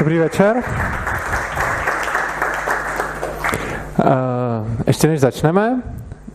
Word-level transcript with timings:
Dobrý 0.00 0.18
večer. 0.18 0.56
Uh, 0.56 0.64
ještě 4.86 5.08
než 5.08 5.20
začneme, 5.20 5.82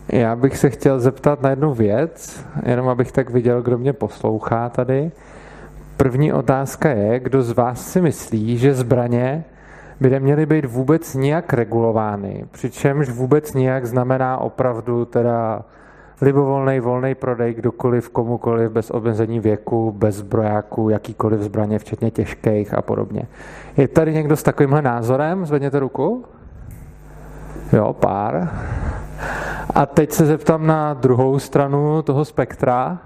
já 0.08 0.36
bych 0.36 0.58
se 0.58 0.70
chtěl 0.70 1.00
zeptat 1.00 1.42
na 1.42 1.50
jednu 1.50 1.74
věc, 1.74 2.44
jenom 2.66 2.88
abych 2.88 3.12
tak 3.12 3.30
viděl, 3.30 3.62
kdo 3.62 3.78
mě 3.78 3.92
poslouchá 3.92 4.68
tady. 4.68 5.10
První 5.96 6.32
otázka 6.32 6.88
je, 6.88 7.20
kdo 7.20 7.42
z 7.42 7.52
vás 7.52 7.92
si 7.92 8.00
myslí, 8.00 8.58
že 8.58 8.74
zbraně 8.74 9.44
by 10.00 10.10
neměly 10.10 10.46
být 10.46 10.64
vůbec 10.64 11.14
nijak 11.14 11.52
regulovány, 11.52 12.44
přičemž 12.50 13.10
vůbec 13.10 13.54
nijak 13.54 13.86
znamená 13.86 14.38
opravdu 14.38 15.04
teda 15.04 15.62
libovolný 16.20 16.80
volný 16.80 17.14
prodej 17.14 17.54
kdokoliv, 17.54 18.08
komukoliv, 18.08 18.70
bez 18.70 18.90
omezení 18.90 19.40
věku, 19.40 19.92
bez 19.92 20.14
zbrojáků, 20.14 20.88
jakýkoliv 20.88 21.40
zbraně, 21.40 21.78
včetně 21.78 22.10
těžkých 22.10 22.74
a 22.74 22.82
podobně. 22.82 23.22
Je 23.76 23.88
tady 23.88 24.12
někdo 24.12 24.36
s 24.36 24.42
takovýmhle 24.42 24.82
názorem? 24.82 25.46
Zvedněte 25.46 25.78
ruku. 25.78 26.24
Jo, 27.72 27.92
pár. 27.92 28.48
A 29.74 29.86
teď 29.86 30.12
se 30.12 30.26
zeptám 30.26 30.66
na 30.66 30.94
druhou 30.94 31.38
stranu 31.38 32.02
toho 32.02 32.24
spektra, 32.24 32.98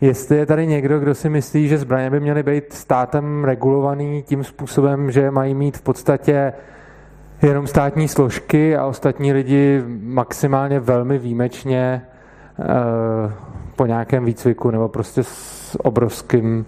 jestli 0.00 0.36
je 0.36 0.46
tady 0.46 0.66
někdo, 0.66 1.00
kdo 1.00 1.14
si 1.14 1.28
myslí, 1.28 1.68
že 1.68 1.78
zbraně 1.78 2.10
by 2.10 2.20
měly 2.20 2.42
být 2.42 2.72
státem 2.72 3.44
regulovaný 3.44 4.22
tím 4.22 4.44
způsobem, 4.44 5.10
že 5.10 5.30
mají 5.30 5.54
mít 5.54 5.76
v 5.76 5.82
podstatě 5.82 6.52
jenom 7.42 7.66
státní 7.66 8.08
složky 8.08 8.76
a 8.76 8.86
ostatní 8.86 9.32
lidi 9.32 9.82
maximálně 10.00 10.80
velmi 10.80 11.18
výjimečně 11.18 12.02
po 13.76 13.86
nějakém 13.86 14.24
výcviku 14.24 14.70
nebo 14.70 14.88
prostě 14.88 15.22
s 15.24 15.78
obrovským, 15.82 16.66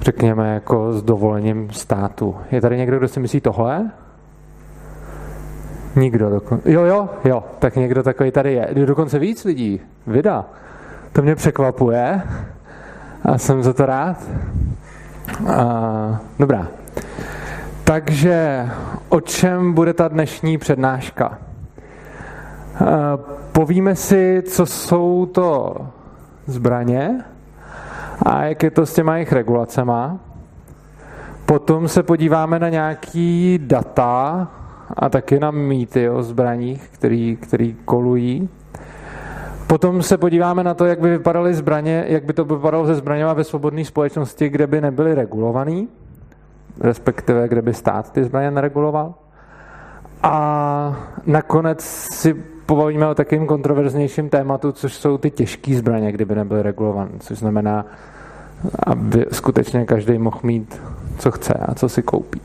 řekněme, 0.00 0.54
jako 0.54 0.92
s 0.92 1.02
dovolením 1.02 1.70
státu. 1.70 2.36
Je 2.50 2.60
tady 2.60 2.76
někdo, 2.76 2.98
kdo 2.98 3.08
si 3.08 3.20
myslí 3.20 3.40
tohle? 3.40 3.90
Nikdo. 5.96 6.30
Dokon... 6.30 6.60
Jo, 6.64 6.84
jo, 6.84 7.08
jo, 7.24 7.44
tak 7.58 7.76
někdo 7.76 8.02
takový 8.02 8.30
tady 8.30 8.52
je. 8.52 8.86
Dokonce 8.86 9.18
víc 9.18 9.44
lidí. 9.44 9.80
Vida. 10.06 10.44
To 11.12 11.22
mě 11.22 11.34
překvapuje 11.34 12.22
a 13.24 13.38
jsem 13.38 13.62
za 13.62 13.72
to 13.72 13.86
rád. 13.86 14.16
A, 15.46 16.20
dobrá. 16.38 16.66
Takže 17.84 18.68
o 19.08 19.20
čem 19.20 19.72
bude 19.72 19.92
ta 19.92 20.08
dnešní 20.08 20.58
přednáška? 20.58 21.38
Povíme 23.58 23.96
si, 23.96 24.42
co 24.46 24.66
jsou 24.66 25.26
to 25.26 25.76
zbraně 26.46 27.24
a 28.22 28.44
jak 28.44 28.62
je 28.62 28.70
to 28.70 28.86
s 28.86 28.94
těma 28.94 29.14
jejich 29.14 29.32
regulacema. 29.32 30.18
Potom 31.46 31.88
se 31.88 32.02
podíváme 32.02 32.58
na 32.58 32.68
nějaký 32.68 33.58
data 33.62 34.48
a 34.96 35.08
taky 35.08 35.40
na 35.40 35.50
mýty 35.50 36.10
o 36.10 36.22
zbraních, 36.22 36.88
který, 36.88 37.36
který 37.36 37.76
kolují. 37.84 38.48
Potom 39.66 40.02
se 40.02 40.18
podíváme 40.18 40.64
na 40.64 40.74
to, 40.74 40.84
jak 40.84 41.00
by 41.00 41.10
vypadaly 41.10 41.54
zbraně, 41.54 42.04
jak 42.08 42.24
by 42.24 42.32
to 42.32 42.44
vypadalo 42.44 42.86
ze 42.86 42.94
zbraněma 42.94 43.32
ve 43.32 43.44
svobodné 43.44 43.84
společnosti, 43.84 44.48
kde 44.48 44.66
by 44.66 44.80
nebyly 44.80 45.14
regulovaný, 45.14 45.88
respektive 46.80 47.48
kde 47.48 47.62
by 47.62 47.74
stát 47.74 48.12
ty 48.12 48.24
zbraně 48.24 48.50
nereguloval. 48.50 49.14
A 50.22 50.96
nakonec 51.26 51.82
si 52.12 52.57
pobavíme 52.68 53.06
o 53.06 53.14
takým 53.14 53.46
kontroverznějším 53.46 54.28
tématu, 54.28 54.72
což 54.72 54.94
jsou 54.94 55.18
ty 55.18 55.30
těžké 55.30 55.76
zbraně, 55.76 56.12
kdyby 56.12 56.34
nebyly 56.34 56.62
regulované, 56.62 57.10
což 57.20 57.38
znamená, 57.38 57.86
aby 58.86 59.26
skutečně 59.32 59.84
každý 59.84 60.18
mohl 60.18 60.40
mít, 60.42 60.80
co 61.18 61.30
chce 61.30 61.54
a 61.54 61.74
co 61.74 61.88
si 61.88 62.02
koupí. 62.02 62.40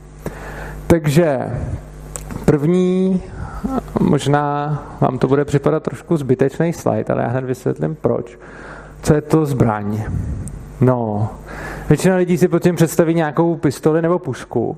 Takže 0.87 1.39
první, 2.45 3.21
možná 3.99 4.77
vám 5.01 5.17
to 5.17 5.27
bude 5.27 5.45
připadat 5.45 5.83
trošku 5.83 6.17
zbytečný 6.17 6.73
slide, 6.73 7.13
ale 7.13 7.21
já 7.23 7.27
hned 7.27 7.45
vysvětlím 7.45 7.95
proč. 7.95 8.39
Co 9.01 9.13
je 9.13 9.21
to 9.21 9.45
zbraň? 9.45 10.03
No, 10.81 11.29
většina 11.89 12.15
lidí 12.15 12.37
si 12.37 12.47
pod 12.47 12.63
tím 12.63 12.75
představí 12.75 13.13
nějakou 13.13 13.55
pistoli 13.55 14.01
nebo 14.01 14.19
pušku, 14.19 14.77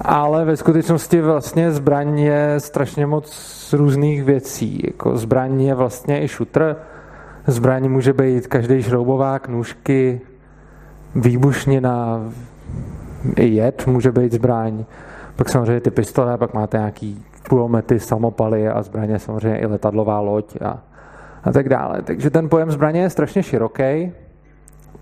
ale 0.00 0.44
ve 0.44 0.56
skutečnosti 0.56 1.20
vlastně 1.20 1.72
zbraň 1.72 2.18
je 2.18 2.54
strašně 2.58 3.06
moc 3.06 3.72
různých 3.72 4.24
věcí. 4.24 4.82
Jako 4.86 5.16
zbraň 5.16 5.60
je 5.60 5.74
vlastně 5.74 6.22
i 6.22 6.28
šutr, 6.28 6.76
zbraň 7.46 7.88
může 7.88 8.12
být 8.12 8.46
každý 8.46 8.82
šroubovák, 8.82 9.48
nůžky, 9.48 10.20
výbušnina, 11.14 12.20
i 13.36 13.46
jed 13.46 13.86
může 13.86 14.12
být 14.12 14.32
zbraň. 14.32 14.84
Pak 15.36 15.48
samozřejmě 15.48 15.80
ty 15.80 15.90
pistole, 15.90 16.38
pak 16.38 16.54
máte 16.54 16.78
nějaký 16.78 17.24
kulomety, 17.48 18.00
samopaly 18.00 18.68
a 18.68 18.82
zbraně, 18.82 19.18
samozřejmě 19.18 19.58
i 19.58 19.66
letadlová 19.66 20.20
loď 20.20 20.56
a, 20.62 20.82
a 21.44 21.52
tak 21.52 21.68
dále. 21.68 22.02
Takže 22.02 22.30
ten 22.30 22.48
pojem 22.48 22.70
zbraně 22.70 23.00
je 23.00 23.10
strašně 23.10 23.42
široký. 23.42 24.12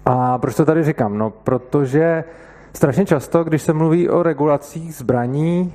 A 0.06 0.38
proč 0.38 0.54
to 0.54 0.64
tady 0.64 0.84
říkám? 0.84 1.19
No, 1.19 1.31
protože 1.31 2.25
strašně 2.72 3.06
často, 3.06 3.44
když 3.44 3.62
se 3.62 3.72
mluví 3.72 4.10
o 4.10 4.22
regulacích 4.22 4.94
zbraní, 4.94 5.72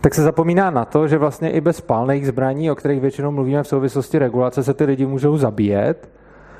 tak 0.00 0.14
se 0.14 0.22
zapomíná 0.22 0.70
na 0.70 0.84
to, 0.84 1.08
že 1.08 1.18
vlastně 1.18 1.50
i 1.50 1.60
bez 1.60 1.80
palných 1.80 2.26
zbraní, 2.26 2.70
o 2.70 2.74
kterých 2.74 3.00
většinou 3.00 3.30
mluvíme 3.30 3.62
v 3.62 3.68
souvislosti 3.68 4.18
regulace, 4.18 4.62
se 4.62 4.74
ty 4.74 4.84
lidi 4.84 5.06
můžou 5.06 5.36
zabíjet, 5.36 6.08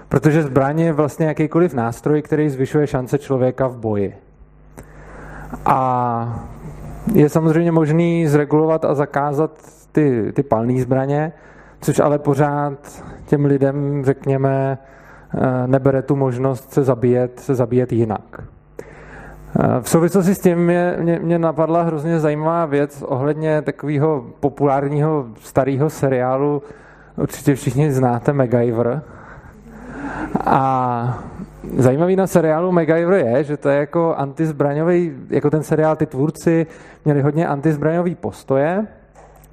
protože 0.08 0.42
zbraň 0.42 0.80
je 0.80 0.92
vlastně 0.92 1.26
jakýkoliv 1.26 1.74
nástroj, 1.74 2.22
který 2.22 2.48
zvyšuje 2.48 2.86
šance 2.86 3.18
člověka 3.18 3.66
v 3.66 3.76
boji. 3.76 4.16
A 5.66 6.48
je 7.14 7.28
samozřejmě 7.28 7.72
možný 7.72 8.26
zregulovat 8.26 8.84
a 8.84 8.94
zakázat 8.94 9.50
ty, 9.92 10.32
ty 10.32 10.42
palné 10.42 10.80
zbraně, 10.82 11.32
což 11.80 11.98
ale 11.98 12.18
pořád 12.18 13.04
těm 13.26 13.44
lidem, 13.44 14.04
řekněme, 14.04 14.78
eh, 14.78 15.66
nebere 15.66 16.02
tu 16.02 16.16
možnost 16.16 16.72
se 16.72 16.84
zabíjet, 16.84 17.40
se 17.40 17.54
zabíjet 17.54 17.92
jinak. 17.92 18.42
V 19.80 19.88
souvislosti 19.88 20.34
s 20.34 20.38
tím 20.38 20.58
mě, 20.58 20.96
mě, 21.00 21.19
mě 21.22 21.38
napadla 21.38 21.82
hrozně 21.82 22.20
zajímavá 22.20 22.66
věc 22.66 23.02
ohledně 23.02 23.62
takového 23.62 24.26
populárního 24.41 25.26
starého 25.41 25.91
seriálu, 25.91 26.62
určitě 27.16 27.54
všichni 27.54 27.92
znáte 27.92 28.32
MacGyver. 28.32 29.02
A 30.46 31.24
zajímavý 31.76 32.16
na 32.16 32.26
seriálu 32.26 32.72
MacGyver 32.72 33.26
je, 33.26 33.44
že 33.44 33.56
to 33.56 33.69
je 33.69 33.78
jako 33.78 34.14
antizbraňový, 34.14 35.12
jako 35.30 35.50
ten 35.50 35.62
seriál, 35.62 35.96
ty 35.96 36.06
tvůrci 36.06 36.66
měli 37.04 37.22
hodně 37.22 37.48
antizbraňový 37.48 38.14
postoje 38.14 38.86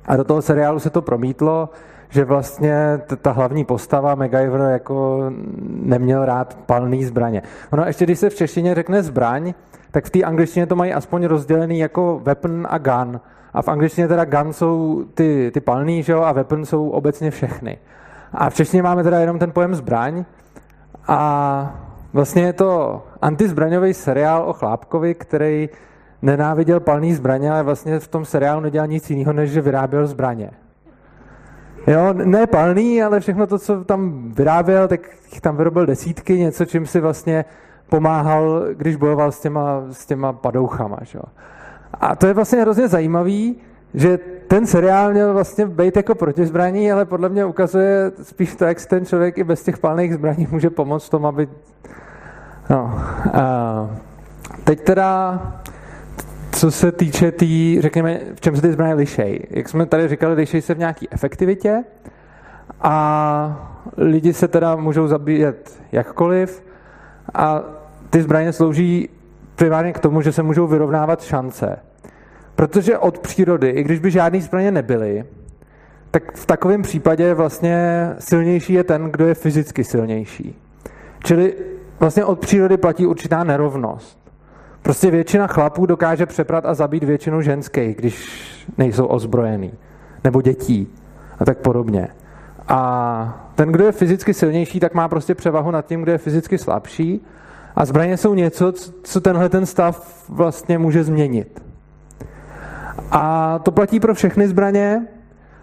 a 0.05 0.15
do 0.15 0.23
toho 0.23 0.41
seriálu 0.41 0.79
se 0.79 0.89
to 0.89 1.01
promítlo, 1.01 1.69
že 2.09 2.25
vlastně 2.25 3.01
ta 3.21 3.31
hlavní 3.31 3.65
postava 3.65 4.15
MacGyver 4.15 4.61
jako 4.61 5.23
neměl 5.83 6.25
rád 6.25 6.57
palný 6.65 7.05
zbraně. 7.05 7.41
Ono 7.71 7.85
ještě, 7.85 8.05
když 8.05 8.19
se 8.19 8.29
v 8.29 8.35
češtině 8.35 8.75
řekne 8.75 9.03
zbraň, 9.03 9.53
tak 9.95 10.05
v 10.05 10.09
té 10.09 10.23
angličtině 10.23 10.67
to 10.67 10.75
mají 10.75 10.93
aspoň 10.93 11.25
rozdělený 11.25 11.79
jako 11.79 12.21
weapon 12.23 12.67
a 12.69 12.77
gun. 12.77 13.21
A 13.53 13.61
v 13.61 13.67
angličtině 13.67 14.07
teda 14.07 14.25
gun 14.25 14.53
jsou 14.53 15.03
ty, 15.13 15.51
ty 15.53 15.59
palný, 15.59 16.03
že 16.03 16.13
jo, 16.13 16.21
a 16.21 16.31
weapon 16.31 16.65
jsou 16.65 16.89
obecně 16.89 17.31
všechny. 17.31 17.77
A 18.33 18.49
v 18.49 18.53
češtině 18.53 18.83
máme 18.83 19.03
teda 19.03 19.19
jenom 19.19 19.39
ten 19.39 19.51
pojem 19.51 19.75
zbraň. 19.75 20.25
A 21.07 21.79
vlastně 22.13 22.43
je 22.43 22.53
to 22.53 23.03
antizbraňový 23.21 23.93
seriál 23.93 24.43
o 24.49 24.53
chlápkovi, 24.53 25.13
který 25.13 25.69
nenáviděl 26.21 26.79
palný 26.79 27.13
zbraně, 27.13 27.51
ale 27.51 27.63
vlastně 27.63 27.99
v 27.99 28.07
tom 28.07 28.25
seriálu 28.25 28.61
nedělal 28.61 28.87
nic 28.87 29.09
jiného, 29.09 29.33
než 29.33 29.51
že 29.51 29.61
vyráběl 29.61 30.07
zbraně. 30.07 30.51
Jo, 31.87 32.13
ne 32.13 32.47
palný, 32.47 33.03
ale 33.03 33.19
všechno 33.19 33.47
to, 33.47 33.59
co 33.59 33.83
tam 33.83 34.31
vyráběl, 34.31 34.87
tak 34.87 34.99
jich 35.31 35.41
tam 35.41 35.57
vyrobil 35.57 35.85
desítky, 35.85 36.39
něco, 36.39 36.65
čím 36.65 36.85
si 36.85 36.99
vlastně 36.99 37.45
pomáhal, 37.89 38.65
když 38.73 38.95
bojoval 38.95 39.31
s 39.31 39.39
těma, 39.39 39.83
s 39.91 40.05
těma 40.05 40.33
padouchama. 40.33 40.97
Že? 41.01 41.19
A 41.93 42.15
to 42.15 42.27
je 42.27 42.33
vlastně 42.33 42.61
hrozně 42.61 42.87
zajímavý, 42.87 43.55
že 43.93 44.19
ten 44.47 44.65
seriál 44.65 45.11
měl 45.11 45.33
vlastně 45.33 45.65
být 45.65 45.95
jako 45.95 46.15
protizbraní, 46.15 46.91
ale 46.91 47.05
podle 47.05 47.29
mě 47.29 47.45
ukazuje 47.45 48.11
spíš 48.23 48.55
to, 48.55 48.65
jak 48.65 48.85
ten 48.85 49.05
člověk 49.05 49.37
i 49.37 49.43
bez 49.43 49.63
těch 49.63 49.77
palných 49.77 50.13
zbraní 50.13 50.47
může 50.51 50.69
pomoct 50.69 51.09
tomu, 51.09 51.27
aby... 51.27 51.47
No, 52.69 53.01
a 53.33 53.89
teď 54.63 54.81
teda, 54.81 55.41
co 56.51 56.71
se 56.71 56.91
týče 56.91 57.31
tý, 57.31 57.81
řekněme, 57.81 58.19
v 58.35 58.41
čem 58.41 58.55
se 58.55 58.61
ty 58.61 58.71
zbraně 58.71 58.93
lišej. 58.93 59.47
Jak 59.49 59.69
jsme 59.69 59.85
tady 59.85 60.07
říkali, 60.07 60.33
lišej 60.33 60.61
se 60.61 60.73
v 60.73 60.77
nějaké 60.77 61.05
efektivitě 61.11 61.83
a 62.81 63.71
lidi 63.97 64.33
se 64.33 64.47
teda 64.47 64.75
můžou 64.75 65.07
zabíjet 65.07 65.83
jakkoliv, 65.91 66.63
a 67.33 67.63
ty 68.09 68.21
zbraně 68.21 68.53
slouží 68.53 69.09
primárně 69.55 69.93
k 69.93 69.99
tomu, 69.99 70.21
že 70.21 70.31
se 70.31 70.43
můžou 70.43 70.67
vyrovnávat 70.67 71.23
šance. 71.23 71.79
Protože 72.55 72.97
od 72.97 73.19
přírody, 73.19 73.69
i 73.69 73.83
když 73.83 73.99
by 73.99 74.11
žádný 74.11 74.41
zbraně 74.41 74.71
nebyly, 74.71 75.25
tak 76.11 76.35
v 76.35 76.45
takovém 76.45 76.81
případě 76.81 77.33
vlastně 77.33 78.09
silnější 78.19 78.73
je 78.73 78.83
ten, 78.83 79.11
kdo 79.11 79.27
je 79.27 79.33
fyzicky 79.33 79.83
silnější. 79.83 80.55
Čili 81.23 81.55
vlastně 81.99 82.25
od 82.25 82.39
přírody 82.39 82.77
platí 82.77 83.05
určitá 83.05 83.43
nerovnost. 83.43 84.19
Prostě 84.81 85.11
většina 85.11 85.47
chlapů 85.47 85.85
dokáže 85.85 86.25
přeprat 86.25 86.65
a 86.65 86.73
zabít 86.73 87.03
většinu 87.03 87.41
ženských, 87.41 87.95
když 87.95 88.29
nejsou 88.77 89.05
ozbrojený. 89.05 89.73
Nebo 90.23 90.41
dětí 90.41 90.87
a 91.39 91.45
tak 91.45 91.57
podobně. 91.57 92.07
A 92.67 93.51
ten, 93.55 93.71
kdo 93.71 93.85
je 93.85 93.91
fyzicky 93.91 94.33
silnější, 94.33 94.79
tak 94.79 94.93
má 94.93 95.07
prostě 95.07 95.35
převahu 95.35 95.71
nad 95.71 95.85
tím, 95.85 96.01
kdo 96.01 96.11
je 96.11 96.17
fyzicky 96.17 96.57
slabší. 96.57 97.25
A 97.75 97.85
zbraně 97.85 98.17
jsou 98.17 98.33
něco, 98.33 98.71
co 99.03 99.21
tenhle 99.21 99.49
ten 99.49 99.65
stav 99.65 100.25
vlastně 100.29 100.77
může 100.77 101.03
změnit. 101.03 101.63
A 103.11 103.59
to 103.59 103.71
platí 103.71 103.99
pro 103.99 104.13
všechny 104.13 104.47
zbraně, 104.47 105.07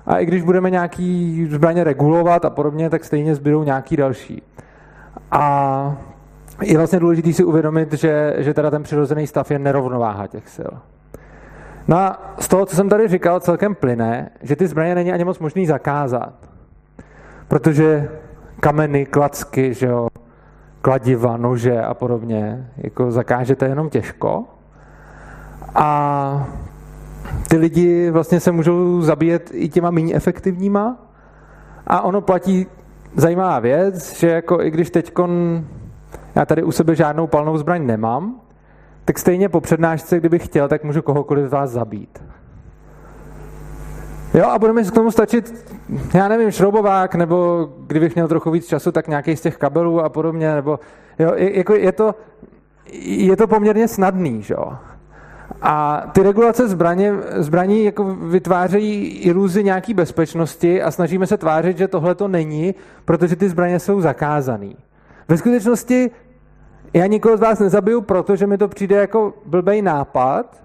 a 0.07 0.19
i 0.19 0.27
když 0.27 0.43
budeme 0.43 0.71
nějaký 0.71 1.47
zbraně 1.51 1.85
regulovat 1.85 2.45
a 2.45 2.51
podobně, 2.51 2.91
tak 2.91 3.05
stejně 3.05 3.35
zbydou 3.35 3.65
nějaký 3.65 3.97
další. 3.97 4.43
A 5.31 5.97
je 6.63 6.77
vlastně 6.77 7.01
důležité 7.01 7.33
si 7.33 7.45
uvědomit, 7.45 7.93
že, 7.93 8.35
že 8.39 8.55
teda 8.55 8.71
ten 8.71 8.83
přirozený 8.83 9.27
stav 9.27 9.51
je 9.51 9.59
nerovnováha 9.59 10.27
těch 10.27 10.49
sil. 10.57 10.73
No 11.89 11.97
a 11.97 12.35
z 12.39 12.49
toho, 12.49 12.67
co 12.67 12.77
jsem 12.77 12.89
tady 12.89 13.09
říkal, 13.09 13.41
celkem 13.41 13.75
plyne, 13.75 14.31
že 14.43 14.57
ty 14.57 14.67
zbraně 14.67 14.95
není 14.95 15.13
ani 15.13 15.25
moc 15.25 15.39
možný 15.39 15.67
zakázat. 15.67 16.52
Protože 17.53 18.09
kameny, 18.61 19.07
klacky, 19.07 19.75
že 19.75 19.87
jo, 19.87 20.09
kladiva, 20.83 21.37
nože 21.37 21.83
a 21.83 21.95
podobně, 21.95 22.69
jako 22.77 23.11
zakážete 23.11 23.67
jenom 23.67 23.91
těžko. 23.91 24.45
A 25.75 26.49
ty 27.49 27.57
lidi 27.57 28.11
vlastně 28.11 28.41
se 28.41 28.53
můžou 28.53 29.03
zabíjet 29.03 29.51
i 29.53 29.69
těma 29.69 29.91
méně 29.91 30.15
efektivníma. 30.15 30.97
A 31.87 32.01
ono 32.01 32.21
platí 32.21 32.67
zajímavá 33.17 33.59
věc, 33.59 34.19
že 34.19 34.29
jako 34.29 34.63
i 34.63 34.71
když 34.71 34.91
teď 34.91 35.13
já 36.35 36.47
tady 36.47 36.63
u 36.63 36.73
sebe 36.73 36.95
žádnou 36.95 37.27
palnou 37.27 37.59
zbraň 37.59 37.87
nemám, 37.87 38.41
tak 39.05 39.19
stejně 39.19 39.49
po 39.49 39.61
přednášce, 39.61 40.21
kdybych 40.21 40.45
chtěl, 40.45 40.69
tak 40.69 40.85
můžu 40.85 41.03
kohokoliv 41.03 41.49
z 41.49 41.53
vás 41.53 41.71
zabít. 41.71 42.23
Jo, 44.35 44.47
a 44.47 44.59
bude 44.59 44.73
mi 44.73 44.85
k 44.85 44.91
tomu 44.91 45.11
stačit, 45.11 45.75
já 46.15 46.29
nevím, 46.29 46.51
šroubovák, 46.51 47.15
nebo 47.15 47.69
kdybych 47.87 48.15
měl 48.15 48.29
trochu 48.29 48.51
víc 48.51 48.67
času, 48.67 48.93
tak 48.93 49.09
nějaký 49.09 49.37
z 49.37 49.41
těch 49.41 49.57
kabelů 49.57 50.01
a 50.01 50.09
podobně, 50.09 50.55
nebo 50.55 50.81
jo, 51.19 51.33
je, 51.35 51.59
jako 51.59 51.75
je, 51.75 51.93
to, 51.93 52.15
je 53.03 53.37
to 53.37 53.47
poměrně 53.47 53.89
snadný, 53.89 54.43
že 54.43 54.55
jo. 54.55 54.73
A 55.63 56.05
ty 56.13 56.23
regulace 56.23 56.69
zbraně, 56.69 57.15
zbraní 57.37 57.85
jako 57.85 58.05
vytvářejí 58.05 59.07
iluzi 59.07 59.65
nějaký 59.65 59.95
bezpečnosti 59.95 60.83
a 60.83 60.91
snažíme 60.91 61.27
se 61.27 61.37
tvářit, 61.37 61.79
že 61.79 61.89
tohle 61.89 62.15
to 62.15 62.29
není, 62.29 62.75
protože 63.05 63.37
ty 63.37 63.49
zbraně 63.49 63.79
jsou 63.79 64.01
zakázané. 64.01 64.73
Ve 65.29 65.37
skutečnosti 65.37 66.11
já 66.93 67.07
nikoho 67.07 67.37
z 67.37 67.41
vás 67.41 67.59
nezabiju, 67.59 68.01
protože 68.01 68.47
mi 68.47 68.59
to 68.59 68.69
přijde 68.69 68.97
jako 68.97 69.35
blbej 69.47 69.83
nápad 69.83 70.63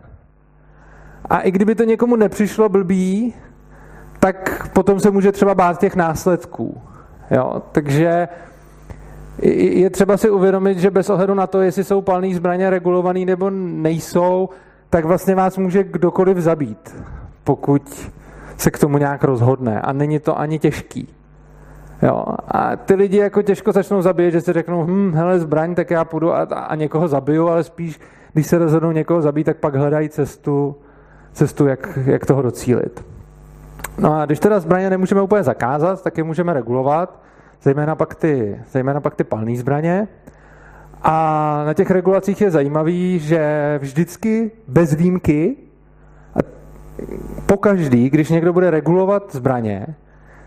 a 1.29 1.39
i 1.39 1.51
kdyby 1.51 1.75
to 1.75 1.83
někomu 1.83 2.15
nepřišlo 2.15 2.69
blbý, 2.69 3.33
tak 4.33 4.69
potom 4.74 5.00
se 5.00 5.12
může 5.12 5.31
třeba 5.31 5.56
bát 5.56 5.79
těch 5.79 5.95
následků. 5.95 6.81
Jo? 7.31 7.62
Takže 7.71 8.27
je 9.41 9.89
třeba 9.89 10.18
si 10.18 10.29
uvědomit, 10.29 10.79
že 10.79 10.91
bez 10.91 11.09
ohledu 11.09 11.33
na 11.33 11.47
to, 11.47 11.62
jestli 11.62 11.83
jsou 11.83 12.01
palné 12.01 12.35
zbraně 12.35 12.69
regulované 12.69 13.25
nebo 13.25 13.50
nejsou, 13.50 14.50
tak 14.89 15.06
vlastně 15.06 15.35
vás 15.35 15.57
může 15.57 15.83
kdokoliv 15.83 16.38
zabít, 16.38 16.95
pokud 17.44 18.12
se 18.57 18.71
k 18.71 18.79
tomu 18.79 18.97
nějak 18.97 19.24
rozhodne. 19.24 19.81
A 19.81 19.94
není 19.94 20.19
to 20.19 20.39
ani 20.39 20.59
těžký. 20.59 21.07
Jo? 22.01 22.25
A 22.47 22.75
ty 22.75 22.95
lidi 22.95 23.18
jako 23.18 23.41
těžko 23.41 23.71
začnou 23.71 24.01
zabíjet, 24.01 24.31
že 24.31 24.41
si 24.41 24.53
řeknou, 24.53 24.83
hm, 24.83 25.12
hele, 25.15 25.39
zbraň, 25.39 25.75
tak 25.75 25.91
já 25.91 26.06
půjdu 26.06 26.33
a, 26.33 26.41
a 26.41 26.75
někoho 26.75 27.07
zabiju, 27.07 27.47
ale 27.47 27.63
spíš, 27.63 28.00
když 28.33 28.47
se 28.47 28.57
rozhodnou 28.57 28.91
někoho 28.91 29.21
zabít, 29.21 29.45
tak 29.45 29.57
pak 29.57 29.75
hledají 29.75 30.09
cestu, 30.09 30.75
cestu 31.33 31.68
jak, 31.68 32.00
jak 32.06 32.25
toho 32.25 32.41
docílit. 32.41 33.16
No 33.97 34.13
a 34.13 34.25
když 34.25 34.39
teda 34.39 34.59
zbraně 34.59 34.89
nemůžeme 34.89 35.21
úplně 35.21 35.44
zakázat, 35.44 36.03
tak 36.03 36.18
je 36.18 36.24
můžeme 36.24 36.53
regulovat, 36.53 37.19
zejména 37.62 37.95
pak 37.95 38.15
ty, 38.15 38.62
zejména 38.71 39.01
pak 39.01 39.15
ty 39.15 39.24
palné 39.24 39.57
zbraně. 39.57 40.07
A 41.03 41.63
na 41.65 41.74
těch 41.74 41.91
regulacích 41.91 42.41
je 42.41 42.51
zajímavý, 42.51 43.19
že 43.19 43.75
vždycky 43.81 44.51
bez 44.68 44.94
výjimky, 44.94 45.56
a 46.35 46.39
pokaždý, 47.45 48.09
když 48.09 48.29
někdo 48.29 48.53
bude 48.53 48.71
regulovat 48.71 49.24
zbraně, 49.35 49.88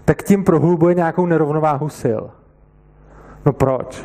tak 0.04 0.22
tím 0.22 0.44
prohlubuje 0.44 0.94
nějakou 0.94 1.26
nerovnováhu 1.26 1.88
sil. 2.00 2.22
No 3.46 3.52
proč? 3.52 4.04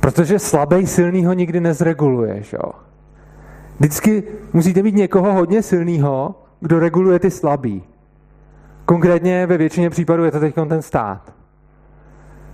Protože 0.00 0.38
slabý 0.38 0.86
silný 0.86 1.24
ho 1.24 1.32
nikdy 1.32 1.60
nezreguluje, 1.60 2.42
jo? 2.52 2.72
Vždycky 3.78 4.22
musíte 4.52 4.82
mít 4.82 4.94
někoho 4.94 5.32
hodně 5.32 5.62
silného, 5.62 6.34
kdo 6.60 6.78
reguluje 6.78 7.18
ty 7.18 7.30
slabý. 7.30 7.84
Konkrétně 8.86 9.46
ve 9.46 9.56
většině 9.56 9.90
případů 9.90 10.24
je 10.24 10.30
to 10.30 10.40
teď 10.40 10.54
ten 10.54 10.82
stát. 10.82 11.34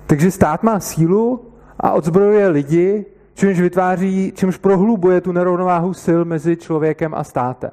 Takže 0.06 0.30
stát 0.30 0.62
má 0.62 0.80
sílu 0.80 1.44
a 1.80 1.92
odzbrojuje 1.92 2.48
lidi, 2.48 3.06
čímž 3.34 3.60
vytváří, 3.60 4.32
čímž 4.36 4.56
prohlubuje 4.56 5.20
tu 5.20 5.32
nerovnováhu 5.32 5.94
sil 6.04 6.20
mezi 6.24 6.56
člověkem 6.56 7.14
a 7.14 7.24
státem. 7.24 7.70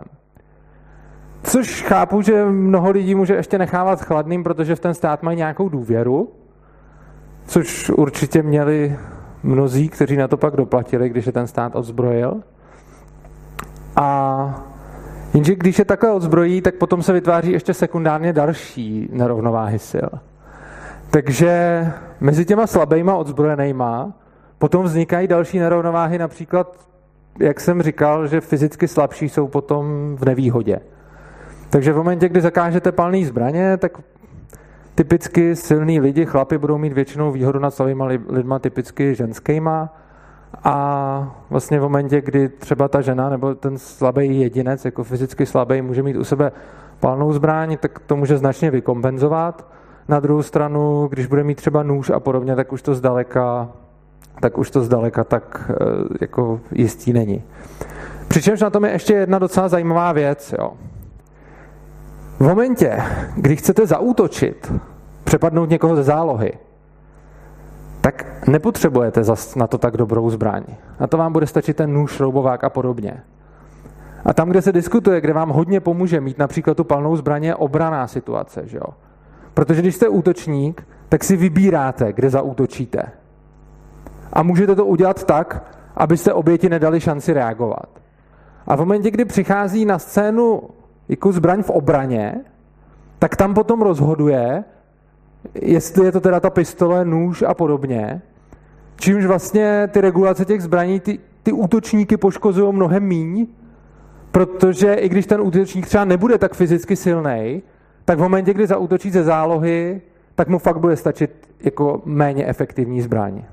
Což 1.44 1.82
chápu, 1.82 2.22
že 2.22 2.46
mnoho 2.46 2.92
lidí 2.92 3.16
může 3.16 3.36
ještě 3.36 3.58
nechávat 3.58 4.02
chladným, 4.02 4.44
protože 4.44 4.76
v 4.76 4.80
ten 4.80 4.94
stát 4.94 5.24
mají 5.24 5.38
nějakou 5.38 5.70
důvěru, 5.70 6.32
což 7.46 7.90
určitě 7.90 8.44
měli 8.44 8.98
mnozí, 9.44 9.90
kteří 9.90 10.18
na 10.18 10.28
to 10.28 10.38
pak 10.38 10.56
doplatili, 10.56 11.10
když 11.10 11.26
je 11.26 11.32
ten 11.32 11.48
stát 11.48 11.76
odzbrojil. 11.76 12.44
A 13.96 14.69
jenže 15.40 15.56
když 15.56 15.80
je 15.80 15.86
takhle 15.86 16.12
odzbrojí, 16.12 16.62
tak 16.62 16.76
potom 16.76 17.04
se 17.04 17.14
vytváří 17.14 17.52
ještě 17.52 17.74
sekundárně 17.74 18.34
další 18.34 19.10
nerovnováhy 19.12 19.80
sil. 19.92 20.10
Takže 21.10 21.52
mezi 22.20 22.46
těma 22.46 22.68
slabýma 22.68 23.16
odzbrojenýma 23.16 24.14
potom 24.58 24.84
vznikají 24.84 25.28
další 25.28 25.60
nerovnováhy, 25.60 26.18
například, 26.18 26.76
jak 27.40 27.60
jsem 27.60 27.82
říkal, 27.82 28.28
že 28.28 28.42
fyzicky 28.42 28.88
slabší 28.88 29.30
jsou 29.30 29.48
potom 29.48 30.16
v 30.20 30.26
nevýhodě. 30.26 30.80
Takže 31.70 31.94
v 31.94 31.98
momentě, 31.98 32.30
kdy 32.30 32.42
zakážete 32.42 32.92
palné 32.92 33.26
zbraně, 33.26 33.78
tak 33.78 33.98
typicky 34.96 35.56
silní 35.56 36.00
lidi, 36.00 36.26
chlapi, 36.26 36.58
budou 36.58 36.78
mít 36.78 36.94
většinou 36.94 37.32
výhodu 37.32 37.60
nad 37.60 37.72
slabýma 37.72 38.06
lidma, 38.30 38.60
typicky 38.60 39.16
ženskýma. 39.16 39.96
A 40.63 41.35
vlastně 41.50 41.80
v 41.80 41.81
momentě, 41.81 42.21
kdy 42.21 42.50
třeba 42.50 42.88
ta 42.88 43.02
žena 43.02 43.30
nebo 43.30 43.56
ten 43.56 43.78
slabý 43.78 44.40
jedinec, 44.40 44.85
jako 44.85 45.04
fyzicky 45.04 45.45
slabý, 45.45 45.81
může 45.81 46.04
mít 46.04 46.18
u 46.18 46.24
sebe 46.24 46.52
palnou 47.00 47.33
zbraň, 47.33 47.78
tak 47.78 48.00
to 48.00 48.16
může 48.16 48.38
značně 48.38 48.71
vykompenzovat. 48.71 49.68
Na 50.07 50.19
druhou 50.19 50.44
stranu, 50.44 51.07
když 51.07 51.26
bude 51.26 51.44
mít 51.44 51.56
třeba 51.56 51.83
nůž 51.83 52.09
a 52.09 52.19
podobně, 52.19 52.56
tak 52.56 52.74
už 52.74 52.81
to 52.81 52.95
zdaleka, 52.95 53.69
tak 54.40 54.57
už 54.57 54.71
to 54.71 54.81
zdaleka 54.81 55.24
tak 55.24 55.71
eh, 55.71 55.76
jako 56.21 56.59
jistý 56.71 57.14
není. 57.14 57.44
Přičemž 58.28 58.62
na 58.62 58.69
tom 58.69 58.85
je 58.85 58.92
ještě 58.92 59.14
jedna 59.14 59.40
docela 59.40 59.68
zajímavá 59.68 60.12
věc. 60.12 60.56
Jo. 60.59 60.74
V 62.40 62.42
momentě, 62.42 63.04
kdy 63.35 63.56
chcete 63.56 63.85
zaútočit, 63.85 64.74
přepadnout 65.24 65.69
někoho 65.69 65.95
ze 65.95 66.04
zálohy, 66.04 66.54
tak 68.11 68.47
nepotřebujete 68.47 69.23
zas 69.23 69.56
na 69.56 69.68
to 69.68 69.78
tak 69.78 69.97
dobrou 69.97 70.30
zbraň. 70.30 70.63
Na 70.99 71.07
to 71.07 71.18
vám 71.18 71.33
bude 71.33 71.47
stačit 71.47 71.78
ten 71.78 71.94
nůž, 71.94 72.11
šroubovák 72.11 72.63
a 72.63 72.69
podobně. 72.69 73.23
A 74.25 74.33
tam, 74.33 74.49
kde 74.49 74.61
se 74.61 74.71
diskutuje, 74.71 75.21
kde 75.21 75.33
vám 75.33 75.49
hodně 75.49 75.80
pomůže 75.80 76.21
mít 76.21 76.37
například 76.37 76.78
tu 76.78 76.83
palnou 76.83 77.16
zbraně, 77.16 77.49
je 77.49 77.56
obraná 77.56 78.07
situace. 78.07 78.61
Že 78.66 78.78
jo? 78.78 78.94
Protože 79.54 79.81
když 79.81 79.95
jste 79.95 80.07
útočník, 80.07 80.87
tak 81.09 81.23
si 81.23 81.37
vybíráte, 81.37 82.13
kde 82.13 82.30
zaútočíte. 82.30 83.01
A 84.33 84.44
můžete 84.44 84.75
to 84.75 84.85
udělat 84.85 85.23
tak, 85.23 85.63
abyste 85.95 86.33
oběti 86.33 86.69
nedali 86.69 86.99
šanci 87.01 87.33
reagovat. 87.33 87.89
A 88.68 88.75
v 88.75 88.80
momentě, 88.80 89.11
kdy 89.11 89.25
přichází 89.25 89.85
na 89.85 89.99
scénu 89.99 90.61
jako 91.09 91.31
zbraň 91.31 91.63
v 91.63 91.69
obraně, 91.69 92.42
tak 93.19 93.35
tam 93.35 93.54
potom 93.54 93.81
rozhoduje, 93.81 94.63
jestli 95.62 96.06
je 96.06 96.12
to 96.12 96.19
teda 96.19 96.40
ta 96.40 96.50
pistole, 96.50 97.06
nůž 97.06 97.42
a 97.48 97.54
podobně, 97.54 98.22
čímž 98.96 99.26
vlastně 99.26 99.90
ty 99.92 100.02
regulace 100.02 100.46
těch 100.46 100.62
zbraní 100.62 101.00
ty, 101.00 101.19
ty 101.44 101.52
útočníky 101.52 102.18
poškozují 102.18 102.74
mnohem 102.74 103.04
míň, 103.04 103.48
protože 104.31 104.94
i 104.94 105.10
když 105.10 105.26
ten 105.26 105.42
útočník 105.42 105.88
třeba 105.88 106.06
nebude 106.06 106.38
tak 106.38 106.54
fyzicky 106.54 106.96
silný, 106.96 107.62
tak 108.06 108.18
v 108.18 108.22
momentě, 108.22 108.54
kdy 108.54 108.68
zautočí 108.68 109.12
ze 109.12 109.24
zálohy, 109.24 110.02
tak 110.36 110.48
mu 110.48 110.60
fakt 110.60 110.80
bude 110.80 110.96
stačit 110.96 111.50
jako 111.64 112.02
méně 112.06 112.46
efektivní 112.46 113.02
zbraň. 113.02 113.44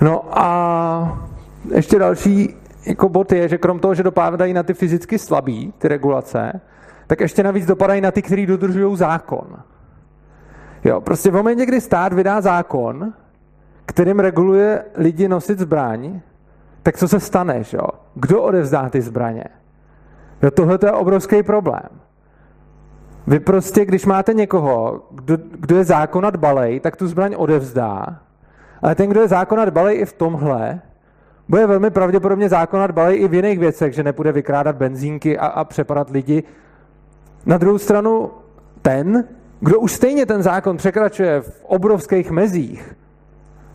No 0.00 0.38
a 0.38 1.28
ještě 1.74 1.98
další 1.98 2.56
jako 2.86 3.08
bod 3.08 3.32
je, 3.32 3.48
že 3.48 3.58
krom 3.58 3.78
toho, 3.78 3.94
že 3.94 4.02
dopadají 4.02 4.52
na 4.52 4.62
ty 4.62 4.74
fyzicky 4.74 5.18
slabý, 5.18 5.72
ty 5.78 5.88
regulace, 5.88 6.60
tak 7.06 7.20
ještě 7.20 7.42
navíc 7.42 7.66
dopadají 7.66 8.00
na 8.00 8.10
ty, 8.10 8.22
kteří 8.22 8.46
dodržují 8.46 8.96
zákon. 8.96 9.46
Jo, 10.84 11.00
prostě 11.00 11.30
v 11.30 11.34
momentě, 11.34 11.66
kdy 11.66 11.80
stát 11.80 12.12
vydá 12.12 12.40
zákon, 12.40 13.12
kterým 13.86 14.18
reguluje 14.18 14.84
lidi 14.94 15.28
nosit 15.28 15.58
zbraň, 15.58 16.20
tak 16.82 16.96
co 16.96 17.08
se 17.08 17.20
stane, 17.20 17.64
že 17.64 17.76
jo? 17.76 17.86
Kdo 18.14 18.42
odevzdá 18.42 18.88
ty 18.88 19.00
zbraně? 19.00 19.44
Jo, 20.42 20.50
tohle 20.50 20.78
je 20.84 20.92
obrovský 20.92 21.42
problém. 21.42 21.88
Vy 23.26 23.40
prostě, 23.40 23.84
když 23.84 24.06
máte 24.06 24.34
někoho, 24.34 25.02
kdo, 25.10 25.36
kdo 25.50 25.76
je 25.76 25.84
zákonat 25.84 26.36
balej, 26.36 26.80
tak 26.80 26.96
tu 26.96 27.06
zbraň 27.06 27.34
odevzdá, 27.38 28.06
ale 28.82 28.94
ten, 28.94 29.10
kdo 29.10 29.20
je 29.20 29.28
zákonat 29.28 29.68
balej 29.68 30.00
i 30.00 30.04
v 30.04 30.12
tomhle, 30.12 30.80
bude 31.48 31.66
velmi 31.66 31.90
pravděpodobně 31.90 32.48
zákonat 32.48 32.90
balej 32.90 33.22
i 33.22 33.28
v 33.28 33.34
jiných 33.34 33.58
věcech, 33.58 33.94
že 33.94 34.02
nepůjde 34.02 34.32
vykrádat 34.32 34.76
benzínky 34.76 35.38
a, 35.38 35.46
a 35.46 35.64
přepadat 35.64 36.10
lidi. 36.10 36.42
Na 37.46 37.58
druhou 37.58 37.78
stranu 37.78 38.30
ten, 38.82 39.24
kdo 39.62 39.80
už 39.80 39.92
stejně 39.92 40.26
ten 40.26 40.42
zákon 40.42 40.76
překračuje 40.76 41.40
v 41.40 41.64
obrovských 41.64 42.30
mezích 42.30 42.94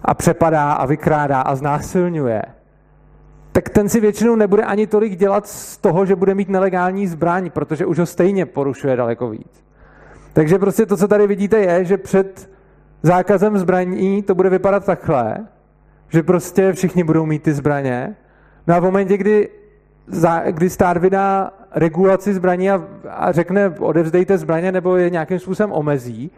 a 0.01 0.13
přepadá 0.13 0.71
a 0.71 0.85
vykrádá 0.85 1.41
a 1.41 1.55
znásilňuje, 1.55 2.41
tak 3.51 3.69
ten 3.69 3.89
si 3.89 3.99
většinou 3.99 4.35
nebude 4.35 4.63
ani 4.63 4.87
tolik 4.87 5.15
dělat 5.15 5.47
z 5.47 5.77
toho, 5.77 6.05
že 6.05 6.15
bude 6.15 6.35
mít 6.35 6.49
nelegální 6.49 7.07
zbraň, 7.07 7.49
protože 7.49 7.85
už 7.85 7.99
ho 7.99 8.05
stejně 8.05 8.45
porušuje 8.45 8.95
daleko 8.95 9.29
víc. 9.29 9.63
Takže 10.33 10.59
prostě 10.59 10.85
to, 10.85 10.97
co 10.97 11.07
tady 11.07 11.27
vidíte, 11.27 11.59
je, 11.59 11.85
že 11.85 11.97
před 11.97 12.49
zákazem 13.03 13.57
zbraní 13.57 14.23
to 14.23 14.35
bude 14.35 14.49
vypadat 14.49 14.85
takhle, 14.85 15.37
že 16.09 16.23
prostě 16.23 16.73
všichni 16.73 17.03
budou 17.03 17.25
mít 17.25 17.43
ty 17.43 17.53
zbraně. 17.53 18.15
No 18.67 18.75
a 18.75 18.79
v 18.79 18.83
momentě, 18.83 19.17
kdy, 19.17 19.49
kdy 20.51 20.69
stát 20.69 20.97
vydá 20.97 21.51
regulaci 21.71 22.33
zbraní 22.33 22.71
a, 22.71 22.83
a 23.09 23.31
řekne 23.31 23.69
odevzdejte 23.69 24.37
zbraně 24.37 24.71
nebo 24.71 24.95
je 24.95 25.09
nějakým 25.09 25.39
způsobem 25.39 25.71
omezí, 25.71 26.31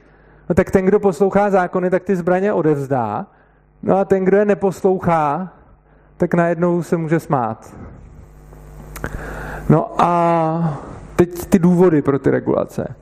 no 0.49 0.55
tak 0.55 0.71
ten, 0.71 0.85
kdo 0.85 0.99
poslouchá 0.99 1.49
zákony, 1.49 1.89
tak 1.89 2.03
ty 2.03 2.15
zbraně 2.15 2.53
odevzdá. 2.53 3.25
No 3.83 3.97
a 3.97 4.05
ten, 4.05 4.25
kdo 4.25 4.37
je 4.37 4.45
neposlouchá, 4.45 5.53
tak 6.17 6.33
najednou 6.33 6.83
se 6.83 6.97
může 6.97 7.19
smát. 7.19 7.75
No 9.69 10.01
a 10.01 10.79
teď 11.15 11.45
ty 11.45 11.59
důvody 11.59 12.01
pro 12.01 12.19
ty 12.19 12.31
regulace. 12.31 12.95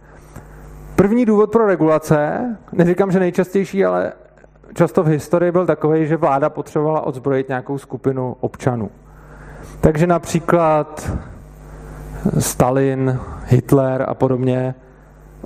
První 0.95 1.25
důvod 1.25 1.51
pro 1.51 1.67
regulace, 1.67 2.45
neříkám, 2.71 3.11
že 3.11 3.19
nejčastější, 3.19 3.85
ale 3.85 4.13
často 4.73 5.03
v 5.03 5.07
historii 5.07 5.51
byl 5.51 5.65
takový, 5.65 6.07
že 6.07 6.17
vláda 6.17 6.49
potřebovala 6.49 7.01
odzbrojit 7.01 7.47
nějakou 7.47 7.77
skupinu 7.77 8.35
občanů. 8.39 8.89
Takže 9.81 10.07
například 10.07 11.11
Stalin, 12.39 13.19
Hitler 13.45 14.05
a 14.07 14.13
podobně 14.13 14.75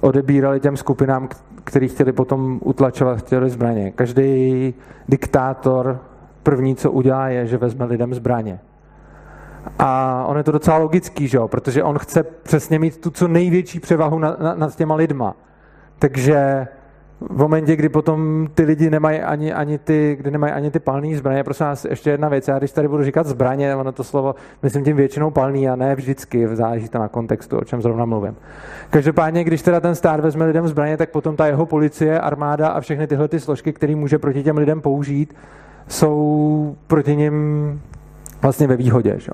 odebírali 0.02 0.60
těm 0.60 0.78
skupinám, 0.78 1.30
který 1.64 1.88
chtěli 1.88 2.12
potom 2.12 2.60
utlačovat, 2.64 3.20
chtěli 3.20 3.50
zbraně. 3.50 3.92
Každý 3.92 4.74
diktátor 5.10 6.00
první, 6.44 6.76
co 6.76 6.92
udělá, 6.92 7.28
je, 7.28 7.48
že 7.48 7.58
vezme 7.58 7.86
lidem 7.86 8.14
zbraně. 8.14 8.60
A 9.80 10.24
on 10.28 10.38
je 10.38 10.44
to 10.44 10.52
docela 10.52 10.78
logický, 10.78 11.28
že 11.28 11.38
jo? 11.38 11.48
protože 11.48 11.84
on 11.84 12.00
chce 12.00 12.24
přesně 12.24 12.80
mít 12.80 13.02
tu 13.02 13.10
co 13.10 13.28
největší 13.28 13.80
převahu 13.80 14.20
nad, 14.20 14.40
nad 14.56 14.76
těma 14.76 14.96
lidma. 14.96 15.36
Takže 16.00 16.68
v 17.30 17.38
momentě, 17.38 17.76
kdy 17.76 17.90
potom 17.90 18.48
ty 18.54 18.64
lidi 18.64 18.90
nemají 18.90 19.20
ani, 19.20 19.54
ani 19.54 19.78
ty, 19.78 20.16
kdy 20.20 20.32
nemají 20.32 20.54
ani 20.54 20.72
ty 20.72 20.80
palné 20.80 21.18
zbraně, 21.18 21.44
prosím 21.44 21.66
vás, 21.66 21.86
ještě 21.86 22.10
jedna 22.10 22.30
věc, 22.30 22.48
já 22.48 22.58
když 22.58 22.72
tady 22.72 22.88
budu 22.88 23.04
říkat 23.04 23.28
zbraně, 23.28 23.76
ono 23.76 23.92
to 23.92 24.04
slovo, 24.04 24.36
myslím 24.64 24.84
tím 24.84 24.98
většinou 24.98 25.32
palný 25.32 25.70
a 25.70 25.76
ne 25.76 25.96
vždycky, 25.96 26.48
záleží 26.56 26.90
to 26.90 27.00
na 27.00 27.08
kontextu, 27.08 27.58
o 27.58 27.64
čem 27.64 27.82
zrovna 27.82 28.06
mluvím. 28.06 28.36
Každopádně, 28.90 29.44
když 29.44 29.62
teda 29.62 29.80
ten 29.80 29.96
stát 29.96 30.20
vezme 30.20 30.46
lidem 30.46 30.68
zbraně, 30.68 30.98
tak 30.98 31.10
potom 31.10 31.36
ta 31.36 31.48
jeho 31.48 31.66
policie, 31.66 32.20
armáda 32.20 32.68
a 32.68 32.80
všechny 32.80 33.08
tyhle 33.08 33.28
ty 33.28 33.40
složky, 33.40 33.74
které 33.74 33.96
může 33.96 34.20
proti 34.20 34.44
těm 34.44 34.58
lidem 34.58 34.82
použít, 34.82 35.36
jsou 35.88 36.76
proti 36.88 37.16
nim 37.16 37.82
vlastně 38.42 38.68
ve 38.68 38.76
výhodě. 38.76 39.16
Že? 39.18 39.32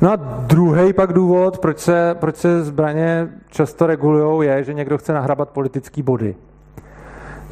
No 0.00 0.12
a 0.12 0.16
druhý 0.46 0.92
pak 0.92 1.12
důvod, 1.12 1.58
proč 1.58 1.78
se, 1.78 2.14
proč 2.20 2.36
se 2.36 2.64
zbraně 2.64 3.28
často 3.48 3.86
regulují, 3.86 4.48
je, 4.48 4.64
že 4.64 4.74
někdo 4.74 4.98
chce 4.98 5.12
nahrabat 5.12 5.50
politický 5.50 6.02
body. 6.02 6.34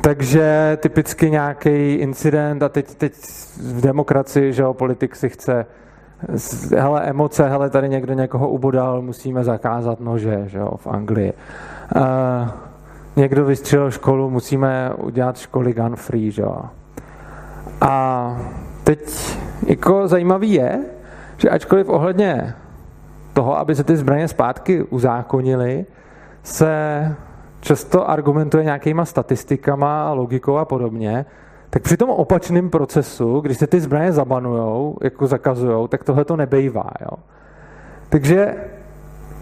Takže 0.00 0.78
typicky 0.80 1.30
nějaký 1.30 1.94
incident 1.94 2.62
a 2.62 2.68
teď, 2.68 2.94
teď 2.94 3.12
v 3.62 3.80
demokracii, 3.80 4.52
že 4.52 4.62
jo, 4.62 4.74
politik 4.74 5.16
si 5.16 5.28
chce 5.28 5.66
hele, 6.76 7.02
emoce, 7.02 7.48
hele, 7.48 7.70
tady 7.70 7.88
někdo 7.88 8.14
někoho 8.14 8.48
ubodal, 8.48 9.02
musíme 9.02 9.44
zakázat 9.44 10.00
nože, 10.00 10.42
že 10.46 10.58
jo, 10.58 10.70
v 10.76 10.86
Anglii. 10.86 11.32
Uh, 11.96 12.02
někdo 13.16 13.44
vystřelil 13.44 13.90
školu, 13.90 14.30
musíme 14.30 14.90
udělat 14.96 15.38
školy 15.38 15.72
gun 15.72 15.96
free, 15.96 16.30
že 16.30 16.42
jo. 16.42 16.62
A 17.80 18.36
teď 18.84 19.36
jako 19.66 20.08
zajímavý 20.08 20.52
je, 20.52 20.84
že 21.36 21.50
ačkoliv 21.50 21.88
ohledně 21.88 22.54
toho, 23.32 23.58
aby 23.58 23.74
se 23.74 23.84
ty 23.84 23.96
zbraně 23.96 24.28
zpátky 24.28 24.82
uzákonily, 24.82 25.86
se 26.42 27.16
často 27.60 28.10
argumentuje 28.10 28.64
nějakýma 28.64 29.04
statistikama, 29.04 30.12
logikou 30.12 30.56
a 30.56 30.64
podobně, 30.64 31.26
tak 31.70 31.82
při 31.82 31.96
tom 31.96 32.10
opačném 32.10 32.70
procesu, 32.70 33.40
když 33.40 33.58
se 33.58 33.66
ty 33.66 33.80
zbraně 33.80 34.12
zabanujou, 34.12 34.96
jako 35.02 35.26
zakazujou, 35.26 35.88
tak 35.88 36.04
tohle 36.04 36.24
to 36.24 36.36
nebejvá. 36.36 36.90
Jo? 37.00 37.16
Takže 38.08 38.54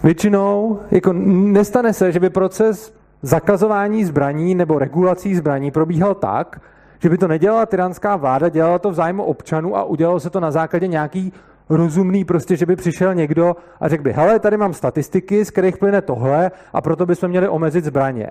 většinou 0.03 0.79
jako 0.91 1.13
nestane 1.13 1.93
se, 1.93 2.11
že 2.11 2.19
by 2.19 2.29
proces 2.29 2.93
zakazování 3.21 4.05
zbraní 4.05 4.55
nebo 4.55 4.79
regulací 4.79 5.35
zbraní 5.35 5.71
probíhal 5.71 6.15
tak, 6.15 6.61
že 6.99 7.09
by 7.09 7.17
to 7.17 7.27
nedělala 7.27 7.65
tyranská 7.65 8.15
vláda, 8.15 8.49
dělala 8.49 8.79
to 8.79 8.91
v 8.91 8.93
zájmu 8.93 9.23
občanů 9.23 9.77
a 9.77 9.83
udělalo 9.83 10.19
se 10.19 10.29
to 10.29 10.39
na 10.39 10.51
základě 10.51 10.87
nějaký 10.87 11.33
rozumný, 11.69 12.25
prostě, 12.25 12.55
že 12.55 12.65
by 12.65 12.75
přišel 12.75 13.13
někdo 13.13 13.55
a 13.79 13.87
řekl 13.87 14.03
by, 14.03 14.11
hele, 14.11 14.39
tady 14.39 14.57
mám 14.57 14.73
statistiky, 14.73 15.45
z 15.45 15.51
kterých 15.51 15.77
plyne 15.77 16.01
tohle 16.01 16.51
a 16.73 16.81
proto 16.81 17.05
bychom 17.05 17.29
měli 17.29 17.47
omezit 17.47 17.85
zbraně. 17.85 18.29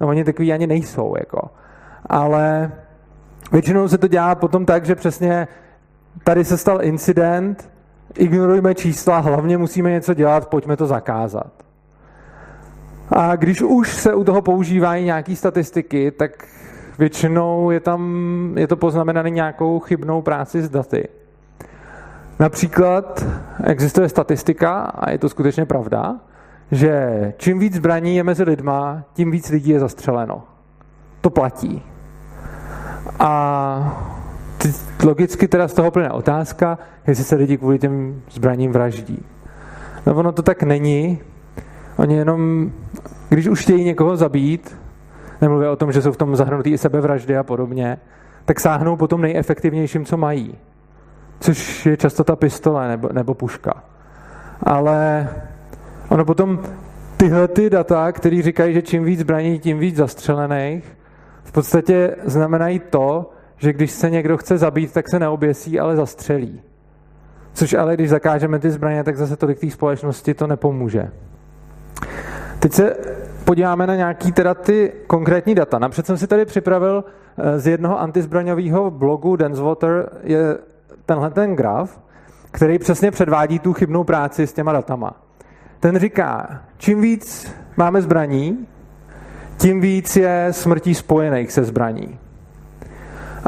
No 0.00 0.08
oni 0.08 0.24
takový 0.24 0.52
ani 0.52 0.66
nejsou, 0.66 1.14
jako. 1.18 1.50
Ale 2.06 2.72
většinou 3.52 3.88
se 3.88 3.98
to 3.98 4.08
dělá 4.08 4.34
potom 4.34 4.66
tak, 4.66 4.84
že 4.84 4.94
přesně 4.94 5.48
tady 6.24 6.44
se 6.44 6.58
stal 6.58 6.84
incident, 6.84 7.70
ignorujme 8.14 8.74
čísla, 8.74 9.18
hlavně 9.18 9.58
musíme 9.58 9.90
něco 9.90 10.14
dělat, 10.14 10.48
pojďme 10.48 10.76
to 10.76 10.86
zakázat. 10.86 11.52
A 13.08 13.36
když 13.36 13.62
už 13.62 13.92
se 13.92 14.14
u 14.14 14.24
toho 14.24 14.42
používají 14.42 15.04
nějaké 15.04 15.36
statistiky, 15.36 16.10
tak 16.10 16.48
většinou 16.98 17.70
je 17.70 17.80
tam, 17.80 18.54
je 18.56 18.66
to 18.66 18.76
poznamenané 18.76 19.30
nějakou 19.30 19.80
chybnou 19.80 20.22
práci 20.22 20.62
s 20.62 20.68
daty. 20.68 21.08
Například 22.42 23.26
existuje 23.64 24.08
statistika, 24.08 24.80
a 24.80 25.10
je 25.10 25.18
to 25.18 25.28
skutečně 25.28 25.64
pravda, 25.64 26.16
že 26.70 27.32
čím 27.36 27.58
víc 27.58 27.74
zbraní 27.74 28.16
je 28.16 28.24
mezi 28.24 28.42
lidma, 28.42 29.04
tím 29.12 29.30
víc 29.30 29.50
lidí 29.50 29.70
je 29.70 29.80
zastřeleno. 29.80 30.42
To 31.20 31.30
platí. 31.30 31.82
A 33.18 34.04
logicky 35.04 35.48
teda 35.48 35.68
z 35.68 35.72
toho 35.74 35.90
plyne 35.90 36.10
otázka, 36.10 36.78
jestli 37.06 37.24
se 37.24 37.36
lidi 37.36 37.58
kvůli 37.58 37.78
těm 37.78 38.22
zbraním 38.30 38.72
vraždí. 38.72 39.24
No 40.06 40.14
ono 40.14 40.32
to 40.32 40.42
tak 40.42 40.62
není. 40.62 41.18
Oni 41.96 42.14
jenom, 42.14 42.72
když 43.28 43.48
už 43.48 43.62
chtějí 43.62 43.84
někoho 43.84 44.16
zabít, 44.16 44.78
nemluvě 45.40 45.68
o 45.68 45.76
tom, 45.76 45.92
že 45.92 46.02
jsou 46.02 46.12
v 46.12 46.16
tom 46.16 46.36
zahrnutý 46.36 46.70
i 46.70 46.78
sebevraždy 46.78 47.36
a 47.36 47.42
podobně, 47.42 47.98
tak 48.44 48.60
sáhnou 48.60 48.96
po 48.96 49.08
tom 49.08 49.20
nejefektivnějším, 49.20 50.04
co 50.04 50.16
mají. 50.16 50.58
Což 51.42 51.86
je 51.86 51.96
často 51.96 52.24
ta 52.24 52.36
pistole 52.36 52.88
nebo, 52.88 53.08
nebo 53.12 53.34
puška. 53.34 53.84
Ale 54.62 55.28
ono 56.08 56.24
potom 56.24 56.62
tyhle 57.16 57.48
ty 57.48 57.70
data, 57.70 58.12
které 58.12 58.42
říkají, 58.42 58.74
že 58.74 58.82
čím 58.82 59.04
víc 59.04 59.20
zbraní, 59.20 59.58
tím 59.58 59.78
víc 59.78 59.96
zastřelených, 59.96 60.96
v 61.44 61.52
podstatě 61.52 62.16
znamenají 62.24 62.78
to, 62.78 63.30
že 63.56 63.72
když 63.72 63.90
se 63.90 64.10
někdo 64.10 64.36
chce 64.36 64.58
zabít, 64.58 64.92
tak 64.92 65.10
se 65.10 65.18
neoběsí, 65.18 65.80
ale 65.80 65.96
zastřelí. 65.96 66.60
Což 67.54 67.74
ale, 67.74 67.94
když 67.94 68.10
zakážeme 68.10 68.58
ty 68.58 68.70
zbraně, 68.70 69.04
tak 69.04 69.16
zase 69.16 69.36
tolik 69.36 69.60
té 69.60 69.70
společnosti 69.70 70.34
to 70.34 70.46
nepomůže. 70.46 71.10
Teď 72.58 72.72
se 72.72 72.96
podíváme 73.44 73.86
na 73.86 73.94
nějaký 73.94 74.32
teda 74.32 74.54
ty 74.54 74.92
konkrétní 75.06 75.54
data. 75.54 75.78
Napřed 75.78 76.06
jsem 76.06 76.16
si 76.16 76.26
tady 76.26 76.44
připravil 76.44 77.04
eh, 77.38 77.58
z 77.58 77.66
jednoho 77.66 78.00
antizbraňového 78.00 78.90
blogu 78.90 79.36
Dancewater 79.36 80.10
je 80.22 80.58
tenhle 81.12 81.30
ten 81.30 81.56
graf, 81.56 82.00
který 82.50 82.78
přesně 82.78 83.10
předvádí 83.10 83.58
tu 83.58 83.72
chybnou 83.72 84.04
práci 84.04 84.46
s 84.46 84.52
těma 84.52 84.72
datama. 84.72 85.12
Ten 85.80 85.98
říká, 85.98 86.60
čím 86.78 87.00
víc 87.00 87.52
máme 87.76 88.02
zbraní, 88.02 88.66
tím 89.56 89.80
víc 89.80 90.16
je 90.16 90.48
smrtí 90.50 90.94
spojených 90.94 91.52
se 91.52 91.64
zbraní. 91.64 92.18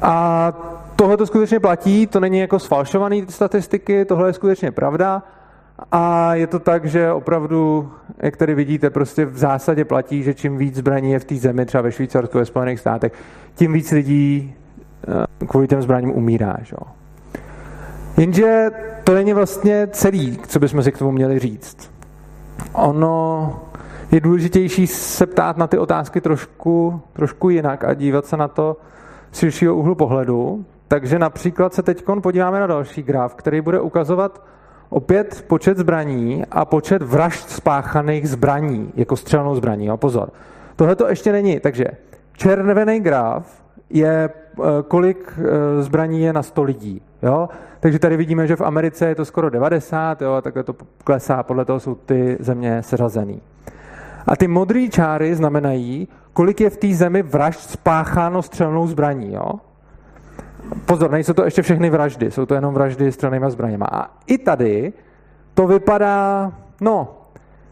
A 0.03 0.53
tohle 0.97 1.17
to 1.17 1.27
skutečně 1.27 1.61
platí, 1.61 2.07
to 2.07 2.21
není 2.21 2.39
jako 2.39 2.59
sfalšovaný 2.59 3.27
statistiky, 3.29 4.05
tohle 4.05 4.29
je 4.29 4.33
skutečně 4.33 4.71
pravda. 4.71 5.23
A 5.93 6.35
je 6.35 6.47
to 6.47 6.59
tak, 6.59 6.85
že 6.85 7.13
opravdu, 7.13 7.91
jak 8.19 8.37
tady 8.37 8.55
vidíte, 8.55 8.91
prostě 8.91 9.25
v 9.25 9.39
zásadě 9.39 9.85
platí, 9.85 10.23
že 10.23 10.35
čím 10.35 10.57
víc 10.57 10.77
zbraní 10.77 11.13
je 11.13 11.19
v 11.19 11.25
té 11.25 11.35
zemi, 11.35 11.67
třeba 11.67 11.83
ve 11.83 11.93
Švýcarsku, 11.93 12.39
ve 12.39 12.45
Spojených 12.45 12.81
státech, 12.81 13.13
tím 13.55 13.73
víc 13.73 13.91
lidí 13.91 14.55
eh, 15.09 15.47
kvůli 15.47 15.69
těm 15.69 15.83
zbraním 15.83 16.11
umírá. 16.11 16.57
Že? 16.63 16.77
Jenže 18.17 18.71
to 19.05 19.15
není 19.15 19.33
vlastně 19.33 19.89
celý, 19.93 20.39
co 20.39 20.59
bychom 20.59 20.83
si 20.83 20.93
k 20.93 20.99
tomu 20.99 21.11
měli 21.11 21.39
říct. 21.39 21.91
Ono 22.73 23.61
je 24.11 24.21
důležitější 24.21 24.87
se 24.87 25.27
ptát 25.27 25.57
na 25.57 25.67
ty 25.67 25.79
otázky 25.79 26.21
trošku, 26.21 27.01
trošku 27.13 27.51
jinak 27.51 27.85
a 27.85 27.95
dívat 27.95 28.27
se 28.27 28.37
na 28.37 28.49
to 28.49 28.77
z 29.33 29.39
širšího 29.39 29.77
úhlu 29.77 29.95
pohledu. 29.95 30.65
Takže 30.89 31.19
například 31.19 31.75
se 31.75 31.83
teď 31.83 32.05
podíváme 32.23 32.61
na 32.61 32.67
další 32.67 33.03
graf, 33.03 33.35
který 33.35 33.61
bude 33.61 33.81
ukazovat 33.81 34.43
opět 34.89 35.45
počet 35.49 35.79
zbraní 35.79 36.45
a 36.51 36.65
počet 36.65 37.03
vražd 37.03 37.51
spáchaných 37.51 38.29
zbraní, 38.29 38.93
jako 38.95 39.17
střelnou 39.17 39.55
zbraní. 39.55 39.87
Jo, 39.87 39.97
pozor. 39.97 40.31
Tohle 40.77 40.97
to 40.97 41.09
ještě 41.09 41.33
není. 41.33 41.61
Takže 41.61 41.85
červený 42.33 43.01
graf 43.01 43.63
je, 43.91 44.31
eh, 44.31 44.63
kolik 44.89 45.39
eh, 45.39 45.83
zbraní 45.83 46.23
je 46.23 46.33
na 46.33 46.43
100 46.43 46.63
lidí. 46.63 47.03
Jo? 47.25 47.49
Takže 47.81 47.99
tady 47.99 48.17
vidíme, 48.17 48.47
že 48.47 48.57
v 48.57 48.61
Americe 48.61 49.09
je 49.09 49.15
to 49.15 49.25
skoro 49.25 49.51
90, 49.51 50.23
jo, 50.23 50.33
a 50.33 50.41
takhle 50.41 50.63
to 50.63 50.75
klesá, 51.05 51.43
podle 51.43 51.65
toho 51.65 51.81
jsou 51.81 51.95
ty 51.95 52.37
země 52.41 52.83
seřazený. 52.83 53.43
A 54.27 54.37
ty 54.37 54.49
modré 54.49 54.89
čáry 54.89 55.35
znamenají, 55.35 56.09
kolik 56.33 56.61
je 56.61 56.71
v 56.71 56.77
té 56.77 56.95
zemi 56.95 57.23
vražd 57.23 57.71
spácháno 57.71 58.43
střelnou 58.43 58.87
zbraní. 58.87 59.35
Jo? 59.35 59.53
Pozor, 60.87 61.11
nejsou 61.11 61.33
to 61.33 61.45
ještě 61.45 61.63
všechny 61.63 61.91
vraždy, 61.91 62.31
jsou 62.31 62.47
to 62.47 62.55
jenom 62.55 62.75
vraždy 62.75 63.13
střelnými 63.13 63.47
zbraněma. 63.49 63.87
A 63.93 64.11
i 64.27 64.39
tady 64.39 64.93
to 65.55 65.67
vypadá, 65.67 66.53
no, 66.81 67.19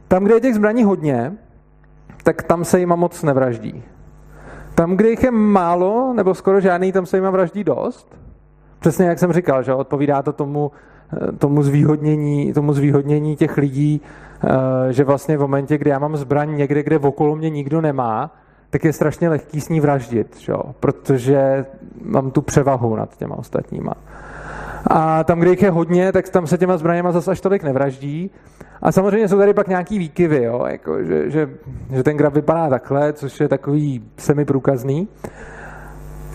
tam, 0.09 0.25
kde 0.25 0.35
je 0.35 0.41
těch 0.41 0.55
zbraní 0.55 0.85
hodně, 0.85 1.33
tak 2.23 2.43
tam 2.43 2.65
se 2.65 2.81
jima 2.81 2.97
moc 2.97 3.23
nevraždí. 3.23 3.83
Tam, 4.75 4.97
kde 4.97 5.11
jich 5.11 5.23
je 5.23 5.31
málo, 5.31 6.13
nebo 6.15 6.35
skoro 6.35 6.61
žádný, 6.61 6.93
tam 6.93 7.07
se 7.07 7.17
jima 7.17 7.31
vraždí 7.31 7.65
dost. 7.65 8.22
Přesně 8.83 9.07
jak 9.07 9.19
jsem 9.19 9.33
říkal, 9.33 9.62
že 9.62 9.75
odpovídá 9.75 10.23
to 10.23 10.33
tomu, 10.33 10.71
eh, 11.12 11.33
tomu, 11.33 11.62
zvýhodnění, 11.62 12.53
tomu 12.53 12.73
zvýhodnění 12.73 13.37
těch 13.37 13.57
lidí, 13.57 14.01
eh, 14.45 14.93
že 14.93 15.05
vlastně 15.05 15.37
v 15.37 15.41
momentě, 15.41 15.79
kdy 15.79 15.91
já 15.91 15.99
mám 15.99 16.17
zbraň 16.17 16.57
někde, 16.57 16.83
kde 16.83 16.99
okolo 16.99 17.37
mě 17.37 17.51
nikdo 17.51 17.81
nemá, 17.81 18.31
tak 18.71 18.85
je 18.85 18.93
strašně 18.93 19.29
lehký 19.29 19.61
s 19.61 19.69
ní 19.69 19.81
vraždit, 19.81 20.37
že? 20.39 20.53
protože 20.81 21.65
mám 22.05 22.31
tu 22.31 22.43
převahu 22.43 22.97
nad 22.97 23.17
těma 23.17 23.39
ostatníma. 23.39 23.95
A 24.87 25.25
tam, 25.25 25.41
kde 25.41 25.51
jich 25.51 25.62
je 25.62 25.71
hodně, 25.71 26.12
tak 26.12 26.29
tam 26.29 26.47
se 26.47 26.59
těma 26.59 26.77
zbraněma 26.77 27.12
zase 27.12 27.31
až 27.31 27.41
tolik 27.41 27.62
nevraždí. 27.62 28.31
A 28.83 28.93
samozřejmě 28.93 29.29
jsou 29.29 29.39
tady 29.39 29.55
pak 29.55 29.69
nějaký 29.69 29.99
výkyvy, 29.99 30.43
jo? 30.43 30.65
Jako, 30.67 31.05
že, 31.05 31.31
že, 31.31 31.51
že 31.95 32.03
ten 32.03 32.17
graf 32.17 32.35
vypadá 32.35 32.69
takhle, 32.69 33.12
což 33.12 33.41
je 33.41 33.49
takový 33.49 34.05
semiprůkazný. 34.17 35.09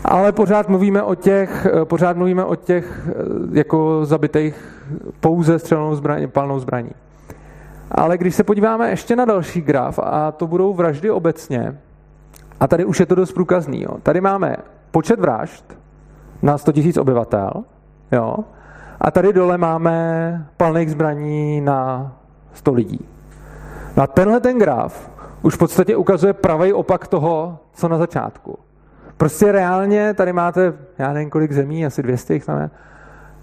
Ale 0.06 0.32
pořád 0.32 0.70
mluvíme 0.70 1.04
o 1.04 1.16
těch, 1.16 1.68
pořád 1.84 2.18
mluvíme 2.18 2.46
o 2.46 2.56
těch 2.56 3.10
jako 3.52 4.06
zabitých 4.06 4.84
pouze 5.20 5.60
střelnou 5.60 5.96
zbraní, 5.96 6.28
palnou 6.28 6.60
zbraní. 6.60 6.92
Ale 7.92 8.18
když 8.18 8.36
se 8.36 8.44
podíváme 8.44 8.90
ještě 8.90 9.16
na 9.16 9.26
další 9.26 9.62
graf, 9.62 10.00
a 10.04 10.32
to 10.32 10.48
budou 10.48 10.74
vraždy 10.74 11.12
obecně, 11.12 11.78
a 12.60 12.68
tady 12.68 12.86
už 12.86 13.00
je 13.00 13.06
to 13.06 13.16
dost 13.16 13.32
průkazný. 13.32 13.82
Jo. 13.82 13.98
Tady 14.04 14.22
máme 14.22 14.58
počet 14.92 15.20
vražd 15.20 15.78
na 16.42 16.58
100 16.58 16.72
000 16.76 16.90
obyvatel, 17.00 17.52
jo, 18.12 18.38
a 19.02 19.12
tady 19.12 19.34
dole 19.34 19.58
máme 19.58 20.48
palných 20.58 20.92
zbraní 20.92 21.62
na 21.62 22.12
100 22.54 22.74
lidí. 22.74 23.06
No 23.98 24.04
a 24.04 24.08
tenhle 24.08 24.40
ten 24.40 24.60
graf 24.60 25.12
už 25.42 25.56
v 25.56 25.58
podstatě 25.58 25.96
ukazuje 25.96 26.34
pravý 26.34 26.74
opak 26.74 27.08
toho, 27.08 27.60
co 27.74 27.88
na 27.88 27.98
začátku. 27.98 28.60
Prostě 29.18 29.52
reálně 29.52 30.14
tady 30.14 30.34
máte, 30.34 30.74
já 30.98 31.14
nevím 31.14 31.30
kolik 31.30 31.52
zemí, 31.52 31.86
asi 31.86 32.04
200 32.04 32.34
jich 32.34 32.46
tam 32.46 32.62
je, 32.62 32.70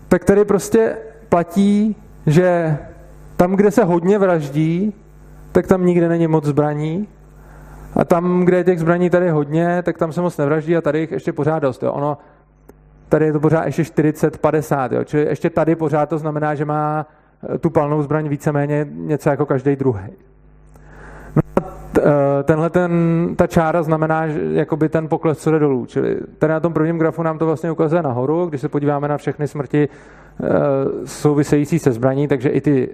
tak 0.09 0.25
tady 0.25 0.45
prostě 0.45 0.97
platí, 1.28 1.97
že 2.26 2.78
tam, 3.37 3.56
kde 3.56 3.71
se 3.71 3.84
hodně 3.84 4.19
vraždí, 4.19 4.95
tak 5.52 5.67
tam 5.67 5.87
nikde 5.87 6.08
není 6.08 6.26
moc 6.26 6.45
zbraní 6.45 7.08
a 7.97 8.04
tam, 8.04 8.45
kde 8.45 8.56
je 8.56 8.65
těch 8.65 8.80
zbraní 8.80 9.10
tady 9.10 9.30
hodně, 9.30 9.82
tak 9.82 9.99
tam 9.99 10.13
se 10.13 10.21
moc 10.21 10.37
nevraždí 10.37 10.76
a 10.76 10.80
tady 10.80 11.00
jich 11.00 11.13
ještě 11.13 11.32
pořád 11.32 11.58
dost. 11.58 11.82
Jo. 11.82 11.93
Ono, 11.93 12.19
tady 13.08 13.25
je 13.25 13.32
to 13.32 13.41
pořád 13.41 13.65
ještě 13.65 13.84
40, 13.84 14.39
50, 14.39 14.93
jo. 14.93 15.04
čili 15.04 15.23
ještě 15.23 15.50
tady 15.50 15.76
pořád 15.76 16.08
to 16.08 16.19
znamená, 16.19 16.54
že 16.54 16.65
má 16.65 17.06
eh, 17.54 17.58
tu 17.58 17.71
palnou 17.71 18.02
zbraň 18.02 18.28
víceméně 18.28 18.87
něco 18.91 19.30
jako 19.30 19.47
každý 19.47 19.76
druhý. 19.76 20.10
Eh, 21.99 22.43
tenhle 22.43 22.71
ten, 22.71 22.93
ta 23.37 23.47
čára 23.47 23.83
znamená 23.83 24.28
že 24.28 24.41
jakoby 24.52 24.89
ten 24.89 25.09
pokles, 25.09 25.39
co 25.39 25.50
jde 25.50 25.59
dolů. 25.59 25.87
Čili 25.87 26.17
tady 26.39 26.52
na 26.52 26.61
tom 26.61 26.73
prvním 26.73 26.99
grafu 26.99 27.23
nám 27.23 27.39
to 27.39 27.47
vlastně 27.47 27.71
ukazuje 27.71 28.02
nahoru, 28.02 28.47
když 28.47 28.61
se 28.61 28.69
podíváme 28.69 29.09
na 29.09 29.17
všechny 29.17 29.49
smrti 29.49 29.89
eh, 29.89 30.49
související 31.04 31.78
se 31.78 31.93
zbraní, 31.93 32.28
takže 32.28 32.49
i 32.49 32.61
ty 32.61 32.89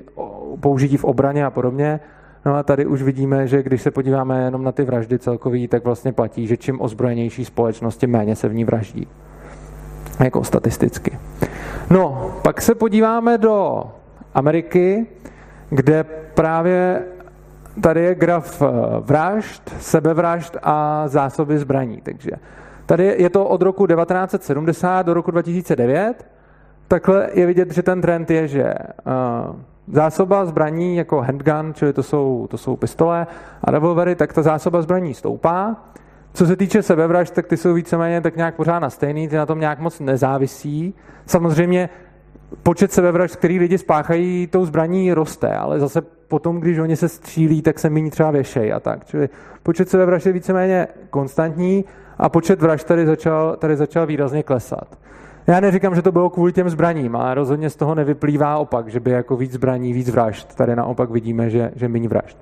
použití 0.60 0.96
v 0.96 1.04
obraně 1.04 1.44
a 1.44 1.50
podobně. 1.50 2.00
No 2.44 2.56
a 2.56 2.62
tady 2.62 2.86
už 2.86 3.02
vidíme, 3.02 3.46
že 3.46 3.62
když 3.62 3.82
se 3.82 3.90
podíváme 3.90 4.44
jenom 4.44 4.64
na 4.64 4.72
ty 4.72 4.84
vraždy 4.84 5.18
celkový, 5.18 5.68
tak 5.68 5.84
vlastně 5.84 6.12
platí, 6.12 6.46
že 6.46 6.56
čím 6.56 6.80
ozbrojenější 6.80 7.44
společnosti 7.44 8.06
méně 8.06 8.36
se 8.36 8.48
v 8.48 8.54
ní 8.54 8.64
vraždí. 8.64 9.06
Jako 10.24 10.44
statisticky. 10.44 11.18
No, 11.90 12.30
pak 12.42 12.62
se 12.62 12.74
podíváme 12.74 13.38
do 13.38 13.84
Ameriky, 14.34 15.06
kde 15.70 16.04
právě 16.34 17.02
tady 17.80 18.00
je 18.00 18.14
graf 18.14 18.62
eh, 18.62 18.66
vražd, 19.00 19.74
sebevražd 19.78 20.56
a 20.62 21.08
zásoby 21.08 21.58
zbraní. 21.58 22.00
Takže 22.02 22.30
tady 22.86 23.14
je 23.18 23.30
to 23.30 23.44
od 23.46 23.62
roku 23.62 23.86
1970 23.86 25.02
do 25.02 25.14
roku 25.14 25.30
2009. 25.30 26.26
Takhle 26.88 27.28
je 27.32 27.46
vidět, 27.46 27.72
že 27.72 27.82
ten 27.82 28.00
trend 28.00 28.30
je, 28.30 28.48
že 28.48 28.74
uh, 28.74 29.56
zásoba 29.92 30.44
zbraní 30.44 30.96
jako 30.96 31.20
handgun, 31.20 31.74
čili 31.74 31.92
to 31.92 32.02
jsou, 32.02 32.46
to 32.50 32.58
jsou 32.58 32.76
pistole 32.76 33.26
a 33.64 33.70
revolvery, 33.70 34.14
tak 34.14 34.32
ta 34.32 34.42
zásoba 34.42 34.82
zbraní 34.82 35.14
stoupá. 35.14 35.76
Co 36.32 36.46
se 36.46 36.56
týče 36.56 36.82
sebevražd, 36.82 37.34
tak 37.34 37.46
ty 37.46 37.56
jsou 37.56 37.74
víceméně 37.74 38.20
tak 38.20 38.36
nějak 38.36 38.54
pořád 38.54 38.78
na 38.78 38.90
stejný, 38.90 39.28
ty 39.28 39.36
na 39.36 39.46
tom 39.46 39.60
nějak 39.60 39.78
moc 39.78 40.00
nezávisí. 40.00 40.94
Samozřejmě 41.26 41.88
počet 42.62 42.92
sebevražd, 42.92 43.36
který 43.36 43.58
lidi 43.58 43.78
spáchají 43.78 44.46
tou 44.46 44.64
zbraní, 44.66 45.12
roste, 45.12 45.54
ale 45.54 45.80
zase 45.80 46.00
potom, 46.28 46.60
když 46.60 46.78
oni 46.78 46.96
se 46.96 47.08
střílí, 47.08 47.62
tak 47.62 47.78
se 47.78 47.90
méně 47.90 48.10
třeba 48.10 48.30
věšej 48.30 48.72
a 48.72 48.80
tak. 48.80 49.04
Čili 49.04 49.28
počet 49.62 49.88
sebevražd 49.88 50.26
je 50.26 50.32
víceméně 50.32 50.88
konstantní 51.10 51.84
a 52.18 52.28
počet 52.28 52.62
vražd 52.62 52.86
tady 52.86 53.06
začal, 53.06 53.56
tady 53.56 53.76
začal 53.76 54.06
výrazně 54.06 54.42
klesat. 54.42 54.98
Já 55.46 55.60
neříkám, 55.60 55.94
že 55.94 56.02
to 56.02 56.12
bylo 56.12 56.30
kvůli 56.30 56.52
těm 56.52 56.70
zbraním, 56.70 57.16
ale 57.16 57.34
rozhodně 57.34 57.70
z 57.70 57.76
toho 57.76 57.94
nevyplývá 57.94 58.56
opak, 58.56 58.88
že 58.88 59.00
by 59.00 59.10
jako 59.10 59.36
víc 59.36 59.52
zbraní, 59.52 59.92
víc 59.92 60.10
vražd. 60.10 60.54
Tady 60.54 60.76
naopak 60.76 61.10
vidíme, 61.10 61.50
že, 61.50 61.72
že 61.76 61.88
méně 61.88 62.08
vražd. 62.08 62.38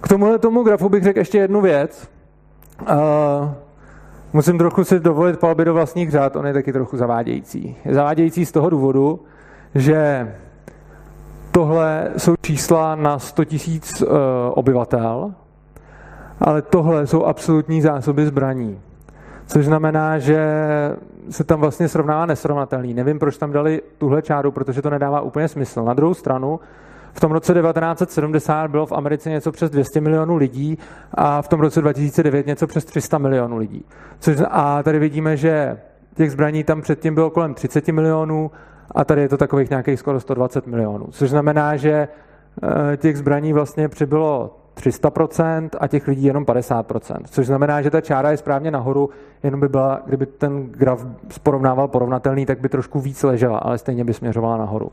K 0.00 0.08
tomuhle 0.08 0.38
tomu 0.38 0.62
grafu 0.62 0.88
bych 0.88 1.04
řekl 1.04 1.18
ještě 1.18 1.38
jednu 1.38 1.60
věc. 1.60 2.08
Uh, 2.80 3.50
musím 4.32 4.58
trochu 4.58 4.84
si 4.84 5.00
dovolit 5.00 5.38
palby 5.38 5.64
do 5.64 5.74
vlastních 5.74 6.10
řád, 6.10 6.36
on 6.36 6.46
je 6.46 6.52
taky 6.52 6.72
trochu 6.72 6.96
zavádějící. 6.96 7.76
Je 7.84 7.94
zavádějící 7.94 8.46
z 8.46 8.52
toho 8.52 8.70
důvodu, 8.70 9.20
že 9.76 10.28
tohle 11.50 12.10
jsou 12.16 12.34
čísla 12.42 12.94
na 12.94 13.18
100 13.18 13.44
tisíc 13.44 14.02
uh, 14.02 14.08
obyvatel, 14.50 15.34
ale 16.40 16.62
tohle 16.62 17.06
jsou 17.06 17.24
absolutní 17.24 17.82
zásoby 17.82 18.26
zbraní. 18.26 18.80
Což 19.46 19.64
znamená, 19.64 20.18
že 20.18 20.40
se 21.30 21.44
tam 21.44 21.60
vlastně 21.60 21.88
srovnává 21.88 22.26
nesrovnatelný. 22.26 22.94
Nevím, 22.94 23.18
proč 23.18 23.36
tam 23.36 23.52
dali 23.52 23.82
tuhle 23.98 24.22
čáru, 24.22 24.50
protože 24.50 24.82
to 24.82 24.90
nedává 24.90 25.20
úplně 25.20 25.48
smysl. 25.48 25.84
Na 25.84 25.94
druhou 25.94 26.14
stranu, 26.14 26.60
v 27.12 27.20
tom 27.20 27.32
roce 27.32 27.54
1970 27.54 28.70
bylo 28.70 28.86
v 28.86 28.92
Americe 28.92 29.30
něco 29.30 29.52
přes 29.52 29.70
200 29.70 30.00
milionů 30.00 30.36
lidí 30.36 30.78
a 31.14 31.42
v 31.42 31.48
tom 31.48 31.60
roce 31.60 31.80
2009 31.80 32.46
něco 32.46 32.66
přes 32.66 32.84
300 32.84 33.18
milionů 33.18 33.56
lidí. 33.56 33.84
Což, 34.18 34.36
a 34.50 34.82
tady 34.82 34.98
vidíme, 34.98 35.36
že 35.36 35.78
těch 36.14 36.30
zbraní 36.30 36.64
tam 36.64 36.82
předtím 36.82 37.14
bylo 37.14 37.30
kolem 37.30 37.54
30 37.54 37.88
milionů 37.88 38.50
a 38.90 39.04
tady 39.04 39.20
je 39.20 39.28
to 39.28 39.36
takových 39.36 39.70
nějakých 39.70 39.98
skoro 39.98 40.20
120 40.20 40.66
milionů. 40.66 41.06
Což 41.10 41.30
znamená, 41.30 41.76
že 41.76 42.08
eh, 42.92 42.96
těch 42.96 43.18
zbraní 43.18 43.52
vlastně 43.52 43.88
přibylo 43.88 44.56
300% 44.76 45.68
a 45.80 45.86
těch 45.86 46.08
lidí 46.08 46.24
jenom 46.24 46.44
50%. 46.44 47.16
Což 47.24 47.46
znamená, 47.46 47.82
že 47.82 47.90
ta 47.90 48.00
čára 48.00 48.30
je 48.30 48.36
správně 48.36 48.70
nahoru, 48.70 49.10
jenom 49.42 49.60
by 49.60 49.68
byla, 49.68 50.00
kdyby 50.06 50.26
ten 50.26 50.66
graf 50.66 51.06
porovnával 51.42 51.88
porovnatelný, 51.88 52.46
tak 52.46 52.60
by 52.60 52.68
trošku 52.68 53.00
víc 53.00 53.22
ležela, 53.22 53.58
ale 53.58 53.78
stejně 53.78 54.04
by 54.04 54.14
směřovala 54.14 54.56
nahoru. 54.56 54.92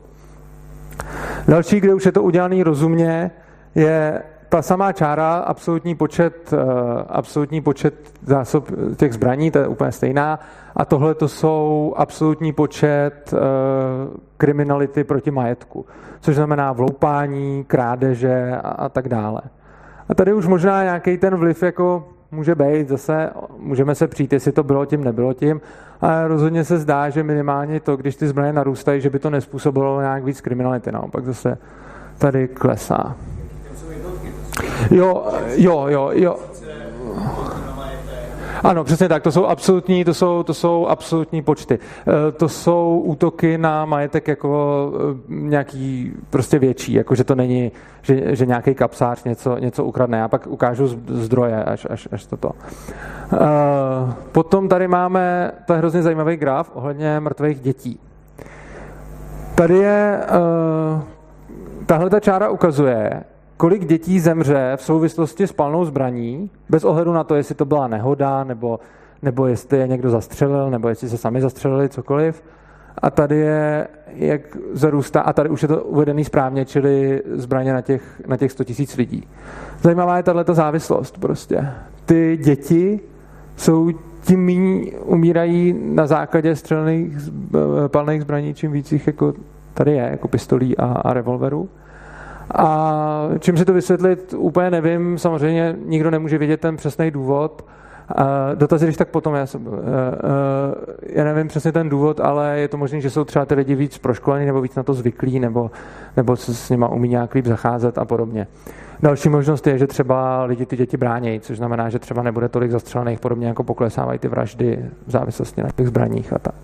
Další, 1.48 1.80
kde 1.80 1.94
už 1.94 2.06
je 2.06 2.12
to 2.12 2.22
udělané 2.22 2.64
rozumně, 2.64 3.30
je 3.74 4.22
ta 4.48 4.62
samá 4.62 4.92
čára, 4.92 5.34
absolutní 5.34 5.94
počet, 5.94 6.52
eh, 6.52 6.56
absolutní 7.08 7.60
počet 7.60 7.94
zásob 8.22 8.70
těch 8.96 9.12
zbraní, 9.12 9.50
to 9.50 9.58
je 9.58 9.68
úplně 9.68 9.92
stejná, 9.92 10.40
a 10.76 10.84
tohle 10.84 11.14
to 11.14 11.28
jsou 11.28 11.94
absolutní 11.96 12.52
počet 12.52 13.12
eh, 13.32 13.38
kriminality 14.36 15.04
proti 15.04 15.30
majetku, 15.30 15.86
což 16.20 16.36
znamená 16.36 16.72
vloupání, 16.72 17.64
krádeže 17.64 18.56
a, 18.56 18.68
a 18.68 18.88
tak 18.88 19.08
dále. 19.08 19.40
A 20.08 20.14
tady 20.14 20.32
už 20.32 20.46
možná 20.46 20.82
nějaký 20.82 21.18
ten 21.18 21.36
vliv 21.36 21.62
jako 21.62 22.08
může 22.30 22.54
být, 22.54 22.88
zase 22.88 23.30
můžeme 23.58 23.94
se 23.94 24.08
přijít, 24.08 24.32
jestli 24.32 24.52
to 24.52 24.62
bylo 24.62 24.84
tím, 24.86 25.04
nebylo 25.04 25.34
tím, 25.34 25.60
ale 26.00 26.28
rozhodně 26.28 26.64
se 26.64 26.78
zdá, 26.78 27.10
že 27.10 27.22
minimálně 27.22 27.80
to, 27.80 27.96
když 27.96 28.16
ty 28.16 28.28
zbraně 28.28 28.52
narůstají, 28.52 29.00
že 29.00 29.10
by 29.10 29.18
to 29.18 29.30
nespůsobilo 29.30 30.00
nějak 30.00 30.24
víc 30.24 30.40
kriminality, 30.40 30.92
naopak 30.92 31.24
zase 31.24 31.58
tady 32.18 32.48
klesá. 32.48 33.16
Jo, 34.90 35.26
jo, 35.56 35.86
jo, 35.88 36.10
jo. 36.12 36.36
Ano, 38.64 38.84
přesně 38.84 39.08
tak, 39.08 39.22
to 39.22 39.32
jsou 39.32 39.46
absolutní, 39.46 40.04
to 40.04 40.14
jsou, 40.14 40.42
to 40.42 40.54
jsou 40.54 40.86
absolutní 40.86 41.42
počty. 41.42 41.78
Eh, 41.78 42.32
to 42.32 42.48
jsou 42.48 43.02
útoky 43.04 43.58
na 43.58 43.84
majetek 43.84 44.28
jako 44.28 44.92
eh, 44.96 45.16
nějaký 45.28 46.12
prostě 46.30 46.58
větší, 46.58 46.92
jako 46.92 47.14
že 47.14 47.24
to 47.24 47.34
není, 47.34 47.72
že, 48.02 48.36
že 48.36 48.46
nějaký 48.46 48.74
kapsář 48.74 49.24
něco, 49.24 49.58
něco 49.58 49.84
ukradne. 49.84 50.18
Já 50.18 50.28
pak 50.28 50.46
ukážu 50.46 50.86
zdroje, 51.06 51.64
až, 51.64 51.86
až, 51.90 52.08
až 52.12 52.26
toto. 52.26 52.50
Eh, 53.32 53.38
potom 54.32 54.68
tady 54.68 54.88
máme, 54.88 55.52
to 55.66 55.72
je 55.72 55.78
hrozně 55.78 56.02
zajímavý 56.02 56.36
graf 56.36 56.70
ohledně 56.74 57.20
mrtvých 57.20 57.60
dětí. 57.60 58.00
Tady 59.54 59.74
je, 59.74 60.20
tahle 61.86 62.10
ta 62.10 62.20
čára 62.20 62.48
ukazuje, 62.48 63.24
kolik 63.56 63.86
dětí 63.86 64.20
zemře 64.20 64.72
v 64.76 64.82
souvislosti 64.82 65.46
s 65.46 65.52
palnou 65.52 65.84
zbraní, 65.84 66.50
bez 66.68 66.84
ohledu 66.84 67.12
na 67.12 67.24
to, 67.24 67.34
jestli 67.34 67.54
to 67.54 67.64
byla 67.64 67.88
nehoda, 67.88 68.44
nebo, 68.44 68.80
nebo 69.22 69.46
jestli 69.46 69.78
je 69.78 69.88
někdo 69.88 70.10
zastřelil, 70.10 70.70
nebo 70.70 70.88
jestli 70.88 71.08
se 71.08 71.18
sami 71.18 71.40
zastřelili, 71.40 71.88
cokoliv. 71.88 72.42
A 72.98 73.10
tady 73.10 73.36
je, 73.36 73.88
jak 74.14 74.40
zarůstá, 74.72 75.20
a 75.20 75.32
tady 75.32 75.48
už 75.48 75.62
je 75.62 75.68
to 75.68 75.84
uvedený 75.84 76.24
správně, 76.24 76.64
čili 76.64 77.22
zbraně 77.32 77.72
na 77.72 77.80
těch, 77.80 78.22
na 78.26 78.36
těch 78.36 78.52
100 78.52 78.64
tisíc 78.64 78.96
lidí. 78.96 79.28
Zajímavá 79.82 80.16
je 80.16 80.22
tato 80.22 80.54
závislost 80.54 81.18
prostě. 81.18 81.68
Ty 82.04 82.38
děti 82.42 83.00
jsou 83.56 83.90
tím 84.20 84.44
méně 84.44 84.92
umírají 84.92 85.74
na 85.82 86.06
základě 86.06 86.56
střelných 86.56 87.12
palných 87.88 88.22
zbraní, 88.22 88.54
čím 88.54 88.72
víc 88.72 88.92
jich 88.92 89.06
jako 89.06 89.34
tady 89.74 89.92
je, 89.92 90.08
jako 90.10 90.28
pistolí 90.28 90.76
a, 90.76 90.86
a 90.86 91.12
revolverů. 91.12 91.68
A 92.54 93.28
čím 93.38 93.56
si 93.56 93.64
to 93.64 93.72
vysvětlit, 93.72 94.34
úplně 94.36 94.70
nevím. 94.70 95.18
Samozřejmě 95.18 95.76
nikdo 95.84 96.10
nemůže 96.10 96.38
vědět 96.38 96.60
ten 96.60 96.76
přesný 96.76 97.10
důvod. 97.10 97.64
Dotazy, 98.54 98.86
když 98.86 98.96
tak 98.96 99.08
potom, 99.08 99.34
já, 99.34 99.46
jsem, 99.46 99.66
e, 99.66 99.70
e, 101.12 101.18
já 101.18 101.24
nevím 101.24 101.48
přesně 101.48 101.72
ten 101.72 101.88
důvod, 101.88 102.20
ale 102.20 102.58
je 102.58 102.68
to 102.68 102.76
možné, 102.76 103.00
že 103.00 103.10
jsou 103.10 103.24
třeba 103.24 103.44
ty 103.44 103.54
lidi 103.54 103.74
víc 103.74 103.98
proškolení 103.98 104.46
nebo 104.46 104.60
víc 104.60 104.74
na 104.74 104.82
to 104.82 104.94
zvyklí, 104.94 105.40
nebo, 105.40 105.70
nebo 106.16 106.36
se 106.36 106.54
s 106.54 106.70
nima 106.70 106.88
umí 106.88 107.08
nějak 107.08 107.34
líp 107.34 107.46
zacházet 107.46 107.98
a 107.98 108.04
podobně. 108.04 108.46
Další 109.02 109.28
možnost 109.28 109.66
je, 109.66 109.78
že 109.78 109.86
třeba 109.86 110.44
lidi 110.44 110.66
ty 110.66 110.76
děti 110.76 110.96
bránějí, 110.96 111.40
což 111.40 111.56
znamená, 111.56 111.90
že 111.90 111.98
třeba 111.98 112.22
nebude 112.22 112.48
tolik 112.48 112.70
zastřelených, 112.70 113.20
podobně 113.20 113.46
jako 113.46 113.64
poklesávají 113.64 114.18
ty 114.18 114.28
vraždy 114.28 114.84
v 115.06 115.10
závislosti 115.10 115.62
na 115.62 115.68
těch 115.76 115.86
zbraních 115.86 116.32
a 116.32 116.38
tak. 116.38 116.54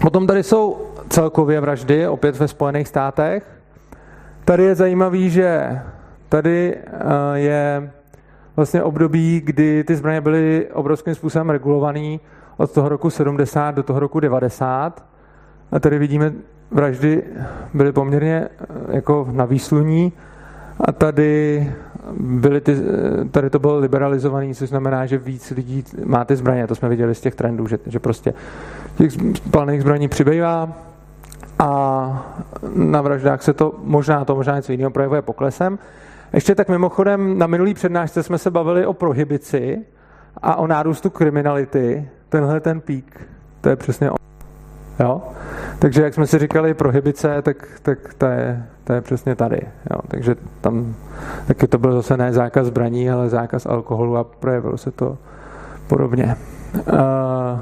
Potom 0.00 0.26
tady 0.26 0.42
jsou 0.42 0.76
celkově 1.08 1.60
vraždy, 1.60 2.08
opět 2.08 2.38
ve 2.38 2.48
Spojených 2.48 2.88
státech. 2.88 3.59
Tady 4.50 4.64
je 4.64 4.74
zajímavý, 4.74 5.30
že 5.30 5.80
tady 6.28 6.74
eh, 6.76 7.38
je 7.38 7.90
vlastně 8.56 8.82
období, 8.82 9.40
kdy 9.44 9.84
ty 9.84 9.96
zbraně 9.96 10.20
byly 10.20 10.68
obrovským 10.72 11.14
způsobem 11.14 11.50
regulované 11.50 12.18
od 12.56 12.72
toho 12.72 12.88
roku 12.88 13.10
70 13.10 13.74
do 13.74 13.82
toho 13.82 14.00
roku 14.00 14.20
90. 14.20 15.04
A 15.72 15.80
tady 15.80 15.98
vidíme, 15.98 16.32
vraždy 16.70 17.22
byly 17.74 17.92
poměrně 17.92 18.48
eh, 18.48 18.66
jako 18.96 19.28
na 19.32 19.44
výsluní 19.44 20.12
a 20.80 20.92
tady, 20.92 21.72
byly 22.20 22.60
ty, 22.60 22.72
eh, 22.72 23.24
tady 23.24 23.50
to 23.50 23.58
bylo 23.58 23.78
liberalizované, 23.78 24.54
což 24.54 24.68
znamená, 24.68 25.06
že 25.06 25.18
víc 25.18 25.50
lidí 25.50 25.84
má 26.04 26.24
ty 26.24 26.36
zbraně. 26.36 26.66
To 26.66 26.74
jsme 26.74 26.88
viděli 26.88 27.14
z 27.14 27.20
těch 27.20 27.34
trendů, 27.34 27.66
že, 27.66 27.78
že 27.86 27.98
prostě 27.98 28.34
těch 28.96 29.12
spalných 29.34 29.80
zbraní 29.80 30.08
přibývá, 30.08 30.89
a 31.60 32.32
na 32.74 33.02
vraždách 33.02 33.42
se 33.42 33.52
to 33.52 33.74
možná 33.82 34.24
to 34.24 34.34
možná 34.34 34.56
něco 34.56 34.72
jiného 34.72 34.90
projevuje 34.90 35.22
poklesem. 35.22 35.78
Ještě 36.32 36.54
tak 36.54 36.68
mimochodem, 36.68 37.38
na 37.38 37.46
minulý 37.46 37.74
přednášce 37.74 38.22
jsme 38.22 38.38
se 38.38 38.50
bavili 38.50 38.86
o 38.86 38.92
prohibici 38.92 39.78
a 40.42 40.56
o 40.56 40.66
nárůstu 40.66 41.10
kriminality. 41.10 42.08
Tenhle 42.28 42.60
ten 42.60 42.80
pík, 42.80 43.28
to 43.60 43.68
je 43.68 43.76
přesně 43.76 44.10
on. 44.10 44.16
Jo? 45.00 45.22
Takže 45.78 46.02
jak 46.02 46.14
jsme 46.14 46.26
si 46.26 46.38
říkali 46.38 46.74
prohibice, 46.74 47.42
tak, 47.42 47.56
tak 47.82 48.14
to, 48.14 48.26
je, 48.26 48.66
to 48.84 48.92
je 48.92 49.00
přesně 49.00 49.34
tady. 49.36 49.60
Jo? 49.90 50.00
Takže 50.08 50.36
tam 50.60 50.94
taky 51.46 51.66
to 51.66 51.78
byl 51.78 51.92
zase 51.92 52.16
ne 52.16 52.32
zákaz 52.32 52.66
zbraní, 52.66 53.10
ale 53.10 53.28
zákaz 53.28 53.66
alkoholu 53.66 54.16
a 54.16 54.24
projevilo 54.24 54.76
se 54.76 54.90
to 54.90 55.18
podobně. 55.88 56.36
Uh, 56.74 57.60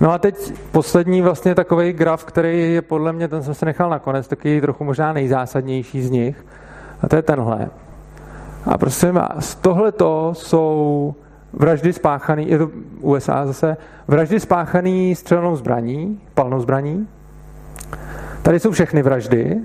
No 0.00 0.12
a 0.12 0.18
teď 0.18 0.52
poslední 0.72 1.22
vlastně 1.22 1.54
takový 1.54 1.92
graf, 1.92 2.24
který 2.24 2.72
je 2.74 2.82
podle 2.82 3.12
mě, 3.12 3.28
ten 3.28 3.42
jsem 3.42 3.54
se 3.54 3.66
nechal 3.66 3.90
nakonec, 3.90 4.28
taky 4.28 4.60
trochu 4.60 4.84
možná 4.84 5.12
nejzásadnější 5.12 6.02
z 6.02 6.10
nich. 6.10 6.46
A 7.02 7.08
to 7.08 7.16
je 7.16 7.22
tenhle. 7.22 7.70
A 8.64 8.78
prosím 8.78 9.14
vás, 9.14 9.54
tohleto 9.54 10.32
jsou 10.34 11.14
vraždy 11.52 11.92
spáchané, 11.92 12.42
je 12.42 12.58
to 12.58 12.70
USA 13.00 13.46
zase, 13.46 13.76
vraždy 14.08 14.40
spáchané 14.40 15.14
střelnou 15.14 15.56
zbraní, 15.56 16.20
palnou 16.34 16.60
zbraní. 16.60 17.08
Tady 18.42 18.60
jsou 18.60 18.70
všechny 18.70 19.02
vraždy. 19.02 19.60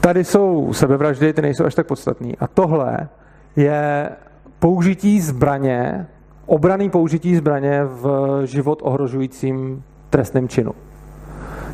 Tady 0.00 0.24
jsou 0.24 0.72
sebevraždy, 0.72 1.32
ty 1.32 1.42
nejsou 1.42 1.64
až 1.64 1.74
tak 1.74 1.86
podstatné. 1.86 2.32
A 2.40 2.46
tohle 2.46 3.08
je 3.56 4.10
použití 4.58 5.20
zbraně 5.20 6.06
obraný 6.46 6.90
použití 6.90 7.36
zbraně 7.36 7.84
v 7.84 8.40
život 8.44 8.78
ohrožujícím 8.82 9.82
trestném 10.10 10.48
činu. 10.48 10.72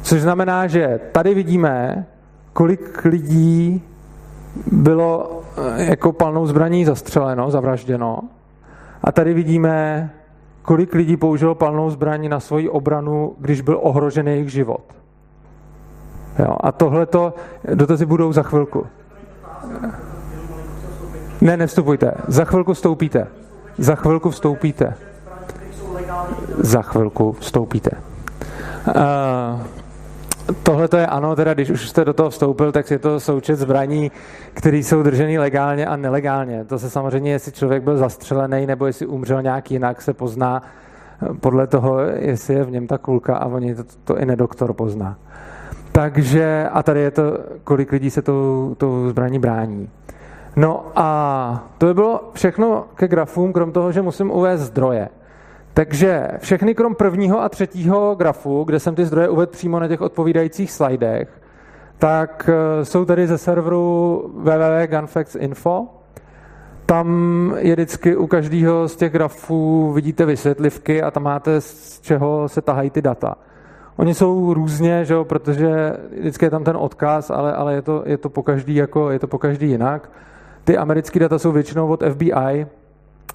Což 0.02 0.20
znamená, 0.20 0.66
že 0.66 1.00
tady 1.12 1.34
vidíme, 1.34 2.06
kolik 2.52 3.04
lidí 3.04 3.82
bylo 4.72 5.40
eh, 5.56 5.84
jako 5.84 6.12
palnou 6.12 6.46
zbraní 6.46 6.84
zastřeleno, 6.84 7.50
zavražděno. 7.50 8.20
A 9.04 9.12
tady 9.12 9.34
vidíme, 9.34 10.10
kolik 10.62 10.94
lidí 10.94 11.16
použilo 11.16 11.54
palnou 11.54 11.90
zbraní 11.90 12.28
na 12.28 12.40
svoji 12.40 12.68
obranu, 12.68 13.34
když 13.38 13.60
byl 13.60 13.78
ohrožen 13.82 14.28
jejich 14.28 14.50
život. 14.50 14.84
Jo, 16.38 16.56
a 16.60 16.72
tohleto 16.72 17.34
dotazy 17.74 18.06
budou 18.06 18.32
za 18.32 18.42
chvilku. 18.42 18.86
Ne, 21.40 21.56
nevstupujte. 21.56 22.12
Za 22.28 22.44
chvilku 22.44 22.72
vstoupíte. 22.72 23.39
Za 23.80 23.94
chvilku 23.94 24.30
vstoupíte. 24.30 24.94
Za 26.58 26.82
chvilku 26.82 27.32
vstoupíte. 27.32 27.90
Uh, 28.86 29.62
Tohle 30.62 30.88
to 30.88 30.96
je 30.96 31.06
ano, 31.06 31.36
teda 31.36 31.54
když 31.54 31.70
už 31.70 31.88
jste 31.88 32.04
do 32.04 32.12
toho 32.12 32.30
vstoupil, 32.30 32.72
tak 32.72 32.90
je 32.90 32.98
to 32.98 33.20
součet 33.20 33.56
zbraní, 33.56 34.12
které 34.54 34.76
jsou 34.76 35.02
drženy 35.02 35.38
legálně 35.38 35.86
a 35.86 35.96
nelegálně. 35.96 36.64
To 36.64 36.78
se 36.78 36.90
samozřejmě, 36.90 37.32
jestli 37.32 37.52
člověk 37.52 37.82
byl 37.82 37.96
zastřelený 37.96 38.66
nebo 38.66 38.86
jestli 38.86 39.06
umřel 39.06 39.42
nějak 39.42 39.70
jinak, 39.70 40.02
se 40.02 40.12
pozná 40.12 40.62
podle 41.40 41.66
toho, 41.66 42.00
jestli 42.00 42.54
je 42.54 42.64
v 42.64 42.70
něm 42.70 42.86
ta 42.86 42.98
kulka 42.98 43.36
a 43.36 43.46
oni 43.46 43.74
to, 43.74 43.84
to 44.04 44.18
i 44.18 44.26
nedoktor 44.26 44.72
pozná. 44.72 45.16
Takže, 45.92 46.68
a 46.72 46.82
tady 46.82 47.00
je 47.00 47.10
to, 47.10 47.38
kolik 47.64 47.92
lidí 47.92 48.10
se 48.10 48.22
tou, 48.22 48.74
tou 48.78 49.08
zbraní 49.08 49.38
brání. 49.38 49.88
No 50.56 50.86
a 50.96 51.68
to 51.78 51.86
by 51.86 51.94
bylo 51.94 52.30
všechno 52.32 52.84
ke 52.94 53.08
grafům, 53.08 53.52
krom 53.52 53.72
toho, 53.72 53.92
že 53.92 54.02
musím 54.02 54.30
uvést 54.30 54.60
zdroje. 54.60 55.08
Takže 55.74 56.28
všechny 56.38 56.74
krom 56.74 56.94
prvního 56.94 57.42
a 57.42 57.48
třetího 57.48 58.14
grafu, 58.14 58.64
kde 58.64 58.80
jsem 58.80 58.94
ty 58.94 59.04
zdroje 59.04 59.28
uvedl 59.28 59.52
přímo 59.52 59.80
na 59.80 59.88
těch 59.88 60.00
odpovídajících 60.00 60.72
slajdech, 60.72 61.40
tak 61.98 62.50
eh, 62.52 62.84
jsou 62.84 63.04
tady 63.04 63.26
ze 63.26 63.38
serveru 63.38 64.24
www.gunfacts.info. 64.34 65.86
Tam 66.86 67.08
je 67.58 67.72
vždycky 67.72 68.16
u 68.16 68.26
každého 68.26 68.88
z 68.88 68.96
těch 68.96 69.12
grafů 69.12 69.92
vidíte 69.92 70.26
vysvětlivky 70.26 71.02
a 71.02 71.10
tam 71.10 71.22
máte 71.22 71.60
z 71.60 72.00
čeho 72.00 72.48
se 72.48 72.62
tahají 72.62 72.90
ty 72.90 73.02
data. 73.02 73.34
Oni 73.96 74.14
jsou 74.14 74.54
různě, 74.54 75.04
že 75.04 75.14
jo, 75.14 75.24
protože 75.24 75.96
vždycky 76.20 76.46
je 76.46 76.50
tam 76.50 76.64
ten 76.64 76.76
odkaz, 76.76 77.30
ale, 77.30 77.52
ale 77.52 77.74
je, 77.74 77.82
to, 77.82 78.02
je 78.06 78.18
to 78.18 78.28
po 78.28 78.42
každý 78.42 78.74
jako, 78.74 79.10
je 79.10 79.18
to 79.18 79.26
po 79.26 79.38
každý 79.38 79.68
jinak. 79.68 80.10
Ty 80.70 80.78
americké 80.78 81.18
data 81.18 81.38
jsou 81.38 81.52
většinou 81.52 81.88
od 81.88 82.02
FBI 82.12 82.66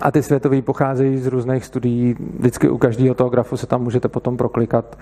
a 0.01 0.11
ty 0.11 0.23
světové 0.23 0.61
pocházejí 0.61 1.17
z 1.17 1.27
různých 1.27 1.65
studií. 1.65 2.15
Vždycky 2.39 2.69
u 2.69 2.77
každého 2.77 3.15
toho 3.15 3.29
grafu 3.29 3.57
se 3.57 3.67
tam 3.67 3.83
můžete 3.83 4.07
potom 4.07 4.37
proklikat, 4.37 4.97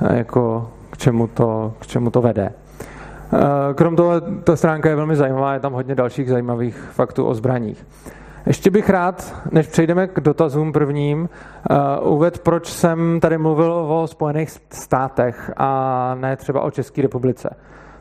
eh, 0.00 0.18
jako 0.18 0.70
k 0.90 0.96
čemu 0.98 1.26
to, 1.26 1.74
k 1.78 1.86
čemu 1.86 2.10
to 2.10 2.22
vede. 2.22 2.52
Eh, 2.52 3.74
krom 3.74 3.96
toho, 3.96 4.20
ta 4.20 4.56
stránka 4.56 4.88
je 4.88 4.96
velmi 4.96 5.16
zajímavá, 5.16 5.54
je 5.54 5.60
tam 5.60 5.72
hodně 5.72 5.94
dalších 5.94 6.28
zajímavých 6.28 6.76
faktů 6.92 7.26
o 7.26 7.34
zbraních. 7.34 7.86
Ještě 8.46 8.70
bych 8.70 8.90
rád, 8.90 9.34
než 9.52 9.66
přejdeme 9.66 10.06
k 10.06 10.20
dotazům 10.20 10.72
prvním, 10.72 11.28
uh, 12.02 12.12
uvedl, 12.12 12.38
proč 12.42 12.66
jsem 12.66 13.20
tady 13.20 13.38
mluvil 13.38 13.72
o 13.72 14.06
Spojených 14.06 14.50
státech 14.70 15.50
a 15.56 16.14
ne 16.20 16.36
třeba 16.36 16.60
o 16.60 16.70
České 16.70 17.02
republice. 17.02 17.56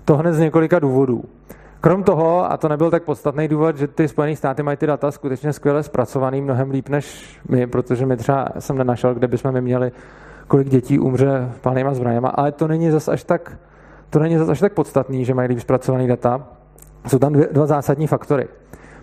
To 0.06 0.18
hned 0.18 0.34
z 0.34 0.40
několika 0.40 0.80
důvodů. 0.80 1.24
Krom 1.88 2.04
toho, 2.04 2.52
a 2.52 2.58
to 2.58 2.70
nebyl 2.70 2.92
tak 2.92 3.04
podstatný 3.04 3.48
důvod, 3.48 3.78
že 3.78 3.88
ty 3.88 4.08
Spojené 4.08 4.36
státy 4.36 4.64
mají 4.64 4.78
ty 4.78 4.88
data 4.88 5.12
skutečně 5.12 5.54
skvěle 5.54 5.84
zpracovaný, 5.84 6.42
mnohem 6.42 6.72
líp 6.72 6.90
než 6.90 7.40
my, 7.50 7.68
protože 7.68 8.06
my 8.06 8.18
třeba 8.18 8.48
jsem 8.60 8.78
nenašel, 8.78 9.14
kde 9.14 9.28
bychom 9.28 9.52
my 9.52 9.62
měli, 9.62 9.92
kolik 10.48 10.70
dětí 10.70 11.00
umře 11.00 11.52
palnýma 11.62 11.94
zbraněma, 11.94 12.30
ale 12.30 12.52
to 12.52 12.68
není 12.68 12.92
zas 12.92 13.08
až 13.08 13.24
tak, 13.24 13.58
to 14.10 14.20
není 14.20 14.38
zas 14.38 14.50
až 14.50 14.60
tak 14.60 14.74
podstatný, 14.74 15.26
že 15.26 15.34
mají 15.34 15.50
líp 15.50 15.60
zpracovaný 15.60 16.08
data. 16.08 16.48
Jsou 17.08 17.20
tam 17.20 17.34
dvě, 17.34 17.48
dva 17.52 17.66
zásadní 17.66 18.08
faktory. 18.08 18.48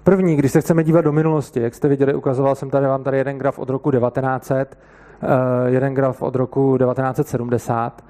První, 0.03 0.37
když 0.37 0.53
se 0.53 0.61
chceme 0.61 0.85
dívat 0.85 1.01
do 1.01 1.12
minulosti, 1.12 1.61
jak 1.61 1.75
jste 1.75 1.88
viděli, 1.88 2.14
ukazoval 2.14 2.55
jsem 2.55 2.70
tady 2.70 2.87
vám 2.87 3.05
tady 3.05 3.18
jeden 3.18 3.38
graf 3.38 3.59
od 3.59 3.70
roku 3.70 3.90
1900, 3.90 4.79
eh, 5.23 5.27
jeden 5.70 5.94
graf 5.94 6.23
od 6.23 6.37
roku 6.37 6.79
1970 6.79 8.05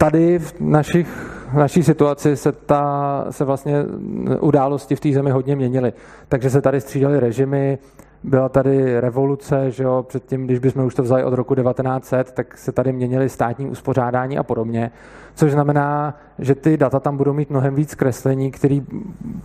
tady 0.00 0.38
v 0.38 0.60
našich, 0.60 1.08
v 1.52 1.54
naší 1.54 1.82
situaci 1.82 2.36
se, 2.36 2.52
ta, 2.52 3.24
se 3.30 3.44
vlastně 3.44 3.84
události 4.40 4.96
v 4.96 5.00
té 5.00 5.12
zemi 5.12 5.30
hodně 5.30 5.56
měnily. 5.56 5.92
Takže 6.28 6.50
se 6.50 6.60
tady 6.60 6.80
střídaly 6.80 7.20
režimy, 7.20 7.78
byla 8.24 8.48
tady 8.48 9.00
revoluce, 9.00 9.70
že 9.70 9.84
jo, 9.84 10.04
předtím, 10.08 10.44
když 10.44 10.58
bychom 10.58 10.84
už 10.84 10.94
to 10.94 11.02
vzali 11.02 11.24
od 11.24 11.34
roku 11.34 11.54
1900, 11.54 12.32
tak 12.32 12.58
se 12.58 12.72
tady 12.72 12.92
měnily 12.92 13.28
státní 13.28 13.66
uspořádání 13.66 14.38
a 14.38 14.42
podobně, 14.42 14.90
což 15.34 15.52
znamená, 15.52 16.18
že 16.38 16.54
ty 16.54 16.76
data 16.76 17.00
tam 17.00 17.16
budou 17.16 17.32
mít 17.32 17.50
mnohem 17.50 17.74
víc 17.74 17.94
kreslení, 17.94 18.50
které 18.50 18.80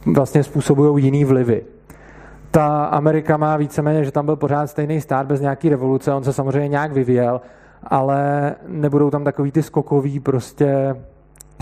vlastně 0.06 0.44
způsobují 0.44 1.06
jiný 1.06 1.26
vlivy. 1.26 1.64
Ta 2.52 2.86
Amerika 2.86 3.38
má 3.38 3.58
víceméně, 3.58 4.04
že 4.04 4.12
tam 4.12 4.26
byl 4.26 4.36
pořád 4.36 4.68
stejný 4.68 5.02
stát 5.02 5.28
bez 5.28 5.42
nějaký 5.42 5.70
revoluce, 5.70 6.14
on 6.14 6.24
se 6.24 6.34
samozřejmě 6.34 6.68
nějak 6.68 6.92
vyvíjel, 6.92 7.42
ale 7.86 8.56
nebudou 8.68 9.10
tam 9.10 9.24
takový 9.24 9.52
ty 9.52 9.64
skokový 9.64 10.20
prostě 10.20 10.96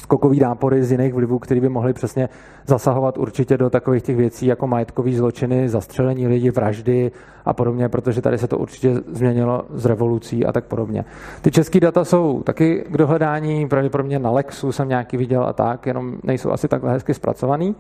skokový 0.02 0.40
nápory 0.40 0.84
z 0.84 0.92
jiných 0.92 1.14
vlivů, 1.14 1.40
které 1.40 1.62
by 1.62 1.70
mohly 1.70 1.94
přesně 1.94 2.30
zasahovat 2.66 3.18
určitě 3.18 3.58
do 3.58 3.70
takových 3.70 4.04
těch 4.04 4.18
věcí 4.18 4.46
jako 4.46 4.68
majetkový 4.68 5.16
zločiny, 5.16 5.70
zastřelení 5.70 6.28
lidí, 6.28 6.50
vraždy 6.50 7.12
a 7.46 7.54
podobně, 7.54 7.90
protože 7.90 8.22
tady 8.22 8.38
se 8.38 8.48
to 8.48 8.58
určitě 8.58 8.94
změnilo 9.08 9.66
z 9.74 9.86
revolucí 9.86 10.46
a 10.46 10.52
tak 10.52 10.66
podobně. 10.66 11.06
Ty 11.42 11.52
české 11.52 11.80
data 11.80 12.06
jsou 12.06 12.42
taky 12.44 12.86
k 12.92 12.98
dohledání, 12.98 13.68
pravděpodobně 13.68 14.20
na 14.20 14.32
Lexu 14.32 14.72
jsem 14.72 14.90
nějaký 14.90 15.18
viděl 15.18 15.44
a 15.44 15.54
tak, 15.54 15.86
jenom 15.86 16.16
nejsou 16.24 16.52
asi 16.52 16.68
takhle 16.68 16.92
hezky 16.92 17.14
zpracovaný. 17.14 17.76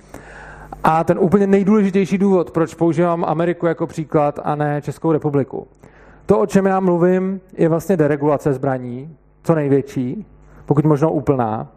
A 0.84 1.04
ten 1.04 1.20
úplně 1.20 1.48
nejdůležitější 1.48 2.18
důvod, 2.18 2.52
proč 2.52 2.74
používám 2.74 3.26
Ameriku 3.26 3.66
jako 3.66 3.88
příklad 3.88 4.40
a 4.44 4.56
ne 4.56 4.82
Českou 4.82 5.12
republiku, 5.12 5.68
to, 6.26 6.40
o 6.40 6.46
čem 6.46 6.66
já 6.66 6.80
mluvím, 6.80 7.42
je 7.58 7.70
vlastně 7.70 7.98
deregulace 7.98 8.54
zbraní, 8.54 9.18
co 9.44 9.56
největší, 9.56 10.26
pokud 10.66 10.86
možno 10.86 11.12
úplná. 11.12 11.68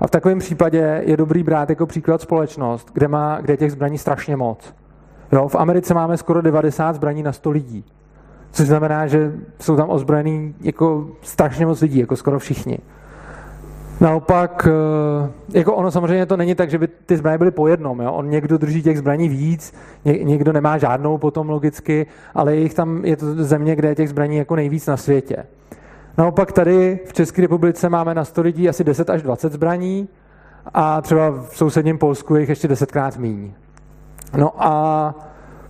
A 0.00 0.06
v 0.06 0.10
takovém 0.10 0.38
případě 0.38 1.02
je 1.06 1.16
dobrý 1.16 1.42
brát 1.42 1.70
jako 1.70 1.86
příklad 1.86 2.20
společnost, 2.20 2.90
kde, 2.92 3.08
má, 3.08 3.40
kde 3.40 3.56
těch 3.56 3.72
zbraní 3.72 3.98
strašně 3.98 4.36
moc. 4.36 4.74
Jo, 5.32 5.48
v 5.48 5.54
Americe 5.54 5.94
máme 5.94 6.16
skoro 6.16 6.42
90 6.42 6.92
zbraní 6.92 7.22
na 7.22 7.32
100 7.32 7.50
lidí. 7.50 7.84
Což 8.50 8.66
znamená, 8.66 9.06
že 9.06 9.32
jsou 9.60 9.76
tam 9.76 9.90
ozbrojení 9.90 10.54
jako 10.60 11.08
strašně 11.22 11.66
moc 11.66 11.80
lidí, 11.80 11.98
jako 11.98 12.16
skoro 12.16 12.38
všichni. 12.38 12.78
Naopak, 14.00 14.68
eh, 14.70 15.58
jako 15.58 15.74
ono 15.74 15.90
samozřejmě 15.90 16.26
to 16.26 16.36
není 16.36 16.54
tak, 16.54 16.70
že 16.70 16.78
by 16.78 16.88
ty 16.88 17.16
zbraně 17.16 17.38
byly 17.38 17.50
po 17.50 17.68
jednom. 17.68 18.00
Jo? 18.00 18.12
On 18.12 18.30
někdo 18.30 18.58
drží 18.58 18.82
těch 18.82 18.98
zbraní 18.98 19.28
víc, 19.28 19.74
někdo 20.04 20.52
nemá 20.52 20.78
žádnou 20.78 21.18
potom 21.18 21.48
logicky, 21.48 22.06
ale 22.34 22.56
jich 22.56 22.74
tam 22.74 23.04
je 23.04 23.16
to 23.16 23.44
země, 23.44 23.76
kde 23.76 23.88
je 23.88 23.94
těch 23.94 24.08
zbraní 24.08 24.36
jako 24.36 24.56
nejvíc 24.56 24.86
na 24.86 24.96
světě. 24.96 25.36
Naopak 26.18 26.52
tady 26.52 26.98
v 27.06 27.12
České 27.12 27.42
republice 27.42 27.88
máme 27.88 28.14
na 28.14 28.24
100 28.24 28.42
lidí 28.42 28.68
asi 28.68 28.84
10 28.84 29.10
až 29.10 29.22
20 29.22 29.52
zbraní 29.52 30.08
a 30.74 31.00
třeba 31.00 31.30
v 31.30 31.56
sousedním 31.56 31.98
Polsku 31.98 32.34
je 32.34 32.40
jich 32.40 32.48
ještě 32.48 32.68
desetkrát 32.68 33.16
míň. 33.16 33.52
No 34.36 34.52
a 34.58 35.14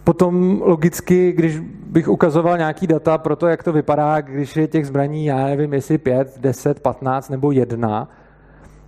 potom 0.05 0.63
logicky, 0.65 1.33
když 1.33 1.61
bych 1.95 2.09
ukazoval 2.09 2.59
nějaký 2.59 2.87
data 2.87 3.19
pro 3.19 3.37
to, 3.37 3.47
jak 3.47 3.63
to 3.63 3.73
vypadá, 3.73 4.21
když 4.21 4.57
je 4.57 4.67
těch 4.67 4.87
zbraní, 4.87 5.27
já 5.27 5.37
nevím, 5.37 5.75
jestli 5.75 5.99
5, 5.99 6.39
10, 6.41 6.81
15 6.81 7.29
nebo 7.29 7.53
1, 7.53 8.09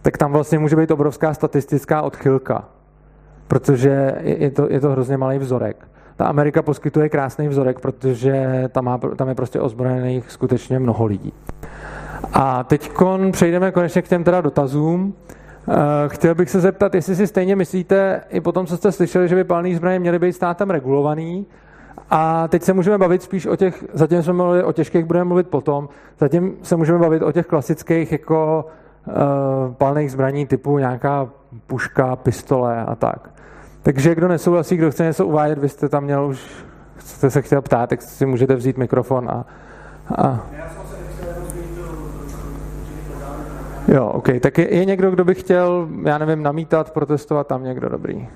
tak 0.03 0.19
tam 0.19 0.33
vlastně 0.33 0.59
může 0.59 0.77
být 0.77 0.91
obrovská 0.91 1.35
statistická 1.35 2.03
odchylka, 2.03 2.65
protože 3.49 4.15
je 4.23 4.51
to, 4.51 4.67
je 4.71 4.81
to 4.81 4.91
hrozně 4.91 5.17
malý 5.17 5.39
vzorek. 5.39 5.89
Ta 6.17 6.27
Amerika 6.27 6.63
poskytuje 6.63 7.09
krásný 7.09 7.49
vzorek, 7.49 7.81
protože 7.81 8.65
tam, 8.73 8.85
má, 8.85 8.99
tam 9.17 9.29
je 9.29 9.35
prostě 9.35 9.61
ozbrojených 9.61 10.31
skutečně 10.31 10.79
mnoho 10.79 11.07
lidí. 11.07 11.33
A 12.33 12.65
teď 12.65 12.91
přejdeme 13.31 13.73
konečně 13.73 14.03
k 14.03 14.09
těm 14.09 14.25
teda 14.25 14.41
dotazům. 14.41 15.15
Eh, 15.69 15.75
chtěl 16.09 16.35
bych 16.35 16.51
se 16.51 16.61
zeptat, 16.61 16.95
jestli 16.95 17.17
si 17.17 17.27
stejně 17.27 17.57
myslíte, 17.57 18.21
i 18.31 18.41
po 18.41 18.53
tom, 18.53 18.67
co 18.67 18.77
jste 18.77 18.93
slyšeli, 18.93 19.29
že 19.29 19.35
by 19.35 19.45
palný 19.45 19.75
zbraně 19.75 19.99
měly 19.99 20.19
být 20.19 20.33
státem 20.33 20.71
regulovaný, 20.71 21.47
a 22.11 22.49
teď 22.49 22.63
se 22.63 22.73
můžeme 22.73 22.99
bavit 22.99 23.23
spíš 23.23 23.47
o 23.47 23.57
těch, 23.57 23.85
zatím 23.93 24.23
jsme 24.23 24.33
mluvili 24.33 24.63
o 24.63 24.73
těžkých, 24.73 25.05
budeme 25.05 25.25
mluvit 25.25 25.49
potom, 25.49 25.89
zatím 26.19 26.57
se 26.63 26.77
můžeme 26.77 26.99
bavit 26.99 27.23
o 27.23 27.33
těch 27.33 27.47
klasických 27.47 28.13
jako 28.13 28.67
uh, 29.07 29.15
palných 29.75 30.13
zbraní 30.13 30.47
typu 30.47 30.79
nějaká 30.79 31.29
puška, 31.67 32.17
pistole 32.17 32.85
a 32.85 32.95
tak. 32.95 33.31
Takže 33.83 34.15
kdo 34.15 34.29
nesouhlasí, 34.29 34.77
kdo 34.77 34.91
chce 34.91 35.05
něco 35.05 35.27
uvádět, 35.27 35.59
vy 35.59 35.69
jste 35.69 35.89
tam 35.89 36.05
měl 36.05 36.27
už, 36.27 36.65
jste 36.99 37.31
se 37.31 37.43
chtěl 37.43 37.63
ptát, 37.63 37.91
tak 37.91 38.03
si 38.03 38.27
můžete 38.27 38.55
vzít 38.55 38.79
mikrofon 38.79 39.31
a... 39.31 39.45
a... 40.17 40.47
Jo, 43.89 44.07
OK. 44.07 44.29
Tak 44.41 44.59
je, 44.59 44.75
je 44.75 44.85
někdo, 44.85 45.11
kdo 45.11 45.25
by 45.25 45.35
chtěl, 45.35 45.89
já 46.03 46.19
nevím, 46.19 46.43
namítat, 46.43 46.91
protestovat, 46.91 47.47
tam 47.47 47.65
někdo 47.65 47.89
dobrý. 47.89 48.29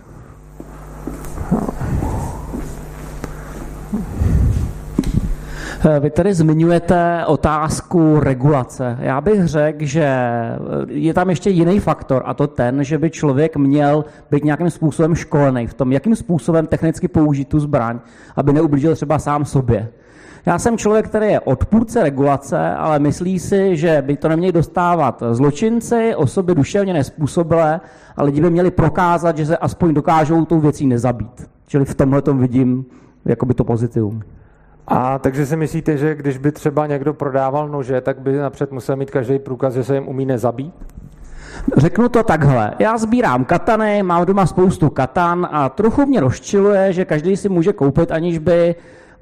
Vy 6.01 6.11
tady 6.11 6.35
zmiňujete 6.35 7.25
otázku 7.27 8.21
regulace. 8.21 8.99
Já 9.01 9.21
bych 9.21 9.47
řekl, 9.47 9.85
že 9.85 10.15
je 10.89 11.15
tam 11.15 11.31
ještě 11.31 11.51
jiný 11.51 11.81
faktor 11.81 12.23
a 12.27 12.35
to 12.35 12.47
ten, 12.47 12.85
že 12.85 12.99
by 12.99 13.11
člověk 13.11 13.57
měl 13.57 14.05
být 14.31 14.45
nějakým 14.45 14.71
způsobem 14.71 15.15
školený 15.15 15.67
v 15.67 15.75
tom, 15.75 15.93
jakým 15.93 16.17
způsobem 16.17 16.67
technicky 16.67 17.09
použít 17.09 17.49
tu 17.49 17.61
zbraň, 17.61 17.99
aby 18.37 18.53
neublížil 18.53 18.95
třeba 18.95 19.19
sám 19.19 19.45
sobě. 19.45 19.89
Já 20.47 20.59
jsem 20.59 20.79
člověk, 20.79 21.09
který 21.09 21.27
je 21.27 21.41
odpůrce 21.41 22.03
regulace, 22.03 22.71
ale 22.71 22.99
myslí 22.99 23.39
si, 23.39 23.77
že 23.77 24.03
by 24.03 24.17
to 24.17 24.29
neměli 24.29 24.53
dostávat 24.53 25.23
zločinci, 25.31 26.15
osoby 26.17 26.55
duševně 26.55 26.93
nespůsobilé, 26.93 27.81
a 28.17 28.23
lidi 28.23 28.41
by 28.41 28.51
měli 28.51 28.71
prokázat, 28.71 29.37
že 29.37 29.47
se 29.47 29.57
aspoň 29.57 29.95
dokážou 29.95 30.45
tou 30.45 30.61
věcí 30.61 30.87
nezabít. 30.87 31.49
Čili 31.67 31.85
v 31.85 31.95
tomhle 31.95 32.23
tom 32.23 32.39
vidím 32.39 32.85
jakoby 33.25 33.55
to 33.55 33.65
pozitivum. 33.65 34.23
A 34.91 35.19
takže 35.19 35.47
si 35.47 35.57
myslíte, 35.57 35.97
že 35.97 36.15
když 36.15 36.39
by 36.39 36.53
třeba 36.53 36.87
někdo 36.87 37.15
prodával 37.15 37.69
nože, 37.69 38.01
tak 38.01 38.21
by 38.21 38.37
napřed 38.37 38.73
musel 38.73 38.97
mít 38.97 39.11
každý 39.11 39.39
průkaz, 39.39 39.75
že 39.75 39.85
se 39.85 39.95
jim 39.95 40.09
umí 40.09 40.27
nezabít? 40.27 40.75
Řeknu 41.77 42.09
to 42.09 42.23
takhle. 42.23 42.73
Já 42.79 42.99
sbírám 42.99 43.45
katany, 43.45 44.03
mám 44.03 44.27
doma 44.27 44.47
spoustu 44.47 44.91
katan 44.91 45.49
a 45.51 45.69
trochu 45.69 46.07
mě 46.07 46.21
rozčiluje, 46.21 46.93
že 46.93 47.05
každý 47.05 47.37
si 47.37 47.49
může 47.49 47.73
koupit, 47.73 48.13
aniž 48.13 48.39
by 48.39 48.75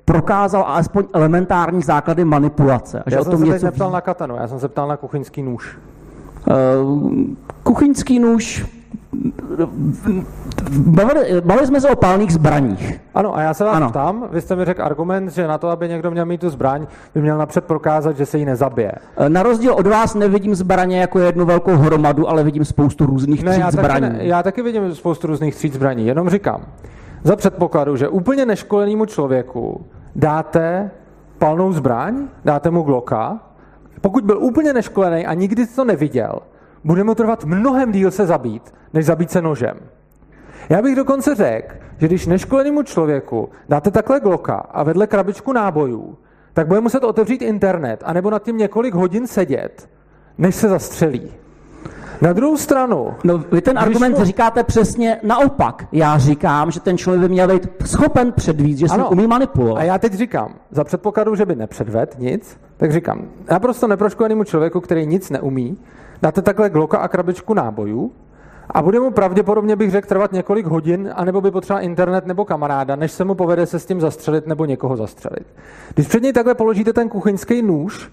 prokázal 0.04 0.64
alespoň 0.68 1.04
elementární 1.12 1.82
základy 1.82 2.24
manipulace. 2.24 3.02
Já 3.06 3.10
že 3.10 3.24
jsem 3.24 3.32
o 3.32 3.36
tom 3.36 3.46
se 3.46 3.52
něco... 3.52 3.66
neptal 3.66 3.90
na 3.90 4.00
katanu, 4.00 4.36
já 4.36 4.48
jsem 4.48 4.60
se 4.60 4.68
ptal 4.68 4.88
na 4.88 4.96
kuchyňský 4.96 5.42
nůž. 5.42 5.78
Uh, 6.82 7.10
kuchyňský 7.62 8.18
nůž 8.18 8.66
Bavili, 10.70 11.40
bavili 11.40 11.66
jsme 11.66 11.80
se 11.80 11.90
o 11.90 11.96
palných 11.96 12.32
zbraních. 12.32 13.00
Ano, 13.14 13.36
a 13.36 13.42
já 13.42 13.54
se 13.54 13.64
vás 13.64 13.76
ano. 13.76 13.90
ptám, 13.90 14.28
vy 14.30 14.40
jste 14.40 14.56
mi 14.56 14.64
řekl 14.64 14.82
argument, 14.82 15.28
že 15.28 15.46
na 15.46 15.58
to, 15.58 15.68
aby 15.68 15.88
někdo 15.88 16.10
měl 16.10 16.26
mít 16.26 16.40
tu 16.40 16.50
zbraň, 16.50 16.86
by 17.14 17.22
měl 17.22 17.38
napřed 17.38 17.64
prokázat, 17.64 18.16
že 18.16 18.26
se 18.26 18.38
jí 18.38 18.44
nezabije. 18.44 18.92
E, 19.16 19.28
na 19.28 19.42
rozdíl 19.42 19.72
od 19.72 19.86
vás 19.86 20.14
nevidím 20.14 20.54
zbraně 20.54 21.00
jako 21.00 21.18
jednu 21.18 21.46
velkou 21.46 21.76
hromadu, 21.76 22.28
ale 22.28 22.44
vidím 22.44 22.64
spoustu 22.64 23.06
různých 23.06 23.44
ne, 23.44 23.58
já 23.60 23.70
zbraní. 23.70 24.00
Taky 24.00 24.12
ne, 24.12 24.26
já 24.26 24.42
taky 24.42 24.62
vidím 24.62 24.94
spoustu 24.94 25.26
různých 25.26 25.54
tříd 25.54 25.74
zbraní, 25.74 26.06
jenom 26.06 26.28
říkám, 26.28 26.60
za 27.24 27.36
předpokladu, 27.36 27.96
že 27.96 28.08
úplně 28.08 28.46
neškolenému 28.46 29.06
člověku 29.06 29.86
dáte 30.16 30.90
palnou 31.38 31.72
zbraň, 31.72 32.28
dáte 32.44 32.70
mu 32.70 32.82
gloka, 32.82 33.40
pokud 34.00 34.24
byl 34.24 34.38
úplně 34.38 34.72
neškolený 34.72 35.26
a 35.26 35.34
nikdy 35.34 35.66
to 35.66 35.84
neviděl, 35.84 36.38
bude 36.84 37.04
mu 37.04 37.14
trvat 37.14 37.44
mnohem 37.44 37.92
díl 37.92 38.10
se 38.10 38.26
zabít, 38.26 38.74
než 38.94 39.06
zabít 39.06 39.30
se 39.30 39.42
nožem. 39.42 39.76
Já 40.68 40.82
bych 40.82 40.96
dokonce 40.96 41.34
řekl, 41.34 41.74
že 41.98 42.06
když 42.06 42.26
neškolenému 42.26 42.82
člověku 42.82 43.48
dáte 43.68 43.90
takhle 43.90 44.20
gloka 44.20 44.54
a 44.54 44.82
vedle 44.82 45.06
krabičku 45.06 45.52
nábojů, 45.52 46.18
tak 46.52 46.66
bude 46.66 46.80
muset 46.80 47.04
otevřít 47.04 47.42
internet 47.42 48.02
anebo 48.06 48.30
nad 48.30 48.42
tím 48.42 48.58
několik 48.58 48.94
hodin 48.94 49.26
sedět, 49.26 49.88
než 50.38 50.54
se 50.54 50.68
zastřelí. 50.68 51.30
Na 52.22 52.32
druhou 52.32 52.56
stranu... 52.56 53.14
No, 53.24 53.38
vy 53.38 53.60
ten 53.60 53.78
argument 53.78 54.18
mu... 54.18 54.24
říkáte 54.24 54.64
přesně 54.64 55.20
naopak. 55.22 55.86
Já 55.92 56.18
říkám, 56.18 56.70
že 56.70 56.80
ten 56.80 56.98
člověk 56.98 57.22
by 57.22 57.28
měl 57.28 57.48
být 57.48 57.68
schopen 57.84 58.32
předvíct, 58.32 58.78
že 58.78 58.88
se 58.88 59.04
umí 59.04 59.26
manipulovat. 59.26 59.80
A 59.80 59.84
já 59.84 59.98
teď 59.98 60.14
říkám, 60.14 60.54
za 60.70 60.84
předpokladu, 60.84 61.34
že 61.34 61.46
by 61.46 61.54
nepředvedl 61.54 62.12
nic, 62.18 62.60
tak 62.76 62.92
říkám, 62.92 63.22
naprosto 63.50 63.86
neproškolenému 63.86 64.44
člověku, 64.44 64.80
který 64.80 65.06
nic 65.06 65.30
neumí, 65.30 65.78
dáte 66.22 66.42
takhle 66.42 66.70
gloka 66.70 66.98
a 66.98 67.08
krabičku 67.08 67.54
nábojů 67.54 68.12
a 68.70 68.82
bude 68.82 69.00
mu 69.00 69.10
pravděpodobně, 69.10 69.76
bych 69.76 69.90
řekl, 69.90 70.08
trvat 70.08 70.32
několik 70.32 70.66
hodin, 70.66 71.10
anebo 71.14 71.40
by 71.40 71.50
potřeboval 71.50 71.84
internet 71.84 72.26
nebo 72.26 72.44
kamaráda, 72.44 72.96
než 72.96 73.12
se 73.12 73.24
mu 73.24 73.34
povede 73.34 73.66
se 73.66 73.78
s 73.78 73.86
tím 73.86 74.00
zastřelit 74.00 74.46
nebo 74.46 74.64
někoho 74.64 74.96
zastřelit. 74.96 75.46
Když 75.94 76.06
před 76.06 76.22
něj 76.22 76.32
takhle 76.32 76.54
položíte 76.54 76.92
ten 76.92 77.08
kuchyňský 77.08 77.62
nůž, 77.62 78.10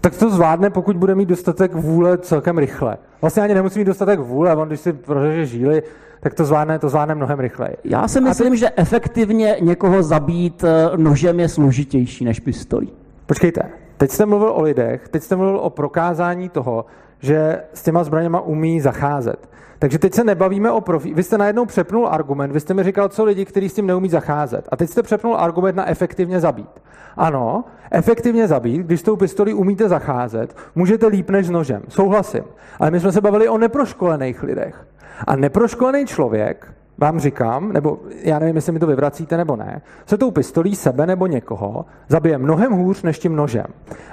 tak 0.00 0.16
to 0.16 0.30
zvládne, 0.30 0.70
pokud 0.70 0.96
bude 0.96 1.14
mít 1.14 1.28
dostatek 1.28 1.74
vůle 1.74 2.18
celkem 2.18 2.58
rychle. 2.58 2.98
Vlastně 3.20 3.42
ani 3.42 3.54
nemusí 3.54 3.78
mít 3.78 3.84
dostatek 3.84 4.20
vůle, 4.20 4.56
on 4.56 4.68
když 4.68 4.80
si 4.80 4.92
prořeže 4.92 5.46
žíly, 5.46 5.82
tak 6.20 6.34
to 6.34 6.44
zvládne, 6.44 6.78
to 6.78 6.88
zvládne 6.88 7.14
mnohem 7.14 7.40
rychleji. 7.40 7.76
Já 7.84 8.08
si 8.08 8.20
myslím, 8.20 8.50
ty... 8.50 8.56
že 8.56 8.70
efektivně 8.76 9.56
někoho 9.60 10.02
zabít 10.02 10.64
eh, 10.64 10.90
nožem 10.96 11.40
je 11.40 11.48
složitější 11.48 12.24
než 12.24 12.40
pistolí. 12.40 12.92
Počkejte, 13.26 13.62
teď 13.96 14.10
jste 14.10 14.26
mluvil 14.26 14.50
o 14.50 14.62
lidech, 14.62 15.08
teď 15.08 15.22
jste 15.22 15.36
mluvil 15.36 15.58
o 15.58 15.70
prokázání 15.70 16.48
toho, 16.48 16.84
že 17.22 17.62
s 17.74 17.82
těma 17.82 18.04
zbraněma 18.04 18.40
umí 18.40 18.80
zacházet. 18.80 19.48
Takže 19.78 19.98
teď 19.98 20.14
se 20.14 20.24
nebavíme 20.24 20.70
o 20.70 20.80
profi. 20.80 21.14
Vy 21.14 21.22
jste 21.22 21.38
najednou 21.38 21.66
přepnul 21.66 22.08
argument, 22.08 22.52
vy 22.52 22.60
jste 22.60 22.74
mi 22.74 22.82
říkal, 22.82 23.08
co 23.08 23.24
lidi, 23.24 23.44
kteří 23.44 23.68
s 23.68 23.74
tím 23.74 23.86
neumí 23.86 24.08
zacházet. 24.08 24.68
A 24.72 24.76
teď 24.76 24.90
jste 24.90 25.02
přepnul 25.02 25.36
argument 25.36 25.76
na 25.76 25.88
efektivně 25.88 26.40
zabít. 26.40 26.82
Ano, 27.16 27.64
efektivně 27.90 28.48
zabít, 28.48 28.86
když 28.86 29.00
s 29.00 29.02
tou 29.02 29.16
pistolí 29.16 29.54
umíte 29.54 29.88
zacházet, 29.88 30.56
můžete 30.74 31.06
líp 31.06 31.30
než 31.30 31.46
s 31.46 31.50
nožem. 31.50 31.82
Souhlasím. 31.88 32.44
Ale 32.80 32.90
my 32.90 33.00
jsme 33.00 33.12
se 33.12 33.20
bavili 33.20 33.48
o 33.48 33.58
neproškolených 33.58 34.42
lidech. 34.42 34.86
A 35.26 35.36
neproškolený 35.36 36.06
člověk, 36.06 36.72
vám 36.98 37.20
říkám, 37.20 37.72
nebo 37.72 37.98
já 38.22 38.38
nevím, 38.38 38.56
jestli 38.56 38.72
mi 38.72 38.78
to 38.78 38.86
vyvracíte 38.86 39.36
nebo 39.36 39.56
ne, 39.56 39.82
se 40.06 40.18
tou 40.18 40.30
pistolí 40.30 40.76
sebe 40.76 41.06
nebo 41.06 41.26
někoho 41.26 41.84
zabije 42.08 42.38
mnohem 42.38 42.72
hůř 42.72 43.02
než 43.02 43.18
tím 43.18 43.36
nožem. 43.36 43.66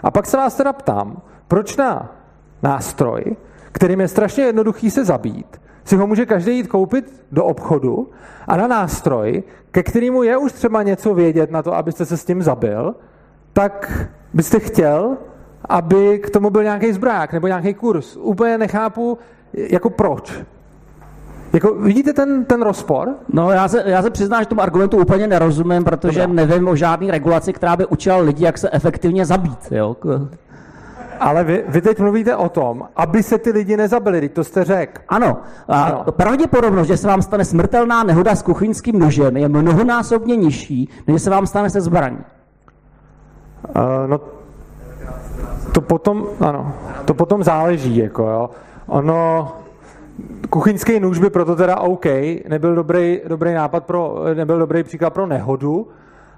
A 0.03 0.11
pak 0.11 0.25
se 0.25 0.37
vás 0.37 0.55
teda 0.55 0.73
ptám, 0.73 1.21
proč 1.47 1.77
na 1.77 2.18
nástroj, 2.63 3.23
kterým 3.71 4.01
je 4.01 4.07
strašně 4.07 4.43
jednoduchý 4.43 4.89
se 4.91 5.05
zabít, 5.05 5.61
si 5.85 5.95
ho 5.95 6.07
může 6.07 6.25
každý 6.25 6.55
jít 6.57 6.67
koupit 6.67 7.23
do 7.31 7.45
obchodu 7.45 8.09
a 8.47 8.57
na 8.57 8.67
nástroj, 8.67 9.43
ke 9.71 9.83
kterému 9.83 10.23
je 10.23 10.37
už 10.37 10.51
třeba 10.51 10.83
něco 10.83 11.13
vědět 11.13 11.51
na 11.51 11.63
to, 11.63 11.73
abyste 11.75 12.05
se 12.05 12.17
s 12.17 12.25
tím 12.25 12.43
zabil, 12.43 12.95
tak 13.53 14.07
byste 14.33 14.59
chtěl, 14.59 15.17
aby 15.69 16.19
k 16.19 16.29
tomu 16.29 16.49
byl 16.49 16.63
nějaký 16.63 16.93
zbrák 16.93 17.33
nebo 17.33 17.47
nějaký 17.47 17.73
kurz. 17.73 18.17
Úplně 18.17 18.57
nechápu, 18.57 19.17
jako 19.53 19.89
proč. 19.89 20.33
Jako, 21.53 21.73
vidíte 21.75 22.13
ten, 22.13 22.45
ten 22.45 22.61
rozpor? 22.61 23.09
No, 23.33 23.51
já 23.51 23.67
se, 23.67 23.83
já 23.85 24.01
se 24.01 24.09
přiznám, 24.09 24.41
že 24.41 24.45
tomu 24.45 24.61
argumentu 24.61 24.97
úplně 24.97 25.27
nerozumím, 25.27 25.83
protože 25.83 26.21
Dobrá. 26.21 26.45
nevím 26.45 26.67
o 26.67 26.75
žádné 26.75 27.11
regulaci, 27.11 27.53
která 27.53 27.75
by 27.75 27.85
učila 27.85 28.17
lidi, 28.17 28.45
jak 28.45 28.57
se 28.57 28.69
efektivně 28.71 29.25
zabít. 29.25 29.71
Jo? 29.71 29.95
Ale 31.19 31.43
vy, 31.43 31.63
vy 31.67 31.81
teď 31.81 31.99
mluvíte 31.99 32.35
o 32.35 32.49
tom, 32.49 32.87
aby 32.95 33.23
se 33.23 33.37
ty 33.37 33.51
lidi 33.51 33.77
nezabili, 33.77 34.29
to 34.29 34.43
jste 34.43 34.63
řekl. 34.63 35.01
Ano. 35.09 35.37
A 35.67 35.83
ano. 35.83 36.03
Pravděpodobnost, 36.11 36.87
že 36.87 36.97
se 36.97 37.07
vám 37.07 37.21
stane 37.21 37.45
smrtelná 37.45 38.03
nehoda 38.03 38.35
s 38.35 38.41
kuchyňským 38.41 38.99
nožem, 38.99 39.37
je 39.37 39.49
mnohonásobně 39.49 40.35
nižší, 40.35 40.89
než 41.07 41.21
se 41.21 41.29
vám 41.29 41.47
stane 41.47 41.69
se 41.69 41.81
zbraní. 41.81 42.19
Uh, 43.75 44.07
no, 44.07 44.19
to 45.71 45.81
potom, 45.81 46.27
ano, 46.39 46.73
to 47.05 47.13
potom 47.13 47.43
záleží, 47.43 47.97
jako 47.97 48.23
jo. 48.23 48.49
Ono, 48.87 49.51
kuchyňský 50.49 50.99
nůž 50.99 51.19
by 51.19 51.29
proto 51.29 51.55
teda 51.55 51.79
OK, 51.79 52.05
nebyl 52.49 52.75
dobrý, 52.75 53.21
dobrý 53.27 53.53
nápad 53.53 53.85
pro, 53.85 54.15
nebyl 54.33 54.59
dobrý 54.59 54.83
příklad 54.83 55.13
pro 55.13 55.27
nehodu, 55.27 55.87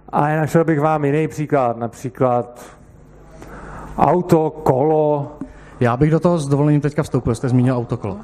ale 0.09 0.37
našel 0.37 0.63
bych 0.63 0.79
vám 0.79 1.05
jiný 1.05 1.27
příklad, 1.27 1.77
například 1.77 2.61
auto, 3.97 4.49
kolo. 4.49 5.27
Já 5.79 5.97
bych 5.97 6.11
do 6.11 6.19
toho 6.19 6.39
s 6.39 6.47
dovolením 6.47 6.81
teďka 6.81 7.03
vstoupil, 7.03 7.35
jste 7.35 7.49
zmínil 7.49 7.75
autokolo. 7.75 8.17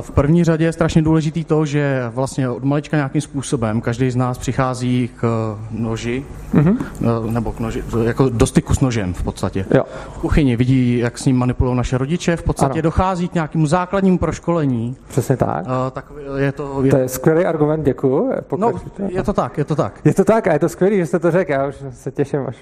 V 0.00 0.10
první 0.10 0.44
řadě 0.44 0.64
je 0.64 0.72
strašně 0.72 1.02
důležitý 1.02 1.44
to, 1.44 1.66
že 1.66 2.02
vlastně 2.14 2.50
od 2.50 2.64
malička 2.64 2.96
nějakým 2.96 3.20
způsobem 3.20 3.80
každý 3.80 4.10
z 4.10 4.16
nás 4.16 4.38
přichází 4.38 5.10
k 5.20 5.56
noži, 5.70 6.24
mm-hmm. 6.54 7.30
nebo 7.30 7.52
k 7.52 7.60
noži, 7.60 7.82
jako 8.02 8.28
do 8.28 8.46
styku 8.46 8.74
s 8.74 8.80
nožem 8.80 9.14
v 9.14 9.22
podstatě. 9.22 9.64
Jo. 9.74 9.84
V 10.14 10.18
kuchyni 10.18 10.56
vidí, 10.56 10.98
jak 10.98 11.18
s 11.18 11.24
ním 11.24 11.36
manipulují 11.36 11.76
naše 11.76 11.98
rodiče, 11.98 12.36
v 12.36 12.42
podstatě 12.42 12.72
ano. 12.72 12.82
dochází 12.82 13.28
k 13.28 13.34
nějakému 13.34 13.66
základnímu 13.66 14.18
proškolení. 14.18 14.96
Přesně 15.08 15.36
tak. 15.36 15.64
Tak 15.92 16.12
je 16.36 16.52
to, 16.52 16.84
je... 16.84 16.90
to 16.90 16.96
je 16.96 17.08
skvělý 17.08 17.44
argument, 17.44 17.82
děkuji. 17.82 18.32
No, 18.56 18.72
je 19.08 19.22
to 19.22 19.32
tak, 19.32 19.58
je 19.58 19.64
to 19.64 19.76
tak. 19.76 20.00
Je 20.04 20.14
to 20.14 20.24
tak 20.24 20.46
a 20.46 20.52
je 20.52 20.58
to 20.58 20.68
skvělý, 20.68 20.96
že 20.96 21.06
jste 21.06 21.18
to 21.18 21.30
řekl, 21.30 21.52
já 21.52 21.66
už 21.66 21.74
se 21.90 22.10
těším 22.10 22.40
až. 22.48 22.56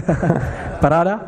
Paráda? 0.80 1.20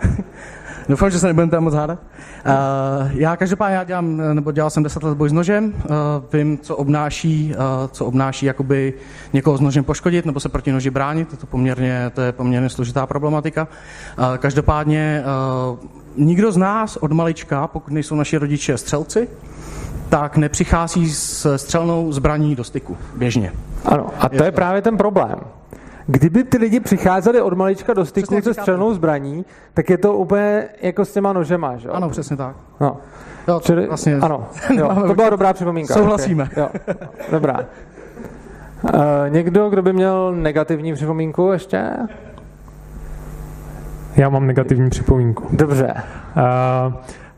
Doufám, 0.89 1.11
že 1.11 1.19
se 1.19 1.27
nebudeme 1.27 1.51
tam 1.51 1.65
moc 1.65 1.75
hádat. 1.75 1.99
Uh, 1.99 3.11
já 3.13 3.37
každopádně 3.37 3.77
já 3.77 3.85
dělám, 3.85 4.17
nebo 4.35 4.53
dělal 4.53 4.71
jsem 4.71 4.83
10 4.83 5.03
let 5.03 5.17
boj 5.17 5.29
s 5.29 5.33
nožem, 5.33 5.65
uh, 5.65 5.91
vím, 6.33 6.59
co 6.59 6.77
obnáší, 6.77 7.55
uh, 7.57 7.91
co 7.91 8.07
obnáší 8.07 8.47
jakoby 8.47 8.95
někoho 9.33 9.57
s 9.57 9.61
nožem 9.61 9.85
poškodit 9.85 10.27
nebo 10.27 10.41
se 10.41 10.49
proti 10.49 10.73
noži 10.73 10.91
bránit, 10.91 11.29
to, 11.29 11.37
to, 11.37 11.47
poměrně, 11.47 12.11
to 12.15 12.21
je 12.21 12.33
poměrně 12.33 12.69
složitá 12.69 13.07
problematika. 13.07 13.69
Uh, 14.19 14.37
každopádně 14.37 15.25
uh, 15.73 15.79
nikdo 16.17 16.53
z 16.53 16.57
nás 16.57 16.97
od 16.97 17.13
malička, 17.13 17.67
pokud 17.67 17.93
nejsou 17.93 18.15
naši 18.15 18.37
rodiče 18.37 18.79
střelci, 18.79 19.29
tak 20.09 20.37
nepřichází 20.37 21.11
s 21.11 21.57
střelnou 21.57 22.13
zbraní 22.13 22.57
do 22.57 22.65
styku 22.65 22.97
běžně. 23.17 23.53
Ano, 23.85 24.11
a 24.19 24.29
to 24.29 24.43
je, 24.43 24.45
je 24.45 24.53
právě 24.53 24.83
ten 24.83 24.97
problém. 24.97 25.39
Kdyby 26.07 26.45
ty 26.45 26.59
lidi 26.59 26.81
přicházeli 26.81 27.43
od 27.43 27.53
malička 27.53 27.95
do 27.95 28.05
styku 28.07 28.41
se 28.41 28.55
střelnou 28.55 28.95
zbraní, 28.95 29.45
tak 29.75 29.91
je 29.91 29.99
to 29.99 30.15
úplně 30.15 30.69
jako 30.83 31.05
s 31.05 31.13
těma 31.13 31.33
nožema, 31.33 31.77
že 31.77 31.89
Ano, 31.89 32.09
přesně 32.11 32.37
tak. 32.37 32.57
No. 32.81 32.97
Jo, 33.49 33.61
Čili, 33.63 33.87
vlastně... 33.87 34.17
Ano, 34.17 34.47
jo, 34.75 34.91
to 35.07 35.15
byla 35.15 35.31
dobrá 35.31 35.53
připomínka. 35.53 35.95
Souhlasíme. 35.95 36.45
Okay. 36.45 36.65
Jo, 36.65 36.71
dobrá. 37.31 37.61
Uh, 38.83 38.91
někdo, 39.29 39.71
kdo 39.71 39.83
by 39.83 39.93
měl 39.93 40.33
negativní 40.35 40.95
připomínku 40.95 41.53
ještě? 41.53 41.91
Já 44.17 44.29
mám 44.29 44.47
negativní 44.47 44.91
připomínku. 44.91 45.49
Dobře. 45.53 45.95
Uh, 46.37 46.95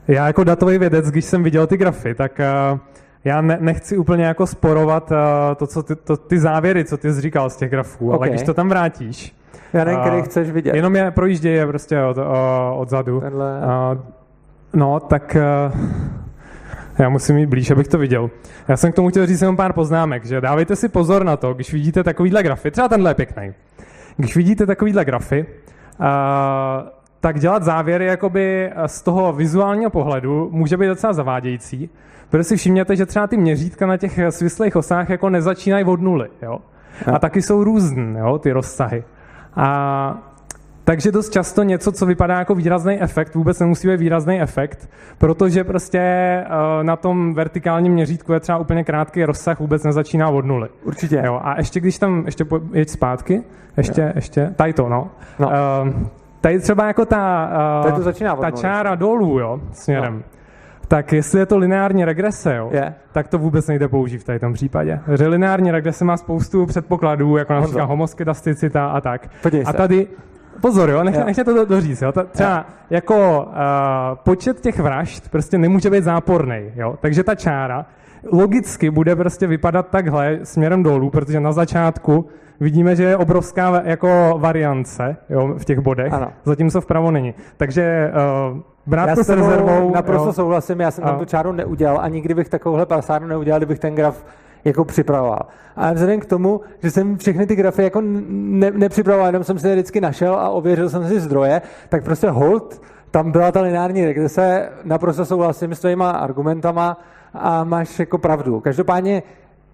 já 0.09 0.27
jako 0.27 0.45
datový 0.45 0.79
vědec, 0.79 1.11
když 1.11 1.25
jsem 1.25 1.43
viděl 1.43 1.67
ty 1.67 1.77
grafy, 1.77 2.15
tak 2.15 2.41
uh, 2.73 2.79
já 3.27 3.41
ne, 3.41 3.59
nechci 3.61 3.99
úplně 3.99 4.25
jako 4.25 4.47
sporovat 4.47 5.11
uh, 5.11 5.17
to, 5.57 5.67
co 5.67 5.83
ty, 5.83 5.97
to, 5.97 6.17
ty 6.17 6.39
závěry, 6.39 6.85
co 6.85 6.97
ty 6.97 7.12
jsi 7.12 7.21
říkal 7.21 7.51
z 7.51 7.57
těch 7.57 7.71
grafů, 7.71 8.07
okay. 8.07 8.17
ale 8.17 8.29
když 8.29 8.43
to 8.43 8.55
tam 8.55 8.69
vrátíš, 8.69 9.37
já 9.73 9.85
nevím, 9.85 10.01
který 10.01 10.23
chceš 10.23 10.51
vidět. 10.51 10.75
Jenom 10.75 10.97
je 10.97 11.11
projížděje 11.11 11.67
prostě 11.67 12.03
od, 12.03 12.17
uh, 12.17 12.25
odzadu. 12.75 13.21
Tenhle... 13.21 13.61
Uh, 13.95 14.01
no, 14.75 15.01
tak 15.01 15.37
uh, 15.73 15.81
já 16.99 17.09
musím 17.09 17.39
jít 17.39 17.47
blíž, 17.47 17.71
abych 17.71 17.89
to 17.89 17.99
viděl. 17.99 18.31
Já 18.69 18.77
jsem 18.77 18.93
k 18.93 18.95
tomu 18.95 19.09
chtěl 19.09 19.27
říct 19.27 19.41
jenom 19.41 19.57
pár 19.57 19.73
poznámek, 19.73 20.25
že 20.25 20.41
dávejte 20.41 20.77
si 20.77 20.89
pozor 20.89 21.25
na 21.25 21.37
to, 21.37 21.55
když 21.55 21.73
vidíte 21.73 22.05
takovýhle 22.05 22.43
grafy, 22.43 22.71
třeba 22.71 22.89
tenhle 22.89 23.11
je 23.11 23.15
pěkný. 23.15 23.53
Když 24.17 24.37
vidíte 24.37 24.67
takovýhle 24.67 25.05
grafy, 25.05 25.47
uh, 26.01 26.07
tak 27.21 27.39
dělat 27.39 27.62
závěry 27.62 28.07
jakoby 28.07 28.73
z 28.87 29.03
toho 29.03 29.33
vizuálního 29.33 29.91
pohledu 29.91 30.49
může 30.53 30.77
být 30.77 30.87
docela 30.87 31.12
zavádějící, 31.12 31.91
Protože 32.31 32.45
si 32.45 32.57
všimněte, 32.57 32.97
že 32.97 33.07
třeba 33.07 33.27
ty 33.27 33.37
měřítka 33.37 33.87
na 33.87 33.97
těch 33.97 34.21
svislých 34.31 34.77
osách 34.77 35.11
jako 35.11 35.31
nezačínají 35.31 35.85
od 35.85 36.01
nuly. 36.01 36.29
Jo? 36.43 36.59
A 37.12 37.19
taky 37.19 37.43
jsou 37.43 37.65
různé, 37.65 38.21
jo, 38.21 38.39
ty 38.39 38.53
rozsahy. 38.53 39.05
A 39.57 40.19
takže 40.85 41.12
dost 41.12 41.31
často 41.31 41.62
něco, 41.62 41.93
co 41.93 42.07
vypadá 42.07 42.39
jako 42.39 42.55
výrazný 42.55 43.03
efekt, 43.03 43.35
vůbec 43.35 43.61
nemusí 43.61 43.89
být 43.89 44.01
výrazný 44.01 44.41
efekt, 44.41 44.91
protože 45.19 45.65
prostě 45.65 46.01
uh, 46.47 46.85
na 46.85 46.97
tom 46.97 47.35
vertikálním 47.35 47.93
měřítku 47.93 48.33
je 48.33 48.41
třeba 48.41 48.59
úplně 48.59 48.85
krátký 48.85 49.25
rozsah, 49.25 49.61
vůbec 49.61 49.85
nezačíná 49.85 50.29
od 50.29 50.45
nuly. 50.45 50.69
Určitě. 50.85 51.23
Jo, 51.25 51.41
a 51.43 51.59
ještě 51.59 51.81
když 51.81 51.99
tam, 51.99 52.23
ještě 52.27 52.45
jeď 52.73 52.89
zpátky, 52.89 53.43
ještě, 53.77 54.03
jo. 54.03 54.12
ještě, 54.15 54.53
tady 54.57 54.73
to, 54.73 54.89
no. 54.89 55.11
no. 55.39 55.49
Uh, 55.49 55.53
tady 56.41 56.61
třeba 56.61 56.87
jako 56.87 57.05
ta, 57.05 57.51
uh, 57.79 57.85
tady 57.85 57.97
to 57.97 58.03
začíná 58.03 58.37
ta 58.37 58.51
čára 58.51 58.95
dolů, 58.95 59.39
jo, 59.39 59.61
směrem. 59.73 60.15
No 60.15 60.36
tak 60.88 61.12
jestli 61.12 61.38
je 61.38 61.46
to 61.46 61.59
lineární 61.59 62.05
regrese, 62.05 62.57
jo, 62.57 62.68
je. 62.72 62.94
tak 63.12 63.29
to 63.29 63.38
vůbec 63.38 63.66
nejde 63.66 63.88
použít 63.88 64.18
v 64.18 64.25
tady 64.25 64.38
tom 64.38 64.53
případě. 64.53 65.01
Že 65.14 65.27
lineární 65.27 65.70
regrese 65.70 66.05
má 66.05 66.16
spoustu 66.16 66.66
předpokladů, 66.66 67.37
jako 67.37 67.53
například 67.53 67.84
homoskedasticita 67.84 68.87
a 68.87 69.01
tak. 69.01 69.28
Podívej 69.43 69.66
a 69.68 69.72
tady, 69.72 70.07
pozor, 70.61 70.91
jo, 70.91 71.05
nech, 71.05 71.24
nech 71.24 71.37
to 71.37 71.55
do, 71.55 71.64
doříct, 71.64 72.03
jo. 72.03 72.12
Ta, 72.12 72.24
třeba 72.24 72.57
jo. 72.57 72.64
jako 72.91 73.47
uh, 73.47 73.55
počet 74.24 74.61
těch 74.61 74.78
vražd 74.78 75.28
prostě 75.28 75.59
nemůže 75.59 75.91
být 75.91 76.05
záporný, 76.05 76.72
jo. 76.76 76.99
Takže 77.01 77.24
ta 77.24 77.34
čára 77.34 77.87
logicky 78.32 78.91
bude 78.91 79.16
prostě 79.16 79.47
vypadat 79.47 79.89
takhle 79.89 80.39
směrem 80.43 80.82
dolů, 80.82 81.11
protože 81.11 81.41
na 81.41 81.53
začátku 81.53 82.26
vidíme, 82.61 82.97
že 82.97 83.03
je 83.05 83.16
obrovská 83.16 83.82
jako 83.84 84.34
variance 84.39 85.16
jo, 85.28 85.55
v 85.59 85.64
těch 85.64 85.78
bodech, 85.78 86.12
ano. 86.12 86.32
zatímco 86.45 86.80
vpravo 86.80 87.11
není. 87.11 87.34
Takže 87.57 88.12
uh, 88.53 88.61
brát 88.87 89.09
já 89.09 89.14
to 89.14 89.24
s 89.24 89.28
rezervou. 89.28 89.91
Naprosto 89.95 90.28
jo. 90.28 90.32
souhlasím, 90.32 90.80
já 90.80 90.91
jsem 90.91 91.05
tam 91.05 91.18
tu 91.18 91.24
čáru 91.24 91.53
neudělal 91.53 91.99
a 92.01 92.09
nikdy 92.09 92.34
bych 92.34 92.49
takovouhle 92.49 92.87
pasárnu 92.87 93.28
neudělal, 93.28 93.61
kdybych 93.61 93.78
ten 93.78 93.95
graf 93.95 94.24
jako 94.64 94.84
připravoval. 94.84 95.47
A 95.76 95.93
vzhledem 95.93 96.20
k 96.20 96.26
tomu, 96.26 96.61
že 96.82 96.91
jsem 96.91 97.18
všechny 97.18 97.47
ty 97.47 97.57
grafy 97.57 97.82
jako 97.82 98.01
ne, 98.01 98.70
nepřipravoval, 98.70 99.26
jenom 99.26 99.45
jsem 99.45 99.59
si 99.59 99.68
je 99.68 99.74
vždycky 99.74 100.01
našel 100.01 100.34
a 100.34 100.51
ověřil 100.51 100.91
jsem 100.91 101.09
si 101.09 101.20
zdroje, 101.20 101.62
tak 101.89 102.05
prostě 102.05 102.30
hold, 102.30 102.82
tam 103.11 103.32
byla 103.32 103.53
ta 103.53 103.61
lineární 103.61 104.05
regrese, 104.05 104.68
naprosto 104.84 105.24
souhlasím 105.24 105.74
s 105.74 105.80
tvýma 105.80 106.11
argumentama 106.11 107.01
a 107.34 107.64
máš 107.64 107.99
jako 107.99 108.18
pravdu. 108.18 108.61
Každopádně, 108.61 109.22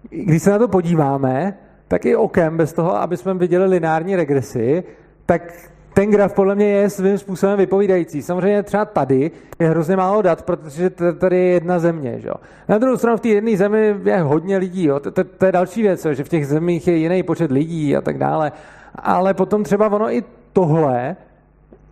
když 0.09 0.43
se 0.43 0.51
na 0.51 0.59
to 0.59 0.67
podíváme, 0.67 1.57
tak 1.87 2.05
i 2.05 2.15
okem, 2.15 2.57
bez 2.57 2.73
toho, 2.73 2.95
aby 2.95 3.17
jsme 3.17 3.33
viděli 3.33 3.65
lineární 3.65 4.15
regresi, 4.15 4.83
tak 5.25 5.41
ten 5.93 6.11
graf 6.11 6.33
podle 6.33 6.55
mě 6.55 6.69
je 6.69 6.89
svým 6.89 7.17
způsobem 7.17 7.57
vypovídající. 7.57 8.21
Samozřejmě 8.21 8.63
třeba 8.63 8.85
tady 8.85 9.31
je 9.59 9.69
hrozně 9.69 9.95
málo 9.95 10.21
dat, 10.21 10.41
protože 10.41 10.89
tady 11.19 11.37
je 11.37 11.53
jedna 11.53 11.79
země. 11.79 12.19
Že? 12.19 12.29
Na 12.69 12.77
druhou 12.77 12.97
stranu 12.97 13.17
v 13.17 13.21
té 13.21 13.27
jedné 13.27 13.57
zemi 13.57 13.95
je 14.03 14.21
hodně 14.21 14.57
lidí. 14.57 14.85
Jo? 14.85 14.99
To, 14.99 15.45
je 15.45 15.51
další 15.51 15.81
věc, 15.81 16.07
že 16.11 16.23
v 16.23 16.29
těch 16.29 16.47
zemích 16.47 16.87
je 16.87 16.95
jiný 16.95 17.23
počet 17.23 17.51
lidí 17.51 17.95
a 17.95 18.01
tak 18.01 18.17
dále. 18.17 18.51
Ale 18.95 19.33
potom 19.33 19.63
třeba 19.63 19.89
ono 19.89 20.13
i 20.13 20.23
tohle 20.53 21.15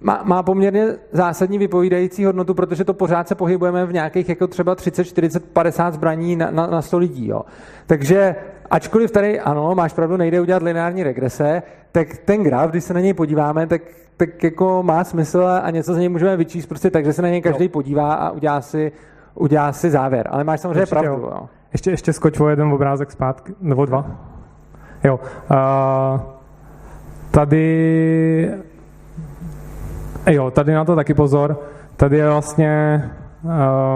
má, 0.01 0.21
má 0.23 0.43
poměrně 0.43 0.87
zásadní 1.11 1.57
vypovídající 1.57 2.25
hodnotu, 2.25 2.53
protože 2.53 2.83
to 2.83 2.93
pořád 2.93 3.27
se 3.27 3.35
pohybujeme 3.35 3.85
v 3.85 3.93
nějakých 3.93 4.29
jako 4.29 4.47
třeba 4.47 4.75
30, 4.75 5.03
40, 5.03 5.45
50 5.45 5.93
zbraní 5.93 6.35
na, 6.35 6.51
na, 6.51 6.67
na 6.67 6.81
100 6.81 6.97
lidí. 6.97 7.27
Jo. 7.27 7.41
Takže 7.87 8.35
ačkoliv 8.71 9.11
tady, 9.11 9.39
ano, 9.39 9.75
máš 9.75 9.93
pravdu, 9.93 10.17
nejde 10.17 10.41
udělat 10.41 10.63
lineární 10.63 11.03
regrese, 11.03 11.63
tak 11.91 12.17
ten 12.17 12.43
graf, 12.43 12.69
když 12.69 12.83
se 12.83 12.93
na 12.93 12.99
něj 12.99 13.13
podíváme, 13.13 13.67
tak, 13.67 13.81
tak 14.17 14.43
jako 14.43 14.83
má 14.83 15.03
smysl 15.03 15.43
a 15.63 15.69
něco 15.69 15.93
z 15.93 15.97
něj 15.97 16.09
můžeme 16.09 16.37
vyčíst 16.37 16.69
prostě 16.69 16.89
tak, 16.89 17.05
že 17.05 17.13
se 17.13 17.21
na 17.21 17.29
něj 17.29 17.41
každý 17.41 17.69
podívá 17.69 18.13
a 18.13 18.29
udělá 18.29 18.61
si, 18.61 18.91
udělá 19.35 19.73
si 19.73 19.89
závěr. 19.89 20.27
Ale 20.31 20.43
máš 20.43 20.59
samozřejmě 20.59 20.79
Určitě 20.79 20.95
pravdu. 20.95 21.21
Jo. 21.21 21.49
Ještě, 21.73 21.91
ještě 21.91 22.13
skoč 22.13 22.39
o 22.39 22.49
jeden 22.49 22.73
obrázek 22.73 23.11
zpátky, 23.11 23.53
nebo 23.61 23.85
dva. 23.85 24.05
Jo. 25.03 25.19
Uh, 25.51 26.21
tady 27.31 28.51
Jo, 30.27 30.51
tady 30.51 30.73
na 30.73 30.85
to 30.85 30.95
taky 30.95 31.13
pozor. 31.13 31.59
Tady 31.95 32.17
je 32.17 32.29
vlastně 32.29 33.03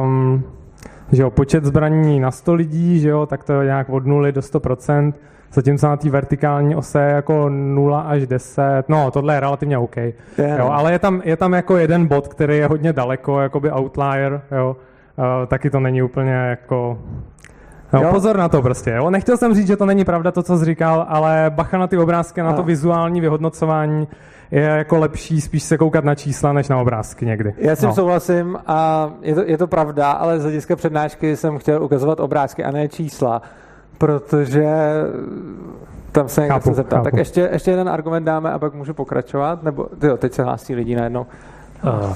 um, 0.03 0.43
že 1.11 1.21
jo, 1.21 1.29
počet 1.29 1.65
zbraní 1.65 2.19
na 2.19 2.31
100 2.31 2.53
lidí, 2.53 2.99
že 2.99 3.09
jo, 3.09 3.25
tak 3.25 3.43
to 3.43 3.53
je 3.61 3.65
nějak 3.65 3.89
od 3.89 4.05
0 4.05 4.31
do 4.31 4.41
100%, 4.41 5.13
zatímco 5.53 5.87
na 5.87 5.97
té 5.97 6.09
vertikální 6.09 6.75
ose 6.75 7.01
je 7.01 7.11
jako 7.11 7.49
0 7.49 8.01
až 8.01 8.27
10, 8.27 8.83
no 8.87 9.11
tohle 9.11 9.33
je 9.33 9.39
relativně 9.39 9.77
OK, 9.77 9.97
yeah. 9.97 10.59
jo, 10.59 10.69
ale 10.71 10.91
je 10.91 10.99
tam, 10.99 11.21
je 11.25 11.37
tam 11.37 11.53
jako 11.53 11.77
jeden 11.77 12.07
bod, 12.07 12.27
který 12.27 12.57
je 12.57 12.67
hodně 12.67 12.93
daleko, 12.93 13.41
jakoby 13.41 13.71
outlier, 13.71 14.41
jo, 14.51 14.75
uh, 15.17 15.25
taky 15.47 15.69
to 15.69 15.79
není 15.79 16.01
úplně 16.01 16.31
jako 16.31 16.99
No, 17.93 18.01
jo. 18.01 18.09
pozor 18.11 18.37
na 18.37 18.49
to 18.49 18.61
prostě. 18.61 18.91
Jo. 18.91 19.09
Nechtěl 19.09 19.37
jsem 19.37 19.55
říct, 19.55 19.67
že 19.67 19.77
to 19.77 19.85
není 19.85 20.05
pravda 20.05 20.31
to, 20.31 20.43
co 20.43 20.57
jsi 20.57 20.65
říkal, 20.65 21.05
ale 21.09 21.51
bacha 21.55 21.77
na 21.77 21.87
ty 21.87 21.97
obrázky, 21.97 22.41
na 22.41 22.51
no. 22.51 22.57
to 22.57 22.63
vizuální 22.63 23.21
vyhodnocování 23.21 24.07
je 24.51 24.61
jako 24.61 24.97
lepší 24.97 25.41
spíš 25.41 25.63
se 25.63 25.77
koukat 25.77 26.03
na 26.03 26.15
čísla, 26.15 26.53
než 26.53 26.69
na 26.69 26.77
obrázky 26.77 27.25
někdy. 27.25 27.53
Já 27.57 27.75
s 27.75 27.79
tím 27.79 27.89
no. 27.89 27.95
souhlasím 27.95 28.57
a 28.67 29.09
je 29.21 29.35
to, 29.35 29.41
je 29.45 29.57
to 29.57 29.67
pravda, 29.67 30.11
ale 30.11 30.39
z 30.39 30.43
hlediska 30.43 30.75
přednášky 30.75 31.37
jsem 31.37 31.57
chtěl 31.57 31.83
ukazovat 31.83 32.19
obrázky 32.19 32.63
a 32.63 32.71
ne 32.71 32.87
čísla, 32.87 33.41
protože 33.97 34.65
tam 36.11 36.29
se 36.29 36.41
někdo 36.41 36.59
chce 36.59 36.73
zeptat. 36.73 37.03
Tak 37.03 37.13
ještě, 37.13 37.49
ještě 37.51 37.71
jeden 37.71 37.89
argument 37.89 38.23
dáme 38.23 38.51
a 38.51 38.59
pak 38.59 38.73
můžu 38.73 38.93
pokračovat, 38.93 39.63
nebo 39.63 39.87
tyjo, 39.99 40.17
teď 40.17 40.33
se 40.33 40.43
hlásí 40.43 40.75
lidi 40.75 40.95
najednou. 40.95 41.25
Uh, 41.83 42.13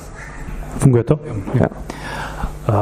funguje 0.78 1.04
to? 1.04 1.20
Jo. 1.54 1.66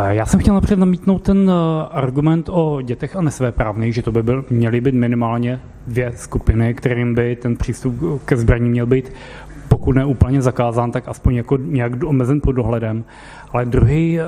Já 0.08 0.26
jsem 0.26 0.40
chtěl 0.40 0.54
napřed 0.54 0.80
namítnout 0.80 1.22
ten 1.22 1.52
argument 1.92 2.50
o 2.50 2.82
dětech 2.82 3.16
a 3.16 3.22
nesvéprávných, 3.22 3.94
že 3.96 4.02
to 4.02 4.12
by 4.12 4.24
byl, 4.24 4.46
měly 4.50 4.82
být 4.82 4.96
minimálně 4.96 5.60
dvě 5.88 6.12
skupiny, 6.16 6.74
kterým 6.74 7.16
by 7.16 7.36
ten 7.36 7.56
přístup 7.56 8.22
ke 8.26 8.38
zbraní 8.38 8.70
měl 8.70 8.86
být 8.86 9.12
pokud 9.68 9.96
ne 9.96 10.06
úplně 10.06 10.42
zakázán, 10.42 10.92
tak 10.92 11.08
aspoň 11.08 11.36
jako 11.36 11.58
nějak 11.58 12.04
omezen 12.04 12.42
pod 12.42 12.52
dohledem. 12.52 13.04
Ale 13.52 13.66
druhý, 13.66 14.20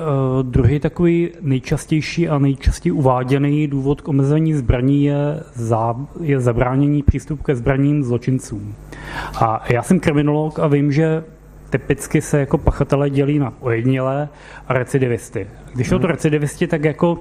druhý 0.42 0.80
takový 0.80 1.30
nejčastější 1.40 2.28
a 2.28 2.38
nejčastěji 2.38 2.92
uváděný 2.92 3.68
důvod 3.68 4.00
k 4.00 4.08
omezení 4.08 4.54
zbraní 4.54 5.04
je, 5.04 5.42
za, 5.54 5.96
je 6.20 6.40
zabránění 6.40 7.02
přístupu 7.02 7.42
ke 7.42 7.56
zbraním 7.56 8.02
zločincům. 8.02 8.74
A 9.40 9.64
já 9.70 9.82
jsem 9.82 10.00
kriminolog 10.00 10.58
a 10.58 10.66
vím, 10.66 10.92
že 10.92 11.24
typicky 11.70 12.20
se 12.20 12.40
jako 12.40 12.58
pachatelé 12.58 13.10
dělí 13.10 13.38
na 13.38 13.52
ojedinělé 13.60 14.28
a 14.68 14.72
recidivisty. 14.72 15.46
Když 15.74 15.88
jsou 15.88 15.98
to 15.98 16.06
mhm. 16.06 16.10
recidivisti, 16.10 16.66
tak 16.66 16.84
jako 16.84 17.18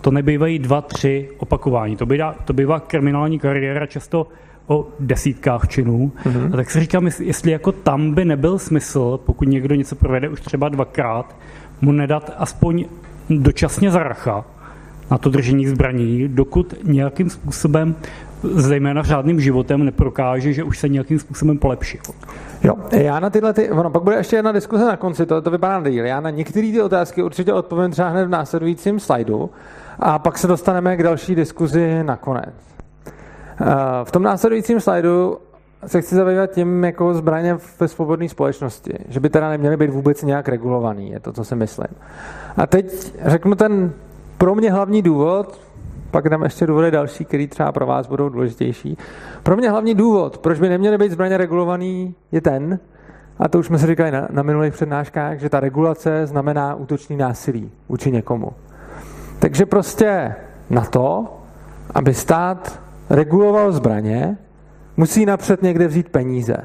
to 0.00 0.10
nebývají 0.10 0.58
dva, 0.58 0.80
tři 0.80 1.28
opakování. 1.38 1.96
To 1.96 2.06
bývá, 2.06 2.34
to 2.44 2.52
bývá 2.52 2.80
kriminální 2.80 3.38
kariéra 3.38 3.86
často 3.86 4.26
o 4.66 4.88
desítkách 5.00 5.68
činů. 5.68 6.12
Mm-hmm. 6.24 6.54
A 6.54 6.56
tak 6.56 6.70
si 6.70 6.80
říkám, 6.80 7.06
jestli 7.20 7.50
jako 7.50 7.72
tam 7.72 8.14
by 8.14 8.24
nebyl 8.24 8.58
smysl, 8.58 9.20
pokud 9.26 9.48
někdo 9.48 9.74
něco 9.74 9.96
provede 9.96 10.28
už 10.28 10.40
třeba 10.40 10.68
dvakrát, 10.68 11.36
mu 11.80 11.92
nedat 11.92 12.34
aspoň 12.38 12.84
dočasně 13.30 13.90
zaracha 13.90 14.44
na 15.10 15.18
to 15.18 15.30
držení 15.30 15.66
zbraní, 15.66 16.28
dokud 16.28 16.74
nějakým 16.84 17.30
způsobem 17.30 17.94
zejména 18.42 19.02
řádným 19.02 19.40
životem 19.40 19.84
neprokáže, 19.84 20.52
že 20.52 20.64
už 20.64 20.78
se 20.78 20.88
nějakým 20.88 21.18
způsobem 21.18 21.58
polepšil. 21.58 22.00
Jo, 22.64 22.74
já 22.92 23.20
na 23.20 23.30
tyhle, 23.30 23.52
ty, 23.52 23.70
ono, 23.70 23.90
pak 23.90 24.02
bude 24.02 24.16
ještě 24.16 24.36
jedna 24.36 24.52
diskuse 24.52 24.84
na 24.84 24.96
konci, 24.96 25.26
to, 25.26 25.42
to 25.42 25.50
vypadá 25.50 25.80
na 25.80 25.90
díl. 25.90 26.06
Já 26.06 26.20
na 26.20 26.30
některé 26.30 26.72
ty 26.72 26.82
otázky 26.82 27.22
určitě 27.22 27.52
odpovím 27.52 27.90
třeba 27.90 28.08
hned 28.08 28.26
v 28.26 28.30
následujícím 28.30 29.00
slajdu 29.00 29.50
a 29.98 30.18
pak 30.18 30.38
se 30.38 30.46
dostaneme 30.46 30.96
k 30.96 31.02
další 31.02 31.34
diskuzi 31.34 32.04
nakonec. 32.04 32.54
Eh, 33.60 33.64
v 34.04 34.10
tom 34.10 34.22
následujícím 34.22 34.80
slajdu 34.80 35.38
se 35.86 36.00
chci 36.00 36.14
zabývat 36.14 36.50
tím 36.50 36.84
jako 36.84 37.14
zbraně 37.14 37.56
ve 37.80 37.88
svobodné 37.88 38.28
společnosti, 38.28 38.92
že 39.08 39.20
by 39.20 39.30
teda 39.30 39.50
neměly 39.50 39.76
být 39.76 39.90
vůbec 39.90 40.22
nějak 40.22 40.48
regulovaný, 40.48 41.10
je 41.10 41.20
to, 41.20 41.32
co 41.32 41.44
si 41.44 41.56
myslím. 41.56 41.88
A 42.56 42.66
teď 42.66 43.14
řeknu 43.24 43.54
ten 43.54 43.92
pro 44.38 44.54
mě 44.54 44.72
hlavní 44.72 45.02
důvod, 45.02 45.60
pak 46.12 46.28
dám 46.28 46.42
ještě 46.42 46.66
důvody 46.66 46.90
další, 46.90 47.24
které 47.24 47.46
třeba 47.46 47.72
pro 47.72 47.86
vás 47.86 48.06
budou 48.06 48.28
důležitější. 48.28 48.98
Pro 49.42 49.56
mě 49.56 49.70
hlavní 49.70 49.94
důvod, 49.94 50.38
proč 50.38 50.58
by 50.58 50.68
neměly 50.68 50.98
být 50.98 51.12
zbraně 51.12 51.36
regulovaný, 51.36 52.14
je 52.32 52.40
ten, 52.40 52.78
a 53.38 53.48
to 53.48 53.58
už 53.58 53.66
jsme 53.66 53.78
si 53.78 53.86
říkali 53.86 54.10
na, 54.10 54.28
na 54.30 54.42
minulých 54.42 54.72
přednáškách, 54.72 55.38
že 55.38 55.48
ta 55.48 55.60
regulace 55.60 56.26
znamená 56.26 56.74
útočný 56.74 57.16
násilí 57.16 57.70
vůči 57.88 58.12
někomu. 58.12 58.52
Takže 59.38 59.66
prostě 59.66 60.34
na 60.70 60.84
to, 60.84 61.38
aby 61.94 62.14
stát 62.14 62.80
reguloval 63.10 63.72
zbraně, 63.72 64.36
musí 64.96 65.26
napřed 65.26 65.62
někde 65.62 65.86
vzít 65.86 66.08
peníze. 66.08 66.56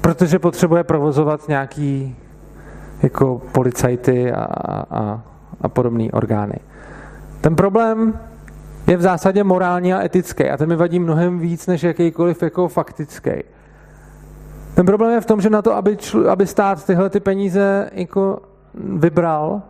Protože 0.00 0.38
potřebuje 0.38 0.84
provozovat 0.84 1.48
nějaký 1.48 2.16
jako 3.02 3.42
policajty 3.52 4.32
a, 4.32 4.44
a, 4.44 5.22
a 5.60 5.68
podobné 5.68 6.10
orgány. 6.12 6.54
Ten 7.40 7.56
problém 7.56 8.18
je 8.86 8.96
v 8.96 9.02
zásadě 9.02 9.44
morální 9.44 9.94
a 9.94 10.04
etický 10.04 10.50
a 10.50 10.56
ten 10.56 10.68
mi 10.68 10.76
vadí 10.76 10.98
mnohem 10.98 11.38
víc 11.38 11.66
než 11.66 11.82
jakýkoliv 11.82 12.42
jako 12.42 12.68
faktický. 12.68 13.30
Ten 14.74 14.86
problém 14.86 15.12
je 15.12 15.20
v 15.20 15.26
tom, 15.26 15.40
že 15.40 15.50
na 15.50 15.62
to, 15.62 15.74
aby, 15.74 15.96
čl, 15.96 16.30
aby 16.30 16.46
stát 16.46 16.86
tyhle 16.86 17.10
ty 17.10 17.20
peníze 17.20 17.90
jako 17.92 18.38
vybral, 18.74 19.62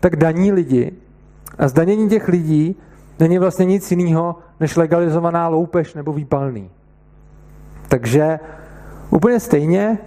tak 0.00 0.16
daní 0.16 0.52
lidi. 0.52 0.92
A 1.58 1.68
zdanění 1.68 2.08
těch 2.08 2.28
lidí 2.28 2.76
není 3.20 3.38
vlastně 3.38 3.64
nic 3.64 3.90
jiného, 3.90 4.36
než 4.60 4.76
legalizovaná 4.76 5.48
loupež 5.48 5.94
nebo 5.94 6.12
výpalný. 6.12 6.70
Takže 7.88 8.40
úplně 9.10 9.40
stejně, 9.40 9.98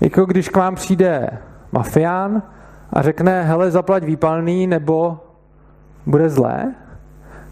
jako 0.00 0.24
když 0.24 0.48
k 0.48 0.56
vám 0.56 0.74
přijde 0.74 1.30
mafián 1.72 2.42
a 2.92 3.02
řekne, 3.02 3.42
hele, 3.42 3.70
zaplať 3.70 4.04
výpalný, 4.04 4.66
nebo 4.66 5.20
bude 6.06 6.28
zlé, 6.28 6.74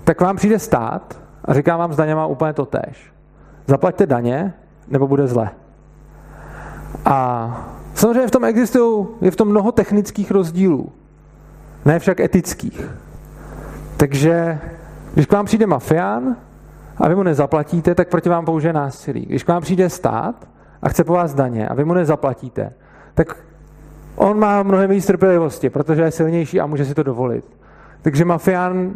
tak 0.05 0.21
vám 0.21 0.37
přijde 0.37 0.59
stát 0.59 1.21
a 1.45 1.55
říká 1.55 1.77
vám 1.77 1.93
s 1.93 1.97
daněma 1.97 2.27
úplně 2.27 2.53
to 2.53 2.67
tež. 2.67 3.13
Zaplaťte 3.67 4.07
daně, 4.07 4.55
nebo 4.89 5.07
bude 5.07 5.27
zlé. 5.27 5.51
A 7.05 7.49
samozřejmě 7.95 8.27
v 8.27 8.31
tom 8.31 8.45
existují, 8.45 9.07
je 9.21 9.31
v 9.31 9.37
tom 9.37 9.49
mnoho 9.49 9.73
technických 9.73 10.31
rozdílů, 10.31 10.93
ne 11.85 11.99
však 11.99 12.21
etických. 12.21 12.91
Takže 13.97 14.59
když 15.15 15.27
k 15.27 15.33
vám 15.33 15.47
přijde 15.47 15.67
mafián 15.67 16.37
a 16.97 17.09
vy 17.09 17.15
mu 17.15 17.23
nezaplatíte, 17.23 17.95
tak 17.95 18.09
proti 18.09 18.29
vám 18.29 18.45
použije 18.45 18.73
násilí. 18.73 19.27
Když 19.27 19.45
k 19.45 19.49
vám 19.49 19.63
přijde 19.63 19.91
stát 19.91 20.49
a 20.83 20.89
chce 20.89 21.05
po 21.05 21.13
vás 21.13 21.35
daně 21.35 21.69
a 21.69 21.75
vy 21.75 21.85
mu 21.85 21.95
nezaplatíte, 21.95 22.73
tak 23.15 23.37
on 24.17 24.39
má 24.39 24.63
mnohem 24.63 24.91
víc 24.91 25.07
trpělivosti, 25.07 25.71
protože 25.71 26.03
je 26.03 26.11
silnější 26.11 26.61
a 26.61 26.67
může 26.67 26.85
si 26.85 26.95
to 26.95 27.03
dovolit. 27.03 27.62
Takže 28.03 28.25
mafián, 28.25 28.93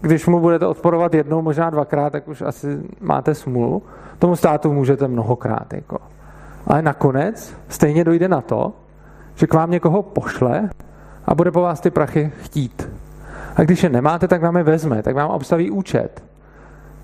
když 0.00 0.26
mu 0.26 0.40
budete 0.40 0.66
odporovat 0.66 1.14
jednou, 1.14 1.42
možná 1.42 1.70
dvakrát, 1.70 2.10
tak 2.10 2.28
už 2.28 2.42
asi 2.42 2.78
máte 3.00 3.34
smůlu. 3.34 3.82
Tomu 4.18 4.36
státu 4.36 4.72
můžete 4.72 5.08
mnohokrát. 5.08 5.72
Jako. 5.72 5.98
Ale 6.66 6.82
nakonec 6.82 7.56
stejně 7.68 8.04
dojde 8.04 8.28
na 8.28 8.40
to, 8.40 8.72
že 9.34 9.46
k 9.46 9.54
vám 9.54 9.70
někoho 9.70 10.02
pošle 10.02 10.70
a 11.24 11.34
bude 11.34 11.50
po 11.50 11.60
vás 11.60 11.80
ty 11.80 11.90
prachy 11.90 12.32
chtít. 12.42 12.90
A 13.56 13.62
když 13.62 13.82
je 13.82 13.88
nemáte, 13.88 14.28
tak 14.28 14.42
vám 14.42 14.56
je 14.56 14.62
vezme, 14.62 15.02
tak 15.02 15.14
vám 15.14 15.30
obstaví 15.30 15.70
účet. 15.70 16.24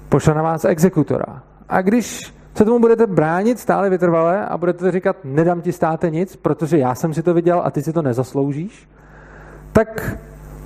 Pošle 0.09 0.35
na 0.35 0.43
vás 0.43 0.65
exekutora. 0.65 1.43
A 1.69 1.83
když 1.83 2.35
se 2.55 2.65
tomu 2.65 2.79
budete 2.79 3.07
bránit 3.07 3.59
stále 3.59 3.91
vytrvalé 3.91 4.47
a 4.47 4.59
budete 4.59 4.91
říkat, 4.91 5.17
nedám 5.25 5.61
ti 5.61 5.73
státe 5.73 6.11
nic, 6.11 6.37
protože 6.37 6.79
já 6.79 6.95
jsem 6.95 7.15
si 7.15 7.23
to 7.23 7.35
vydělal 7.35 7.63
a 7.67 7.71
ty 7.71 7.83
si 7.83 7.93
to 7.93 8.03
nezasloužíš, 8.03 8.89
tak 9.73 10.19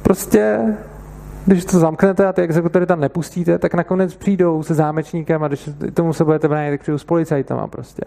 prostě 0.06 0.74
když 1.46 1.64
to 1.64 1.78
zamknete 1.78 2.26
a 2.26 2.32
ty 2.32 2.42
exekutory 2.42 2.86
tam 2.86 3.00
nepustíte, 3.00 3.58
tak 3.58 3.74
nakonec 3.74 4.16
přijdou 4.16 4.62
se 4.62 4.74
zámečníkem 4.74 5.44
a 5.44 5.48
když 5.48 5.70
tomu 5.94 6.12
se 6.12 6.24
budete 6.24 6.48
bránit, 6.48 6.70
tak 6.70 6.80
přijdou 6.80 6.98
s 6.98 7.04
policajtama 7.04 7.66
prostě. 7.66 8.02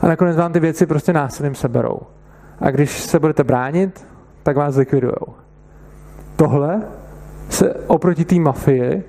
A 0.00 0.08
nakonec 0.08 0.36
vám 0.36 0.52
ty 0.52 0.60
věci 0.60 0.86
prostě 0.86 1.12
násilím 1.12 1.54
seberou. 1.54 2.00
A 2.60 2.70
když 2.70 3.00
se 3.00 3.18
budete 3.18 3.44
bránit, 3.44 4.06
tak 4.42 4.56
vás 4.56 4.74
zlikvidujou. 4.74 5.26
Tohle 6.36 6.82
se 7.48 7.74
oproti 7.74 8.24
té 8.24 8.34
mafii 8.34 9.04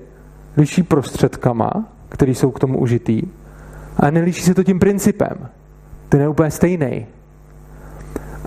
liší 0.56 0.82
prostředkama, 0.82 1.70
které 2.08 2.32
jsou 2.32 2.50
k 2.50 2.60
tomu 2.60 2.78
užitý, 2.78 3.22
a 3.96 4.10
nelíší 4.10 4.42
se 4.42 4.54
to 4.54 4.64
tím 4.64 4.78
principem. 4.78 5.48
Ten 6.08 6.20
je 6.20 6.28
úplně 6.28 6.50
stejný. 6.50 7.06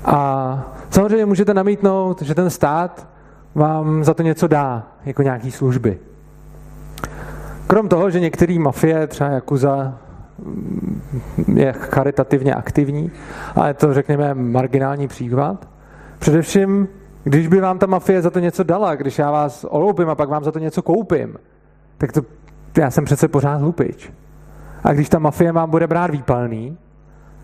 A 0.06 0.76
samozřejmě 0.90 1.26
můžete 1.26 1.54
namítnout, 1.54 2.22
že 2.22 2.36
ten 2.36 2.50
stát 2.50 3.15
vám 3.56 4.04
za 4.04 4.14
to 4.14 4.24
něco 4.24 4.48
dá, 4.48 4.88
jako 5.06 5.22
nějaký 5.22 5.52
služby. 5.52 6.00
Krom 7.68 7.90
toho, 7.90 8.10
že 8.10 8.20
některé 8.20 8.60
mafie, 8.60 9.08
třeba 9.08 9.30
Jakuza, 9.30 9.98
mm, 10.40 11.02
je 11.56 11.74
charitativně 11.74 12.54
aktivní, 12.54 13.12
ale 13.56 13.74
to 13.74 13.94
řekněme 13.94 14.34
marginální 14.34 15.08
příklad. 15.08 15.68
Především, 16.20 16.88
když 17.24 17.48
by 17.48 17.62
vám 17.62 17.80
ta 17.80 17.86
mafie 17.86 18.22
za 18.22 18.30
to 18.30 18.40
něco 18.40 18.64
dala, 18.64 18.96
když 18.96 19.20
já 19.20 19.32
vás 19.32 19.66
oloupím 19.70 20.10
a 20.10 20.16
pak 20.16 20.30
vám 20.30 20.44
za 20.44 20.52
to 20.52 20.60
něco 20.60 20.82
koupím, 20.82 21.36
tak 21.98 22.12
to 22.12 22.22
já 22.78 22.92
jsem 22.92 23.06
přece 23.06 23.28
pořád 23.28 23.62
hlupič. 23.62 24.12
A 24.84 24.94
když 24.94 25.10
ta 25.10 25.20
mafie 25.20 25.52
vám 25.52 25.70
bude 25.70 25.88
brát 25.88 26.12
výpalný 26.12 26.78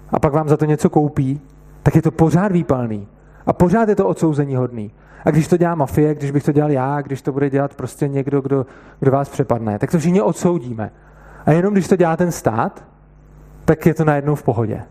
a 0.10 0.20
pak 0.20 0.34
vám 0.34 0.50
za 0.50 0.58
to 0.58 0.66
něco 0.66 0.90
koupí, 0.90 1.42
tak 1.84 1.96
je 1.96 2.02
to 2.02 2.12
pořád 2.12 2.52
výpalný. 2.52 3.08
A 3.46 3.54
pořád 3.54 3.90
je 3.90 3.96
to 3.96 4.08
odsouzení 4.08 4.56
hodný. 4.56 4.92
A 5.26 5.32
když 5.32 5.48
to 5.48 5.58
dělá 5.58 5.76
mafie, 5.76 6.16
když 6.16 6.32
bych 6.32 6.44
to 6.44 6.52
dělal 6.52 6.72
já, 6.72 7.02
když 7.02 7.22
to 7.22 7.32
bude 7.32 7.50
dělat 7.50 7.76
prostě 7.76 8.08
někdo, 8.08 8.42
kdo, 8.42 8.66
kdo 9.00 9.12
vás 9.12 9.30
přepadne, 9.30 9.80
tak 9.80 9.92
to 9.92 10.00
všichni 10.00 10.22
odsoudíme. 10.22 10.92
A 11.46 11.52
jenom 11.52 11.74
když 11.74 11.88
to 11.88 11.96
dělá 11.96 12.18
ten 12.18 12.32
stát, 12.32 12.86
tak 13.66 13.86
je 13.86 13.94
to 13.94 14.06
najednou 14.06 14.36
v 14.36 14.44
pohodě. 14.44 14.84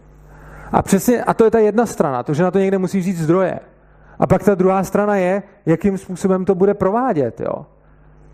A 0.72 0.82
přesně, 0.82 1.24
a 1.24 1.34
to 1.34 1.44
je 1.44 1.50
ta 1.50 1.58
jedna 1.58 1.86
strana, 1.86 2.22
to, 2.22 2.34
že 2.34 2.42
na 2.42 2.50
to 2.50 2.58
někde 2.58 2.78
musí 2.78 3.02
říct 3.02 3.20
zdroje. 3.20 3.60
A 4.18 4.26
pak 4.26 4.42
ta 4.42 4.54
druhá 4.54 4.84
strana 4.84 5.16
je, 5.16 5.42
jakým 5.66 5.98
způsobem 5.98 6.44
to 6.44 6.54
bude 6.54 6.74
provádět. 6.74 7.40
Jo? 7.40 7.66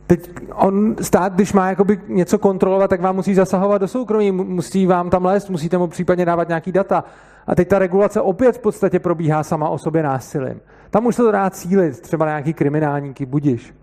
Teď 0.06 0.30
on, 0.54 0.96
stát, 1.00 1.32
když 1.32 1.52
má 1.52 1.68
jakoby 1.68 2.00
něco 2.08 2.38
kontrolovat, 2.38 2.90
tak 2.90 3.00
vám 3.00 3.16
musí 3.16 3.34
zasahovat 3.34 3.78
do 3.78 3.88
soukromí, 3.88 4.32
musí 4.32 4.86
vám 4.86 5.10
tam 5.10 5.24
lézt, 5.24 5.50
musíte 5.50 5.78
mu 5.78 5.86
případně 5.86 6.24
dávat 6.24 6.48
nějaký 6.48 6.72
data. 6.72 7.04
A 7.46 7.54
teď 7.54 7.68
ta 7.68 7.78
regulace 7.78 8.20
opět 8.20 8.56
v 8.56 8.60
podstatě 8.60 8.98
probíhá 8.98 9.42
sama 9.42 9.68
o 9.68 9.78
sobě 9.78 10.02
násilím. 10.02 10.60
Tam 10.90 11.06
už 11.06 11.16
se 11.16 11.22
to 11.22 11.32
dá 11.32 11.50
cílit, 11.50 12.00
třeba 12.00 12.26
na 12.26 12.30
nějaký 12.30 12.54
kriminálníky, 12.54 13.26
budiš. 13.26 13.74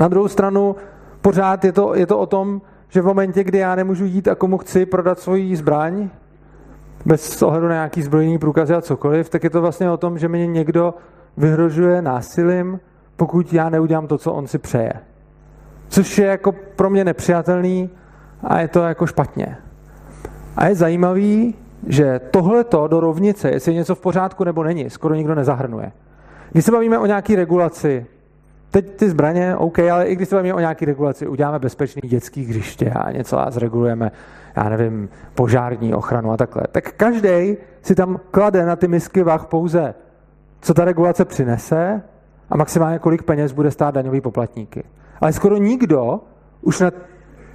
Na 0.00 0.08
druhou 0.08 0.28
stranu 0.28 0.76
pořád 1.20 1.64
je 1.64 1.72
to, 1.72 1.94
je 1.94 2.06
to 2.06 2.18
o 2.18 2.26
tom, 2.26 2.62
že 2.88 3.02
v 3.02 3.06
momentě, 3.06 3.44
kdy 3.44 3.58
já 3.58 3.74
nemůžu 3.74 4.04
jít 4.04 4.28
a 4.28 4.34
komu 4.34 4.58
chci 4.58 4.86
prodat 4.86 5.18
svoji 5.18 5.56
zbraň, 5.56 6.08
bez 7.06 7.42
ohledu 7.42 7.68
na 7.68 7.74
nějaký 7.74 8.02
zbrojní 8.02 8.38
průkazy 8.38 8.74
a 8.74 8.80
cokoliv, 8.80 9.28
tak 9.28 9.44
je 9.44 9.50
to 9.50 9.60
vlastně 9.60 9.90
o 9.90 9.96
tom, 9.96 10.18
že 10.18 10.28
mě 10.28 10.46
někdo 10.46 10.94
vyhrožuje 11.36 12.02
násilím, 12.02 12.80
pokud 13.16 13.52
já 13.52 13.68
neudělám 13.68 14.06
to, 14.06 14.18
co 14.18 14.32
on 14.32 14.46
si 14.46 14.58
přeje. 14.58 14.92
Což 15.88 16.18
je 16.18 16.26
jako 16.26 16.52
pro 16.52 16.90
mě 16.90 17.04
nepřijatelný 17.04 17.90
a 18.42 18.60
je 18.60 18.68
to 18.68 18.82
jako 18.82 19.06
špatně. 19.06 19.56
A 20.56 20.66
je 20.66 20.74
zajímavý, 20.74 21.54
že 21.86 22.20
tohleto 22.30 22.88
do 22.88 23.00
rovnice, 23.00 23.50
jestli 23.50 23.72
je 23.72 23.76
něco 23.76 23.94
v 23.94 24.00
pořádku 24.00 24.44
nebo 24.44 24.64
není, 24.64 24.90
skoro 24.90 25.14
nikdo 25.14 25.34
nezahrnuje. 25.34 25.92
Když 26.52 26.64
se 26.64 26.72
bavíme 26.72 26.98
o 26.98 27.06
nějaké 27.06 27.36
regulaci, 27.36 28.06
teď 28.70 28.96
ty 28.96 29.10
zbraně, 29.10 29.56
OK, 29.56 29.78
ale 29.78 30.06
i 30.06 30.16
když 30.16 30.28
se 30.28 30.34
bavíme 30.34 30.54
o 30.54 30.60
nějaké 30.60 30.86
regulaci, 30.86 31.26
uděláme 31.26 31.58
bezpečný 31.58 32.08
dětský 32.08 32.44
hřiště 32.44 32.90
a 32.90 33.12
něco 33.12 33.38
a 33.38 33.50
zregulujeme, 33.50 34.12
já 34.56 34.68
nevím, 34.68 35.08
požární 35.34 35.94
ochranu 35.94 36.32
a 36.32 36.36
takhle, 36.36 36.62
tak 36.72 36.92
každý 36.92 37.56
si 37.82 37.94
tam 37.94 38.20
klade 38.30 38.66
na 38.66 38.76
ty 38.76 38.88
misky 38.88 39.22
vah 39.22 39.46
pouze, 39.46 39.94
co 40.60 40.74
ta 40.74 40.84
regulace 40.84 41.24
přinese 41.24 42.02
a 42.50 42.56
maximálně 42.56 42.98
kolik 42.98 43.22
peněz 43.22 43.52
bude 43.52 43.70
stát 43.70 43.94
daňový 43.94 44.20
poplatníky. 44.20 44.84
Ale 45.20 45.32
skoro 45.32 45.56
nikdo 45.56 46.20
už 46.62 46.80
na 46.80 46.90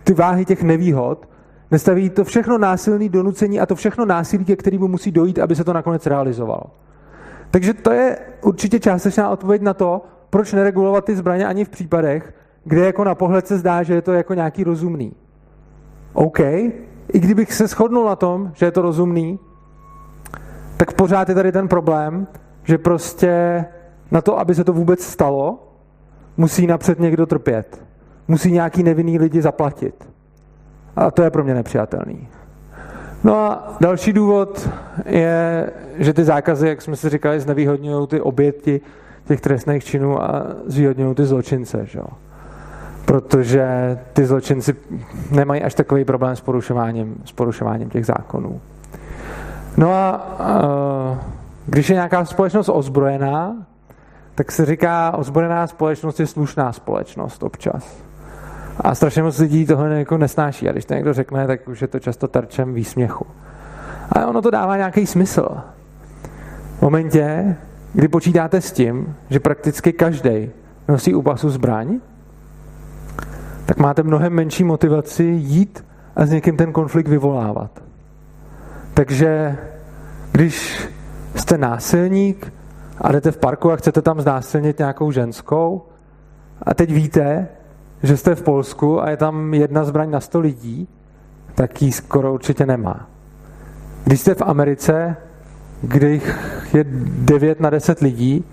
ty 0.03 0.13
váhy 0.13 0.45
těch 0.45 0.63
nevýhod 0.63 1.29
nestaví 1.71 2.09
to 2.09 2.23
všechno 2.23 2.57
násilný 2.57 3.09
donucení 3.09 3.59
a 3.59 3.65
to 3.65 3.75
všechno 3.75 4.05
násilí, 4.05 4.45
ke 4.45 4.55
kterému 4.55 4.87
musí 4.87 5.11
dojít, 5.11 5.39
aby 5.39 5.55
se 5.55 5.63
to 5.63 5.73
nakonec 5.73 6.05
realizovalo. 6.05 6.63
Takže 7.53 7.73
to 7.73 7.91
je 7.91 8.17
určitě 8.41 8.79
částečná 8.79 9.29
odpověď 9.29 9.61
na 9.61 9.73
to, 9.73 10.01
proč 10.29 10.53
neregulovat 10.53 11.05
ty 11.05 11.15
zbraně 11.15 11.45
ani 11.45 11.65
v 11.65 11.69
případech, 11.69 12.33
kde 12.63 12.85
jako 12.85 13.03
na 13.03 13.15
pohled 13.15 13.47
se 13.47 13.57
zdá, 13.57 13.83
že 13.83 13.93
je 13.93 14.01
to 14.01 14.13
jako 14.13 14.33
nějaký 14.33 14.63
rozumný. 14.63 15.13
OK, 16.13 16.39
i 16.39 17.19
kdybych 17.19 17.53
se 17.53 17.67
shodnul 17.67 18.05
na 18.05 18.15
tom, 18.15 18.51
že 18.53 18.65
je 18.65 18.71
to 18.71 18.81
rozumný, 18.81 19.39
tak 20.77 20.93
pořád 20.93 21.29
je 21.29 21.35
tady 21.35 21.51
ten 21.51 21.67
problém, 21.67 22.27
že 22.63 22.77
prostě 22.77 23.65
na 24.11 24.21
to, 24.21 24.39
aby 24.39 24.55
se 24.55 24.63
to 24.63 24.73
vůbec 24.73 25.03
stalo, 25.03 25.73
musí 26.37 26.67
napřed 26.67 26.99
někdo 26.99 27.25
trpět. 27.25 27.85
Musí 28.27 28.51
nějaký 28.51 28.83
nevinný 28.83 29.19
lidi 29.19 29.41
zaplatit. 29.41 30.09
A 30.95 31.11
to 31.11 31.23
je 31.23 31.29
pro 31.29 31.43
mě 31.43 31.53
nepřijatelný. 31.53 32.27
No 33.23 33.35
a 33.35 33.73
další 33.81 34.13
důvod 34.13 34.69
je, 35.05 35.69
že 35.97 36.13
ty 36.13 36.23
zákazy, 36.23 36.67
jak 36.67 36.81
jsme 36.81 36.95
si 36.95 37.09
říkali, 37.09 37.39
znevýhodňují 37.39 38.07
ty 38.07 38.21
oběti 38.21 38.81
těch 39.27 39.41
trestných 39.41 39.85
činů 39.85 40.23
a 40.23 40.45
zvýhodňují 40.65 41.15
ty 41.15 41.25
zločince. 41.25 41.85
Že? 41.85 41.99
Protože 43.05 43.97
ty 44.13 44.25
zločinci 44.25 44.75
nemají 45.31 45.63
až 45.63 45.73
takový 45.73 46.05
problém 46.05 46.35
s 46.35 46.41
porušováním, 46.41 47.15
s 47.25 47.31
porušováním 47.31 47.89
těch 47.89 48.05
zákonů. 48.05 48.61
No 49.77 49.93
a 49.93 50.21
když 51.65 51.89
je 51.89 51.93
nějaká 51.93 52.25
společnost 52.25 52.69
ozbrojená, 52.69 53.55
tak 54.35 54.51
se 54.51 54.65
říká, 54.65 55.17
ozbrojená 55.17 55.67
společnost 55.67 56.19
je 56.19 56.27
slušná 56.27 56.73
společnost 56.73 57.43
občas. 57.43 58.03
A 58.79 58.95
strašně 58.95 59.23
moc 59.23 59.39
lidí 59.39 59.65
tohle 59.65 59.99
jako 59.99 60.17
nesnáší. 60.17 60.69
A 60.69 60.71
když 60.71 60.85
to 60.85 60.93
někdo 60.93 61.13
řekne, 61.13 61.47
tak 61.47 61.67
už 61.67 61.81
je 61.81 61.87
to 61.87 61.99
často 61.99 62.27
terčem 62.27 62.73
výsměchu. 62.73 63.25
Ale 64.11 64.25
ono 64.25 64.41
to 64.41 64.51
dává 64.51 64.77
nějaký 64.77 65.05
smysl. 65.05 65.47
V 66.77 66.81
momentě, 66.81 67.55
kdy 67.93 68.07
počítáte 68.07 68.61
s 68.61 68.71
tím, 68.71 69.15
že 69.29 69.39
prakticky 69.39 69.93
každý 69.93 70.49
nosí 70.87 71.15
u 71.15 71.21
pasu 71.21 71.49
zbraň, 71.49 71.99
tak 73.65 73.77
máte 73.77 74.03
mnohem 74.03 74.33
menší 74.33 74.63
motivaci 74.63 75.23
jít 75.23 75.85
a 76.15 76.25
s 76.25 76.29
někým 76.29 76.57
ten 76.57 76.73
konflikt 76.73 77.07
vyvolávat. 77.07 77.83
Takže 78.93 79.57
když 80.31 80.87
jste 81.35 81.57
násilník 81.57 82.53
a 83.01 83.11
jdete 83.11 83.31
v 83.31 83.37
parku 83.37 83.71
a 83.71 83.75
chcete 83.75 84.01
tam 84.01 84.21
znásilnit 84.21 84.79
nějakou 84.79 85.11
ženskou 85.11 85.85
a 86.61 86.73
teď 86.73 86.93
víte, 86.93 87.47
že 88.03 88.17
jste 88.17 88.35
v 88.35 88.41
Polsku 88.41 89.03
a 89.03 89.09
je 89.09 89.17
tam 89.17 89.53
jedna 89.53 89.83
zbraň 89.83 90.11
na 90.11 90.19
100 90.19 90.39
lidí, 90.39 90.87
tak 91.55 91.81
ji 91.81 91.91
skoro 91.91 92.33
určitě 92.33 92.65
nemá. 92.65 93.07
Když 94.03 94.19
jste 94.19 94.35
v 94.35 94.41
Americe, 94.41 95.15
kde 95.81 96.09
jich 96.09 96.39
je 96.73 96.85
9 96.87 97.59
na 97.59 97.69
10 97.69 97.99
lidí, 97.99 98.45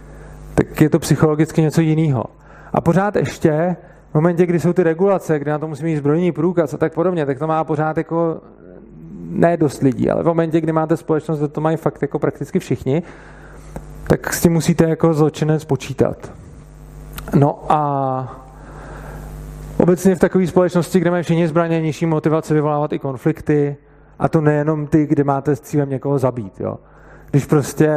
tak 0.54 0.80
je 0.80 0.90
to 0.90 0.98
psychologicky 0.98 1.62
něco 1.62 1.80
jiného. 1.80 2.24
A 2.72 2.80
pořád 2.80 3.16
ještě, 3.16 3.76
v 4.10 4.14
momentě, 4.14 4.46
kdy 4.46 4.60
jsou 4.60 4.72
ty 4.72 4.82
regulace, 4.82 5.38
kdy 5.38 5.50
na 5.50 5.58
to 5.58 5.68
musí 5.68 5.84
mít 5.84 5.96
zbrojní 5.96 6.32
průkaz 6.32 6.74
a 6.74 6.76
tak 6.76 6.94
podobně, 6.94 7.26
tak 7.26 7.38
to 7.38 7.46
má 7.46 7.64
pořád 7.64 7.96
jako 7.96 8.40
ne 9.30 9.56
dost 9.56 9.82
lidí, 9.82 10.10
ale 10.10 10.22
v 10.22 10.26
momentě, 10.26 10.60
kdy 10.60 10.72
máte 10.72 10.96
společnost, 10.96 11.38
kde 11.38 11.48
to 11.48 11.60
mají 11.60 11.76
fakt 11.76 12.02
jako 12.02 12.18
prakticky 12.18 12.58
všichni, 12.58 13.02
tak 14.06 14.32
s 14.32 14.40
tím 14.40 14.52
musíte 14.52 14.88
jako 14.88 15.14
zločinec 15.14 15.64
počítat. 15.64 16.32
No 17.34 17.64
a 17.68 18.49
Obecně 19.82 20.14
v 20.14 20.18
takové 20.18 20.46
společnosti, 20.46 21.00
kde 21.00 21.10
mají 21.10 21.22
všichni 21.22 21.48
zbraně, 21.48 21.80
nižší 21.80 22.06
motivace 22.06 22.54
vyvolávat 22.54 22.92
i 22.92 22.98
konflikty, 22.98 23.76
a 24.18 24.28
to 24.28 24.40
nejenom 24.40 24.86
ty, 24.86 25.06
kde 25.06 25.24
máte 25.24 25.56
s 25.56 25.60
cílem 25.60 25.90
někoho 25.90 26.18
zabít. 26.18 26.60
Jo. 26.60 26.78
Když 27.30 27.46
prostě 27.46 27.90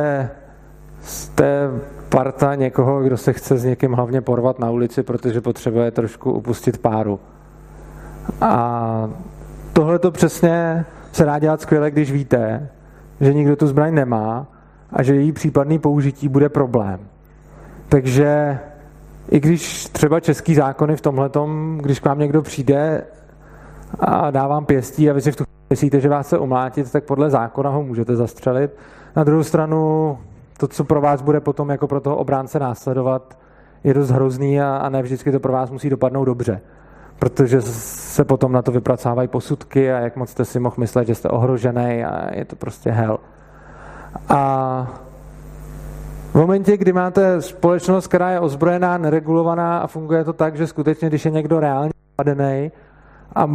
jste 1.01 1.69
parta 2.09 2.55
někoho, 2.55 3.01
kdo 3.01 3.17
se 3.17 3.33
chce 3.33 3.57
s 3.57 3.63
někým 3.63 3.91
hlavně 3.91 4.21
porvat 4.21 4.59
na 4.59 4.69
ulici, 4.69 5.03
protože 5.03 5.41
potřebuje 5.41 5.91
trošku 5.91 6.31
upustit 6.31 6.77
páru. 6.77 7.19
A 8.41 9.09
tohle 9.73 9.99
to 9.99 10.11
přesně 10.11 10.85
se 11.11 11.25
dá 11.25 11.39
dělat 11.39 11.61
skvěle, 11.61 11.91
když 11.91 12.11
víte, 12.11 12.69
že 13.21 13.33
nikdo 13.33 13.55
tu 13.55 13.67
zbraň 13.67 13.93
nemá 13.93 14.47
a 14.91 15.03
že 15.03 15.15
její 15.15 15.31
případný 15.31 15.79
použití 15.79 16.27
bude 16.27 16.49
problém. 16.49 16.99
Takže 17.89 18.59
i 19.29 19.39
když 19.39 19.85
třeba 19.85 20.19
český 20.19 20.55
zákony 20.55 20.95
v 20.95 21.01
tomhle, 21.01 21.29
když 21.77 21.99
k 21.99 22.05
vám 22.05 22.19
někdo 22.19 22.41
přijde 22.41 23.03
a 23.99 24.31
dá 24.31 24.47
vám 24.47 24.65
pěstí 24.65 25.09
a 25.09 25.13
vy 25.13 25.21
si 25.21 25.31
v 25.31 25.35
tu 25.35 25.43
myslíte, 25.69 25.99
že 25.99 26.09
vás 26.09 26.27
chce 26.27 26.37
umlátit, 26.37 26.91
tak 26.91 27.03
podle 27.03 27.29
zákona 27.29 27.69
ho 27.69 27.83
můžete 27.83 28.15
zastřelit. 28.15 28.71
Na 29.15 29.23
druhou 29.23 29.43
stranu, 29.43 30.17
to, 30.57 30.67
co 30.67 30.83
pro 30.83 31.01
vás 31.01 31.21
bude 31.21 31.39
potom 31.39 31.69
jako 31.69 31.87
pro 31.87 32.01
toho 32.01 32.15
obránce 32.15 32.59
následovat, 32.59 33.37
je 33.83 33.93
dost 33.93 34.09
hrozný 34.09 34.61
a, 34.61 34.77
a 34.77 34.89
ne 34.89 35.01
vždycky 35.01 35.31
to 35.31 35.39
pro 35.39 35.53
vás 35.53 35.71
musí 35.71 35.89
dopadnout 35.89 36.25
dobře. 36.25 36.61
Protože 37.19 37.61
se 37.61 38.25
potom 38.25 38.51
na 38.51 38.61
to 38.61 38.71
vypracávají 38.71 39.27
posudky 39.27 39.93
a 39.93 39.99
jak 39.99 40.15
moc 40.15 40.29
jste 40.29 40.45
si 40.45 40.59
mohl 40.59 40.75
myslet, 40.77 41.07
že 41.07 41.15
jste 41.15 41.29
ohrožený 41.29 42.03
a 42.03 42.35
je 42.35 42.45
to 42.45 42.55
prostě 42.55 42.91
hell. 42.91 43.19
A 44.29 45.02
v 46.33 46.35
momentě, 46.35 46.77
kdy 46.77 46.93
máte 46.93 47.41
společnost, 47.41 48.07
která 48.07 48.31
je 48.31 48.39
ozbrojená, 48.39 48.97
neregulovaná 48.97 49.79
a 49.79 49.87
funguje 49.87 50.23
to 50.23 50.33
tak, 50.33 50.55
že 50.55 50.67
skutečně, 50.67 51.09
když 51.09 51.25
je 51.25 51.31
někdo 51.31 51.59
reálně 51.59 51.91
napadený 52.11 52.71
a 53.35 53.45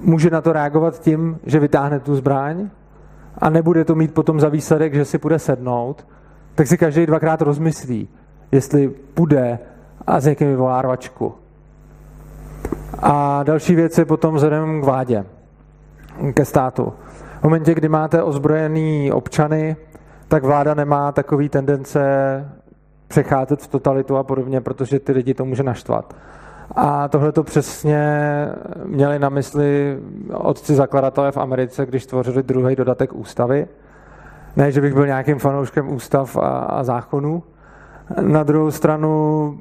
může 0.00 0.30
na 0.30 0.40
to 0.40 0.52
reagovat 0.52 1.00
tím, 1.00 1.38
že 1.46 1.60
vytáhne 1.60 2.00
tu 2.00 2.16
zbraň 2.16 2.68
a 3.38 3.50
nebude 3.50 3.84
to 3.84 3.94
mít 3.94 4.14
potom 4.14 4.40
za 4.40 4.48
výsledek, 4.48 4.94
že 4.94 5.04
si 5.04 5.18
půjde 5.18 5.38
sednout, 5.38 6.06
tak 6.54 6.66
si 6.66 6.78
každý 6.78 7.06
dvakrát 7.06 7.42
rozmyslí, 7.42 8.08
jestli 8.52 8.88
půjde 8.88 9.58
a 10.06 10.20
s 10.20 10.24
někým 10.24 10.48
vyvolá 10.48 10.82
rvačku. 10.82 11.34
A 13.02 13.42
další 13.42 13.74
věc 13.74 13.98
je 13.98 14.04
potom 14.04 14.34
vzhledem 14.34 14.80
k 14.80 14.84
vládě, 14.84 15.24
ke 16.34 16.44
státu. 16.44 16.92
V 17.40 17.44
momentě, 17.44 17.74
kdy 17.74 17.88
máte 17.88 18.22
ozbrojený 18.22 19.12
občany, 19.12 19.76
tak 20.34 20.44
vláda 20.44 20.74
nemá 20.74 21.12
takový 21.12 21.48
tendence 21.48 22.00
přecházet 23.08 23.62
v 23.62 23.68
totalitu 23.68 24.16
a 24.16 24.22
podobně, 24.22 24.60
protože 24.60 25.00
ty 25.00 25.12
lidi 25.12 25.34
to 25.34 25.44
může 25.44 25.62
naštvat. 25.62 26.14
A 26.76 27.08
tohle 27.08 27.32
to 27.32 27.42
přesně 27.42 28.08
měli 28.84 29.18
na 29.18 29.28
mysli 29.28 29.98
otci 30.32 30.74
zakladatelé 30.74 31.32
v 31.32 31.36
Americe, 31.36 31.86
když 31.86 32.06
tvořili 32.06 32.42
druhý 32.42 32.76
dodatek 32.76 33.14
ústavy. 33.14 33.66
Ne, 34.56 34.72
že 34.72 34.80
bych 34.80 34.94
byl 34.94 35.06
nějakým 35.06 35.38
fanouškem 35.38 35.92
ústav 35.92 36.36
a, 36.36 36.48
a 36.58 36.84
zákonů. 36.84 37.42
Na 38.20 38.42
druhou 38.42 38.70
stranu 38.70 39.58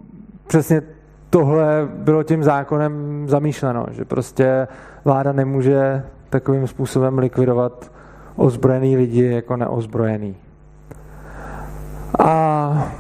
přesně 0.48 0.82
tohle 1.30 1.88
bylo 1.94 2.24
tím 2.24 2.44
zákonem 2.44 3.26
zamýšleno, 3.30 3.86
že 3.92 4.06
prostě 4.06 4.68
vláda 5.06 5.32
nemůže 5.32 6.04
takovým 6.30 6.68
způsobem 6.68 7.18
likvidovat 7.18 7.92
ozbrojený 8.36 8.98
lidi 8.98 9.26
jako 9.26 9.58
neozbrojený. 9.58 10.43
A 12.20 12.94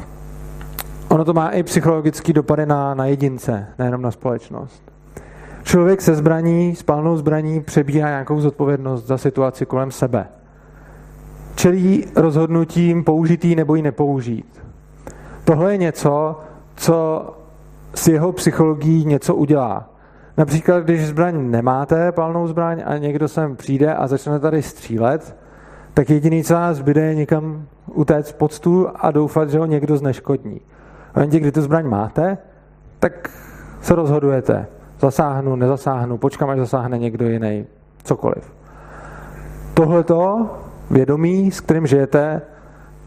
ono 1.09 1.25
to 1.25 1.33
má 1.33 1.49
i 1.49 1.63
psychologické 1.63 2.33
dopady 2.33 2.65
na, 2.65 2.93
na 2.93 3.05
jedince, 3.05 3.67
nejenom 3.79 4.01
na 4.01 4.11
společnost. 4.11 4.91
Člověk 5.63 6.01
se 6.01 6.15
zbraní, 6.15 6.75
s 6.75 6.83
palnou 6.83 7.17
zbraní 7.17 7.61
přebírá 7.61 8.07
nějakou 8.07 8.41
zodpovědnost 8.41 9.07
za 9.07 9.17
situaci 9.17 9.65
kolem 9.65 9.91
sebe. 9.91 10.27
Čelí 11.55 12.05
rozhodnutím 12.15 13.03
použitý 13.03 13.55
nebo 13.55 13.75
ji 13.75 13.81
nepoužít. 13.81 14.63
Tohle 15.43 15.71
je 15.71 15.77
něco, 15.77 16.39
co 16.75 17.29
s 17.95 18.07
jeho 18.07 18.31
psychologií 18.31 19.05
něco 19.05 19.35
udělá. 19.35 19.89
Například, 20.37 20.79
když 20.79 21.07
zbraň 21.07 21.51
nemáte, 21.51 22.11
palnou 22.11 22.47
zbraň, 22.47 22.83
a 22.85 22.97
někdo 22.97 23.27
sem 23.27 23.55
přijde 23.55 23.93
a 23.93 24.07
začne 24.07 24.39
tady 24.39 24.61
střílet, 24.61 25.35
tak 25.93 26.09
jediný, 26.09 26.43
co 26.43 26.53
vás 26.53 26.77
zbyde, 26.77 27.01
je 27.01 27.15
někam 27.15 27.65
utéct 27.93 28.33
pod 28.33 28.53
stůl 28.53 28.91
a 28.95 29.11
doufat, 29.11 29.49
že 29.49 29.59
ho 29.59 29.65
někdo 29.65 29.97
zneškodní. 29.97 30.61
A 31.13 31.19
momentě, 31.19 31.39
kdy 31.39 31.51
tu 31.51 31.61
zbraň 31.61 31.85
máte, 31.85 32.37
tak 32.99 33.29
se 33.81 33.95
rozhodujete. 33.95 34.67
Zasáhnu, 34.99 35.55
nezasáhnu, 35.55 36.17
počkám, 36.17 36.49
až 36.49 36.59
zasáhne 36.59 36.97
někdo 36.97 37.29
jiný, 37.29 37.65
cokoliv. 38.03 38.53
Tohleto 39.73 40.49
vědomí, 40.91 41.51
s 41.51 41.61
kterým 41.61 41.87
žijete, 41.87 42.41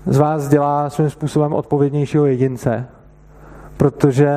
z 0.06 0.18
vás 0.18 0.48
dělá 0.48 0.90
svým 0.90 1.10
způsobem 1.10 1.52
odpovědnějšího 1.52 2.26
jedince. 2.26 2.86
Protože 3.76 4.30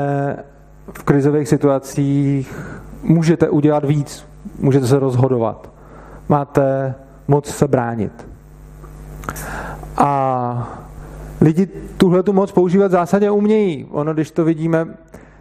v 0.92 1.04
krizových 1.04 1.48
situacích 1.48 2.56
můžete 3.04 3.50
udělat 3.50 3.86
víc, 3.86 4.26
můžete 4.60 4.88
se 4.88 5.00
rozhodovat. 5.00 5.72
Máte 6.30 6.96
moc 7.28 7.46
se 7.48 7.68
bránit. 7.68 8.28
A 9.98 10.80
lidi 11.42 11.66
tuhle 11.98 12.24
tu 12.24 12.34
moc 12.34 12.52
používat 12.52 12.88
v 12.88 12.92
zásadě 12.92 13.32
umějí. 13.32 13.88
Ono, 13.92 14.14
když 14.14 14.32
to 14.32 14.46
vidíme, 14.46 14.88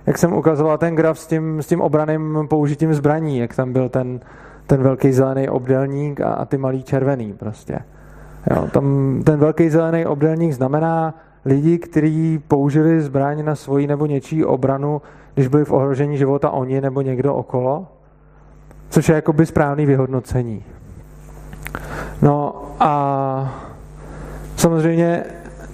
jak 0.06 0.18
jsem 0.18 0.32
ukazoval 0.32 0.78
ten 0.78 0.96
graf 0.96 1.18
s 1.18 1.26
tím, 1.26 1.62
s 1.62 1.66
tím 1.66 1.80
obraným 1.80 2.46
použitím 2.50 2.94
zbraní, 2.94 3.38
jak 3.38 3.54
tam 3.54 3.72
byl 3.72 3.88
ten, 3.88 4.20
ten 4.66 4.82
velký 4.82 5.12
zelený 5.12 5.48
obdelník 5.48 6.20
a, 6.20 6.32
a 6.32 6.44
ty 6.44 6.58
malý 6.58 6.82
červený 6.82 7.32
prostě. 7.32 7.78
Jo, 8.50 8.68
tam 8.72 9.20
ten 9.24 9.38
velký 9.38 9.70
zelený 9.70 10.06
obdelník 10.06 10.52
znamená 10.52 11.14
lidi, 11.44 11.78
kteří 11.78 12.38
použili 12.48 13.00
zbraň 13.00 13.44
na 13.44 13.54
svoji 13.54 13.86
nebo 13.86 14.06
něčí 14.06 14.44
obranu, 14.44 15.02
když 15.34 15.48
byli 15.48 15.64
v 15.64 15.72
ohrožení 15.72 16.18
života 16.18 16.50
oni 16.50 16.80
nebo 16.80 17.00
někdo 17.00 17.34
okolo, 17.34 17.86
což 18.90 19.08
je 19.08 19.14
jakoby 19.14 19.46
správný 19.46 19.86
vyhodnocení. 19.86 20.64
No 22.22 22.62
a 22.80 23.67
samozřejmě 24.58 25.24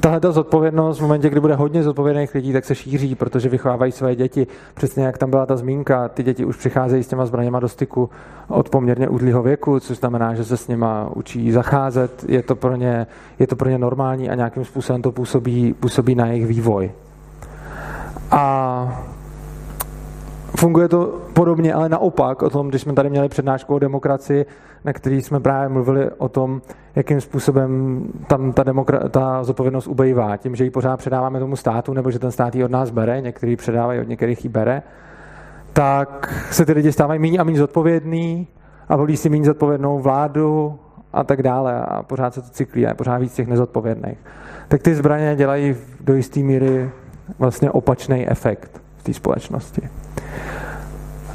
tahle 0.01 0.21
zodpovědnost 0.33 0.99
v 0.99 1.03
momentě, 1.03 1.31
kdy 1.31 1.41
bude 1.41 1.55
hodně 1.55 1.83
zodpovědných 1.83 2.35
lidí, 2.35 2.53
tak 2.53 2.65
se 2.65 2.75
šíří, 2.75 3.15
protože 3.15 3.49
vychovávají 3.49 3.93
své 3.93 4.17
děti. 4.17 4.47
Přesně 4.75 5.05
jak 5.05 5.19
tam 5.19 5.31
byla 5.31 5.47
ta 5.47 5.57
zmínka, 5.57 6.09
ty 6.09 6.23
děti 6.23 6.45
už 6.45 6.57
přicházejí 6.57 7.03
s 7.03 7.09
těma 7.09 7.27
zbraněma 7.27 7.61
do 7.61 7.69
styku 7.69 8.11
od 8.49 8.69
poměrně 8.69 9.09
údlého 9.09 9.43
věku, 9.43 9.81
což 9.81 9.99
znamená, 9.99 10.35
že 10.35 10.45
se 10.45 10.57
s 10.57 10.69
nima 10.69 11.11
učí 11.15 11.53
zacházet. 11.53 12.25
Je 12.29 12.43
to 12.43 12.57
pro 12.57 12.77
ně, 12.77 13.07
je 13.39 13.47
to 13.47 13.57
pro 13.57 13.69
ně 13.69 13.79
normální 13.79 14.31
a 14.31 14.35
nějakým 14.35 14.65
způsobem 14.65 15.03
to 15.03 15.13
působí, 15.13 15.75
působí 15.75 16.15
na 16.15 16.27
jejich 16.27 16.47
vývoj. 16.47 16.91
A 18.31 19.05
funguje 20.57 20.89
to 20.89 21.21
podobně, 21.33 21.75
ale 21.75 21.89
naopak, 21.89 22.43
o 22.43 22.51
tom, 22.51 22.69
když 22.69 22.83
jsme 22.83 22.93
tady 22.93 23.11
měli 23.11 23.29
přednášku 23.29 23.75
o 23.75 23.79
demokracii, 23.79 24.47
na 24.85 24.93
který 24.93 25.23
jsme 25.23 25.41
právě 25.41 25.69
mluvili 25.69 26.11
o 26.11 26.29
tom, 26.29 26.63
jakým 26.95 27.21
způsobem 27.21 28.03
tam 28.27 28.53
ta, 28.53 28.63
demokra- 28.63 29.09
ta 29.09 29.45
zodpovědnost 29.45 29.87
ubejvá. 29.87 30.37
Tím, 30.37 30.57
že 30.57 30.65
ji 30.65 30.71
pořád 30.71 30.97
předáváme 30.97 31.39
tomu 31.39 31.57
státu, 31.57 31.93
nebo 31.93 32.11
že 32.11 32.19
ten 32.19 32.31
stát 32.31 32.55
ji 32.55 32.65
od 32.65 32.71
nás 32.71 32.91
bere, 32.91 33.21
některý 33.21 33.57
předávají, 33.57 34.01
od 34.01 34.09
některých 34.09 34.45
ji 34.45 34.51
bere, 34.51 34.83
tak 35.73 36.35
se 36.51 36.67
ty 36.67 36.73
lidi 36.73 36.93
stávají 36.93 37.21
méně 37.21 37.39
a 37.39 37.45
méně 37.45 37.59
zodpovědný 37.59 38.47
a 38.89 38.97
volí 38.97 39.17
si 39.17 39.29
méně 39.29 39.45
zodpovědnou 39.45 39.99
vládu 39.99 40.79
a 41.13 41.25
tak 41.25 41.43
dále 41.43 41.81
a 41.81 42.03
pořád 42.03 42.35
se 42.35 42.43
to 42.43 42.49
cyklí 42.49 42.87
a 42.87 42.95
pořád 42.95 43.19
víc 43.19 43.35
těch 43.35 43.49
nezodpovědných. 43.49 44.19
Tak 44.69 44.83
ty 44.83 44.95
zbraně 44.95 45.37
dělají 45.37 45.77
do 46.01 46.15
jisté 46.15 46.41
míry 46.41 46.91
vlastně 47.39 47.71
opačný 47.71 48.29
efekt 48.29 48.83
v 48.97 49.03
té 49.03 49.13
společnosti. 49.13 49.89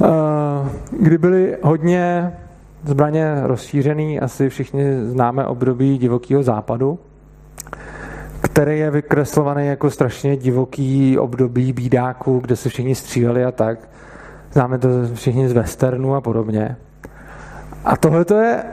Eh, 0.04 0.68
kdy 1.00 1.18
byly 1.18 1.56
hodně 1.62 2.32
zbraně 2.84 3.34
rozšířený, 3.42 4.20
asi 4.20 4.48
všichni 4.48 4.84
známe 5.04 5.46
období 5.46 5.98
divokého 5.98 6.42
západu, 6.42 6.98
který 8.40 8.78
je 8.78 8.90
vykreslovaný 8.90 9.66
jako 9.66 9.90
strašně 9.90 10.36
divoký 10.36 11.18
období 11.18 11.72
bídáků, 11.72 12.38
kde 12.38 12.56
se 12.56 12.68
všichni 12.68 12.94
stříleli 12.94 13.44
a 13.44 13.52
tak. 13.52 13.78
Známe 14.52 14.78
to 14.78 14.88
všichni 15.14 15.48
z 15.48 15.52
westernu 15.52 16.14
a 16.14 16.20
podobně. 16.20 16.76
A 17.84 17.96
tohle 17.96 18.24
to 18.24 18.34
je, 18.34 18.64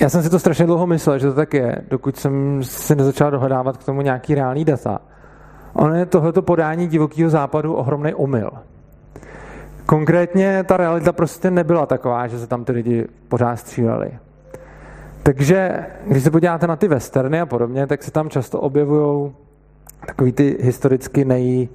já 0.00 0.08
jsem 0.08 0.22
si 0.22 0.30
to 0.30 0.38
strašně 0.38 0.66
dlouho 0.66 0.86
myslel, 0.86 1.18
že 1.18 1.26
to 1.26 1.34
tak 1.34 1.54
je, 1.54 1.76
dokud 1.90 2.16
jsem 2.16 2.64
si 2.64 2.94
nezačal 2.94 3.30
dohledávat 3.30 3.76
k 3.76 3.84
tomu 3.84 4.02
nějaký 4.02 4.34
reálný 4.34 4.64
data. 4.64 4.98
Ono 5.72 5.94
je 5.94 6.06
tohleto 6.06 6.42
podání 6.42 6.86
divokého 6.86 7.30
západu 7.30 7.74
ohromný 7.74 8.14
omyl. 8.14 8.50
Konkrétně 9.90 10.64
ta 10.64 10.76
realita 10.76 11.12
prostě 11.12 11.50
nebyla 11.50 11.86
taková, 11.86 12.26
že 12.26 12.38
se 12.38 12.46
tam 12.46 12.64
ty 12.64 12.72
lidi 12.72 13.06
pořád 13.28 13.56
stříleli. 13.56 14.10
Takže 15.22 15.86
když 16.06 16.22
se 16.22 16.30
podíváte 16.30 16.66
na 16.66 16.76
ty 16.76 16.88
westerny 16.88 17.40
a 17.40 17.46
podobně, 17.46 17.86
tak 17.86 18.02
se 18.02 18.10
tam 18.10 18.30
často 18.30 18.60
objevují 18.60 19.32
takový 20.06 20.32
ty 20.32 20.56
historicky 20.60 21.24
nej, 21.24 21.68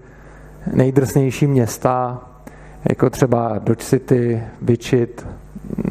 nejdrsnější 0.74 1.48
města, 1.48 2.22
jako 2.90 3.10
třeba 3.10 3.60
Dodge 3.60 3.86
City, 3.86 4.44
Wichita 4.62 5.24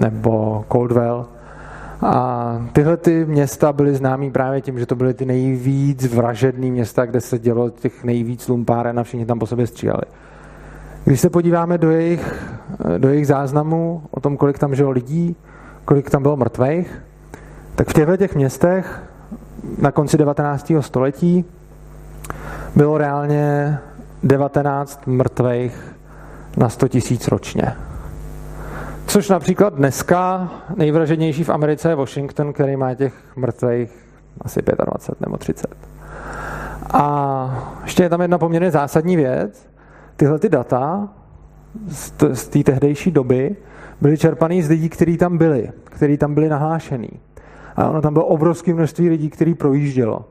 nebo 0.01 0.64
Coldwell. 0.72 1.27
A 2.03 2.66
tyhle 2.72 2.97
ty 2.97 3.25
města 3.25 3.72
byly 3.72 3.95
známý 3.95 4.31
právě 4.31 4.61
tím, 4.61 4.79
že 4.79 4.87
to 4.87 4.95
byly 4.95 5.14
ty 5.14 5.25
nejvíc 5.25 6.14
vražedné 6.14 6.66
města, 6.66 7.07
kde 7.07 7.20
se 7.20 7.39
dělo 7.39 7.70
těch 7.70 8.05
nejvíc 8.05 8.49
lumpáren 8.49 8.99
a 8.99 9.03
všichni 9.03 9.27
tam 9.27 9.39
po 9.39 9.47
sobě 9.47 9.66
stříleli. 9.66 10.24
Když 11.05 11.21
se 11.21 11.31
podíváme 11.31 11.79
do 11.79 11.91
jejich, 11.91 12.45
do 12.99 13.09
jejich 13.09 13.27
záznamů 13.27 14.03
o 14.11 14.21
tom, 14.21 14.37
kolik 14.37 14.59
tam 14.59 14.75
žilo 14.75 14.91
lidí, 14.91 15.37
kolik 15.85 16.11
tam 16.11 16.23
bylo 16.23 16.37
mrtvých, 16.37 17.03
tak 17.75 17.89
v 17.89 17.93
těchto 17.93 18.17
těch 18.17 18.35
městech 18.35 19.03
na 19.79 19.93
konci 19.93 20.19
19. 20.19 20.73
století 20.81 21.45
bylo 22.77 22.99
reálně 22.99 23.79
19 24.23 25.07
mrtvých 25.07 25.97
na 26.57 26.69
100 26.69 26.89
tisíc 26.89 27.29
ročně. 27.29 27.77
Což 29.07 29.29
například 29.29 29.75
dneska 29.75 30.51
nejvraženější 30.77 31.45
v 31.45 31.51
Americe 31.51 31.89
je 31.89 31.95
Washington, 31.95 32.53
který 32.53 32.77
má 32.77 32.95
těch 32.95 33.15
mrtvých 33.37 33.91
asi 34.41 34.63
25 34.63 35.21
nebo 35.21 35.37
30. 35.37 35.67
A 36.93 37.75
ještě 37.83 38.03
je 38.03 38.09
tam 38.09 38.21
jedna 38.21 38.39
poměrně 38.39 38.71
zásadní 38.71 39.17
věc, 39.17 39.74
tyhle 40.17 40.39
ty 40.39 40.49
data 40.49 41.09
z 42.33 42.49
té 42.49 42.62
tehdejší 42.62 43.11
doby 43.11 43.57
byly 44.01 44.19
čerpaný 44.19 44.62
z 44.62 44.69
lidí, 44.69 44.89
kteří 44.89 45.17
tam 45.17 45.39
byli, 45.39 45.71
kteří 45.85 46.17
tam 46.17 46.35
byli 46.35 46.49
nahlášený. 46.49 47.11
A 47.77 47.89
ono 47.89 48.03
tam 48.03 48.12
bylo 48.12 48.27
obrovské 48.27 48.75
množství 48.75 49.09
lidí, 49.09 49.31
který 49.31 49.55
projíždělo, 49.55 50.25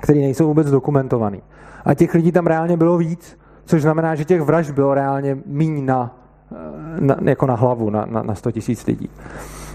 který 0.00 0.20
nejsou 0.20 0.46
vůbec 0.46 0.70
dokumentovaný. 0.70 1.42
A 1.84 1.94
těch 1.94 2.14
lidí 2.14 2.32
tam 2.32 2.46
reálně 2.46 2.76
bylo 2.76 2.98
víc, 2.98 3.38
což 3.64 3.82
znamená, 3.82 4.14
že 4.14 4.24
těch 4.24 4.42
vražd 4.42 4.70
bylo 4.70 4.94
reálně 4.94 5.38
míň 5.46 5.84
na, 5.84 6.16
na, 7.00 7.16
jako 7.24 7.46
na 7.46 7.54
hlavu, 7.54 7.90
na, 7.90 8.06
na, 8.06 8.22
na 8.22 8.34
100 8.34 8.52
tisíc 8.52 8.86
lidí. 8.86 9.10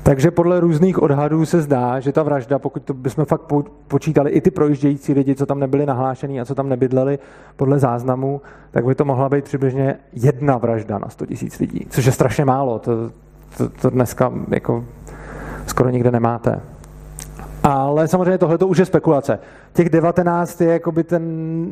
Takže 0.03 0.31
podle 0.31 0.59
různých 0.59 1.01
odhadů 1.01 1.45
se 1.45 1.61
zdá, 1.61 1.99
že 1.99 2.11
ta 2.11 2.23
vražda, 2.23 2.59
pokud 2.59 2.83
to 2.83 2.93
bychom 2.93 3.25
fakt 3.25 3.53
počítali 3.87 4.31
i 4.31 4.41
ty 4.41 4.51
projíždějící 4.51 5.13
lidi, 5.13 5.35
co 5.35 5.45
tam 5.45 5.59
nebyli 5.59 5.85
nahlášení 5.85 6.41
a 6.41 6.45
co 6.45 6.55
tam 6.55 6.69
nebydleli 6.69 7.19
podle 7.55 7.79
záznamu, 7.79 8.41
tak 8.71 8.85
by 8.85 8.95
to 8.95 9.05
mohla 9.05 9.29
být 9.29 9.45
přibližně 9.45 9.95
jedna 10.13 10.57
vražda 10.57 10.97
na 10.97 11.09
100 11.09 11.25
tisíc 11.25 11.59
lidí, 11.59 11.87
což 11.89 12.05
je 12.05 12.11
strašně 12.11 12.45
málo. 12.45 12.79
To, 12.79 12.91
to, 13.57 13.69
to 13.69 13.89
dneska 13.89 14.33
jako 14.49 14.85
skoro 15.67 15.89
nikde 15.89 16.11
nemáte. 16.11 16.61
Ale 17.63 18.07
samozřejmě 18.07 18.37
tohle 18.37 18.57
to 18.57 18.67
už 18.67 18.77
je 18.77 18.85
spekulace. 18.85 19.39
Těch 19.73 19.89
19 19.89 20.61
je 20.61 20.67
jakoby 20.67 21.03
ten 21.03 21.23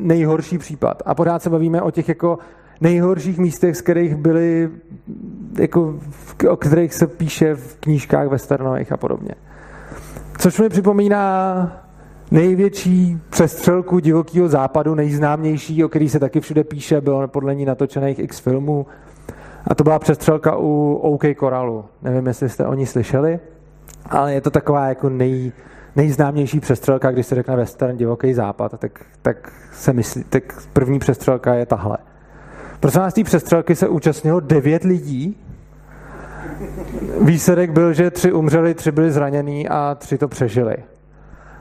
nejhorší 0.07 0.57
případ. 0.57 1.03
A 1.05 1.15
pořád 1.15 1.41
se 1.41 1.49
bavíme 1.49 1.81
o 1.81 1.91
těch 1.91 2.09
jako 2.09 2.39
nejhorších 2.81 3.37
místech, 3.37 3.77
z 3.77 3.81
kterých 3.81 4.15
byly, 4.15 4.69
jako, 5.59 5.99
o 6.49 6.57
kterých 6.57 6.93
se 6.93 7.07
píše 7.07 7.55
v 7.55 7.77
knížkách 7.79 8.27
westernových 8.27 8.91
a 8.91 8.97
podobně. 8.97 9.35
Což 10.39 10.59
mi 10.59 10.69
připomíná 10.69 11.71
největší 12.31 13.19
přestřelku 13.29 13.99
divokého 13.99 14.47
západu, 14.47 14.95
nejznámější, 14.95 15.83
o 15.83 15.89
který 15.89 16.09
se 16.09 16.19
taky 16.19 16.41
všude 16.41 16.63
píše, 16.63 17.01
bylo 17.01 17.27
podle 17.27 17.55
ní 17.55 17.65
natočených 17.65 18.19
x 18.19 18.39
filmů. 18.39 18.85
A 19.67 19.75
to 19.75 19.83
byla 19.83 19.99
přestřelka 19.99 20.55
u 20.57 20.93
OK 20.93 21.23
Koralu. 21.37 21.85
Nevím, 22.01 22.27
jestli 22.27 22.49
jste 22.49 22.65
o 22.65 22.73
ní 22.73 22.85
slyšeli, 22.85 23.39
ale 24.05 24.33
je 24.33 24.41
to 24.41 24.49
taková 24.49 24.87
jako 24.87 25.09
nej, 25.09 25.51
nejznámější 25.95 26.59
přestřelka, 26.59 27.11
když 27.11 27.25
se 27.25 27.35
řekne 27.35 27.55
western, 27.55 27.97
divoký 27.97 28.33
západ, 28.33 28.79
tak, 28.79 29.05
tak 29.21 29.53
se 29.71 29.93
myslí, 29.93 30.23
tak 30.23 30.43
první 30.73 30.99
přestřelka 30.99 31.53
je 31.53 31.65
tahle. 31.65 31.97
Prosím 32.81 33.01
vás, 33.01 33.13
té 33.13 33.23
přestřelky 33.23 33.75
se 33.75 33.87
účastnilo 33.87 34.39
devět 34.39 34.83
lidí. 34.83 35.37
Výsledek 37.21 37.71
byl, 37.71 37.93
že 37.93 38.11
tři 38.11 38.31
umřeli, 38.31 38.73
tři 38.73 38.91
byli 38.91 39.11
zranění 39.11 39.69
a 39.69 39.95
tři 39.99 40.17
to 40.17 40.27
přežili. 40.27 40.75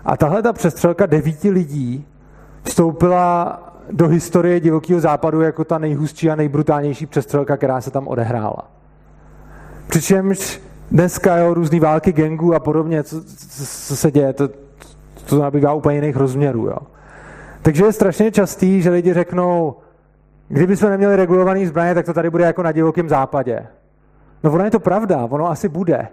A 0.04 0.16
tahle 0.16 0.42
ta 0.42 0.52
přestřelka 0.52 1.06
devíti 1.06 1.50
lidí 1.50 2.06
vstoupila 2.62 3.58
do 3.90 4.08
historie 4.08 4.60
divokého 4.60 5.00
západu 5.00 5.40
jako 5.40 5.64
ta 5.64 5.78
nejhustší 5.78 6.30
a 6.30 6.36
nejbrutálnější 6.36 7.06
přestřelka, 7.06 7.56
která 7.56 7.80
se 7.80 7.90
tam 7.90 8.08
odehrála. 8.08 8.70
Přičemž 9.88 10.60
dneska 10.90 11.36
jo, 11.36 11.54
různý 11.54 11.80
války 11.80 12.12
gengů 12.12 12.54
a 12.54 12.60
podobně, 12.60 13.02
co, 13.02 13.24
co, 13.24 13.64
co 13.86 13.96
se 13.96 14.10
děje, 14.10 14.32
to, 14.32 14.48
to 15.26 15.38
nabývá 15.38 15.72
úplně 15.72 15.96
jiných 15.96 16.16
rozměrů. 16.16 16.66
Jo. 16.66 16.78
Takže 17.62 17.84
je 17.84 17.92
strašně 17.92 18.30
častý, 18.30 18.82
že 18.82 18.90
lidi 18.90 19.14
řeknou, 19.14 19.76
Kdyby 20.52 20.76
jsme 20.76 20.90
neměli 20.90 21.16
regulovaný 21.16 21.66
zbraně, 21.66 21.94
tak 21.94 22.06
to 22.06 22.12
tady 22.12 22.30
bude 22.30 22.44
jako 22.44 22.62
na 22.62 22.72
divokém 22.72 23.08
západě. 23.08 23.66
No 24.44 24.52
ono 24.52 24.64
je 24.64 24.70
to 24.70 24.80
pravda, 24.80 25.26
ono 25.30 25.50
asi 25.50 25.68
bude. 25.68 26.08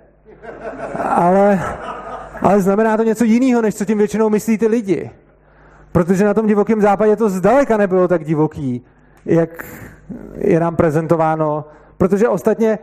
Ale, 1.04 1.60
ale 2.42 2.62
znamená 2.62 2.98
to 2.98 3.04
něco 3.04 3.24
jiného, 3.24 3.62
než 3.62 3.76
co 3.76 3.86
tím 3.86 3.98
většinou 3.98 4.30
myslí 4.30 4.58
ty 4.58 4.68
lidi. 4.68 5.12
Protože 5.92 6.26
na 6.26 6.34
tom 6.34 6.48
divokém 6.48 6.82
západě 6.82 7.16
to 7.16 7.30
zdaleka 7.30 7.78
nebylo 7.78 8.08
tak 8.08 8.24
divoký, 8.24 8.86
jak 9.26 9.66
je 10.36 10.60
nám 10.60 10.76
prezentováno. 10.76 11.66
Protože 11.98 12.30
ostatně 12.30 12.80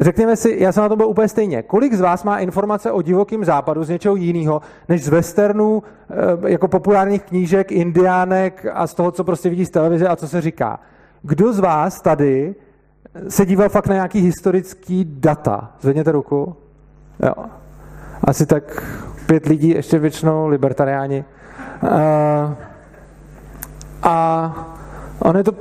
Řekněme 0.00 0.36
si, 0.36 0.56
já 0.58 0.72
jsem 0.72 0.82
na 0.82 0.88
tom 0.88 0.98
byl 0.98 1.08
úplně 1.08 1.28
stejně. 1.28 1.62
Kolik 1.62 1.94
z 1.94 2.00
vás 2.00 2.24
má 2.24 2.38
informace 2.38 2.90
o 2.90 3.02
divokém 3.02 3.44
západu 3.44 3.84
z 3.84 3.88
něčeho 3.88 4.16
jiného, 4.16 4.62
než 4.88 5.04
z 5.04 5.08
westernů, 5.08 5.82
eh, 6.10 6.50
jako 6.50 6.68
populárních 6.68 7.22
knížek, 7.22 7.72
indiánek 7.72 8.66
a 8.72 8.86
z 8.86 8.94
toho, 8.94 9.10
co 9.12 9.24
prostě 9.24 9.50
vidí 9.50 9.66
z 9.66 9.70
televize 9.70 10.08
a 10.08 10.16
co 10.16 10.28
se 10.28 10.40
říká? 10.40 10.80
Kdo 11.22 11.52
z 11.52 11.58
vás 11.58 12.00
tady 12.00 12.54
se 13.28 13.46
díval 13.46 13.68
fakt 13.68 13.86
na 13.86 13.94
nějaký 13.94 14.20
historický 14.20 15.04
data? 15.08 15.72
Zvedněte 15.80 16.12
ruku. 16.12 16.56
Jo. 17.22 17.44
Asi 18.24 18.46
tak 18.46 18.82
pět 19.26 19.46
lidí, 19.46 19.68
ještě 19.68 19.98
většinou 19.98 20.46
libertariáni. 20.46 21.24
Uh, 21.82 21.90
a 24.02 24.76
on 25.18 25.36
je 25.36 25.44
to 25.44 25.52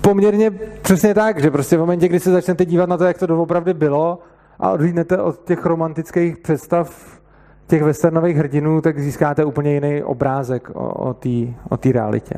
poměrně 0.00 0.50
přesně 0.82 1.14
tak, 1.14 1.40
že 1.40 1.50
prostě 1.50 1.76
v 1.76 1.80
momentě, 1.80 2.08
kdy 2.08 2.20
se 2.20 2.32
začnete 2.32 2.64
dívat 2.64 2.88
na 2.88 2.96
to, 2.96 3.04
jak 3.04 3.18
to 3.18 3.26
doopravdy 3.26 3.74
bylo 3.74 4.18
a 4.58 4.70
odhlídnete 4.70 5.18
od 5.18 5.44
těch 5.44 5.66
romantických 5.66 6.38
představ 6.38 7.20
těch 7.66 7.82
westernových 7.82 8.36
hrdinů, 8.36 8.80
tak 8.80 8.98
získáte 8.98 9.44
úplně 9.44 9.74
jiný 9.74 10.02
obrázek 10.02 10.70
o, 10.74 10.88
o 10.88 11.14
té 11.14 11.28
o 11.68 11.92
realitě. 11.92 12.34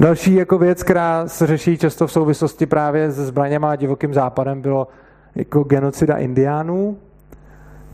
Další 0.00 0.34
jako 0.34 0.58
věc, 0.58 0.82
která 0.82 1.28
se 1.28 1.46
řeší 1.46 1.78
často 1.78 2.06
v 2.06 2.12
souvislosti 2.12 2.66
právě 2.66 3.12
se 3.12 3.26
zbraněma 3.26 3.70
a 3.70 3.76
divokým 3.76 4.14
západem, 4.14 4.60
bylo 4.60 4.88
jako 5.34 5.64
genocida 5.64 6.16
indiánů. 6.16 6.96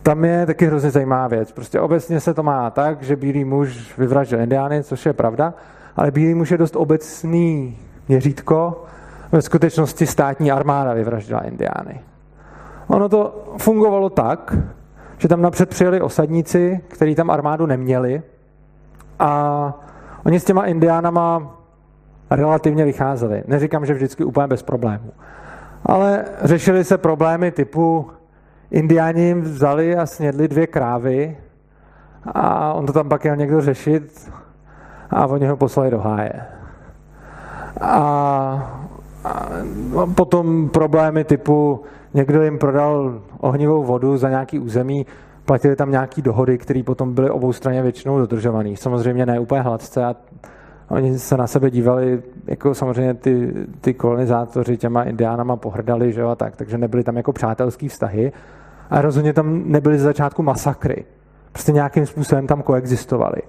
Tam 0.02 0.24
je 0.24 0.46
taky 0.46 0.66
hrozně 0.66 0.90
zajímavá 0.90 1.28
věc. 1.28 1.52
Prostě 1.52 1.80
obecně 1.80 2.20
se 2.20 2.34
to 2.34 2.42
má 2.42 2.70
tak, 2.70 3.02
že 3.02 3.16
bílý 3.16 3.44
muž 3.44 3.98
vyvraždil 3.98 4.40
indiány, 4.40 4.82
což 4.82 5.06
je 5.06 5.12
pravda, 5.12 5.54
ale 5.96 6.10
bílý 6.10 6.34
muž 6.34 6.50
je 6.50 6.58
dost 6.58 6.76
obecný 6.76 7.78
měřítko, 8.10 8.84
ve 9.32 9.42
skutečnosti 9.42 10.06
státní 10.06 10.52
armáda 10.52 10.94
vyvraždila 10.94 11.40
indiány. 11.40 12.00
Ono 12.86 13.08
to 13.08 13.54
fungovalo 13.58 14.10
tak, 14.10 14.56
že 15.18 15.28
tam 15.28 15.42
napřed 15.42 15.68
přijeli 15.68 16.00
osadníci, 16.00 16.80
kteří 16.88 17.14
tam 17.14 17.30
armádu 17.30 17.66
neměli 17.66 18.22
a 19.18 19.30
oni 20.26 20.40
s 20.40 20.44
těma 20.44 20.66
indiánama 20.66 21.56
relativně 22.30 22.84
vycházeli. 22.84 23.42
Neříkám, 23.46 23.86
že 23.86 23.94
vždycky 23.94 24.24
úplně 24.24 24.46
bez 24.46 24.62
problémů. 24.62 25.12
Ale 25.86 26.24
řešili 26.42 26.84
se 26.84 26.98
problémy 26.98 27.50
typu 27.50 28.10
indiáni 28.70 29.22
jim 29.22 29.40
vzali 29.40 29.96
a 29.96 30.06
snědli 30.06 30.48
dvě 30.48 30.66
krávy 30.66 31.36
a 32.24 32.72
on 32.72 32.86
to 32.86 32.92
tam 32.92 33.08
pak 33.08 33.24
jel 33.24 33.36
někdo 33.36 33.60
řešit 33.60 34.32
a 35.10 35.26
oni 35.26 35.46
ho 35.46 35.56
poslali 35.56 35.90
do 35.90 36.00
háje. 36.00 36.59
A, 37.80 38.86
a 39.24 39.46
potom 40.14 40.68
problémy 40.68 41.24
typu 41.24 41.80
někdo 42.14 42.42
jim 42.42 42.58
prodal 42.58 43.20
ohnivou 43.40 43.84
vodu 43.84 44.16
za 44.16 44.28
nějaký 44.28 44.58
území, 44.58 45.06
platili 45.44 45.76
tam 45.76 45.90
nějaké 45.90 46.22
dohody, 46.22 46.58
které 46.58 46.82
potom 46.82 47.14
byly 47.14 47.30
obou 47.30 47.52
straně 47.52 47.82
většinou 47.82 48.18
dodržované. 48.18 48.76
Samozřejmě 48.76 49.26
ne 49.26 49.40
úplně 49.40 49.60
hladce 49.60 50.04
a 50.04 50.16
oni 50.88 51.18
se 51.18 51.36
na 51.36 51.46
sebe 51.46 51.70
dívali, 51.70 52.22
jako 52.46 52.74
samozřejmě 52.74 53.14
ty, 53.14 53.54
ty 53.80 53.94
kolonizátoři 53.94 54.76
těma 54.76 55.02
indiánama 55.02 55.56
pohrdali, 55.56 56.12
že 56.12 56.22
a 56.22 56.34
tak, 56.34 56.56
takže 56.56 56.78
nebyly 56.78 57.04
tam 57.04 57.16
jako 57.16 57.32
přátelský 57.32 57.88
vztahy 57.88 58.32
a 58.90 59.00
rozhodně 59.00 59.32
tam 59.32 59.62
nebyly 59.64 59.98
z 59.98 60.02
začátku 60.02 60.42
masakry. 60.42 61.04
Prostě 61.52 61.72
nějakým 61.72 62.06
způsobem 62.06 62.46
tam 62.46 62.62
koexistovali. 62.62 63.42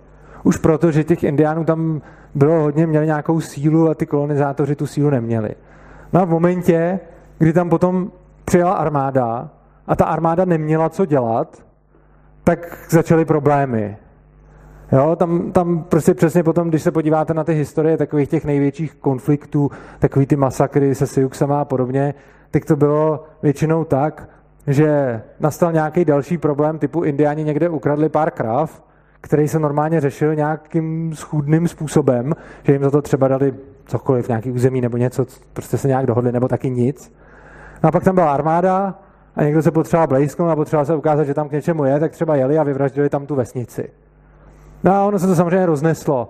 Už 0.43 0.57
proto, 0.57 0.91
že 0.91 1.03
těch 1.03 1.23
indiánů 1.23 1.63
tam 1.63 2.01
bylo 2.35 2.61
hodně, 2.61 2.87
měli 2.87 3.05
nějakou 3.05 3.41
sílu 3.41 3.89
a 3.89 3.93
ty 3.93 4.05
kolonizátoři 4.05 4.75
tu 4.75 4.87
sílu 4.87 5.09
neměli. 5.09 5.49
No 6.13 6.21
a 6.21 6.25
v 6.25 6.29
momentě, 6.29 6.99
kdy 7.37 7.53
tam 7.53 7.69
potom 7.69 8.11
přijela 8.45 8.73
armáda 8.73 9.49
a 9.87 9.95
ta 9.95 10.05
armáda 10.05 10.45
neměla 10.45 10.89
co 10.89 11.05
dělat, 11.05 11.63
tak 12.43 12.77
začaly 12.89 13.25
problémy. 13.25 13.97
Jo, 14.91 15.15
tam, 15.15 15.51
tam 15.51 15.83
prostě 15.83 16.13
přesně 16.13 16.43
potom, 16.43 16.69
když 16.69 16.81
se 16.81 16.91
podíváte 16.91 17.33
na 17.33 17.43
ty 17.43 17.53
historie 17.53 17.97
takových 17.97 18.29
těch 18.29 18.45
největších 18.45 18.93
konfliktů, 18.93 19.71
takový 19.99 20.25
ty 20.25 20.35
masakry 20.35 20.95
se 20.95 21.07
Siuxama 21.07 21.61
a 21.61 21.65
podobně, 21.65 22.13
tak 22.51 22.65
to 22.65 22.75
bylo 22.75 23.23
většinou 23.43 23.83
tak, 23.83 24.29
že 24.67 25.21
nastal 25.39 25.71
nějaký 25.71 26.05
další 26.05 26.37
problém, 26.37 26.79
typu 26.79 27.03
indiáni 27.03 27.43
někde 27.43 27.69
ukradli 27.69 28.09
pár 28.09 28.31
krav 28.31 28.83
který 29.22 29.47
se 29.47 29.59
normálně 29.59 30.01
řešil 30.01 30.36
nějakým 30.36 31.15
schůdným 31.15 31.67
způsobem, 31.67 32.34
že 32.63 32.74
jim 32.74 32.84
za 32.84 32.91
to 32.91 33.01
třeba 33.01 33.28
dali 33.28 33.53
cokoliv, 33.86 34.28
nějaký 34.28 34.51
území 34.51 34.82
nebo 34.82 34.97
něco, 34.97 35.26
prostě 35.53 35.78
se 35.78 35.88
nějak 35.88 36.05
dohodli, 36.05 36.32
nebo 36.32 36.47
taky 36.47 36.69
nic. 36.69 37.13
No 37.84 37.89
a 37.89 37.91
pak 37.91 38.03
tam 38.03 38.15
byla 38.15 38.34
armáda 38.34 38.99
a 39.36 39.43
někdo 39.43 39.61
se 39.61 39.72
potřeboval 39.72 40.07
blízkout 40.07 40.49
a 40.49 40.55
potřeboval 40.55 40.86
se 40.86 40.95
ukázat, 40.95 41.24
že 41.24 41.34
tam 41.34 41.49
k 41.49 41.51
něčemu 41.51 41.86
je, 41.86 41.99
tak 41.99 42.11
třeba 42.11 42.36
jeli 42.36 42.57
a 42.57 42.63
vyvraždili 42.63 43.09
tam 43.09 43.26
tu 43.26 43.36
vesnici. 43.36 43.89
No 44.84 44.93
a 44.93 45.05
ono 45.05 45.19
se 45.19 45.28
to 45.28 45.36
samozřejmě 45.36 45.65
rozneslo. 45.65 46.30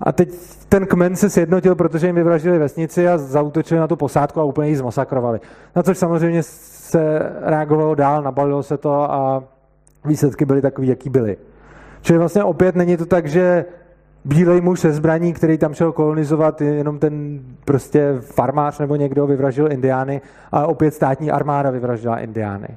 A 0.00 0.12
teď 0.12 0.34
ten 0.68 0.86
kmen 0.86 1.16
se 1.16 1.30
sjednotil, 1.30 1.74
protože 1.74 2.06
jim 2.06 2.16
vyvraždili 2.16 2.58
vesnici 2.58 3.08
a 3.08 3.18
zautočili 3.18 3.80
na 3.80 3.86
tu 3.86 3.96
posádku 3.96 4.40
a 4.40 4.44
úplně 4.44 4.68
ji 4.68 4.76
zmasakrovali. 4.76 5.40
Na 5.76 5.82
což 5.82 5.98
samozřejmě 5.98 6.42
se 6.42 7.32
reagovalo 7.40 7.94
dál, 7.94 8.22
nabalilo 8.22 8.62
se 8.62 8.76
to 8.76 9.12
a 9.12 9.44
výsledky 10.04 10.44
byly 10.44 10.62
takový, 10.62 10.88
jaký 10.88 11.10
byly. 11.10 11.36
Čili 12.08 12.18
vlastně 12.18 12.44
opět 12.44 12.76
není 12.76 12.96
to 12.96 13.06
tak, 13.06 13.26
že 13.26 13.64
bílej 14.24 14.60
muž 14.60 14.80
se 14.80 14.92
zbraní, 14.92 15.32
který 15.32 15.58
tam 15.58 15.74
šel 15.74 15.92
kolonizovat, 15.92 16.60
jenom 16.60 16.98
ten 16.98 17.40
prostě 17.64 18.14
farmář 18.20 18.78
nebo 18.78 18.96
někdo 18.96 19.26
vyvražil 19.26 19.72
indiány 19.72 20.20
a 20.52 20.66
opět 20.66 20.94
státní 20.94 21.30
armáda 21.30 21.70
vyvraždila 21.70 22.18
indiány. 22.18 22.68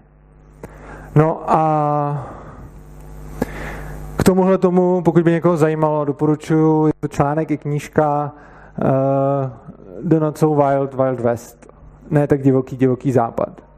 No 1.15 1.43
a 1.47 2.29
k 4.17 4.23
tomuhle 4.23 4.57
tomu, 4.57 5.01
pokud 5.01 5.23
by 5.23 5.31
někoho 5.31 5.57
zajímalo, 5.57 6.05
doporučuji 6.05 6.87
je 6.87 6.93
to 6.99 7.07
článek 7.07 7.51
i 7.51 7.57
knížka 7.57 8.31
uh, 8.31 8.89
The 10.03 10.19
Not 10.19 10.37
So 10.37 10.65
Wild 10.65 10.93
Wild 10.93 11.19
West. 11.19 11.73
Ne 12.09 12.27
tak 12.27 12.41
divoký, 12.41 12.77
divoký 12.77 13.11
západ. 13.11 13.70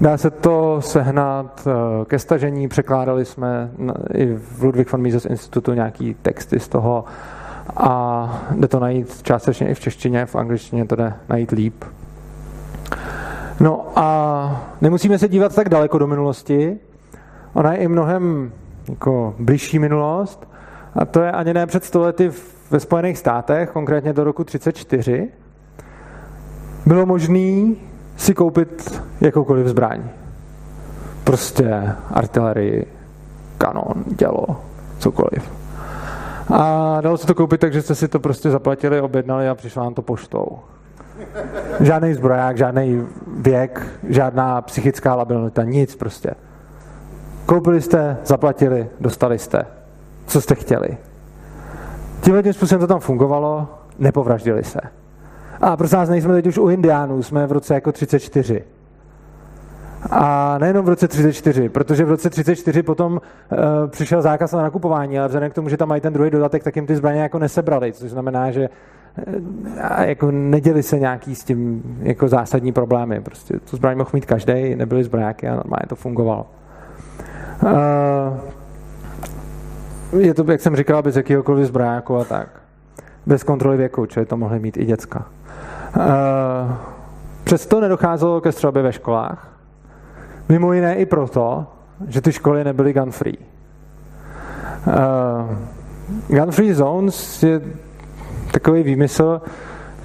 Dá 0.00 0.16
se 0.16 0.30
to 0.30 0.80
sehnat 0.80 1.68
eh, 1.68 2.04
ke 2.04 2.18
stažení, 2.18 2.68
překládali 2.68 3.24
jsme 3.24 3.70
i 4.14 4.34
v 4.34 4.62
Ludwig 4.62 4.92
von 4.92 5.00
Mises 5.00 5.24
institutu 5.24 5.72
nějaký 5.72 6.14
texty 6.22 6.60
z 6.60 6.68
toho 6.68 7.04
a 7.76 8.42
jde 8.50 8.68
to 8.68 8.80
najít 8.80 9.22
částečně 9.22 9.68
i 9.68 9.74
v 9.74 9.80
češtině, 9.80 10.26
v 10.26 10.36
angličtině 10.36 10.84
to 10.84 10.96
jde 10.96 11.12
najít 11.28 11.50
líp. 11.50 11.84
No 13.60 13.86
a 13.96 14.66
nemusíme 14.80 15.18
se 15.18 15.28
dívat 15.28 15.54
tak 15.54 15.68
daleko 15.68 15.98
do 15.98 16.06
minulosti, 16.06 16.78
ona 17.52 17.72
je 17.72 17.78
i 17.78 17.88
mnohem 17.88 18.52
jako 18.88 19.34
blížší 19.38 19.78
minulost 19.78 20.48
a 20.94 21.04
to 21.04 21.22
je 21.22 21.32
ani 21.32 21.54
ne 21.54 21.66
před 21.66 21.84
stolety 21.84 22.30
ve 22.70 22.80
Spojených 22.80 23.18
státech, 23.18 23.70
konkrétně 23.70 24.12
do 24.12 24.24
roku 24.24 24.44
34, 24.44 25.28
bylo 26.86 27.06
možné 27.06 27.74
si 28.20 28.34
koupit 28.34 29.02
jakoukoliv 29.20 29.66
zbraň. 29.66 30.02
Prostě 31.24 31.92
artilerii, 32.10 32.86
kanon, 33.58 34.04
dělo, 34.06 34.46
cokoliv. 34.98 35.52
A 36.54 36.98
dalo 37.00 37.16
se 37.16 37.26
to 37.26 37.34
koupit 37.34 37.60
tak, 37.60 37.72
že 37.72 37.82
jste 37.82 37.94
si 37.94 38.08
to 38.08 38.20
prostě 38.20 38.50
zaplatili, 38.50 39.00
objednali 39.00 39.48
a 39.48 39.54
přišlo 39.54 39.82
vám 39.82 39.94
to 39.94 40.02
poštou. 40.02 40.58
Žádný 41.80 42.14
zbroják, 42.14 42.58
žádný 42.58 43.06
věk, 43.36 43.86
žádná 44.08 44.62
psychická 44.62 45.14
labilita, 45.14 45.62
nic 45.62 45.96
prostě. 45.96 46.30
Koupili 47.46 47.82
jste, 47.82 48.16
zaplatili, 48.24 48.88
dostali 49.00 49.38
jste. 49.38 49.66
Co 50.26 50.40
jste 50.40 50.54
chtěli. 50.54 50.96
Tímhle 52.20 52.42
tím 52.42 52.52
způsobem 52.52 52.80
to 52.80 52.86
tam 52.86 53.00
fungovalo, 53.00 53.68
nepovraždili 53.98 54.64
se. 54.64 54.80
A 55.60 55.76
prosím 55.76 55.98
nás, 55.98 56.08
nejsme 56.08 56.34
teď 56.34 56.46
už 56.46 56.58
u 56.58 56.68
Indiánů, 56.68 57.22
jsme 57.22 57.46
v 57.46 57.52
roce 57.52 57.74
jako 57.74 57.92
34. 57.92 58.64
A 60.10 60.58
nejenom 60.58 60.84
v 60.84 60.88
roce 60.88 61.08
34, 61.08 61.68
protože 61.68 62.04
v 62.04 62.08
roce 62.08 62.30
34 62.30 62.82
potom 62.82 63.12
uh, 63.12 63.18
přišel 63.86 64.22
zákaz 64.22 64.52
na 64.52 64.62
nakupování, 64.62 65.18
ale 65.18 65.28
vzhledem 65.28 65.50
k 65.50 65.54
tomu, 65.54 65.68
že 65.68 65.76
tam 65.76 65.88
mají 65.88 66.00
ten 66.00 66.12
druhý 66.12 66.30
dodatek, 66.30 66.64
tak 66.64 66.76
jim 66.76 66.86
ty 66.86 66.96
zbraně 66.96 67.20
jako 67.20 67.38
nesebrali, 67.38 67.92
což 67.92 68.10
znamená, 68.10 68.50
že 68.50 68.68
uh, 68.68 68.74
jako 70.00 70.30
neděli 70.30 70.82
se 70.82 70.98
nějaký 70.98 71.34
s 71.34 71.44
tím 71.44 71.82
jako 72.02 72.28
zásadní 72.28 72.72
problémy. 72.72 73.20
Prostě 73.20 73.58
tu 73.70 73.76
zbraň 73.76 73.96
mohl 73.96 74.10
mít 74.12 74.26
každý, 74.26 74.74
nebyly 74.76 75.04
zbraňáky 75.04 75.48
a 75.48 75.54
normálně 75.54 75.86
to 75.88 75.96
fungovalo. 75.96 76.46
Uh, 77.62 77.70
je 80.20 80.34
to, 80.34 80.52
jak 80.52 80.60
jsem 80.60 80.76
říkal, 80.76 81.02
bez 81.02 81.16
jakýhokoliv 81.16 81.66
zbraňáku 81.66 82.16
a 82.16 82.24
tak. 82.24 82.48
Bez 83.26 83.42
kontroly 83.42 83.76
věku, 83.76 84.06
čili 84.06 84.26
to 84.26 84.36
mohly 84.36 84.58
mít 84.58 84.76
i 84.76 84.84
děcka. 84.84 85.26
Uh, 85.96 86.72
přesto 87.44 87.80
nedocházelo 87.80 88.40
ke 88.40 88.52
střelbě 88.52 88.82
ve 88.82 88.92
školách. 88.92 89.48
Mimo 90.48 90.72
jiné 90.72 90.94
i 90.94 91.06
proto, 91.06 91.66
že 92.08 92.20
ty 92.20 92.32
školy 92.32 92.64
nebyly 92.64 92.92
gun-free. 92.92 93.38
Uh, 94.86 95.56
gun-free 96.28 96.74
zones 96.74 97.42
je 97.42 97.60
takový 98.52 98.82
výmysl, 98.82 99.40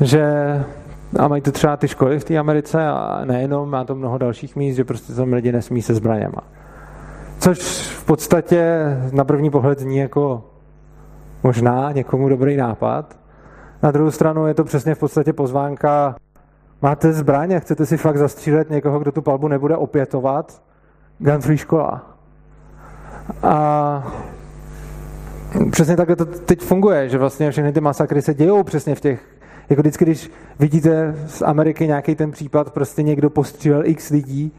že 0.01 0.23
a 1.19 1.27
mají 1.27 1.41
to 1.41 1.51
třeba 1.51 1.77
ty 1.77 1.87
školy 1.87 2.19
v 2.19 2.23
té 2.23 2.37
Americe 2.37 2.87
a 2.87 3.21
nejenom, 3.25 3.69
má 3.69 3.83
to 3.83 3.95
mnoho 3.95 4.17
dalších 4.17 4.55
míst, 4.55 4.75
že 4.75 4.83
prostě 4.83 5.13
tam 5.13 5.33
lidi 5.33 5.51
nesmí 5.51 5.81
se 5.81 5.95
zbraněma. 5.95 6.41
Což 7.39 7.59
v 7.87 8.05
podstatě 8.05 8.85
na 9.11 9.23
první 9.23 9.49
pohled 9.49 9.79
zní 9.79 9.97
jako 9.97 10.43
možná 11.43 11.91
někomu 11.91 12.29
dobrý 12.29 12.57
nápad. 12.57 13.17
Na 13.83 13.91
druhou 13.91 14.11
stranu 14.11 14.47
je 14.47 14.53
to 14.53 14.63
přesně 14.63 14.95
v 14.95 14.99
podstatě 14.99 15.33
pozvánka 15.33 16.15
máte 16.81 17.13
zbraně, 17.13 17.59
chcete 17.59 17.85
si 17.85 17.97
fakt 17.97 18.17
zastřílet 18.17 18.69
někoho, 18.69 18.99
kdo 18.99 19.11
tu 19.11 19.21
palbu 19.21 19.47
nebude 19.47 19.77
opětovat, 19.77 20.61
gun 21.19 21.41
free 21.41 21.57
škola. 21.57 22.17
A 23.43 24.13
přesně 25.71 25.97
takhle 25.97 26.15
to 26.15 26.25
teď 26.25 26.61
funguje, 26.61 27.09
že 27.09 27.17
vlastně 27.17 27.51
všechny 27.51 27.71
ty 27.71 27.81
masakry 27.81 28.21
se 28.21 28.33
dějou 28.33 28.63
přesně 28.63 28.95
v 28.95 29.01
těch, 29.01 29.35
jako 29.69 29.81
vždycky, 29.81 30.05
když 30.05 30.31
vidíte 30.59 31.15
z 31.27 31.41
Ameriky 31.41 31.87
nějaký 31.87 32.15
ten 32.15 32.31
případ, 32.31 32.73
prostě 32.73 33.03
někdo 33.03 33.29
postřílel 33.29 33.81
x 33.85 34.09
lidí, 34.09 34.51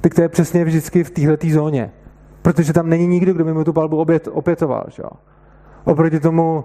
tak 0.00 0.14
to 0.14 0.22
je 0.22 0.28
přesně 0.28 0.64
vždycky 0.64 1.04
v 1.04 1.10
téhle 1.10 1.36
zóně. 1.52 1.90
Protože 2.42 2.72
tam 2.72 2.88
není 2.88 3.06
nikdo, 3.06 3.32
kdo 3.32 3.44
by 3.44 3.52
mu 3.52 3.64
tu 3.64 3.72
palbu 3.72 3.96
opět, 3.96 4.28
opětoval. 4.32 4.84
Že? 4.88 5.02
Oproti 5.84 6.20
tomu 6.20 6.64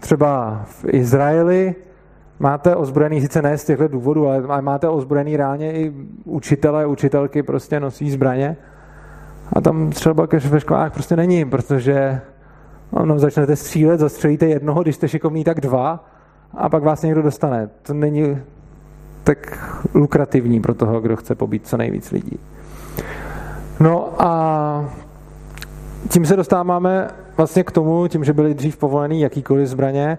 třeba 0.00 0.62
v 0.64 0.84
Izraeli 0.88 1.74
máte 2.38 2.76
ozbrojený, 2.76 3.20
sice 3.20 3.42
ne 3.42 3.58
z 3.58 3.64
těchto 3.64 3.88
důvodů, 3.88 4.28
ale 4.28 4.62
máte 4.62 4.88
ozbrojený 4.88 5.36
reálně 5.36 5.72
i 5.72 5.92
učitele, 6.24 6.86
učitelky 6.86 7.42
prostě 7.42 7.80
nosí 7.80 8.10
zbraně. 8.10 8.56
A 9.52 9.60
tam 9.60 9.90
třeba 9.90 10.28
ve 10.48 10.60
školách 10.60 10.92
prostě 10.92 11.16
není, 11.16 11.44
protože 11.44 12.20
ono, 12.90 13.18
začnete 13.18 13.56
střílet, 13.56 14.00
zastřelíte 14.00 14.46
jednoho, 14.46 14.82
když 14.82 14.94
jste 14.94 15.08
šikovný, 15.08 15.44
tak 15.44 15.60
dva 15.60 16.04
a 16.54 16.68
pak 16.68 16.82
vás 16.82 17.02
někdo 17.02 17.22
dostane. 17.22 17.68
To 17.82 17.94
není 17.94 18.38
tak 19.24 19.58
lukrativní 19.94 20.60
pro 20.60 20.74
toho, 20.74 21.00
kdo 21.00 21.16
chce 21.16 21.34
pobít 21.34 21.66
co 21.66 21.76
nejvíc 21.76 22.10
lidí. 22.10 22.38
No 23.80 24.22
a 24.22 24.90
tím 26.08 26.26
se 26.26 26.36
dostáváme 26.36 27.08
vlastně 27.36 27.64
k 27.64 27.70
tomu, 27.70 28.08
tím, 28.08 28.24
že 28.24 28.32
byly 28.32 28.54
dřív 28.54 28.76
povolený 28.76 29.20
jakýkoliv 29.20 29.68
zbraně, 29.68 30.18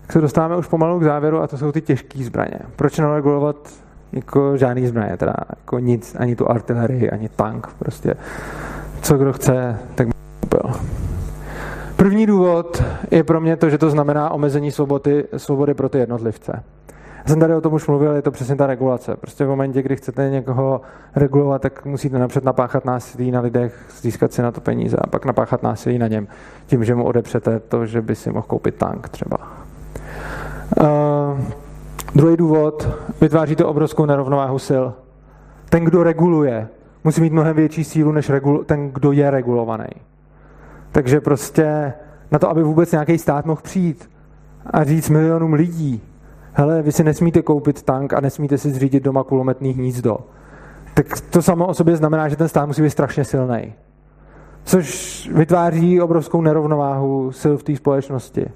tak 0.00 0.12
se 0.12 0.20
dostáváme 0.20 0.56
už 0.56 0.66
pomalu 0.66 1.00
k 1.00 1.02
závěru 1.02 1.40
a 1.42 1.46
to 1.46 1.58
jsou 1.58 1.72
ty 1.72 1.80
těžké 1.80 2.24
zbraně. 2.24 2.58
Proč 2.76 2.98
neregulovat 2.98 3.56
jako 4.12 4.56
žádný 4.56 4.86
zbraně, 4.86 5.16
teda 5.16 5.34
jako 5.50 5.78
nic, 5.78 6.16
ani 6.18 6.36
tu 6.36 6.50
artilerii, 6.50 7.10
ani 7.10 7.28
tank, 7.28 7.66
prostě 7.78 8.14
co 9.02 9.18
kdo 9.18 9.32
chce, 9.32 9.78
tak 9.94 10.08
byl. 10.50 10.72
První 11.96 12.26
důvod 12.26 12.82
je 13.10 13.24
pro 13.24 13.40
mě 13.40 13.56
to, 13.56 13.70
že 13.70 13.78
to 13.78 13.90
znamená 13.90 14.30
omezení 14.30 14.70
svobody, 14.70 15.24
svobody 15.36 15.74
pro 15.74 15.88
ty 15.88 15.98
jednotlivce. 15.98 16.62
Já 17.24 17.28
jsem 17.28 17.40
tady 17.40 17.54
o 17.54 17.60
tom 17.60 17.72
už 17.72 17.86
mluvil, 17.86 18.12
je 18.12 18.22
to 18.22 18.30
přesně 18.30 18.56
ta 18.56 18.66
regulace. 18.66 19.16
Prostě 19.16 19.44
v 19.44 19.48
momentě, 19.48 19.82
kdy 19.82 19.96
chcete 19.96 20.30
někoho 20.30 20.80
regulovat, 21.16 21.62
tak 21.62 21.84
musíte 21.84 22.18
napřed 22.18 22.44
napáchat 22.44 22.84
násilí 22.84 23.30
na 23.30 23.40
lidech, 23.40 23.86
získat 24.00 24.32
si 24.32 24.42
na 24.42 24.52
to 24.52 24.60
peníze 24.60 24.96
a 24.96 25.06
pak 25.06 25.24
napáchat 25.24 25.62
násilí 25.62 25.98
na 25.98 26.08
něm, 26.08 26.28
tím, 26.66 26.84
že 26.84 26.94
mu 26.94 27.04
odepřete 27.04 27.60
to, 27.60 27.86
že 27.86 28.02
by 28.02 28.14
si 28.14 28.32
mohl 28.32 28.46
koupit 28.46 28.74
tank 28.74 29.08
třeba. 29.08 29.38
Uh, 30.80 31.40
druhý 32.14 32.36
důvod, 32.36 32.88
vytváří 33.20 33.56
to 33.56 33.68
obrovskou 33.68 34.06
nerovnováhu 34.06 34.58
sil. 34.68 34.84
Ten, 35.68 35.84
kdo 35.84 36.02
reguluje, 36.02 36.68
musí 37.04 37.20
mít 37.20 37.32
mnohem 37.32 37.56
větší 37.56 37.84
sílu, 37.84 38.12
než 38.12 38.30
regul- 38.30 38.64
ten, 38.64 38.90
kdo 38.90 39.12
je 39.12 39.30
regulovaný. 39.30 39.88
Takže 40.92 41.20
prostě 41.20 41.92
na 42.30 42.38
to, 42.38 42.50
aby 42.50 42.62
vůbec 42.62 42.92
nějaký 42.92 43.18
stát 43.18 43.46
mohl 43.46 43.60
přijít 43.62 44.10
a 44.66 44.84
říct 44.84 45.10
milionům 45.10 45.52
lidí, 45.52 46.02
hele, 46.52 46.82
vy 46.82 46.92
si 46.92 47.04
nesmíte 47.04 47.42
koupit 47.42 47.82
tank 47.82 48.12
a 48.12 48.20
nesmíte 48.20 48.58
si 48.58 48.70
zřídit 48.70 49.02
doma 49.02 49.24
kulometný 49.24 49.72
hnízdo. 49.72 50.18
Tak 50.94 51.06
to 51.20 51.42
samo 51.42 51.66
o 51.66 51.74
sobě 51.74 51.96
znamená, 51.96 52.28
že 52.28 52.36
ten 52.36 52.48
stát 52.48 52.66
musí 52.66 52.82
být 52.82 52.90
strašně 52.90 53.24
silný. 53.24 53.72
Což 54.64 55.30
vytváří 55.34 56.00
obrovskou 56.00 56.40
nerovnováhu 56.40 57.32
sil 57.40 57.54
v 57.58 57.62
té 57.62 57.76
společnosti. 57.76 58.46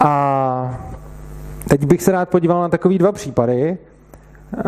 A 0.00 0.80
teď 1.68 1.84
bych 1.84 2.02
se 2.02 2.12
rád 2.12 2.28
podíval 2.28 2.60
na 2.60 2.68
takový 2.68 2.98
dva 2.98 3.12
případy, 3.12 3.78
eh, 4.58 4.62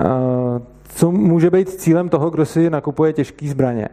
co 0.88 1.10
může 1.12 1.50
být 1.50 1.70
cílem 1.70 2.08
toho, 2.08 2.30
kdo 2.30 2.46
si 2.46 2.70
nakupuje 2.70 3.12
těžké 3.12 3.48
zbraně. 3.48 3.88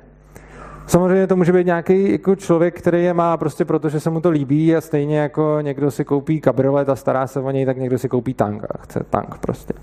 Samozřejmě 0.87 1.27
to 1.27 1.35
může 1.35 1.53
být 1.53 1.65
nějaký 1.65 2.11
jako 2.11 2.35
člověk, 2.35 2.77
který 2.77 3.03
je 3.03 3.13
má 3.13 3.37
prostě 3.37 3.65
proto, 3.65 3.89
že 3.89 3.99
se 3.99 4.09
mu 4.09 4.21
to 4.21 4.29
líbí 4.29 4.75
a 4.75 4.81
stejně 4.81 5.19
jako 5.19 5.57
někdo 5.61 5.91
si 5.91 6.05
koupí 6.05 6.41
kabriolet 6.41 6.89
a 6.89 6.95
stará 6.95 7.27
se 7.27 7.39
o 7.39 7.51
něj, 7.51 7.65
tak 7.65 7.77
někdo 7.77 7.97
si 7.97 8.09
koupí 8.09 8.33
tank 8.33 8.63
a 8.63 8.77
chce 8.77 9.05
tank 9.09 9.37
prostě. 9.37 9.73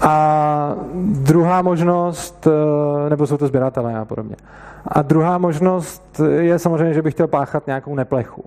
A 0.00 0.76
druhá 1.04 1.62
možnost, 1.62 2.46
eh, 2.46 3.10
nebo 3.10 3.26
jsou 3.26 3.36
to 3.36 3.46
sběratelé 3.46 3.98
a 3.98 4.04
podobně. 4.04 4.36
A 4.86 5.02
druhá 5.02 5.38
možnost 5.38 6.20
je 6.38 6.58
samozřejmě, 6.58 6.94
že 6.94 7.02
bych 7.02 7.14
chtěl 7.14 7.26
páchat 7.26 7.66
nějakou 7.66 7.94
neplechu. 7.94 8.44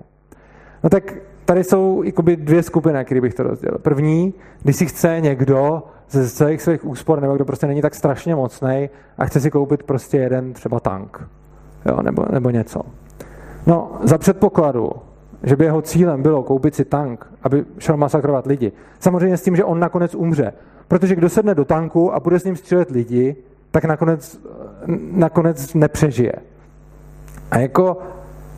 No 0.84 0.90
tak 0.90 1.14
tady 1.44 1.64
jsou 1.64 2.02
dvě 2.36 2.62
skupiny, 2.62 3.04
které 3.04 3.20
bych 3.20 3.34
to 3.34 3.42
rozdělil. 3.42 3.78
První, 3.78 4.34
když 4.62 4.76
si 4.76 4.86
chce 4.86 5.20
někdo 5.20 5.82
ze 6.10 6.30
celých 6.30 6.62
svých 6.62 6.84
úspor, 6.84 7.20
nebo 7.20 7.34
kdo 7.34 7.44
prostě 7.44 7.66
není 7.66 7.82
tak 7.82 7.94
strašně 7.94 8.34
mocný 8.34 8.90
a 9.18 9.24
chce 9.24 9.40
si 9.40 9.50
koupit 9.50 9.82
prostě 9.82 10.16
jeden 10.16 10.52
třeba 10.52 10.80
tank, 10.80 11.28
jo, 11.86 12.02
nebo, 12.02 12.24
nebo 12.30 12.50
něco. 12.50 12.82
No, 13.66 13.90
za 14.02 14.18
předpokladu, 14.18 14.90
že 15.42 15.56
by 15.56 15.64
jeho 15.64 15.82
cílem 15.82 16.22
bylo 16.22 16.42
koupit 16.42 16.74
si 16.74 16.84
tank, 16.84 17.26
aby 17.42 17.64
šel 17.78 17.96
masakrovat 17.96 18.46
lidi. 18.46 18.72
Samozřejmě 19.00 19.36
s 19.36 19.42
tím, 19.42 19.56
že 19.56 19.64
on 19.64 19.80
nakonec 19.80 20.14
umře. 20.14 20.52
Protože 20.88 21.14
kdo 21.14 21.28
sedne 21.28 21.54
do 21.54 21.64
tanku 21.64 22.14
a 22.14 22.20
bude 22.20 22.38
s 22.38 22.44
ním 22.44 22.56
střílet 22.56 22.90
lidi, 22.90 23.36
tak 23.70 23.84
nakonec, 23.84 24.40
nakonec 25.12 25.74
nepřežije. 25.74 26.32
A 27.50 27.58
jako 27.58 27.98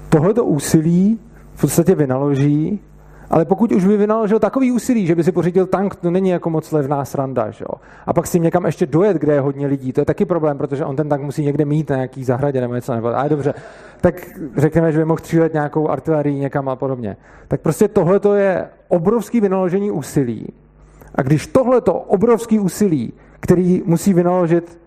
tohleto 0.09 0.45
úsilí 0.45 1.21
v 1.55 1.61
podstatě 1.61 1.95
vynaloží, 1.95 2.81
ale 3.31 3.45
pokud 3.45 3.73
už 3.73 3.85
by 3.85 3.97
vynaložil 3.97 4.39
takový 4.39 4.73
úsilí, 4.73 5.07
že 5.07 5.15
by 5.15 5.25
si 5.25 5.33
pořídil 5.33 5.67
tank, 5.67 5.95
to 5.95 6.11
není 6.11 6.29
jako 6.29 6.51
moc 6.51 6.73
levná 6.73 7.05
sranda, 7.05 7.51
že 7.51 7.65
jo? 7.65 7.81
A 8.07 8.13
pak 8.13 8.27
si 8.27 8.41
někam 8.41 8.67
ještě 8.67 8.87
dojet, 8.87 9.17
kde 9.17 9.33
je 9.33 9.41
hodně 9.41 9.67
lidí, 9.67 9.93
to 9.93 10.01
je 10.01 10.05
taky 10.05 10.25
problém, 10.25 10.59
protože 10.59 10.85
on 10.85 10.97
ten 10.97 11.09
tank 11.09 11.23
musí 11.23 11.45
někde 11.45 11.65
mít 11.65 11.91
na 11.91 11.97
nějaký 11.97 12.25
zahradě 12.25 12.61
nebo 12.61 12.75
něco. 12.75 12.95
Nebo, 12.95 13.09
ale 13.09 13.29
dobře, 13.29 13.55
tak 14.01 14.15
řekněme, 14.57 14.93
že 14.93 14.99
by 14.99 15.05
mohl 15.05 15.19
střílet 15.19 15.53
nějakou 15.53 15.89
artilerii 15.89 16.39
někam 16.39 16.69
a 16.69 16.77
podobně. 16.77 17.17
Tak 17.49 17.61
prostě 17.61 17.89
tohle 17.89 18.21
je 18.41 18.65
obrovský 18.89 19.41
vynaložení 19.41 19.91
úsilí. 19.91 20.47
A 21.15 21.23
když 21.23 21.47
tohleto 21.47 21.95
obrovský 21.95 22.59
úsilí, 22.59 23.13
který 23.41 23.83
musí 23.87 24.15
vynaložit 24.15 24.79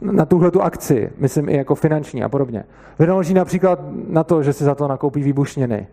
na 0.00 0.24
tuhle 0.26 0.50
tu 0.50 0.62
akci, 0.62 1.10
myslím 1.18 1.48
i 1.48 1.56
jako 1.56 1.74
finanční 1.74 2.22
a 2.22 2.28
podobně. 2.28 2.64
Vynaloží 2.98 3.34
například 3.34 3.80
na 4.08 4.24
to, 4.24 4.42
že 4.42 4.52
si 4.52 4.64
za 4.64 4.74
to 4.74 4.88
nakoupí 4.88 5.22
výbušněny, 5.22 5.86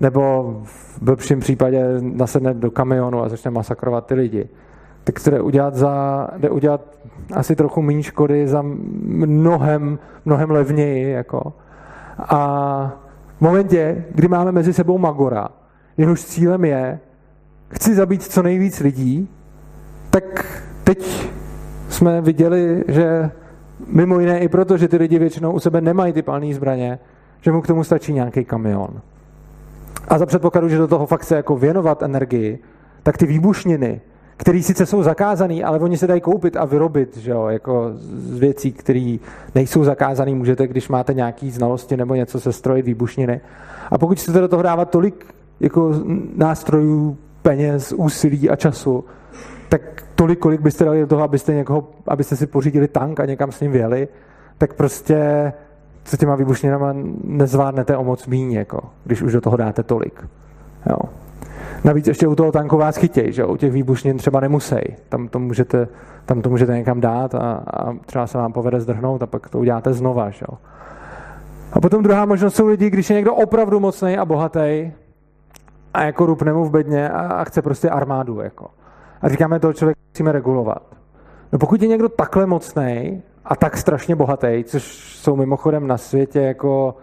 nebo 0.00 0.54
v 0.64 1.02
blbším 1.02 1.40
případě 1.40 1.84
nasedne 2.00 2.54
do 2.54 2.70
kamionu 2.70 3.22
a 3.22 3.28
začne 3.28 3.50
masakrovat 3.50 4.06
ty 4.06 4.14
lidi. 4.14 4.48
Tak 5.04 5.20
to 5.24 5.30
jde 5.30 5.40
udělat, 5.40 5.74
za, 5.74 6.28
jde 6.36 6.50
udělat 6.50 6.80
asi 7.32 7.56
trochu 7.56 7.82
méně 7.82 8.02
škody 8.02 8.48
za 8.48 8.62
mnohem, 9.26 9.98
mnohem 10.24 10.50
levněji. 10.50 11.12
Jako. 11.12 11.52
A 12.18 12.92
v 13.38 13.40
momentě, 13.40 14.04
kdy 14.14 14.28
máme 14.28 14.52
mezi 14.52 14.72
sebou 14.72 14.98
Magora, 14.98 15.48
jehož 15.96 16.24
cílem 16.24 16.64
je, 16.64 17.00
chci 17.68 17.94
zabít 17.94 18.22
co 18.22 18.42
nejvíc 18.42 18.80
lidí, 18.80 19.28
tak 20.10 20.46
teď 20.84 21.30
jsme 21.88 22.20
viděli, 22.20 22.84
že 22.88 23.30
Mimo 23.86 24.20
jiné 24.20 24.38
i 24.38 24.48
proto, 24.48 24.76
že 24.76 24.88
ty 24.88 24.96
lidi 24.96 25.18
většinou 25.18 25.52
u 25.52 25.60
sebe 25.60 25.80
nemají 25.80 26.12
ty 26.12 26.22
palné 26.22 26.54
zbraně, 26.54 26.98
že 27.40 27.52
mu 27.52 27.60
k 27.60 27.66
tomu 27.66 27.84
stačí 27.84 28.12
nějaký 28.12 28.44
kamion. 28.44 29.00
A 30.08 30.18
za 30.18 30.26
předpokladu, 30.26 30.68
že 30.68 30.78
do 30.78 30.88
toho 30.88 31.06
fakt 31.06 31.22
chce 31.22 31.36
jako 31.36 31.56
věnovat 31.56 32.02
energii, 32.02 32.58
tak 33.02 33.18
ty 33.18 33.26
výbušniny, 33.26 34.00
které 34.36 34.62
sice 34.62 34.86
jsou 34.86 35.02
zakázané, 35.02 35.62
ale 35.62 35.78
oni 35.78 35.98
se 35.98 36.06
dají 36.06 36.20
koupit 36.20 36.56
a 36.56 36.64
vyrobit, 36.64 37.16
že 37.16 37.30
jo, 37.30 37.46
jako 37.46 37.90
z 37.94 38.38
věcí, 38.38 38.72
které 38.72 39.16
nejsou 39.54 39.84
zakázané, 39.84 40.34
můžete, 40.34 40.66
když 40.66 40.88
máte 40.88 41.14
nějaké 41.14 41.50
znalosti 41.50 41.96
nebo 41.96 42.14
něco 42.14 42.40
se 42.40 42.52
strojit 42.52 42.86
výbušniny. 42.86 43.40
A 43.90 43.98
pokud 43.98 44.18
chcete 44.18 44.40
do 44.40 44.48
toho 44.48 44.62
dávat 44.62 44.90
tolik 44.90 45.26
jako 45.60 45.94
nástrojů, 46.36 47.16
peněz, 47.42 47.92
úsilí 47.92 48.50
a 48.50 48.56
času, 48.56 49.04
tak 49.68 49.80
tolik, 50.14 50.38
kolik 50.38 50.60
byste 50.60 50.84
dali 50.84 51.00
do 51.00 51.06
toho, 51.06 51.22
abyste, 51.22 51.54
někoho, 51.54 51.88
abyste 52.08 52.36
si 52.36 52.46
pořídili 52.46 52.88
tank 52.88 53.20
a 53.20 53.26
někam 53.26 53.52
s 53.52 53.60
ním 53.60 53.72
vyjeli, 53.72 54.08
tak 54.58 54.74
prostě 54.74 55.52
se 56.04 56.16
těma 56.16 56.34
výbušninama 56.34 56.94
nezvládnete 57.24 57.96
o 57.96 58.04
moc 58.04 58.26
míň, 58.26 58.52
jako, 58.52 58.80
když 59.04 59.22
už 59.22 59.32
do 59.32 59.40
toho 59.40 59.56
dáte 59.56 59.82
tolik. 59.82 60.26
Jo. 60.90 60.98
Navíc 61.84 62.06
ještě 62.06 62.26
u 62.26 62.34
toho 62.34 62.52
tanku 62.52 62.76
vás 62.76 62.96
chytěj, 62.96 63.32
že 63.32 63.44
u 63.44 63.56
těch 63.56 63.72
výbušnin 63.72 64.16
třeba 64.18 64.40
nemusej. 64.40 64.84
Tam 65.08 65.28
to 65.28 65.38
můžete, 65.38 65.88
tam 66.26 66.42
to 66.42 66.50
můžete 66.50 66.76
někam 66.76 67.00
dát 67.00 67.34
a, 67.34 67.52
a 67.66 67.92
třeba 68.06 68.26
se 68.26 68.38
vám 68.38 68.52
povede 68.52 68.80
zdrhnout 68.80 69.22
a 69.22 69.26
pak 69.26 69.48
to 69.48 69.58
uděláte 69.58 69.92
znova. 69.92 70.30
Že? 70.30 70.46
A 71.72 71.80
potom 71.80 72.02
druhá 72.02 72.24
možnost 72.24 72.54
jsou 72.54 72.66
lidi, 72.66 72.90
když 72.90 73.10
je 73.10 73.16
někdo 73.16 73.34
opravdu 73.34 73.80
mocný 73.80 74.18
a 74.18 74.24
bohatý 74.24 74.92
a 75.94 76.02
jako 76.02 76.26
rupne 76.26 76.52
mu 76.52 76.64
v 76.64 76.70
bedně 76.70 77.08
a, 77.08 77.20
a 77.20 77.44
chce 77.44 77.62
prostě 77.62 77.90
armádu. 77.90 78.40
Jako. 78.40 78.66
A 79.22 79.28
říkáme, 79.28 79.60
toho 79.60 79.72
člověka 79.72 80.00
musíme 80.12 80.32
regulovat. 80.32 80.82
No 81.52 81.58
pokud 81.58 81.82
je 81.82 81.88
někdo 81.88 82.08
takhle 82.08 82.46
mocný 82.46 83.22
a 83.44 83.56
tak 83.56 83.76
strašně 83.76 84.16
bohatý, 84.16 84.64
což 84.64 84.84
jsou 85.18 85.36
mimochodem 85.36 85.86
na 85.86 85.98
světě 85.98 86.40
jako 86.40 86.96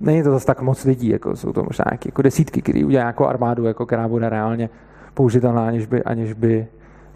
není 0.00 0.22
to 0.22 0.30
zase 0.30 0.46
tak 0.46 0.60
moc 0.60 0.84
lidí, 0.84 1.08
jako 1.08 1.36
jsou 1.36 1.52
to 1.52 1.62
možná 1.62 1.84
nějaké 1.90 2.08
jako 2.08 2.22
desítky, 2.22 2.62
který 2.62 2.84
udělá 2.84 3.04
jako 3.04 3.26
armádu, 3.26 3.64
jako 3.64 3.86
která 3.86 4.08
bude 4.08 4.28
reálně 4.28 4.70
použitelná, 5.14 5.66
aniž 5.66 5.86
by, 5.86 6.02
aniž 6.02 6.32
by 6.32 6.66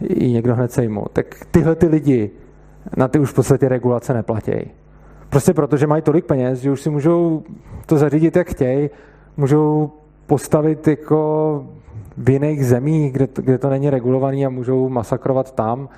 ji 0.00 0.32
někdo 0.32 0.54
hned 0.54 0.72
sejmul. 0.72 1.06
Tak 1.12 1.26
tyhle 1.50 1.74
ty 1.74 1.86
lidi 1.86 2.30
na 2.96 3.08
ty 3.08 3.18
už 3.18 3.30
v 3.30 3.34
podstatě 3.34 3.68
regulace 3.68 4.14
neplatí. 4.14 4.70
Prostě 5.28 5.54
proto, 5.54 5.76
že 5.76 5.86
mají 5.86 6.02
tolik 6.02 6.24
peněz, 6.24 6.58
že 6.58 6.70
už 6.70 6.80
si 6.80 6.90
můžou 6.90 7.42
to 7.86 7.98
zařídit, 7.98 8.36
jak 8.36 8.48
chtějí, 8.48 8.90
můžou 9.36 9.90
postavit 10.26 10.88
jako 10.88 11.64
v 12.16 12.30
jiných 12.30 12.66
zemích, 12.66 13.12
kde 13.12 13.26
to, 13.26 13.42
kde 13.42 13.58
to 13.58 13.70
není 13.70 13.90
regulovaný 13.90 14.46
a 14.46 14.50
můžou 14.50 14.88
masakrovat 14.88 15.54
tam. 15.54 15.88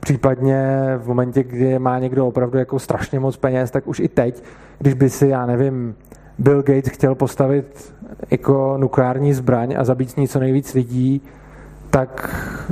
Případně 0.00 0.92
v 0.98 1.08
momentě, 1.08 1.42
kdy 1.42 1.78
má 1.78 1.98
někdo 1.98 2.26
opravdu 2.26 2.58
jako 2.58 2.78
strašně 2.78 3.20
moc 3.20 3.36
peněz, 3.36 3.70
tak 3.70 3.86
už 3.86 4.00
i 4.00 4.08
teď, 4.08 4.42
když 4.78 4.94
by 4.94 5.10
si, 5.10 5.28
já 5.28 5.46
nevím, 5.46 5.94
Bill 6.38 6.62
Gates 6.62 6.92
chtěl 6.92 7.14
postavit 7.14 7.94
jako 8.30 8.76
nukleární 8.78 9.32
zbraň 9.32 9.74
a 9.78 9.84
zabít 9.84 10.10
s 10.10 10.16
ní 10.16 10.28
co 10.28 10.40
nejvíc 10.40 10.74
lidí, 10.74 11.22
tak 11.90 12.30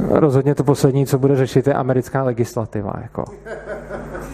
rozhodně 0.09 0.55
to 0.55 0.65
poslední, 0.65 1.07
co 1.07 1.19
bude 1.19 1.37
řešit, 1.37 1.67
je 1.67 1.75
americká 1.75 2.23
legislativa. 2.23 2.93
Jako. 3.03 3.25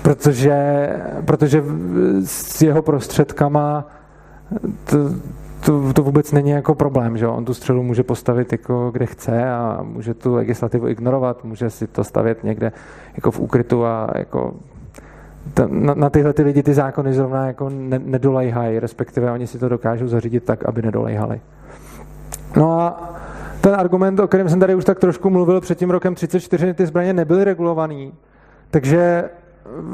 Protože, 0.02 0.88
protože 1.24 1.64
s 2.24 2.62
jeho 2.62 2.82
prostředkama 2.82 3.86
to, 4.84 4.98
to, 5.64 5.92
to 5.92 6.02
vůbec 6.02 6.32
není 6.32 6.50
jako 6.50 6.74
problém, 6.74 7.18
že 7.18 7.26
on 7.26 7.44
tu 7.44 7.54
střelu 7.54 7.82
může 7.82 8.02
postavit 8.02 8.52
jako 8.52 8.90
kde 8.90 9.06
chce 9.06 9.50
a 9.50 9.80
může 9.82 10.14
tu 10.14 10.34
legislativu 10.34 10.88
ignorovat, 10.88 11.44
může 11.44 11.70
si 11.70 11.86
to 11.86 12.04
stavět 12.04 12.44
někde 12.44 12.72
jako 13.14 13.30
v 13.30 13.40
úkrytu 13.40 13.84
a 13.84 14.10
jako 14.14 14.54
na, 15.68 15.94
na 15.94 16.10
tyhle 16.10 16.32
ty 16.32 16.42
lidi 16.42 16.62
ty 16.62 16.74
zákony 16.74 17.14
zrovna 17.14 17.46
jako 17.46 17.70
ne, 17.70 17.98
nedolejhají, 17.98 18.78
respektive 18.78 19.32
oni 19.32 19.46
si 19.46 19.58
to 19.58 19.68
dokážou 19.68 20.08
zařídit 20.08 20.44
tak, 20.44 20.64
aby 20.64 20.82
nedolejhali. 20.82 21.40
No 22.56 22.80
a 22.80 23.10
ten 23.60 23.74
argument, 23.74 24.20
o 24.20 24.28
kterém 24.28 24.48
jsem 24.48 24.60
tady 24.60 24.74
už 24.74 24.84
tak 24.84 24.98
trošku 24.98 25.30
mluvil 25.30 25.60
před 25.60 25.78
tím 25.78 25.90
rokem 25.90 26.14
34, 26.14 26.74
ty 26.74 26.86
zbraně 26.86 27.12
nebyly 27.12 27.44
regulovaný, 27.44 28.12
takže 28.70 29.30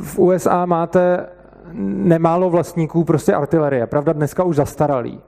v 0.01 0.19
USA 0.19 0.67
máte 0.67 1.27
nemálo 1.73 2.51
vlastníků 2.51 3.05
prostě 3.05 3.35
artilerie. 3.35 3.87
Pravda, 3.87 4.13
dneska 4.13 4.45
už 4.45 4.57
zastaralý 4.57 5.21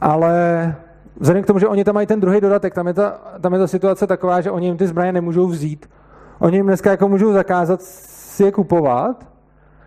ale 0.00 0.74
vzhledem 1.20 1.42
k 1.42 1.46
tomu, 1.46 1.58
že 1.58 1.68
oni 1.68 1.84
tam 1.84 1.94
mají 1.94 2.06
ten 2.06 2.20
druhý 2.20 2.40
dodatek, 2.40 2.74
tam 2.74 2.86
je 2.86 2.94
ta, 2.94 3.20
tam 3.40 3.52
je 3.52 3.58
ta 3.58 3.66
situace 3.66 4.06
taková, 4.06 4.40
že 4.40 4.50
oni 4.50 4.66
jim 4.66 4.76
ty 4.76 4.86
zbraně 4.86 5.12
nemůžou 5.12 5.46
vzít. 5.46 5.90
Oni 6.38 6.56
jim 6.56 6.66
dneska 6.66 6.90
jako 6.90 7.08
můžou 7.08 7.32
zakázat 7.32 7.82
si 7.82 8.42
je 8.42 8.52
kupovat, 8.52 9.26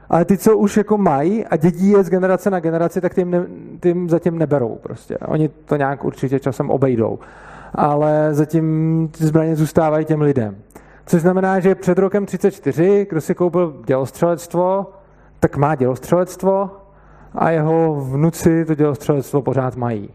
ale 0.10 0.26
ty, 0.26 0.38
co 0.38 0.58
už 0.58 0.78
jako 0.78 0.98
mají 0.98 1.46
a 1.46 1.56
dědí 1.56 1.90
je 1.90 2.04
z 2.04 2.10
generace 2.10 2.50
na 2.50 2.60
generaci, 2.60 3.02
tak 3.02 3.16
tím, 3.16 3.32
ne, 3.32 3.46
tím 3.82 4.10
zatím 4.10 4.38
neberou 4.38 4.76
prostě. 4.76 5.18
Oni 5.18 5.50
to 5.50 5.76
nějak 5.76 6.06
určitě 6.06 6.40
časem 6.40 6.70
obejdou. 6.70 7.20
Ale 7.76 8.30
zatím 8.32 9.10
ty 9.18 9.26
zbraně 9.26 9.56
zůstávají 9.56 10.06
těm 10.06 10.22
lidem. 10.22 10.56
Což 11.06 11.22
znamená, 11.22 11.60
že 11.60 11.76
před 11.76 11.98
rokem 11.98 12.26
34, 12.26 13.08
kdo 13.10 13.22
si 13.22 13.36
koupil 13.36 13.82
dělostřelectvo, 13.86 14.86
tak 15.40 15.58
má 15.58 15.76
dělostřelectvo, 15.76 16.72
a 17.36 17.50
jeho 17.50 17.96
vnuci 17.96 18.66
to 18.66 18.76
dělostřelectvo 18.76 19.42
pořád 19.42 19.76
mají. 19.76 20.10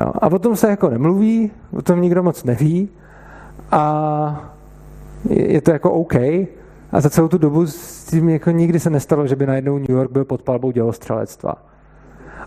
Jo. 0.00 0.12
A 0.14 0.26
o 0.26 0.38
tom 0.38 0.56
se 0.56 0.70
jako 0.70 0.90
nemluví, 0.90 1.50
o 1.72 1.82
tom 1.82 2.00
nikdo 2.00 2.22
moc 2.22 2.44
neví 2.44 2.88
a 3.70 4.54
je 5.30 5.60
to 5.60 5.70
jako 5.70 5.90
OK. 5.90 6.14
A 6.92 7.00
za 7.00 7.10
celou 7.10 7.28
tu 7.28 7.38
dobu 7.38 7.66
s 7.66 8.04
tím 8.04 8.28
jako 8.28 8.50
nikdy 8.50 8.80
se 8.80 8.90
nestalo, 8.90 9.26
že 9.26 9.36
by 9.36 9.46
najednou 9.46 9.78
New 9.78 9.90
York 9.90 10.10
byl 10.10 10.24
pod 10.24 10.42
palbou 10.42 10.70
dělostřelectva. 10.70 11.54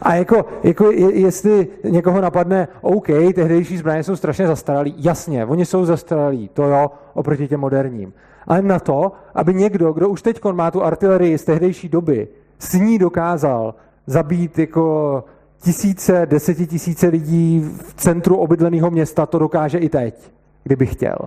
A 0.02 0.16
jako, 0.16 0.46
jako 0.64 0.92
jestli 0.92 1.68
někoho 1.84 2.22
napadne, 2.22 2.68
OK, 2.82 3.08
tehdejší 3.36 3.78
zbraně 3.78 4.04
jsou 4.04 4.16
strašně 4.16 4.48
zastaralý, 4.48 4.96
jasně, 4.98 5.46
oni 5.46 5.66
jsou 5.66 5.86
zastaralí, 5.86 6.50
to 6.54 6.64
jo, 6.64 6.92
oproti 7.14 7.48
těm 7.48 7.60
moderním. 7.60 8.14
Ale 8.48 8.62
na 8.62 8.80
to, 8.80 9.12
aby 9.36 9.54
někdo, 9.54 9.94
kdo 9.94 10.10
už 10.10 10.22
teď 10.22 10.44
má 10.52 10.72
tu 10.72 10.84
artilerii 10.84 11.38
z 11.38 11.46
tehdejší 11.46 11.90
doby, 11.90 12.28
s 12.60 12.74
ní 12.74 13.00
dokázal 13.00 13.76
zabít 14.08 14.60
jako 14.60 15.24
tisíce, 15.62 16.26
desetitisíce 16.26 17.08
lidí 17.08 17.70
v 17.88 17.94
centru 17.94 18.38
obydleného 18.38 18.92
města, 18.92 19.26
to 19.26 19.40
dokáže 19.40 19.78
i 19.78 19.90
teď, 19.90 20.32
kdyby 20.64 20.86
chtěl. 20.86 21.18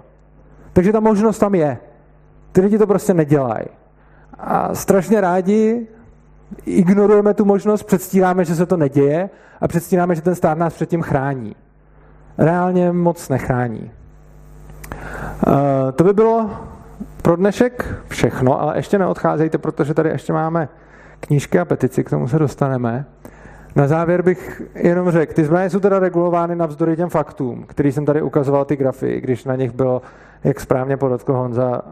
Takže 0.73 0.93
ta 0.93 1.01
možnost 1.01 1.39
tam 1.39 1.55
je. 1.55 1.79
Ty 2.53 2.61
lidi 2.61 2.79
to 2.79 2.87
prostě 2.87 3.15
nedělají. 3.15 3.67
A 4.39 4.75
strašně 4.75 5.21
rádi 5.21 5.87
ignorujeme 6.67 7.35
tu 7.35 7.45
možnost, 7.45 7.83
předstíráme, 7.83 8.45
že 8.45 8.55
se 8.55 8.67
to 8.67 8.77
neděje 8.77 9.31
a 9.61 9.69
předstíráme, 9.69 10.15
že 10.15 10.23
ten 10.23 10.35
stát 10.35 10.59
nás 10.59 10.75
předtím 10.75 11.03
chrání. 11.03 11.57
Reálně 12.39 12.93
moc 12.93 13.29
nechrání. 13.29 13.91
Uh, 15.47 15.53
to 15.95 16.05
by 16.05 16.13
bylo 16.13 16.51
pro 17.23 17.37
dnešek 17.37 17.95
všechno, 18.09 18.61
ale 18.61 18.79
ještě 18.79 18.99
neodcházejte, 18.99 19.59
protože 19.59 19.95
tady 19.95 20.09
ještě 20.09 20.33
máme 20.33 20.69
knížky 21.21 21.59
a 21.59 21.65
petici, 21.65 22.05
k 22.05 22.11
tomu 22.11 22.29
se 22.29 22.39
dostaneme. 22.39 23.05
Na 23.77 23.89
závěr 23.89 24.23
bych 24.23 24.63
jenom 24.75 25.11
řekl, 25.11 25.33
ty 25.33 25.45
zbraně 25.45 25.71
jsou 25.71 25.81
teda 25.81 25.99
regulovány 25.99 26.57
navzdory 26.57 26.97
těm 26.97 27.09
faktům, 27.09 27.65
který 27.67 27.93
jsem 27.93 28.05
tady 28.05 28.23
ukazoval 28.23 28.65
ty 28.65 28.77
grafy, 28.77 29.21
když 29.21 29.45
na 29.45 29.57
nich 29.57 29.73
bylo, 29.73 30.03
jak 30.45 30.61
správně 30.61 30.97
podotkl 30.97 31.33
Honza, 31.33 31.83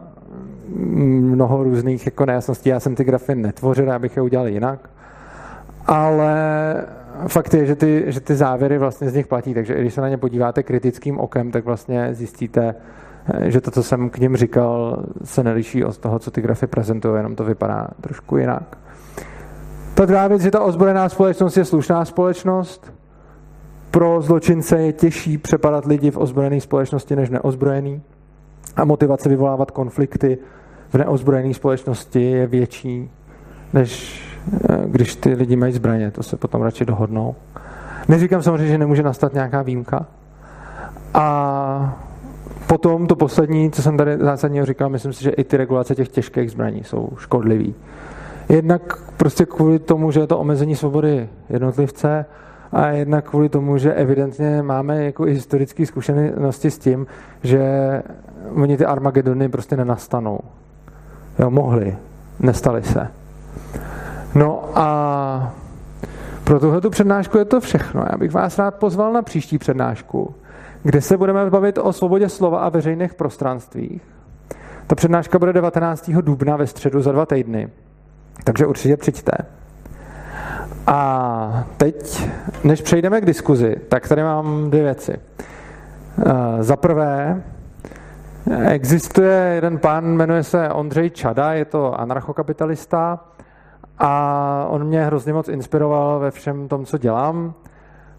mnoho 0.75 1.63
různých 1.63 2.05
jako 2.05 2.25
nejasností. 2.25 2.69
Já 2.69 2.79
jsem 2.79 2.95
ty 2.95 3.03
grafy 3.03 3.35
netvořil, 3.35 3.87
já 3.87 3.99
bych 3.99 4.15
je 4.15 4.21
udělal 4.21 4.47
jinak. 4.47 4.89
Ale 5.85 6.33
fakt 7.27 7.53
je, 7.53 7.65
že 7.65 7.75
ty, 7.75 8.03
že 8.07 8.19
ty 8.19 8.35
závěry 8.35 8.77
vlastně 8.77 9.09
z 9.09 9.15
nich 9.15 9.27
platí, 9.27 9.53
takže 9.53 9.81
když 9.81 9.93
se 9.93 10.01
na 10.01 10.09
ně 10.09 10.17
podíváte 10.17 10.63
kritickým 10.63 11.19
okem, 11.19 11.51
tak 11.51 11.65
vlastně 11.65 12.09
zjistíte, 12.13 12.75
že 13.41 13.61
to, 13.61 13.71
co 13.71 13.83
jsem 13.83 14.09
k 14.09 14.17
ním 14.17 14.37
říkal, 14.37 15.03
se 15.23 15.43
neliší 15.43 15.83
od 15.83 15.97
toho, 15.97 16.19
co 16.19 16.31
ty 16.31 16.41
grafy 16.41 16.67
prezentují, 16.67 17.17
jenom 17.17 17.35
to 17.35 17.43
vypadá 17.43 17.87
trošku 18.01 18.37
jinak. 18.37 18.77
Věc, 20.07 20.41
že 20.41 20.51
ta 20.51 20.61
ozbrojená 20.61 21.09
společnost 21.09 21.57
je 21.57 21.65
slušná 21.65 22.05
společnost. 22.05 22.93
Pro 23.91 24.21
zločince 24.21 24.81
je 24.81 24.93
těžší 24.93 25.37
přepadat 25.37 25.85
lidi 25.85 26.11
v 26.11 26.17
ozbrojené 26.17 26.61
společnosti 26.61 27.15
než 27.15 27.29
neozbrojený. 27.29 28.01
A 28.75 28.85
motivace 28.85 29.29
vyvolávat 29.29 29.71
konflikty 29.71 30.37
v 30.89 30.97
neozbrojené 30.97 31.53
společnosti 31.53 32.21
je 32.21 32.47
větší, 32.47 33.09
než 33.73 34.21
eh, 34.69 34.77
když 34.85 35.15
ty 35.15 35.33
lidi 35.33 35.55
mají 35.55 35.73
zbraně. 35.73 36.11
To 36.11 36.23
se 36.23 36.37
potom 36.37 36.61
radši 36.61 36.85
dohodnou. 36.85 37.35
Neříkám 38.07 38.43
samozřejmě, 38.43 38.67
že 38.67 38.77
nemůže 38.77 39.03
nastat 39.03 39.33
nějaká 39.33 39.61
výjimka. 39.61 40.05
A 41.13 41.99
potom 42.67 43.07
to 43.07 43.15
poslední, 43.15 43.71
co 43.71 43.81
jsem 43.81 43.97
tady 43.97 44.17
zásadně 44.17 44.65
říkal, 44.65 44.89
myslím 44.89 45.13
si, 45.13 45.23
že 45.23 45.29
i 45.29 45.43
ty 45.43 45.57
regulace 45.57 45.95
těch 45.95 46.09
těžkých 46.09 46.51
zbraní 46.51 46.83
jsou 46.83 47.09
škodlivý. 47.17 47.75
Jednak 48.49 49.11
prostě 49.17 49.45
kvůli 49.45 49.79
tomu, 49.79 50.11
že 50.11 50.19
je 50.19 50.27
to 50.27 50.39
omezení 50.39 50.75
svobody 50.75 51.29
jednotlivce 51.49 52.25
a 52.71 52.87
jednak 52.87 53.29
kvůli 53.29 53.49
tomu, 53.49 53.77
že 53.77 53.93
evidentně 53.93 54.61
máme 54.61 55.05
jako 55.05 55.27
i 55.27 55.33
historické 55.33 55.85
zkušenosti 55.85 56.71
s 56.71 56.79
tím, 56.79 57.07
že 57.43 57.63
oni 58.55 58.77
ty 58.77 58.85
Armagedony 58.85 59.49
prostě 59.49 59.77
nenastanou. 59.77 60.39
Jo, 61.39 61.49
mohli, 61.49 61.97
nestali 62.39 62.83
se. 62.83 63.07
No 64.35 64.69
a 64.75 65.53
pro 66.43 66.59
tuhle 66.59 66.81
přednášku 66.89 67.37
je 67.37 67.45
to 67.45 67.59
všechno. 67.59 68.03
Já 68.11 68.17
bych 68.17 68.31
vás 68.31 68.59
rád 68.59 68.75
pozval 68.75 69.13
na 69.13 69.21
příští 69.21 69.57
přednášku, 69.57 70.35
kde 70.83 71.01
se 71.01 71.17
budeme 71.17 71.49
bavit 71.49 71.77
o 71.77 71.93
svobodě 71.93 72.29
slova 72.29 72.59
a 72.59 72.69
veřejných 72.69 73.13
prostranstvích. 73.13 74.01
Ta 74.87 74.95
přednáška 74.95 75.39
bude 75.39 75.53
19. 75.53 76.09
dubna 76.09 76.57
ve 76.57 76.67
středu 76.67 77.01
za 77.01 77.11
dva 77.11 77.25
týdny. 77.25 77.69
Takže 78.43 78.65
určitě 78.65 78.97
přijďte. 78.97 79.31
A 80.87 81.67
teď, 81.77 82.29
než 82.63 82.81
přejdeme 82.81 83.21
k 83.21 83.25
diskuzi, 83.25 83.75
tak 83.89 84.07
tady 84.07 84.23
mám 84.23 84.69
dvě 84.69 84.83
věci. 84.83 85.19
Eh, 86.25 86.63
za 86.63 86.75
prvé, 86.75 87.41
existuje 88.67 89.51
jeden 89.55 89.77
pán, 89.77 90.05
jmenuje 90.05 90.43
se 90.43 90.69
Ondřej 90.69 91.09
Čada, 91.09 91.53
je 91.53 91.65
to 91.65 91.99
anarchokapitalista 91.99 93.19
a 93.97 94.65
on 94.69 94.83
mě 94.83 95.05
hrozně 95.05 95.33
moc 95.33 95.47
inspiroval 95.47 96.19
ve 96.19 96.31
všem 96.31 96.67
tom, 96.67 96.85
co 96.85 96.97
dělám. 96.97 97.53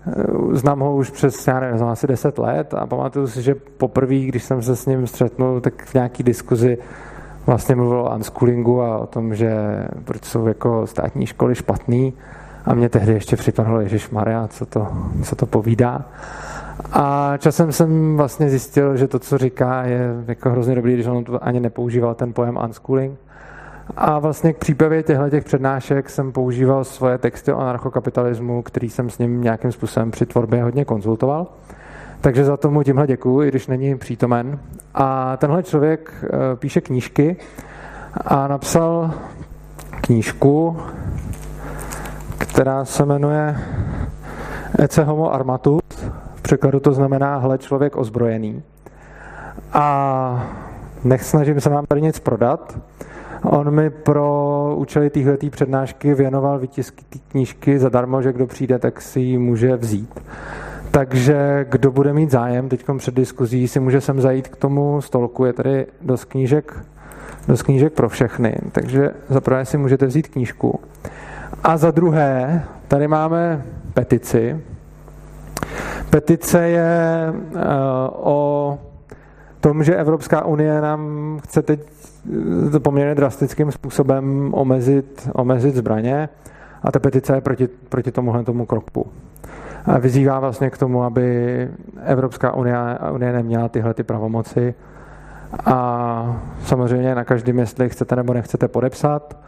Eh, 0.07 0.12
znám 0.53 0.81
ho 0.81 0.97
už 0.97 1.11
přes, 1.11 1.49
já 1.49 1.61
nevím, 1.61 1.85
asi 1.85 2.07
10 2.07 2.39
let 2.39 2.75
a 2.75 2.87
pamatuju 2.87 3.27
si, 3.27 3.43
že 3.43 3.55
poprvé, 3.55 4.14
když 4.14 4.45
jsem 4.45 4.62
se 4.62 4.77
s 4.77 4.87
ním 4.87 5.07
střetnul, 5.07 5.61
tak 5.61 5.85
v 5.85 5.95
nějaký 5.95 6.23
diskuzi 6.23 6.79
vlastně 7.47 7.74
mluvil 7.74 8.01
o 8.01 8.14
unschoolingu 8.14 8.82
a 8.82 8.99
o 8.99 9.07
tom, 9.07 9.34
že 9.34 9.53
proč 10.05 10.24
jsou 10.24 10.47
jako 10.47 10.86
státní 10.86 11.26
školy 11.26 11.55
špatný 11.55 12.12
a 12.66 12.74
mě 12.74 12.88
tehdy 12.88 13.12
ještě 13.12 13.36
připadalo, 13.36 13.80
Ježíš 13.80 14.11
Maria, 14.11 14.49
co 14.49 14.66
to, 14.66 14.88
co 15.22 15.36
to 15.36 15.47
povídá. 15.47 16.05
A 16.93 17.36
časem 17.38 17.72
jsem 17.72 18.16
vlastně 18.16 18.51
zjistil, 18.51 18.97
že 18.97 19.09
to, 19.09 19.18
co 19.18 19.38
říká, 19.38 19.82
je 19.82 20.14
jako 20.26 20.51
hrozně 20.51 20.74
dobrý, 20.74 20.95
když 20.95 21.07
on 21.07 21.24
ani 21.41 21.61
nepoužíval 21.61 22.14
ten 22.14 22.32
pojem 22.32 22.59
unschooling. 22.64 23.18
A 23.97 24.18
vlastně 24.18 24.53
k 24.53 24.59
přípravě 24.59 25.03
těchto 25.03 25.30
těch 25.30 25.45
přednášek 25.45 26.11
jsem 26.11 26.32
používal 26.32 26.84
svoje 26.84 27.18
texty 27.18 27.53
o 27.53 27.59
anarchokapitalismu, 27.59 28.62
který 28.62 28.91
jsem 28.91 29.11
s 29.11 29.18
ním 29.18 29.41
nějakým 29.43 29.72
způsobem 29.72 30.11
při 30.11 30.26
tvorbě 30.26 30.62
hodně 30.62 30.84
konzultoval. 30.84 31.47
Takže 32.21 32.45
za 32.45 32.57
tomu 32.57 32.83
tímhle 32.83 33.07
děkuji, 33.07 33.43
i 33.43 33.49
když 33.49 33.66
není 33.66 33.99
přítomen. 33.99 34.59
A 34.95 35.37
tenhle 35.37 35.62
člověk 35.62 36.12
eh, 36.25 36.29
píše 36.57 36.81
knížky 36.81 37.37
a 38.27 38.49
napsal 38.49 39.11
knížku, 40.01 40.77
která 42.39 42.85
se 42.85 43.05
jmenuje 43.07 43.57
Ece 44.79 45.05
homo 45.05 45.35
armatus. 45.35 45.83
V 46.35 46.43
překladu 46.43 46.81
to 46.81 46.93
znamená 46.93 47.37
hle 47.37 47.59
člověk 47.59 47.97
ozbrojený. 47.97 48.62
A 49.73 50.47
nech 51.05 51.25
snažím 51.25 51.61
se 51.61 51.71
vám 51.71 51.87
tady 51.87 52.03
nic 52.03 52.18
prodat. 52.18 52.79
On 53.43 53.71
mi 53.71 53.91
pro 53.91 54.75
účely 54.77 55.11
téhletý 55.11 55.51
přednášky 55.51 56.14
věnoval 56.14 56.59
výtisky 56.59 57.05
knížky 57.29 57.79
zadarmo, 57.79 58.23
že 58.23 58.33
kdo 58.33 58.47
přijde, 58.47 58.79
tak 58.79 59.01
si 59.01 59.21
ji 59.21 59.39
může 59.39 59.77
vzít. 59.77 60.21
Takže 60.91 61.66
kdo 61.68 61.91
bude 61.91 62.12
mít 62.12 62.30
zájem, 62.30 62.68
teď 62.68 62.84
před 62.99 63.14
diskuzí 63.14 63.68
si 63.68 63.80
může 63.80 64.01
sem 64.01 64.20
zajít 64.20 64.49
k 64.49 64.57
tomu 64.57 65.01
stolku, 65.01 65.45
je 65.45 65.53
tady 65.53 65.86
dost 66.03 66.24
knížek, 66.24 66.84
dost 67.49 67.62
knížek 67.62 67.93
pro 67.93 68.09
všechny, 68.09 68.57
takže 68.72 69.11
za 69.28 69.41
prvé 69.41 69.64
si 69.64 69.78
můžete 69.78 70.07
vzít 70.07 70.28
knížku. 70.28 70.80
A 71.64 71.76
za 71.76 71.91
druhé, 71.91 72.62
tady 72.88 73.09
máme 73.09 73.64
petici. 73.95 74.61
Petice 76.11 76.68
je 76.68 77.32
uh, 77.32 77.61
o 78.14 78.78
tom, 79.61 79.84
že 79.84 79.97
Evropská 79.97 80.45
unie 80.45 80.80
nám 80.80 81.38
chce 81.45 81.62
teď 81.62 81.80
eh, 82.76 82.78
poměrně 82.78 83.14
drastickým 83.14 83.72
způsobem 83.72 84.51
omezit, 84.55 85.28
omezit 85.34 85.74
zbraně 85.74 86.28
a 86.82 86.93
ta 86.93 86.99
petice 86.99 87.34
je 87.34 87.41
proti, 87.41 87.68
proti 87.88 88.12
tomuhle 88.12 88.45
tomu 88.45 88.66
kroku 88.66 89.07
vyzývá 89.99 90.41
vlastně 90.41 90.70
k 90.70 90.78
tomu, 90.78 91.05
aby 91.05 91.68
Evropská 92.05 92.55
unie, 92.55 92.76
unie 93.12 93.33
neměla 93.33 93.68
tyhle 93.68 93.95
ty 93.95 94.03
pravomoci 94.03 94.74
a 95.64 96.41
samozřejmě 96.64 97.14
na 97.14 97.24
každém, 97.24 97.59
jestli 97.59 97.89
chcete 97.89 98.16
nebo 98.16 98.35
nechcete 98.35 98.68
podepsat. 98.68 99.39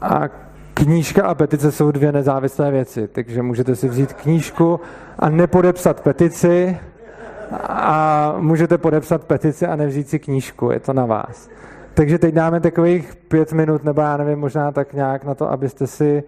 A 0.00 0.28
knížka 0.74 1.26
a 1.26 1.34
petice 1.34 1.72
jsou 1.72 1.90
dvě 1.90 2.12
nezávislé 2.12 2.70
věci, 2.70 3.08
takže 3.08 3.42
můžete 3.42 3.76
si 3.76 3.88
vzít 3.88 4.12
knížku 4.12 4.80
a 5.18 5.28
nepodepsat 5.28 6.00
petici 6.00 6.78
a 7.62 8.34
můžete 8.38 8.78
podepsat 8.78 9.24
petici 9.24 9.66
a 9.66 9.76
nevzít 9.76 10.08
si 10.08 10.18
knížku, 10.18 10.70
je 10.70 10.80
to 10.80 10.92
na 10.92 11.06
vás. 11.06 11.48
Takže 11.94 12.18
teď 12.18 12.34
dáme 12.34 12.60
takových 12.60 13.16
pět 13.16 13.52
minut, 13.52 13.84
nebo 13.84 14.00
já 14.00 14.16
nevím, 14.16 14.38
možná 14.38 14.72
tak 14.72 14.92
nějak 14.92 15.24
na 15.24 15.34
to, 15.34 15.50
abyste 15.50 15.86
si 15.86 16.22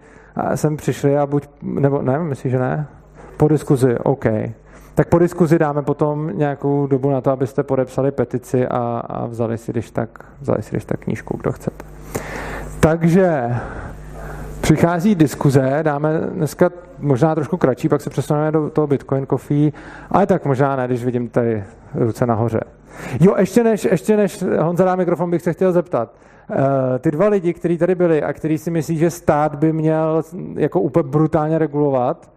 sem 0.55 0.77
přišli 0.77 1.17
a 1.17 1.25
buď, 1.25 1.49
nebo 1.61 2.01
ne, 2.01 2.19
myslím, 2.19 2.51
že 2.51 2.59
ne? 2.59 2.87
Po 3.37 3.47
diskuzi, 3.47 3.97
OK. 4.03 4.25
Tak 4.95 5.07
po 5.07 5.19
diskuzi 5.19 5.59
dáme 5.59 5.81
potom 5.81 6.31
nějakou 6.33 6.87
dobu 6.87 7.11
na 7.11 7.21
to, 7.21 7.31
abyste 7.31 7.63
podepsali 7.63 8.11
petici 8.11 8.67
a, 8.67 9.01
a 9.07 9.25
vzali, 9.25 9.57
si 9.57 9.71
když 9.71 9.91
tak, 9.91 10.09
vzali 10.41 10.63
si 10.63 10.71
když 10.71 10.85
tak 10.85 10.99
knížku, 10.99 11.37
kdo 11.37 11.51
chcete. 11.51 11.85
Takže 12.79 13.55
přichází 14.61 15.15
diskuze, 15.15 15.79
dáme 15.81 16.19
dneska 16.19 16.69
možná 16.99 17.35
trošku 17.35 17.57
kratší, 17.57 17.89
pak 17.89 18.01
se 18.01 18.09
přesuneme 18.09 18.51
do 18.51 18.69
toho 18.69 18.87
Bitcoin 18.87 19.27
Coffee, 19.27 19.71
ale 20.11 20.25
tak 20.25 20.45
možná 20.45 20.75
ne, 20.75 20.87
když 20.87 21.05
vidím 21.05 21.29
tady 21.29 21.63
ruce 21.95 22.25
nahoře. 22.25 22.59
Jo, 23.19 23.35
ještě 23.37 23.63
než, 23.63 23.83
ještě 23.83 24.17
než 24.17 24.43
Honza 24.59 24.85
dá 24.85 24.95
mikrofon, 24.95 25.31
bych 25.31 25.41
se 25.41 25.53
chtěl 25.53 25.71
zeptat. 25.71 26.13
Uh, 26.49 26.55
ty 26.99 27.11
dva 27.11 27.27
lidi, 27.27 27.53
kteří 27.53 27.77
tady 27.77 27.95
byli 27.95 28.23
a 28.23 28.33
kteří 28.33 28.57
si 28.57 28.71
myslí, 28.71 28.97
že 28.97 29.09
stát 29.09 29.55
by 29.55 29.73
měl 29.73 30.23
jako 30.55 30.81
úplně 30.81 31.09
brutálně 31.09 31.57
regulovat, 31.57 32.36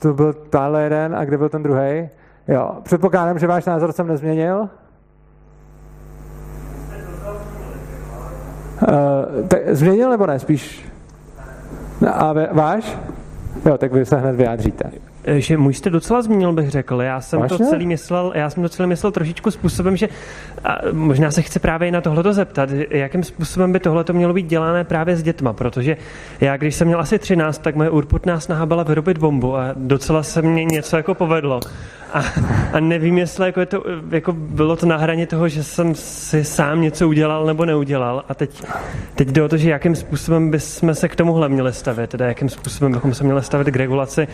to 0.00 0.14
byl 0.14 0.32
tahle 0.32 0.82
jeden 0.82 1.16
a 1.16 1.24
kde 1.24 1.38
byl 1.38 1.48
ten 1.48 1.62
druhý? 1.62 2.08
Jo, 2.48 2.76
předpokládám, 2.82 3.38
že 3.38 3.46
váš 3.46 3.64
názor 3.64 3.92
jsem 3.92 4.06
nezměnil. 4.06 4.68
Uh, 8.88 9.48
tak, 9.48 9.60
změnil 9.68 10.10
nebo 10.10 10.26
ne, 10.26 10.38
spíš? 10.38 10.88
A 12.12 12.34
váš? 12.52 12.98
Jo, 13.66 13.78
tak 13.78 13.92
vy 13.92 14.06
se 14.06 14.16
hned 14.16 14.36
vyjádříte. 14.36 14.90
Eh, 15.24 15.40
že 15.40 15.56
můj 15.56 15.74
jste 15.74 15.90
docela 15.90 16.22
zmínil, 16.22 16.52
bych 16.52 16.70
řekl. 16.70 17.02
Já 17.02 17.20
jsem 17.20 17.40
Vážně? 17.40 17.58
to 17.58 17.64
celý 17.64 17.86
myslel, 17.86 18.32
já 18.34 18.50
jsem 18.50 18.62
to 18.62 18.68
celý 18.68 18.88
myslel 18.88 19.12
trošičku 19.12 19.50
způsobem, 19.50 19.96
že 19.96 20.08
a 20.64 20.78
možná 20.92 21.30
se 21.30 21.42
chce 21.42 21.58
právě 21.58 21.88
i 21.88 21.90
na 21.90 22.00
tohleto 22.00 22.32
zeptat, 22.32 22.68
jakým 22.90 23.24
způsobem 23.24 23.72
by 23.72 23.80
tohleto 23.80 24.12
mělo 24.12 24.32
být 24.32 24.46
dělané 24.46 24.84
právě 24.84 25.16
s 25.16 25.22
dětma, 25.22 25.52
protože 25.52 25.96
já, 26.40 26.56
když 26.56 26.74
jsem 26.74 26.86
měl 26.86 27.00
asi 27.00 27.18
13, 27.18 27.58
tak 27.58 27.76
moje 27.76 27.90
urputná 27.90 28.40
snaha 28.40 28.66
byla 28.66 28.82
vyrobit 28.82 29.18
bombu 29.18 29.56
a 29.56 29.74
docela 29.76 30.22
se 30.22 30.42
mě 30.42 30.64
něco 30.64 30.96
jako 30.96 31.14
povedlo. 31.14 31.60
A, 32.12 32.24
a 32.72 32.80
nevím, 32.80 33.18
jestli 33.18 33.46
jako 33.46 33.60
je 33.60 33.66
to, 33.66 33.84
jako 34.10 34.32
bylo 34.32 34.76
to 34.76 34.86
na 34.86 34.96
hraně 34.96 35.26
toho, 35.26 35.48
že 35.48 35.64
jsem 35.64 35.94
si 35.94 36.44
sám 36.44 36.80
něco 36.80 37.08
udělal 37.08 37.46
nebo 37.46 37.64
neudělal. 37.64 38.24
A 38.28 38.34
teď, 38.34 38.62
teď 39.14 39.28
jde 39.28 39.42
o 39.42 39.48
to, 39.48 39.56
že 39.56 39.70
jakým 39.70 39.96
způsobem 39.96 40.50
bychom 40.50 40.94
se 40.94 41.08
k 41.08 41.16
tomuhle 41.16 41.48
měli 41.48 41.72
stavit, 41.72 42.10
teda 42.10 42.26
jakým 42.26 42.48
způsobem 42.48 42.92
bychom 42.92 43.14
se 43.14 43.24
měli 43.24 43.42
stavit 43.42 43.68
k 43.70 43.76
regulaci, 43.76 44.28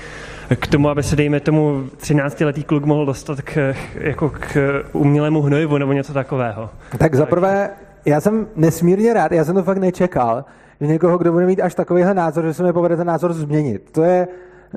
k 0.60 0.66
tomu, 0.66 0.88
aby 0.88 1.02
se, 1.02 1.16
dejme 1.16 1.40
tomu, 1.40 1.84
13-letý 2.00 2.64
kluk 2.64 2.84
mohl 2.84 3.06
dostat 3.06 3.40
k, 3.42 3.74
jako 3.94 4.30
k 4.30 4.82
umělému 4.92 5.42
hnojivu 5.42 5.78
nebo 5.78 5.92
něco 5.92 6.12
takového. 6.12 6.70
Tak 6.98 7.14
zaprvé, 7.14 7.70
já 8.04 8.20
jsem 8.20 8.46
nesmírně 8.56 9.14
rád, 9.14 9.32
já 9.32 9.44
jsem 9.44 9.54
to 9.54 9.62
fakt 9.62 9.78
nečekal, 9.78 10.44
že 10.80 10.86
někoho, 10.86 11.18
kdo 11.18 11.32
bude 11.32 11.46
mít 11.46 11.60
až 11.60 11.74
takovýhle 11.74 12.14
názor, 12.14 12.44
že 12.44 12.54
se 12.54 12.62
mi 12.62 12.72
povede 12.72 12.96
ten 12.96 13.06
názor 13.06 13.32
změnit. 13.32 13.90
To 13.92 14.02
je, 14.02 14.28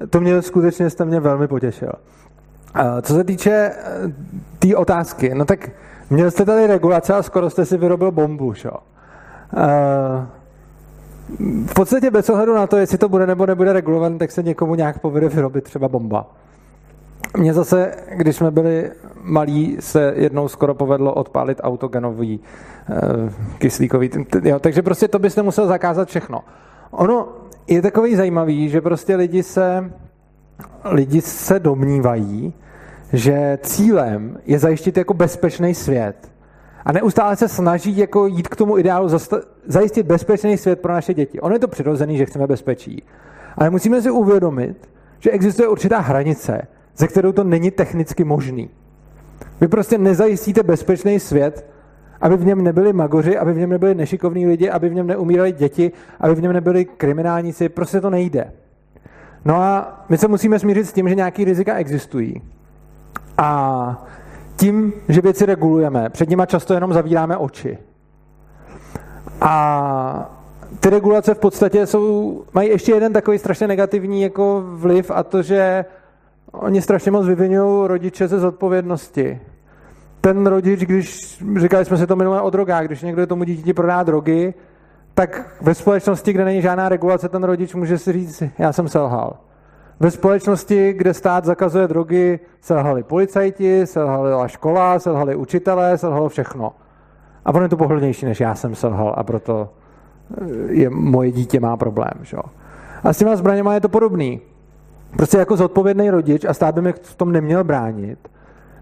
to 0.10 0.22
mě 0.22 0.42
skutečně 0.42 0.90
jste 0.90 1.06
mě 1.06 1.20
velmi 1.20 1.48
potěšil. 1.48 1.92
Co 3.02 3.14
se 3.14 3.24
týče 3.24 3.52
eh, 3.52 4.08
té 4.08 4.14
tý 4.60 4.76
otázky, 4.76 5.36
no 5.36 5.46
tak 5.46 5.70
měl 6.10 6.32
jste 6.32 6.46
tady 6.46 6.68
regulace 6.68 7.14
a 7.14 7.24
skoro 7.24 7.50
jste 7.50 7.66
si 7.66 7.78
vyrobil 7.78 8.12
bombu, 8.12 8.54
šo? 8.54 8.72
Eh, 9.58 10.26
v 11.68 11.74
podstatě 11.74 12.12
bez 12.12 12.30
ohledu 12.30 12.54
na 12.54 12.68
to, 12.68 12.78
jestli 12.78 12.98
to 12.98 13.10
bude 13.10 13.28
nebo 13.28 13.46
nebude 13.46 13.74
regulované, 13.74 14.18
tak 14.18 14.32
se 14.32 14.44
někomu 14.44 14.76
nějak 14.76 15.00
povede 15.00 15.30
vyrobit 15.30 15.64
třeba 15.64 15.88
bomba. 15.88 16.28
Mně 17.38 17.54
zase, 17.54 17.96
když 18.16 18.36
jsme 18.36 18.52
byli 18.52 18.92
malí, 19.22 19.78
se 19.80 20.14
jednou 20.16 20.48
skoro 20.48 20.76
povedlo 20.76 21.14
odpálit 21.14 21.62
autogenový 21.64 22.40
uh, 22.40 22.96
kyslíkový. 23.58 24.10
Jo, 24.44 24.60
takže 24.60 24.82
prostě 24.82 25.08
to 25.08 25.20
byste 25.20 25.42
musel 25.42 25.68
zakázat 25.68 26.08
všechno. 26.08 26.44
Ono 26.92 27.28
je 27.68 27.82
takový 27.82 28.16
zajímavý, 28.16 28.70
že 28.70 28.82
prostě 28.82 29.16
lidi 29.16 29.44
se, 29.44 29.92
lidi 30.84 31.22
se 31.22 31.60
domnívají, 31.60 32.54
že 33.14 33.60
cílem 33.62 34.40
je 34.46 34.60
zajistit 34.60 34.98
jako 34.98 35.14
bezpečný 35.14 35.76
svět. 35.76 36.32
A 36.86 36.92
neustále 36.92 37.36
se 37.36 37.48
snaží 37.48 37.98
jako 37.98 38.28
jít 38.28 38.48
k 38.48 38.56
tomu 38.56 38.78
ideálu 38.78 39.10
zajistit 39.66 40.06
bezpečný 40.06 40.58
svět 40.58 40.82
pro 40.82 40.94
naše 40.94 41.14
děti. 41.14 41.40
Ono 41.40 41.56
je 41.56 41.60
to 41.60 41.68
přirozený, 41.68 42.18
že 42.18 42.26
chceme 42.26 42.48
bezpečí. 42.48 43.04
Ale 43.58 43.70
musíme 43.70 44.02
si 44.02 44.10
uvědomit, 44.10 44.90
že 45.20 45.32
existuje 45.32 45.68
určitá 45.68 46.00
hranice, 46.00 46.62
ze 46.98 47.08
kterou 47.08 47.32
to 47.32 47.44
není 47.44 47.72
technicky 47.72 48.24
možný. 48.24 48.70
Vy 49.62 49.68
prostě 49.68 49.98
nezajistíte 49.98 50.64
bezpečný 50.64 51.20
svět, 51.20 51.66
aby 52.22 52.38
v 52.38 52.46
něm 52.46 52.64
nebyli 52.64 52.94
magoři, 52.94 53.38
aby 53.38 53.54
v 53.54 53.58
něm 53.58 53.70
nebyli 53.70 53.96
nešikovní 53.96 54.48
lidi, 54.48 54.70
aby 54.70 54.90
v 54.90 54.94
něm 54.94 55.08
neumírali 55.08 55.52
děti, 55.52 55.92
aby 56.20 56.36
v 56.36 56.42
něm 56.42 56.54
nebyli 56.54 56.86
kriminálníci. 56.86 57.70
Prostě 57.70 58.02
to 58.02 58.10
nejde. 58.10 58.52
No 59.46 59.56
a 59.56 60.04
my 60.10 60.18
se 60.18 60.28
musíme 60.28 60.60
smířit 60.60 60.88
s 60.88 60.94
tím, 60.94 61.10
že 61.10 61.16
nějaký 61.16 61.46
rizika 61.46 61.76
existují. 61.76 62.42
A 63.38 64.08
tím, 64.56 64.94
že 65.10 65.22
věci 65.22 65.46
regulujeme, 65.46 66.10
před 66.10 66.30
nimi 66.30 66.44
často 66.48 66.74
jenom 66.74 66.94
zavíráme 66.94 67.38
oči. 67.38 67.78
A 69.42 70.36
ty 70.80 70.90
regulace 70.90 71.34
v 71.34 71.40
podstatě 71.40 71.88
jsou, 71.88 72.44
mají 72.54 72.70
ještě 72.70 72.92
jeden 72.92 73.14
takový 73.14 73.38
strašně 73.38 73.68
negativní 73.68 74.22
jako 74.22 74.64
vliv 74.68 75.12
a 75.12 75.24
to, 75.24 75.42
že 75.42 75.86
oni 76.52 76.82
strašně 76.82 77.12
moc 77.12 77.26
vyvinují 77.26 77.88
rodiče 77.88 78.28
ze 78.28 78.40
zodpovědnosti. 78.40 79.42
Ten 80.22 80.48
rodič, 80.48 80.80
když, 80.80 81.38
říkali 81.58 81.86
jsme 81.86 81.98
si 81.98 82.08
to 82.08 82.16
minulé 82.16 82.42
o 82.42 82.50
drogách, 82.50 82.86
když 82.86 83.02
někdo 83.02 83.28
tomu 83.28 83.44
dítěti 83.44 83.74
prodá 83.74 84.04
drogy, 84.04 84.54
tak 85.20 85.48
ve 85.62 85.74
společnosti, 85.74 86.34
kde 86.34 86.46
není 86.46 86.62
žádná 86.62 86.90
regulace, 86.90 87.30
ten 87.30 87.44
rodič 87.44 87.76
může 87.76 87.98
si 87.98 88.14
říct, 88.14 88.44
já 88.58 88.74
jsem 88.74 88.88
selhal. 88.88 89.38
Ve 90.00 90.12
společnosti, 90.12 90.94
kde 90.94 91.14
stát 91.14 91.46
zakazuje 91.46 91.88
drogy, 91.88 92.40
selhali 92.62 93.04
policajti, 93.04 93.88
selhala 93.88 94.48
škola, 94.48 95.00
selhali 95.00 95.36
učitelé, 95.36 95.98
selhalo 95.98 96.30
všechno. 96.30 96.72
A 97.46 97.54
ono 97.54 97.62
je 97.64 97.70
to 97.70 97.78
pohodlnější, 97.78 98.26
než 98.26 98.40
já 98.40 98.56
jsem 98.56 98.76
selhal 98.76 99.14
a 99.18 99.24
proto 99.24 99.70
eh, 100.42 100.46
je, 100.70 100.90
moje 100.90 101.32
dítě 101.32 101.60
má 101.60 101.78
problém. 101.78 102.14
Že? 102.22 102.38
A 103.04 103.14
s 103.14 103.18
těma 103.18 103.36
zbraněma 103.36 103.74
je 103.74 103.82
to 103.82 103.90
podobný. 103.90 104.42
Prostě 105.18 105.38
jako 105.38 105.58
zodpovědný 105.58 106.10
rodič, 106.10 106.46
a 106.46 106.54
stát 106.54 106.76
by 106.76 106.82
mi 106.82 106.94
v 106.94 107.16
tom 107.16 107.32
neměl 107.32 107.64
bránit, 107.64 108.20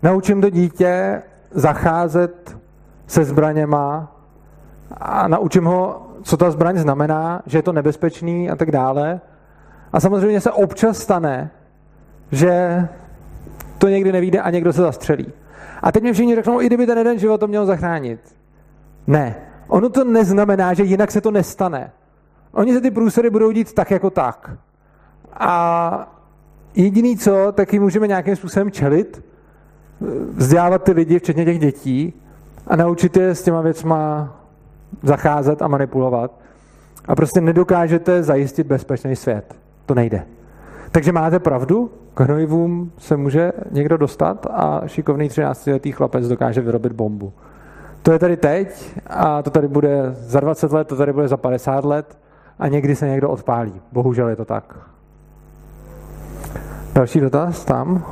naučím 0.04 0.42
to 0.42 0.50
dítě 0.50 1.22
zacházet 1.52 2.58
se 3.08 3.26
zbraněma 3.26 4.14
a 4.92 5.28
naučím 5.28 5.66
ho, 5.66 6.07
co 6.22 6.38
ta 6.38 6.52
zbraň 6.52 6.78
znamená, 6.78 7.42
že 7.46 7.58
je 7.58 7.62
to 7.62 7.74
nebezpečný 7.74 8.50
a 8.50 8.56
tak 8.56 8.72
dále. 8.72 9.22
A 9.94 10.00
samozřejmě 10.00 10.42
se 10.42 10.52
občas 10.52 10.98
stane, 10.98 11.50
že 12.32 12.88
to 13.78 13.88
někdy 13.88 14.12
nevíde 14.12 14.42
a 14.42 14.50
někdo 14.50 14.74
se 14.74 14.82
zastřelí. 14.82 15.34
A 15.82 15.92
teď 15.92 16.04
mi 16.04 16.14
všichni 16.14 16.36
řeknou, 16.36 16.62
i 16.62 16.66
kdyby 16.66 16.86
ten 16.86 16.98
jeden 16.98 17.20
život 17.20 17.38
to 17.38 17.48
měl 17.48 17.66
zachránit. 17.66 18.20
Ne. 19.08 19.36
Ono 19.68 19.90
to 19.90 20.04
neznamená, 20.04 20.74
že 20.74 20.84
jinak 20.84 21.12
se 21.12 21.22
to 21.22 21.32
nestane. 21.32 21.92
Oni 22.52 22.74
se 22.74 22.82
ty 22.82 22.92
průsery 22.92 23.30
budou 23.30 23.52
dít 23.52 23.74
tak 23.74 23.92
jako 23.92 24.10
tak. 24.10 24.52
A 25.34 26.18
jediný 26.76 27.18
co, 27.18 27.52
tak 27.52 27.74
jim 27.74 27.82
můžeme 27.82 28.08
nějakým 28.08 28.36
způsobem 28.36 28.72
čelit, 28.72 29.24
vzdělávat 30.30 30.84
ty 30.84 30.92
lidi, 30.92 31.20
včetně 31.20 31.46
těch 31.46 31.60
dětí, 31.60 32.14
a 32.68 32.76
naučit 32.76 33.18
je 33.18 33.36
s 33.36 33.44
těma 33.44 33.62
věcma 33.62 34.34
zacházet 35.04 35.62
a 35.62 35.68
manipulovat. 35.68 36.32
A 37.08 37.16
prostě 37.16 37.42
nedokážete 37.42 38.24
zajistit 38.24 38.68
bezpečný 38.68 39.16
svět. 39.16 39.56
To 39.86 39.96
nejde. 39.96 40.24
Takže 40.92 41.12
máte 41.12 41.40
pravdu, 41.40 41.92
k 42.14 42.20
hnojivům 42.20 42.92
se 42.98 43.18
může 43.18 43.52
někdo 43.72 43.98
dostat 43.98 44.48
a 44.50 44.82
šikovný 44.88 45.30
13-letý 45.30 45.92
chlapec 45.92 46.28
dokáže 46.28 46.62
vyrobit 46.62 46.92
bombu. 46.92 47.34
To 48.02 48.12
je 48.12 48.20
tady 48.20 48.38
teď 48.38 48.96
a 49.08 49.42
to 49.44 49.50
tady 49.50 49.68
bude 49.68 50.02
za 50.12 50.40
20 50.40 50.72
let, 50.72 50.88
to 50.88 50.96
tady 50.96 51.14
bude 51.14 51.28
za 51.28 51.38
50 51.38 51.86
let 51.86 52.18
a 52.60 52.68
někdy 52.68 52.96
se 52.96 53.08
někdo 53.08 53.30
odpálí. 53.30 53.82
Bohužel 53.92 54.30
je 54.30 54.36
to 54.36 54.46
tak. 54.46 54.76
Další 56.94 57.20
dotaz 57.20 57.66
tam. 57.66 58.06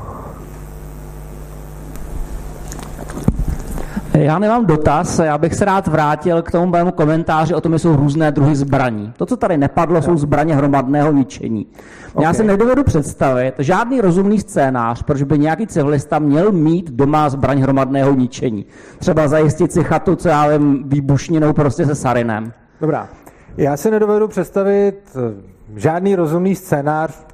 Já 4.17 4.39
nemám 4.39 4.65
dotaz, 4.65 5.19
já 5.19 5.37
bych 5.37 5.55
se 5.55 5.65
rád 5.65 5.87
vrátil 5.87 6.41
k 6.41 6.51
tomu 6.51 6.65
mému 6.65 6.91
komentáři 6.91 7.53
o 7.53 7.61
tom, 7.61 7.71
že 7.71 7.79
jsou 7.79 7.95
různé 7.95 8.31
druhy 8.31 8.55
zbraní. 8.55 9.13
To, 9.17 9.25
co 9.25 9.37
tady 9.37 9.57
nepadlo, 9.57 10.01
jsou 10.01 10.17
zbraně 10.17 10.55
hromadného 10.55 11.11
ničení. 11.11 11.67
Okay. 12.13 12.23
Já 12.23 12.33
si 12.33 12.43
nedovedu 12.43 12.83
představit 12.83 13.53
žádný 13.59 14.01
rozumný 14.01 14.39
scénář, 14.39 15.03
proč 15.03 15.23
by 15.23 15.39
nějaký 15.39 15.67
civilista 15.67 16.19
měl 16.19 16.51
mít 16.51 16.91
doma 16.91 17.29
zbraň 17.29 17.61
hromadného 17.61 18.13
ničení. 18.13 18.65
Třeba 18.99 19.27
zajistit 19.27 19.71
si 19.71 19.83
chatu, 19.83 20.15
co 20.15 20.27
já 20.29 20.47
vím, 20.47 20.83
výbušninou 20.85 21.53
prostě 21.53 21.85
se 21.85 21.95
sarinem. 21.95 22.53
Dobrá. 22.81 23.09
Já 23.57 23.77
si 23.77 23.91
nedovedu 23.91 24.27
představit 24.27 24.95
eh, 25.15 25.79
žádný 25.79 26.15
rozumný 26.15 26.55
scénář, 26.55 27.25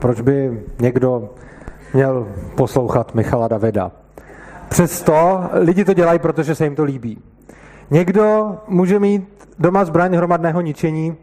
proč 0.00 0.20
by 0.20 0.62
někdo 0.80 1.30
měl 1.94 2.26
poslouchat 2.54 3.14
Michala 3.14 3.48
Davida. 3.48 3.92
Přesto 4.70 5.40
lidi 5.52 5.84
to 5.84 5.94
dělají, 5.94 6.18
protože 6.18 6.54
se 6.54 6.64
jim 6.64 6.76
to 6.76 6.84
líbí. 6.84 7.22
Někdo 7.90 8.56
může 8.68 8.98
mít 8.98 9.48
doma 9.58 9.84
zbraň 9.84 10.14
hromadného 10.14 10.60
ničení, 10.60 11.16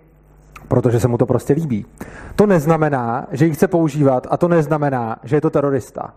protože 0.67 0.99
se 0.99 1.07
mu 1.07 1.17
to 1.17 1.25
prostě 1.25 1.53
líbí. 1.53 1.85
To 2.35 2.45
neznamená, 2.45 3.27
že 3.31 3.45
ji 3.45 3.53
chce 3.53 3.67
používat 3.67 4.27
a 4.29 4.37
to 4.37 4.47
neznamená, 4.47 5.19
že 5.23 5.35
je 5.35 5.41
to 5.41 5.49
terorista. 5.49 6.13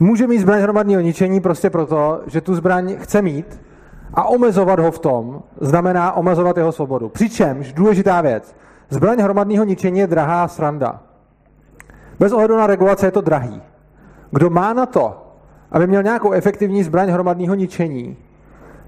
Může 0.00 0.26
mít 0.26 0.38
zbraň 0.38 0.60
hromadného 0.60 1.00
ničení 1.00 1.40
prostě 1.40 1.70
proto, 1.70 2.20
že 2.26 2.40
tu 2.40 2.54
zbraň 2.54 2.96
chce 2.96 3.22
mít 3.22 3.60
a 4.14 4.24
omezovat 4.24 4.80
ho 4.80 4.90
v 4.90 4.98
tom 4.98 5.42
znamená 5.60 6.12
omezovat 6.12 6.56
jeho 6.56 6.72
svobodu. 6.72 7.08
Přičemž, 7.08 7.72
důležitá 7.72 8.20
věc, 8.20 8.56
zbraň 8.90 9.18
hromadného 9.18 9.64
ničení 9.64 9.98
je 9.98 10.06
drahá 10.06 10.48
sranda. 10.48 11.00
Bez 12.18 12.32
ohledu 12.32 12.56
na 12.56 12.66
regulace 12.66 13.06
je 13.06 13.10
to 13.10 13.20
drahý. 13.20 13.62
Kdo 14.30 14.50
má 14.50 14.72
na 14.72 14.86
to, 14.86 15.27
aby 15.72 15.86
měl 15.86 16.02
nějakou 16.02 16.32
efektivní 16.32 16.82
zbraň 16.82 17.08
hromadného 17.08 17.54
ničení, 17.54 18.16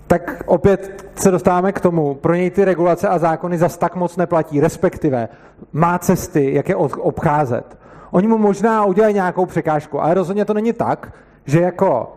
tak 0.06 0.42
opět 0.46 1.06
se 1.14 1.30
dostáváme 1.30 1.72
k 1.72 1.80
tomu, 1.80 2.14
pro 2.14 2.34
něj 2.34 2.50
ty 2.50 2.64
regulace 2.64 3.08
a 3.08 3.18
zákony 3.18 3.58
zas 3.58 3.78
tak 3.78 3.96
moc 3.96 4.16
neplatí, 4.16 4.60
respektive 4.60 5.28
má 5.72 5.98
cesty, 5.98 6.54
jak 6.54 6.68
je 6.68 6.76
obcházet. 6.76 7.78
Oni 8.10 8.26
mu 8.26 8.38
možná 8.38 8.84
udělají 8.84 9.14
nějakou 9.14 9.46
překážku, 9.46 10.02
ale 10.02 10.14
rozhodně 10.14 10.44
to 10.44 10.54
není 10.54 10.72
tak, 10.72 11.12
že 11.46 11.60
jako 11.60 12.12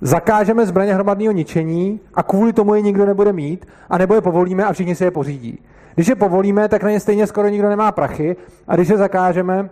zakážeme 0.00 0.66
zbraně 0.66 0.94
hromadného 0.94 1.32
ničení 1.32 2.00
a 2.14 2.22
kvůli 2.22 2.52
tomu 2.52 2.74
je 2.74 2.82
nikdo 2.82 3.06
nebude 3.06 3.32
mít, 3.32 3.66
a 3.90 3.98
nebo 3.98 4.14
je 4.14 4.20
povolíme 4.20 4.64
a 4.64 4.72
všichni 4.72 4.94
si 4.94 5.04
je 5.04 5.10
pořídí. 5.10 5.58
Když 5.94 6.08
je 6.08 6.14
povolíme, 6.14 6.68
tak 6.68 6.82
na 6.82 6.90
ně 6.90 7.00
stejně 7.00 7.26
skoro 7.26 7.48
nikdo 7.48 7.68
nemá 7.68 7.92
prachy 7.92 8.36
a 8.68 8.76
když 8.76 8.88
je 8.88 8.96
zakážeme, 8.96 9.70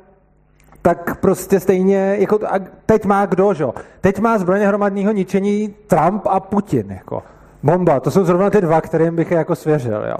tak 0.86 1.20
prostě 1.20 1.60
stejně, 1.60 2.16
jako 2.18 2.38
teď 2.86 3.04
má 3.04 3.26
kdo, 3.26 3.54
že? 3.54 3.64
Teď 4.00 4.18
má 4.18 4.38
zbraně 4.38 4.66
hromadného 4.66 5.12
ničení 5.12 5.74
Trump 5.86 6.26
a 6.26 6.40
Putin, 6.40 6.90
jako. 6.90 7.22
Bomba, 7.62 8.00
to 8.00 8.10
jsou 8.10 8.24
zrovna 8.24 8.50
ty 8.50 8.60
dva, 8.60 8.80
kterým 8.80 9.16
bych 9.16 9.30
je 9.30 9.36
jako 9.36 9.54
svěřil, 9.56 10.04
jo. 10.08 10.16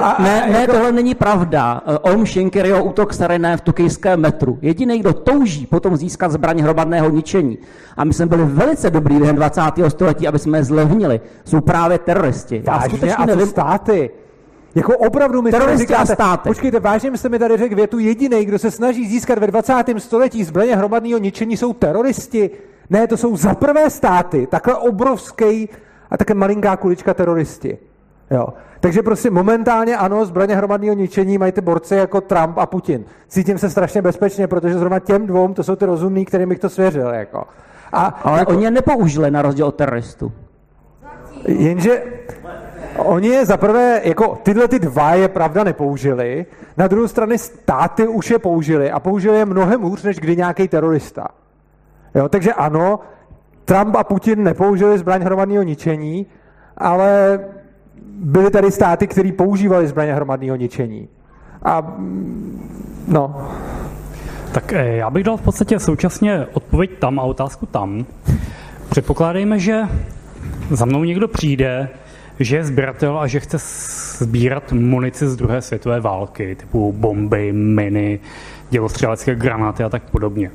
A, 0.00 0.22
ne, 0.22 0.48
ne, 0.52 0.60
jako... 0.60 0.72
tohle 0.72 0.92
není 0.92 1.14
pravda. 1.14 1.82
Olm 2.02 2.26
Schenkeryho 2.26 2.84
útok 2.84 3.14
Sarené 3.14 3.56
v 3.56 3.60
tokijském 3.60 4.20
metru. 4.20 4.58
Jediný, 4.62 4.98
kdo 4.98 5.12
touží 5.12 5.66
potom 5.66 5.96
získat 5.96 6.32
zbraň 6.32 6.60
hromadného 6.60 7.10
ničení, 7.10 7.58
a 7.96 8.04
my 8.04 8.12
jsme 8.12 8.26
byli 8.26 8.44
velice 8.44 8.90
dobrý 8.90 9.16
během 9.18 9.36
20. 9.36 9.60
století, 9.88 10.28
aby 10.28 10.38
jsme 10.38 10.58
je 10.58 10.64
zlevnili, 10.64 11.20
jsou 11.44 11.60
právě 11.60 11.98
teroristi. 11.98 12.62
Já 12.66 12.80
skutečně 12.80 13.16
a 13.16 13.26
nevím... 13.26 13.46
státy? 13.46 14.10
Jako 14.74 14.98
opravdu 14.98 15.42
mi 15.42 15.50
Teroristi 15.50 15.94
a 15.94 16.06
státy. 16.06 16.48
Počkejte, 16.48 16.80
vážně 16.80 17.16
jste 17.16 17.28
mi 17.28 17.38
tady 17.38 17.56
řekl 17.56 17.74
větu 17.74 17.98
jediný, 17.98 18.44
kdo 18.44 18.58
se 18.58 18.70
snaží 18.70 19.08
získat 19.08 19.38
ve 19.38 19.46
20. 19.46 19.74
století 19.98 20.44
zbraně 20.44 20.76
hromadného 20.76 21.18
ničení, 21.18 21.56
jsou 21.56 21.72
teroristi. 21.72 22.50
Ne, 22.90 23.06
to 23.06 23.16
jsou 23.16 23.36
za 23.36 23.54
prvé 23.54 23.90
státy, 23.90 24.46
takhle 24.46 24.74
obrovský 24.74 25.68
a 26.10 26.16
také 26.16 26.34
malinká 26.34 26.76
kulička 26.76 27.14
teroristi. 27.14 27.78
Jo. 28.30 28.48
Takže 28.80 29.02
prostě 29.02 29.30
momentálně 29.30 29.96
ano, 29.96 30.24
zbraně 30.24 30.56
hromadného 30.56 30.94
ničení 30.94 31.38
mají 31.38 31.52
ty 31.52 31.60
borci 31.60 31.94
jako 31.94 32.20
Trump 32.20 32.58
a 32.58 32.66
Putin. 32.66 33.04
Cítím 33.28 33.58
se 33.58 33.70
strašně 33.70 34.02
bezpečně, 34.02 34.46
protože 34.46 34.78
zrovna 34.78 34.98
těm 34.98 35.26
dvou, 35.26 35.54
to 35.54 35.62
jsou 35.62 35.76
ty 35.76 35.86
rozumní, 35.86 36.24
kterým 36.24 36.48
bych 36.48 36.58
to 36.58 36.68
svěřil. 36.68 37.08
Jako. 37.08 37.44
A, 37.92 38.06
Ale 38.22 38.38
jako, 38.38 38.52
oni 38.52 38.64
je 38.64 38.70
nepoužili 38.70 39.30
na 39.30 39.42
rozdíl 39.42 39.66
od 39.66 39.74
teroristů. 39.74 40.32
Jenže 41.46 42.02
oni 42.96 43.28
je 43.28 43.46
zaprvé, 43.46 44.00
jako 44.04 44.38
tyhle 44.42 44.68
ty 44.68 44.78
dva 44.78 45.14
je 45.14 45.28
pravda 45.28 45.64
nepoužili, 45.64 46.46
na 46.76 46.88
druhou 46.88 47.08
stranu 47.08 47.38
státy 47.38 48.08
už 48.08 48.30
je 48.30 48.38
použili 48.38 48.90
a 48.90 49.00
použili 49.00 49.38
je 49.38 49.44
mnohem 49.44 49.82
hůř, 49.82 50.02
než 50.02 50.16
kdy 50.16 50.36
nějaký 50.36 50.68
terorista. 50.68 51.28
Jo, 52.14 52.28
takže 52.28 52.52
ano, 52.52 53.00
Trump 53.64 53.96
a 53.96 54.04
Putin 54.04 54.42
nepoužili 54.42 54.98
zbraň 54.98 55.22
hromadného 55.22 55.62
ničení, 55.62 56.26
ale 56.76 57.40
byly 58.14 58.50
tady 58.50 58.70
státy, 58.70 59.06
které 59.06 59.32
používaly 59.32 59.86
zbraně 59.86 60.14
hromadného 60.14 60.56
ničení. 60.56 61.08
A 61.62 61.96
no. 63.08 63.48
Tak 64.52 64.72
eh, 64.72 64.96
já 64.96 65.10
bych 65.10 65.24
dal 65.24 65.36
v 65.36 65.42
podstatě 65.42 65.78
současně 65.78 66.46
odpověď 66.52 66.90
tam 66.98 67.20
a 67.20 67.22
otázku 67.22 67.66
tam. 67.66 68.06
Předpokládejme, 68.90 69.58
že 69.58 69.82
za 70.70 70.84
mnou 70.84 71.04
někdo 71.04 71.28
přijde, 71.28 71.88
že 72.44 72.56
je 72.56 72.64
sběratel 72.64 73.18
a 73.18 73.26
že 73.26 73.40
chce 73.40 73.58
sbírat 74.24 74.72
munici 74.72 75.28
z 75.28 75.36
druhé 75.36 75.62
světové 75.62 76.00
války, 76.00 76.54
typu 76.54 76.92
bomby, 76.92 77.52
miny, 77.52 78.20
dělostřelecké 78.70 79.34
granáty 79.34 79.84
a 79.84 79.88
tak 79.88 80.02
podobně. 80.10 80.50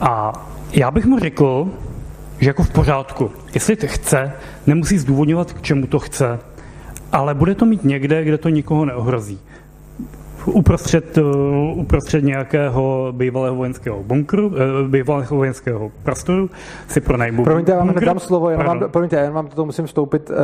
A 0.00 0.32
já 0.72 0.90
bych 0.90 1.06
mu 1.06 1.18
řekl, 1.18 1.68
že 2.40 2.50
jako 2.50 2.62
v 2.62 2.70
pořádku, 2.70 3.30
jestli 3.54 3.76
to 3.76 3.86
chce, 3.86 4.32
nemusí 4.66 4.98
zdůvodňovat, 4.98 5.52
k 5.52 5.62
čemu 5.62 5.86
to 5.86 5.98
chce, 5.98 6.38
ale 7.12 7.34
bude 7.34 7.54
to 7.54 7.66
mít 7.66 7.84
někde, 7.84 8.24
kde 8.24 8.38
to 8.38 8.48
nikoho 8.48 8.84
neohrozí. 8.84 9.38
Uprostřed, 10.46 11.18
uh, 11.18 11.78
uprostřed 11.78 12.24
nějakého 12.24 13.08
bývalého 13.12 13.54
vojenského 13.54 14.02
bunkru, 14.02 14.46
uh, 14.46 14.54
bývalého 14.88 15.36
vojenského 15.36 15.92
prostoru 16.02 16.50
si 16.88 17.00
pronajmu 17.00 17.44
Promiňte, 17.44 17.72
já 17.72 17.78
vám 17.78 17.94
nedám 17.94 18.18
slovo, 18.18 18.50
jen 18.50 18.64
vám, 18.64 18.80
promiňte, 18.90 19.16
jen 19.16 19.32
vám 19.32 19.46
toto 19.46 19.64
musím 19.64 19.86
vstoupit. 19.86 20.30
Uh, 20.30 20.36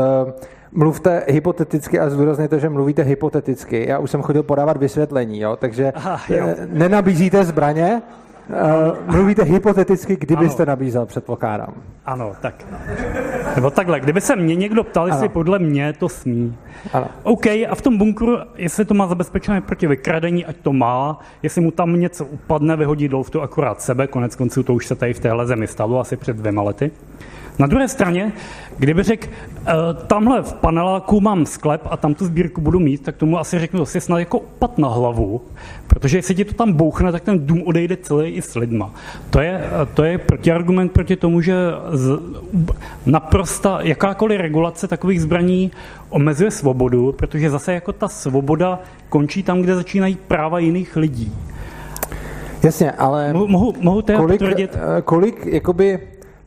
mluvte 0.73 1.23
hypoteticky 1.29 2.01
a 2.01 2.11
zdůrazněte, 2.11 2.61
že 2.61 2.69
mluvíte 2.69 3.03
hypoteticky. 3.03 3.89
Já 3.89 3.99
už 3.99 4.11
jsem 4.11 4.23
chodil 4.23 4.43
podávat 4.43 4.77
vysvětlení, 4.77 5.41
jo? 5.41 5.57
takže 5.57 5.93
Aha, 5.95 6.21
jo. 6.29 6.47
nenabízíte 6.73 7.45
zbraně, 7.45 8.03
Uh, 8.51 9.15
mluvíte 9.15 9.43
hypoteticky, 9.43 10.17
kdybyste 10.17 10.63
ano. 10.63 10.71
nabízel, 10.71 11.07
předpokládám. 11.07 11.75
Ano, 12.07 12.33
tak. 12.41 12.67
Nebo 13.55 13.71
takhle, 13.71 14.01
kdyby 14.01 14.21
se 14.21 14.37
mě 14.37 14.57
někdo 14.57 14.85
ptal, 14.85 15.07
jestli 15.07 15.29
podle 15.29 15.59
mě 15.59 15.93
to 15.93 16.09
smí. 16.09 16.57
Ano. 16.93 17.07
OK, 17.23 17.47
a 17.47 17.75
v 17.75 17.83
tom 17.83 17.99
bunkru, 17.99 18.39
jestli 18.57 18.85
to 18.85 18.95
má 18.95 19.07
zabezpečené 19.07 19.61
proti 19.61 19.87
vykradení, 19.87 20.47
ať 20.47 20.57
to 20.57 20.73
má. 20.73 21.21
Jestli 21.43 21.61
mu 21.61 21.71
tam 21.71 22.01
něco 22.01 22.25
upadne, 22.25 22.77
vyhodí 22.77 23.09
dolů 23.09 23.25
to 23.25 23.43
akorát 23.43 23.83
sebe, 23.83 24.07
konec 24.07 24.37
konců 24.37 24.63
to 24.63 24.75
už 24.75 24.87
se 24.87 24.95
tady 24.95 25.15
v 25.15 25.21
téhle 25.21 25.47
zemi 25.47 25.67
stalo 25.67 26.01
asi 26.01 26.17
před 26.17 26.37
dvěma 26.37 26.63
lety. 26.63 26.91
Na 27.59 27.67
druhé 27.67 27.89
straně, 27.89 28.33
kdyby 28.79 29.03
řekl, 29.03 29.27
e, 29.27 29.73
tamhle 30.07 30.43
v 30.43 30.53
paneláku 30.53 31.21
mám 31.21 31.47
sklep 31.47 31.81
a 31.91 31.97
tam 31.97 32.15
tu 32.15 32.27
sbírku 32.27 32.61
budu 32.61 32.79
mít, 32.79 33.03
tak 33.03 33.17
tomu 33.17 33.39
asi 33.39 33.59
řeknu, 33.59 33.85
že 33.85 34.01
snad 34.01 34.19
jako 34.19 34.39
opad 34.39 34.79
na 34.79 34.89
hlavu, 34.89 35.41
protože 35.87 36.19
jestli 36.19 36.35
ti 36.35 36.45
to 36.45 36.55
tam 36.55 36.73
bouchne, 36.73 37.13
tak 37.13 37.23
ten 37.23 37.47
dům 37.47 37.63
odejde 37.67 37.97
celý 37.97 38.31
i 38.31 38.43
s 38.43 38.55
lidma. 38.55 38.95
To 39.31 39.41
je, 39.41 39.65
to 39.95 40.05
je 40.05 40.19
protiargument 40.19 40.93
proti 40.93 41.17
tomu, 41.17 41.41
že 41.41 41.55
z, 41.93 42.19
naprosta 43.07 43.79
jakákoliv 43.83 44.41
regulace 44.41 44.89
takových 44.89 45.23
zbraní 45.23 45.71
omezuje 46.09 46.51
svobodu, 46.51 47.13
protože 47.13 47.51
zase 47.51 47.73
jako 47.75 47.93
ta 47.93 48.09
svoboda 48.09 48.79
končí 49.09 49.43
tam, 49.43 49.63
kde 49.63 49.75
začínají 49.75 50.17
práva 50.17 50.59
jiných 50.59 50.97
lidí. 50.97 51.33
Jasně, 52.63 52.93
ale 52.93 53.33
mohu, 53.33 53.47
mohu, 53.47 53.75
mohu 53.81 54.03
kolik, 54.17 54.41
potvrdit? 54.41 54.77
Eh, 54.77 55.03
kolik 55.03 55.47
jakoby 55.47 55.99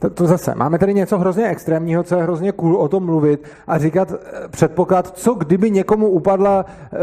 to, 0.04 0.10
to 0.10 0.28
zase, 0.28 0.56
máme 0.56 0.80
tady 0.80 0.94
něco 0.94 1.20
hrozně 1.20 1.48
extrémního, 1.48 2.04
co 2.04 2.16
je 2.16 2.24
hrozně 2.24 2.52
cool 2.52 2.76
o 2.76 2.88
tom 2.88 3.06
mluvit 3.06 3.44
a 3.68 3.78
říkat 3.78 4.12
eh, 4.12 4.48
předpoklad, 4.48 5.18
co 5.18 5.34
kdyby 5.34 5.72
někomu 5.72 6.10
upadla 6.10 6.66
e, 6.66 6.98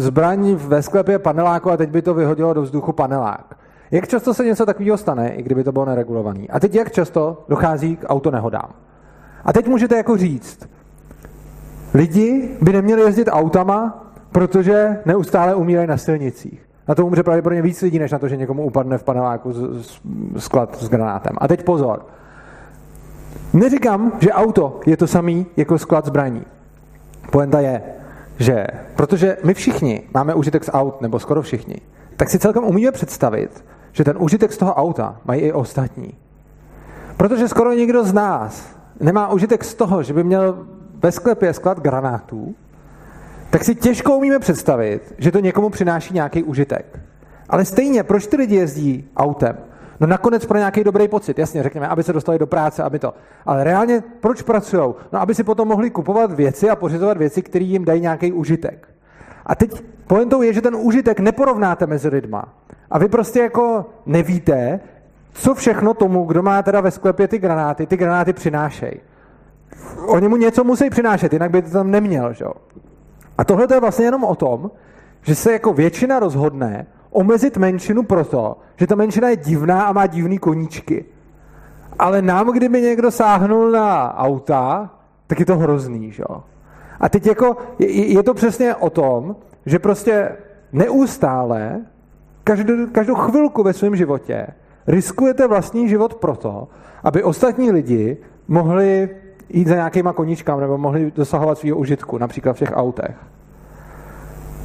zbraň 0.00 0.54
ve 0.54 0.82
sklepě 0.82 1.18
paneláku 1.18 1.70
a 1.70 1.76
teď 1.76 1.90
by 1.90 2.02
to 2.02 2.14
vyhodilo 2.14 2.54
do 2.54 2.62
vzduchu 2.62 2.92
panelák. 2.92 3.56
Jak 3.90 4.08
často 4.08 4.34
se 4.34 4.44
něco 4.44 4.66
takového 4.66 4.96
stane, 4.96 5.28
i 5.28 5.42
kdyby 5.42 5.64
to 5.64 5.72
bylo 5.72 5.84
neregulované? 5.84 6.46
A 6.50 6.60
teď 6.60 6.74
jak 6.74 6.92
často 6.92 7.44
dochází 7.48 7.96
k 7.96 8.04
autonehodám? 8.08 8.70
A 9.44 9.52
teď 9.52 9.68
můžete 9.68 9.96
jako 9.96 10.16
říct, 10.16 10.68
lidi 11.94 12.56
by 12.60 12.72
neměli 12.72 13.02
jezdit 13.02 13.28
autama, 13.30 14.06
protože 14.32 14.98
neustále 15.06 15.54
umírají 15.54 15.88
na 15.88 15.96
silnicích. 15.96 16.68
Na 16.88 16.94
to 16.94 17.06
umře 17.06 17.22
pravděpodobně 17.22 17.62
víc 17.62 17.82
lidí, 17.82 17.98
než 17.98 18.12
na 18.12 18.18
to, 18.18 18.28
že 18.28 18.36
někomu 18.36 18.64
upadne 18.64 18.98
v 18.98 19.04
paneláku 19.04 19.52
sklad 20.36 20.76
s 20.76 20.88
granátem. 20.88 21.36
A 21.38 21.48
teď 21.48 21.64
pozor. 21.64 22.06
Neříkám, 23.52 24.12
že 24.20 24.32
auto 24.32 24.80
je 24.86 24.96
to 24.96 25.06
samý 25.06 25.46
jako 25.56 25.78
sklad 25.78 26.06
zbraní. 26.06 26.42
Poenta 27.30 27.60
je, 27.60 27.82
že 28.38 28.66
protože 28.96 29.36
my 29.44 29.54
všichni 29.54 30.02
máme 30.14 30.34
užitek 30.34 30.64
z 30.64 30.70
aut, 30.72 31.00
nebo 31.00 31.18
skoro 31.18 31.42
všichni, 31.42 31.76
tak 32.16 32.30
si 32.30 32.38
celkem 32.38 32.64
umíme 32.64 32.92
představit, 32.92 33.64
že 33.92 34.04
ten 34.04 34.16
užitek 34.18 34.52
z 34.52 34.58
toho 34.58 34.74
auta 34.74 35.16
mají 35.24 35.40
i 35.40 35.52
ostatní. 35.52 36.14
Protože 37.16 37.48
skoro 37.48 37.72
nikdo 37.72 38.04
z 38.04 38.12
nás 38.12 38.76
nemá 39.00 39.32
užitek 39.32 39.64
z 39.64 39.74
toho, 39.74 40.02
že 40.02 40.12
by 40.12 40.24
měl 40.24 40.66
ve 41.02 41.12
sklepě 41.12 41.52
sklad 41.52 41.80
granátů, 41.80 42.54
tak 43.50 43.64
si 43.64 43.74
těžko 43.74 44.16
umíme 44.16 44.38
představit, 44.38 45.14
že 45.18 45.32
to 45.32 45.40
někomu 45.40 45.70
přináší 45.70 46.14
nějaký 46.14 46.42
užitek. 46.42 47.00
Ale 47.48 47.64
stejně, 47.64 48.02
proč 48.02 48.26
ty 48.26 48.36
lidi 48.36 48.56
jezdí 48.56 49.08
autem? 49.16 49.56
No 50.00 50.06
nakonec 50.06 50.46
pro 50.46 50.58
nějaký 50.58 50.84
dobrý 50.84 51.08
pocit, 51.08 51.38
jasně, 51.38 51.62
řekněme, 51.62 51.88
aby 51.88 52.02
se 52.02 52.12
dostali 52.12 52.38
do 52.38 52.46
práce, 52.46 52.82
aby 52.82 52.98
to. 52.98 53.14
Ale 53.46 53.64
reálně 53.64 54.02
proč 54.20 54.42
pracují? 54.42 54.94
No, 55.12 55.20
aby 55.20 55.34
si 55.34 55.44
potom 55.44 55.68
mohli 55.68 55.90
kupovat 55.90 56.32
věci 56.32 56.70
a 56.70 56.76
pořizovat 56.76 57.16
věci, 57.16 57.42
které 57.42 57.64
jim 57.64 57.84
dají 57.84 58.00
nějaký 58.00 58.32
užitek. 58.32 58.88
A 59.46 59.54
teď 59.54 59.82
pointou 60.06 60.42
je, 60.42 60.52
že 60.52 60.60
ten 60.60 60.76
užitek 60.76 61.20
neporovnáte 61.20 61.86
mezi 61.86 62.08
lidma. 62.08 62.44
A 62.90 62.98
vy 62.98 63.08
prostě 63.08 63.40
jako 63.40 63.86
nevíte, 64.06 64.80
co 65.32 65.54
všechno 65.54 65.94
tomu, 65.94 66.24
kdo 66.24 66.42
má 66.42 66.62
teda 66.62 66.80
ve 66.80 66.90
sklepě 66.90 67.28
ty 67.28 67.38
granáty, 67.38 67.86
ty 67.86 67.96
granáty 67.96 68.32
přinášejí. 68.32 69.00
Oni 70.06 70.28
mu 70.28 70.36
něco 70.36 70.64
musí 70.64 70.90
přinášet, 70.90 71.32
jinak 71.32 71.50
by 71.50 71.62
to 71.62 71.70
tam 71.70 71.90
neměl, 71.90 72.32
že 72.32 72.44
jo? 72.44 72.52
A 73.38 73.44
tohle 73.44 73.66
je 73.70 73.80
vlastně 73.80 74.04
jenom 74.04 74.24
o 74.24 74.34
tom, 74.34 74.70
že 75.22 75.34
se 75.34 75.52
jako 75.52 75.72
většina 75.72 76.18
rozhodne 76.18 76.86
omezit 77.10 77.56
menšinu 77.56 78.02
proto, 78.02 78.56
že 78.76 78.86
ta 78.86 78.94
menšina 78.94 79.28
je 79.28 79.36
divná 79.36 79.82
a 79.82 79.92
má 79.92 80.06
divný 80.06 80.38
koníčky. 80.38 81.04
Ale 81.98 82.22
nám, 82.22 82.52
kdyby 82.52 82.82
někdo 82.82 83.10
sáhnul 83.10 83.70
na 83.70 84.18
auta, 84.18 84.90
tak 85.26 85.40
je 85.40 85.46
to 85.46 85.56
hrozný, 85.56 86.12
že 86.12 86.22
jo? 86.28 86.42
A 87.00 87.08
teď 87.08 87.26
jako 87.26 87.56
je, 87.78 88.12
je 88.12 88.22
to 88.22 88.34
přesně 88.34 88.74
o 88.74 88.90
tom, 88.90 89.36
že 89.66 89.78
prostě 89.78 90.36
neustále, 90.72 91.80
každou, 92.44 92.86
každou 92.92 93.14
chvilku 93.14 93.62
ve 93.62 93.72
svém 93.72 93.96
životě 93.96 94.46
riskujete 94.86 95.46
vlastní 95.46 95.88
život 95.88 96.14
proto, 96.14 96.68
aby 97.04 97.22
ostatní 97.22 97.70
lidi 97.70 98.16
mohli 98.48 99.08
jít 99.48 99.68
za 99.68 99.74
nějakýma 99.74 100.12
koníčkami 100.12 100.60
nebo 100.60 100.78
mohli 100.78 101.10
dosahovat 101.10 101.58
svého 101.58 101.76
užitku, 101.76 102.18
například 102.18 102.52
v 102.52 102.58
těch 102.58 102.72
autech. 102.74 103.16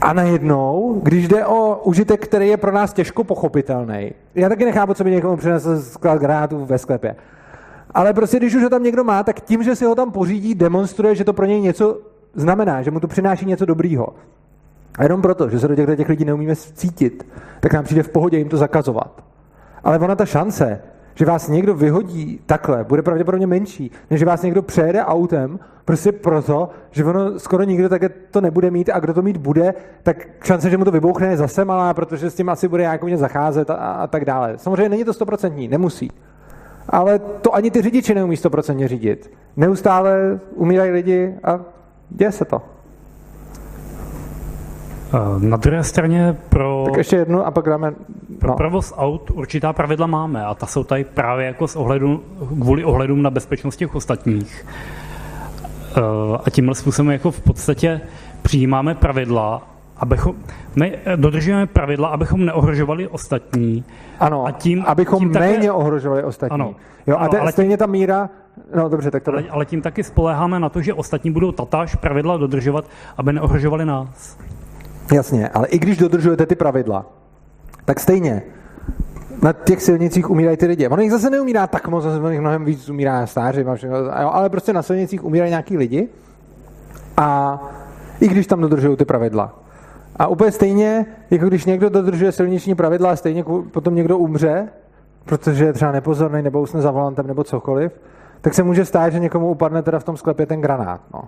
A 0.04 0.14
najednou, 0.14 1.00
když 1.04 1.28
jde 1.28 1.46
o 1.46 1.82
užitek, 1.84 2.24
který 2.24 2.48
je 2.48 2.58
pro 2.58 2.72
nás 2.72 2.94
těžko 2.94 3.24
pochopitelný, 3.24 4.12
já 4.36 4.50
taky 4.50 4.66
nechápu, 4.66 4.94
co 4.94 5.04
by 5.04 5.12
někomu 5.12 5.38
přinesl 5.38 5.82
sklad 5.82 6.20
granátů 6.20 6.66
ve 6.66 6.78
sklepě. 6.78 7.16
Ale 7.92 8.14
prostě, 8.14 8.38
když 8.38 8.56
už 8.56 8.64
ho 8.64 8.70
tam 8.70 8.84
někdo 8.84 9.04
má, 9.04 9.24
tak 9.24 9.42
tím, 9.42 9.64
že 9.64 9.76
si 9.76 9.86
ho 9.86 9.96
tam 9.96 10.12
pořídí, 10.12 10.56
demonstruje, 10.56 11.16
že 11.16 11.24
to 11.24 11.34
pro 11.34 11.46
něj 11.46 11.62
něco 11.62 12.00
znamená, 12.34 12.82
že 12.82 12.92
mu 12.92 13.00
to 13.00 13.08
přináší 13.08 13.46
něco 13.46 13.66
dobrýho. 13.66 14.08
A 14.98 15.04
jenom 15.04 15.22
proto, 15.22 15.50
že 15.50 15.60
se 15.60 15.68
do 15.68 15.76
těch, 15.76 15.98
těch 15.98 16.10
lidí 16.10 16.26
neumíme 16.26 16.56
cítit, 16.56 17.28
tak 17.60 17.74
nám 17.74 17.84
přijde 17.84 18.04
v 18.04 18.10
pohodě 18.10 18.38
jim 18.38 18.50
to 18.50 18.58
zakazovat. 18.58 19.24
Ale 19.84 20.00
ona 20.00 20.16
ta 20.16 20.26
šance, 20.26 20.82
že 21.16 21.26
vás 21.26 21.48
někdo 21.48 21.74
vyhodí 21.74 22.40
takhle, 22.46 22.84
bude 22.84 23.02
pravděpodobně 23.02 23.48
menší, 23.48 23.92
než 24.10 24.20
že 24.20 24.26
vás 24.26 24.42
někdo 24.42 24.62
přejede 24.62 25.06
autem, 25.06 25.60
prostě 25.86 26.12
proto, 26.12 26.70
že 26.92 27.06
ono 27.06 27.40
skoro 27.40 27.64
nikdo 27.64 27.90
také 27.90 28.10
to 28.10 28.42
nebude 28.42 28.72
mít 28.72 28.90
a 28.94 29.00
kdo 29.00 29.14
to 29.14 29.22
mít 29.22 29.38
bude, 29.38 29.74
tak 30.04 30.28
šance, 30.44 30.70
že 30.70 30.78
mu 30.78 30.86
to 30.86 30.92
vybouchne 30.92 31.28
je 31.28 31.38
zase 31.38 31.66
malá, 31.66 31.94
protože 31.94 32.30
s 32.30 32.36
tím 32.36 32.50
asi 32.50 32.68
bude 32.68 32.84
nějak 32.84 33.02
zacházet 33.16 33.70
a, 33.70 33.74
a 33.74 34.08
tak 34.08 34.26
dále. 34.26 34.58
Samozřejmě 34.58 34.90
není 34.90 35.04
to 35.04 35.14
stoprocentní, 35.14 35.68
nemusí. 35.68 36.12
Ale 36.90 37.20
to 37.20 37.56
ani 37.56 37.72
ty 37.72 37.82
řidiči 37.82 38.16
neumí 38.16 38.38
stoprocentně 38.38 38.88
řídit. 38.88 39.32
Neustále 39.58 40.40
umírají 40.56 40.92
lidi 40.92 41.36
a 41.44 41.60
děje 42.10 42.32
se 42.32 42.46
to. 42.46 42.73
Na 45.40 45.58
druhé 45.58 45.84
straně 45.84 46.38
pro... 46.50 46.84
Tak 46.86 46.98
ještě 46.98 47.16
jednu 47.16 47.46
a 47.46 47.52
pak 47.52 47.66
dáme... 47.66 47.94
Pro 48.40 48.50
no. 48.50 48.56
provoz 48.56 48.94
aut 48.98 49.32
určitá 49.32 49.74
pravidla 49.74 50.08
máme 50.08 50.46
a 50.46 50.54
ta 50.54 50.66
jsou 50.66 50.84
tady 50.84 51.04
právě 51.04 51.46
jako 51.46 51.68
z 51.68 51.76
ohledu, 51.76 52.24
kvůli 52.62 52.84
ohledům 52.84 53.22
na 53.22 53.30
bezpečnost 53.30 53.76
těch 53.76 53.96
ostatních. 53.96 54.66
Eh, 55.98 56.02
a 56.46 56.50
tímhle 56.50 56.76
způsobem 56.76 57.12
jako 57.12 57.32
v 57.32 57.42
podstatě 57.42 58.02
přijímáme 58.42 58.96
pravidla, 58.96 59.68
abychom, 59.98 60.36
my 60.76 60.98
dodržujeme 61.16 61.66
pravidla, 61.66 62.08
abychom 62.08 62.46
neohrožovali 62.46 63.08
ostatní. 63.08 63.84
Ano, 64.20 64.46
a 64.46 64.52
tím, 64.52 64.84
abychom 64.88 65.20
tím 65.20 65.32
méně 65.32 65.56
také, 65.56 65.72
ohrožovali 65.72 66.24
ostatní. 66.24 66.54
Ano, 66.54 66.76
jo, 67.08 67.16
a 67.16 67.20
ano, 67.20 67.42
ale 67.42 67.52
stejně 67.52 67.70
tím, 67.70 67.78
ta 67.78 67.86
míra, 67.86 68.30
no 68.76 68.90
dobře, 68.90 69.12
tak 69.12 69.24
to 69.24 69.32
ale, 69.32 69.44
ale 69.50 69.66
tím 69.66 69.82
taky 69.82 70.04
spoléháme 70.04 70.60
na 70.60 70.70
to, 70.70 70.82
že 70.82 70.94
ostatní 70.94 71.32
budou 71.32 71.52
tatáž 71.52 71.96
pravidla 71.96 72.38
dodržovat, 72.38 72.86
aby 73.18 73.34
neohrožovali 73.34 73.86
nás. 73.86 74.38
Jasně, 75.12 75.50
ale 75.50 75.68
i 75.68 75.80
když 75.80 75.98
dodržujete 75.98 76.46
ty 76.46 76.56
pravidla, 76.56 77.06
tak 77.86 78.00
stejně 78.00 78.44
na 79.44 79.54
těch 79.54 79.82
silnicích 79.82 80.30
umírají 80.30 80.58
ty 80.58 80.66
lidi. 80.66 80.88
Ono 80.88 81.02
jich 81.02 81.12
zase 81.12 81.30
neumírá 81.30 81.68
tak 81.68 81.88
moc, 81.88 82.04
zase 82.04 82.32
jich 82.32 82.42
mnohem 82.42 82.66
víc 82.66 82.90
umírá 82.90 83.28
stáři, 83.28 83.66
ale 84.12 84.50
prostě 84.50 84.74
na 84.74 84.82
silnicích 84.82 85.24
umírají 85.24 85.50
nějaký 85.50 85.78
lidi 85.78 86.10
a 87.18 87.60
i 88.20 88.28
když 88.28 88.48
tam 88.48 88.62
dodržují 88.62 88.98
ty 88.98 89.06
pravidla. 89.06 89.60
A 90.16 90.28
úplně 90.28 90.52
stejně, 90.52 91.06
jako 91.32 91.48
když 91.48 91.66
někdo 91.66 91.90
dodržuje 91.90 92.32
silniční 92.32 92.76
pravidla 92.76 93.12
a 93.12 93.16
stejně 93.16 93.44
potom 93.72 93.96
někdo 93.96 94.18
umře, 94.18 94.68
protože 95.26 95.66
je 95.66 95.74
třeba 95.74 95.92
nepozorný 95.92 96.42
nebo 96.42 96.62
usne 96.62 96.82
za 96.82 96.92
volantem 96.92 97.28
nebo 97.28 97.44
cokoliv, 97.44 97.92
tak 98.42 98.54
se 98.54 98.64
může 98.64 98.86
stát, 98.86 99.10
že 99.10 99.20
někomu 99.20 99.50
upadne 99.50 99.82
teda 99.82 100.00
v 100.00 100.04
tom 100.04 100.18
sklepě 100.18 100.46
ten 100.46 100.62
granát. 100.62 101.02
No. 101.14 101.22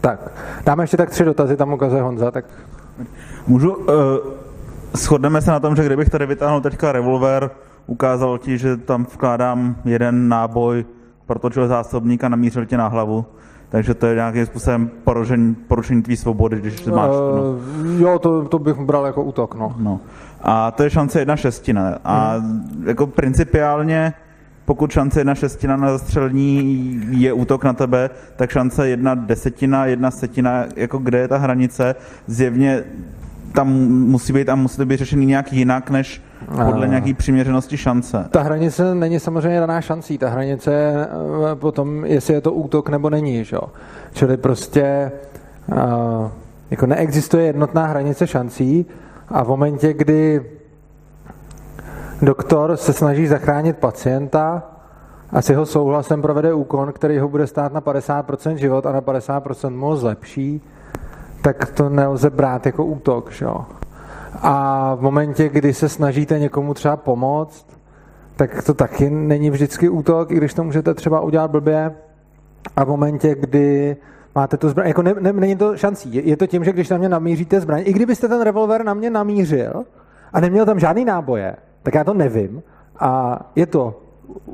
Tak, 0.00 0.32
dáme 0.64 0.82
ještě 0.82 0.96
tak 0.96 1.10
tři 1.10 1.24
dotazy, 1.24 1.56
tam 1.56 1.72
ukazuje 1.72 2.02
Honza, 2.02 2.30
tak... 2.30 2.44
Můžu, 3.46 3.74
uh, 3.74 3.84
shodneme 4.96 5.40
se 5.40 5.50
na 5.50 5.60
tom, 5.60 5.76
že 5.76 5.86
kdybych 5.86 6.10
tady 6.10 6.26
vytáhnul 6.26 6.60
teďka 6.60 6.92
revolver, 6.92 7.50
ukázal 7.86 8.38
ti, 8.38 8.58
že 8.58 8.76
tam 8.76 9.04
vkládám 9.04 9.76
jeden 9.84 10.28
náboj, 10.28 10.84
protočil 11.26 11.68
zásobník 11.68 12.24
a 12.24 12.28
namířil 12.28 12.66
tě 12.66 12.76
na 12.76 12.88
hlavu, 12.88 13.26
takže 13.68 13.94
to 13.94 14.06
je 14.06 14.14
nějakým 14.14 14.46
způsobem 14.46 14.90
porušení, 15.04 15.54
porušení 15.54 16.02
tvý 16.02 16.16
svobody, 16.16 16.56
když 16.56 16.84
máš. 16.84 17.10
Uh, 17.10 17.16
no. 17.84 17.92
Jo, 17.98 18.18
to, 18.18 18.44
to 18.44 18.58
bych 18.58 18.76
bral 18.76 19.06
jako 19.06 19.22
útok, 19.22 19.54
no. 19.54 19.74
no. 19.78 20.00
A 20.42 20.70
to 20.70 20.82
je 20.82 20.90
šance 20.90 21.18
jedna 21.18 21.36
šestina. 21.36 21.98
A 22.04 22.36
hmm. 22.36 22.84
jako 22.86 23.06
principiálně 23.06 24.14
pokud 24.66 24.90
šance 24.90 25.20
jedna 25.20 25.34
šestina 25.34 25.76
na 25.76 25.98
zastřelení 25.98 27.00
je 27.10 27.32
útok 27.32 27.64
na 27.64 27.72
tebe, 27.72 28.10
tak 28.36 28.50
šance 28.50 28.88
jedna 28.88 29.14
desetina, 29.14 29.86
jedna 29.86 30.10
setina, 30.10 30.64
jako 30.76 30.98
kde 30.98 31.18
je 31.18 31.28
ta 31.28 31.38
hranice, 31.38 31.94
zjevně 32.26 32.84
tam 33.52 33.68
musí 33.88 34.32
být 34.32 34.48
a 34.48 34.54
musí 34.54 34.76
to 34.76 34.86
být 34.86 34.96
řešený 34.96 35.26
nějak 35.26 35.52
jinak, 35.52 35.90
než 35.90 36.22
podle 36.64 36.88
nějaké 36.88 37.14
přiměřenosti 37.14 37.76
šance. 37.76 38.26
Ta 38.30 38.42
hranice 38.42 38.94
není 38.94 39.20
samozřejmě 39.20 39.60
daná 39.60 39.80
šancí, 39.80 40.18
ta 40.18 40.28
hranice 40.28 40.72
je 40.72 41.06
eh, 41.52 41.54
potom, 41.54 42.04
jestli 42.04 42.34
je 42.34 42.40
to 42.40 42.52
útok 42.52 42.88
nebo 42.88 43.10
není. 43.10 43.44
Že? 43.44 43.56
Čili 44.12 44.36
prostě 44.36 45.12
uh, 45.66 45.76
jako 46.70 46.86
neexistuje 46.86 47.44
jednotná 47.44 47.86
hranice 47.86 48.26
šancí 48.26 48.86
a 49.28 49.44
v 49.44 49.48
momentě, 49.48 49.92
kdy 49.92 50.40
Doktor 52.22 52.76
se 52.76 52.92
snaží 52.92 53.26
zachránit 53.26 53.76
pacienta 53.76 54.62
a 55.30 55.42
s 55.42 55.50
jeho 55.50 55.66
souhlasem 55.66 56.22
provede 56.22 56.54
úkon, 56.54 56.92
který 56.92 57.18
ho 57.18 57.28
bude 57.28 57.46
stát 57.46 57.72
na 57.72 57.80
50% 57.80 58.54
život 58.54 58.86
a 58.86 58.92
na 58.92 59.00
50% 59.00 59.70
mu 59.70 59.96
zlepší, 59.96 60.62
tak 61.42 61.70
to 61.70 61.88
nelze 61.88 62.30
brát 62.30 62.66
jako 62.66 62.84
útok. 62.84 63.32
Že? 63.32 63.46
A 64.42 64.94
v 64.94 65.00
momentě, 65.00 65.48
kdy 65.48 65.74
se 65.74 65.88
snažíte 65.88 66.38
někomu 66.38 66.74
třeba 66.74 66.96
pomoct, 66.96 67.66
tak 68.36 68.62
to 68.62 68.74
taky 68.74 69.10
není 69.10 69.50
vždycky 69.50 69.88
útok, 69.88 70.30
i 70.30 70.34
když 70.34 70.54
to 70.54 70.64
můžete 70.64 70.94
třeba 70.94 71.20
udělat 71.20 71.50
blbě. 71.50 71.94
A 72.76 72.84
v 72.84 72.88
momentě, 72.88 73.34
kdy 73.34 73.96
máte 74.34 74.56
tu 74.56 74.68
zbraň, 74.68 74.88
jako 74.88 75.02
ne, 75.02 75.14
ne, 75.20 75.32
není 75.32 75.56
to 75.56 75.76
šancí, 75.76 76.14
je, 76.14 76.22
je 76.22 76.36
to 76.36 76.46
tím, 76.46 76.64
že 76.64 76.72
když 76.72 76.88
na 76.88 76.98
mě 76.98 77.08
namíříte 77.08 77.60
zbraň, 77.60 77.82
i 77.84 77.92
kdybyste 77.92 78.28
ten 78.28 78.42
revolver 78.42 78.84
na 78.84 78.94
mě 78.94 79.10
namířil 79.10 79.84
a 80.32 80.40
neměl 80.40 80.66
tam 80.66 80.80
žádný 80.80 81.04
náboje, 81.04 81.56
tak 81.86 81.94
já 81.94 82.04
to 82.04 82.14
nevím 82.14 82.62
a 83.00 83.40
je 83.56 83.66
to 83.66 84.00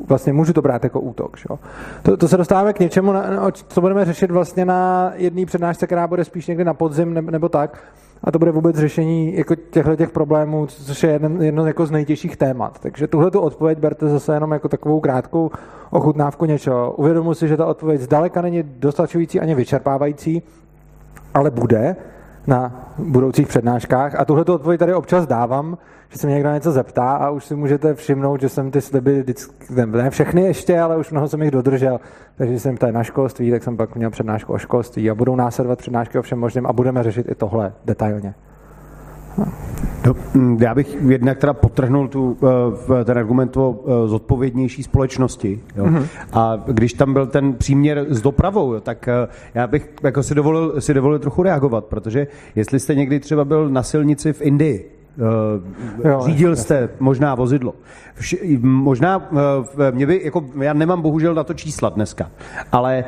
vlastně 0.09 0.33
můžu 0.33 0.53
to 0.53 0.63
brát 0.63 0.85
jako 0.85 1.01
útok. 1.01 1.37
Šo? 1.37 1.59
To, 2.03 2.17
to 2.17 2.29
se 2.29 2.37
dostáváme 2.37 2.73
k 2.73 2.81
něčemu, 2.81 3.13
co 3.53 3.81
budeme 3.81 4.05
řešit 4.05 4.31
vlastně 4.31 4.65
na 4.65 5.13
jedné 5.15 5.47
přednášce, 5.47 5.87
která 5.87 6.07
bude 6.07 6.25
spíš 6.25 6.47
někdy 6.47 6.65
na 6.65 6.75
podzim 6.75 7.15
nebo, 7.15 7.31
nebo 7.31 7.49
tak. 7.49 7.79
A 8.25 8.31
to 8.31 8.39
bude 8.39 8.51
vůbec 8.51 8.77
řešení 8.77 9.37
jako 9.37 9.55
těchto 9.55 9.97
těch 9.97 10.11
problémů, 10.11 10.67
což 10.67 11.03
je 11.03 11.11
jeden, 11.11 11.43
jedno 11.43 11.67
jako 11.67 11.87
z 11.87 11.91
nejtěžších 11.91 12.37
témat. 12.37 12.79
Takže 12.79 13.07
tuhle 13.07 13.31
tu 13.31 13.41
odpověď 13.41 13.79
berte 13.79 14.09
zase 14.09 14.35
jenom 14.35 14.53
jako 14.53 14.69
takovou 14.69 15.01
krátkou 15.01 15.51
ochutnávku 15.91 16.45
něčeho. 16.45 16.93
Uvědomuji 16.93 17.35
si, 17.35 17.49
že 17.49 17.57
ta 17.57 17.67
odpověď 17.67 18.01
zdaleka 18.01 18.43
není 18.43 18.63
dostačující 18.63 19.41
ani 19.41 19.55
vyčerpávající, 19.55 20.43
ale 21.35 21.51
bude 21.51 21.97
na 22.47 22.91
budoucích 22.99 23.49
přednáškách. 23.49 24.15
A 24.15 24.25
tuhle 24.25 24.45
odpověď 24.45 24.79
tady 24.79 24.95
občas 24.95 25.27
dávám, 25.27 25.79
že 26.09 26.19
se 26.19 26.27
mě 26.27 26.35
někdo 26.35 26.55
něco 26.55 26.73
zeptá 26.73 27.11
a 27.13 27.31
už 27.31 27.45
si 27.45 27.57
můžete 27.57 27.95
všimnout, 27.95 28.41
že 28.41 28.49
jsem 28.49 28.71
ty 28.71 28.81
sliby 28.81 29.21
vždycky, 29.21 29.55
ne 29.87 30.11
všechny 30.11 30.43
ještě, 30.43 30.81
ale 30.81 30.97
už 30.97 31.11
mnoho 31.11 31.29
jsem 31.29 31.43
jich 31.43 31.51
dodržel. 31.51 32.01
Takže 32.37 32.61
jsem 32.61 32.77
tady 32.77 32.93
na 32.93 33.05
školství, 33.05 33.51
tak 33.51 33.63
jsem 33.63 33.77
pak 33.77 33.97
měl 33.97 34.11
přednášku 34.11 34.53
o 34.53 34.59
školství 34.59 35.11
a 35.11 35.15
budou 35.15 35.37
následovat 35.37 35.79
přednášky 35.79 36.19
o 36.19 36.23
všem 36.23 36.39
možném 36.39 36.67
a 36.67 36.73
budeme 36.73 37.03
řešit 37.03 37.27
i 37.31 37.35
tohle 37.35 37.73
detailně. 37.85 38.35
No, 40.07 40.15
mm, 40.35 40.59
já 40.63 40.75
bych 40.75 40.97
jednak 41.09 41.39
teda 41.39 41.53
potrhnul 41.53 42.09
tu, 42.09 42.37
eh, 43.01 43.05
ten 43.05 43.19
argument 43.19 43.57
o 43.57 43.85
eh, 43.87 44.09
zodpovědnější 44.09 44.83
společnosti. 44.83 45.61
Jo. 45.77 45.85
Mm-hmm. 45.85 46.07
A 46.33 46.65
když 46.67 46.93
tam 46.93 47.13
byl 47.13 47.27
ten 47.27 47.53
příměr 47.53 48.07
s 48.09 48.21
dopravou, 48.21 48.75
jo, 48.75 48.81
tak 48.81 49.09
eh, 49.09 49.29
já 49.55 49.67
bych 49.67 49.89
jako 50.03 50.23
si, 50.23 50.35
dovolil, 50.35 50.81
si 50.81 50.95
dovolil 50.95 51.19
trochu 51.19 51.43
reagovat, 51.43 51.85
protože 51.85 52.27
jestli 52.57 52.81
jste 52.81 52.95
někdy 52.95 53.21
třeba 53.21 53.45
byl 53.45 53.69
na 53.69 53.83
silnici 53.83 54.33
v 54.33 54.43
Indii, 54.43 55.02
Uh, 55.17 56.27
řídil 56.27 56.57
jste 56.57 56.89
možná 57.01 57.35
vozidlo. 57.35 57.75
Vš, 58.15 58.37
možná, 58.61 59.31
uh, 59.31 59.39
mě 59.91 60.07
by, 60.07 60.21
jako, 60.25 60.45
já 60.61 60.73
nemám 60.73 61.03
bohužel 61.03 61.35
na 61.35 61.45
to 61.45 61.55
čísla 61.55 61.89
dneska, 61.89 62.31
ale 62.73 63.05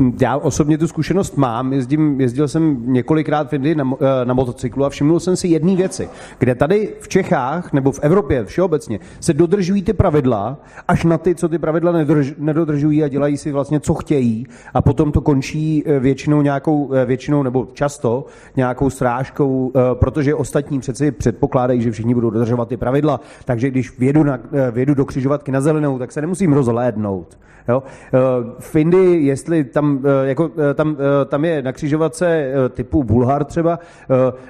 uh, 0.00 0.12
já 0.20 0.36
osobně 0.36 0.78
tu 0.78 0.88
zkušenost 0.88 1.36
mám, 1.36 1.72
jezdím, 1.72 2.20
jezdil 2.20 2.48
jsem 2.48 2.92
několikrát 2.92 3.50
v 3.50 3.52
Indii 3.52 3.74
na, 3.74 3.84
uh, 3.84 3.98
na 4.24 4.34
motocyklu 4.34 4.84
a 4.84 4.88
všimnul 4.88 5.20
jsem 5.20 5.36
si 5.36 5.48
jedné 5.48 5.76
věci, 5.76 6.08
kde 6.38 6.54
tady 6.54 6.94
v 7.00 7.08
Čechách 7.08 7.72
nebo 7.72 7.92
v 7.92 8.00
Evropě 8.02 8.44
všeobecně 8.44 8.98
se 9.20 9.34
dodržují 9.34 9.82
ty 9.82 9.92
pravidla, 9.92 10.60
až 10.88 11.04
na 11.04 11.18
ty, 11.18 11.34
co 11.34 11.48
ty 11.48 11.58
pravidla 11.58 11.92
nedrž, 11.92 12.34
nedodržují 12.38 13.04
a 13.04 13.08
dělají 13.08 13.36
si 13.36 13.52
vlastně, 13.52 13.80
co 13.80 13.94
chtějí 13.94 14.46
a 14.74 14.82
potom 14.82 15.12
to 15.12 15.20
končí 15.20 15.84
většinou 15.98 16.42
nějakou, 16.42 16.90
většinou 17.06 17.42
nebo 17.42 17.68
často 17.72 18.26
nějakou 18.56 18.90
strážkou, 18.90 19.72
protože 19.94 20.34
ostatní 20.34 20.80
přeci 20.80 21.17
předpokládají, 21.18 21.82
že 21.82 21.90
všichni 21.90 22.14
budou 22.14 22.30
dodržovat 22.30 22.68
ty 22.68 22.76
pravidla, 22.76 23.20
takže 23.44 23.70
když 23.70 23.98
vědu, 23.98 24.22
na, 24.22 24.38
eh, 24.52 24.70
vědu 24.70 24.94
do 24.94 25.04
křižovatky 25.04 25.52
na 25.52 25.60
zelenou, 25.60 25.98
tak 25.98 26.12
se 26.12 26.20
nemusím 26.20 26.52
rozhlédnout. 26.52 27.38
Jo? 27.68 27.82
Eh, 27.82 28.18
v 28.58 28.76
Indii, 28.76 29.26
jestli 29.26 29.64
tam, 29.64 30.00
eh, 30.04 30.28
jako, 30.28 30.50
tam, 30.74 30.96
tam 31.26 31.44
je 31.44 31.62
na 31.62 31.72
křižovatce 31.72 32.52
typu 32.70 33.04
Bulhar 33.04 33.44
třeba, 33.44 33.78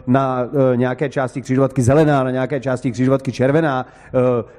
na 0.06 0.48
nějaké 0.74 1.08
části 1.08 1.42
křižovatky 1.42 1.82
zelená, 1.82 2.24
na 2.24 2.30
nějaké 2.30 2.60
části 2.60 2.92
křižovatky 2.92 3.32
červená, 3.32 3.86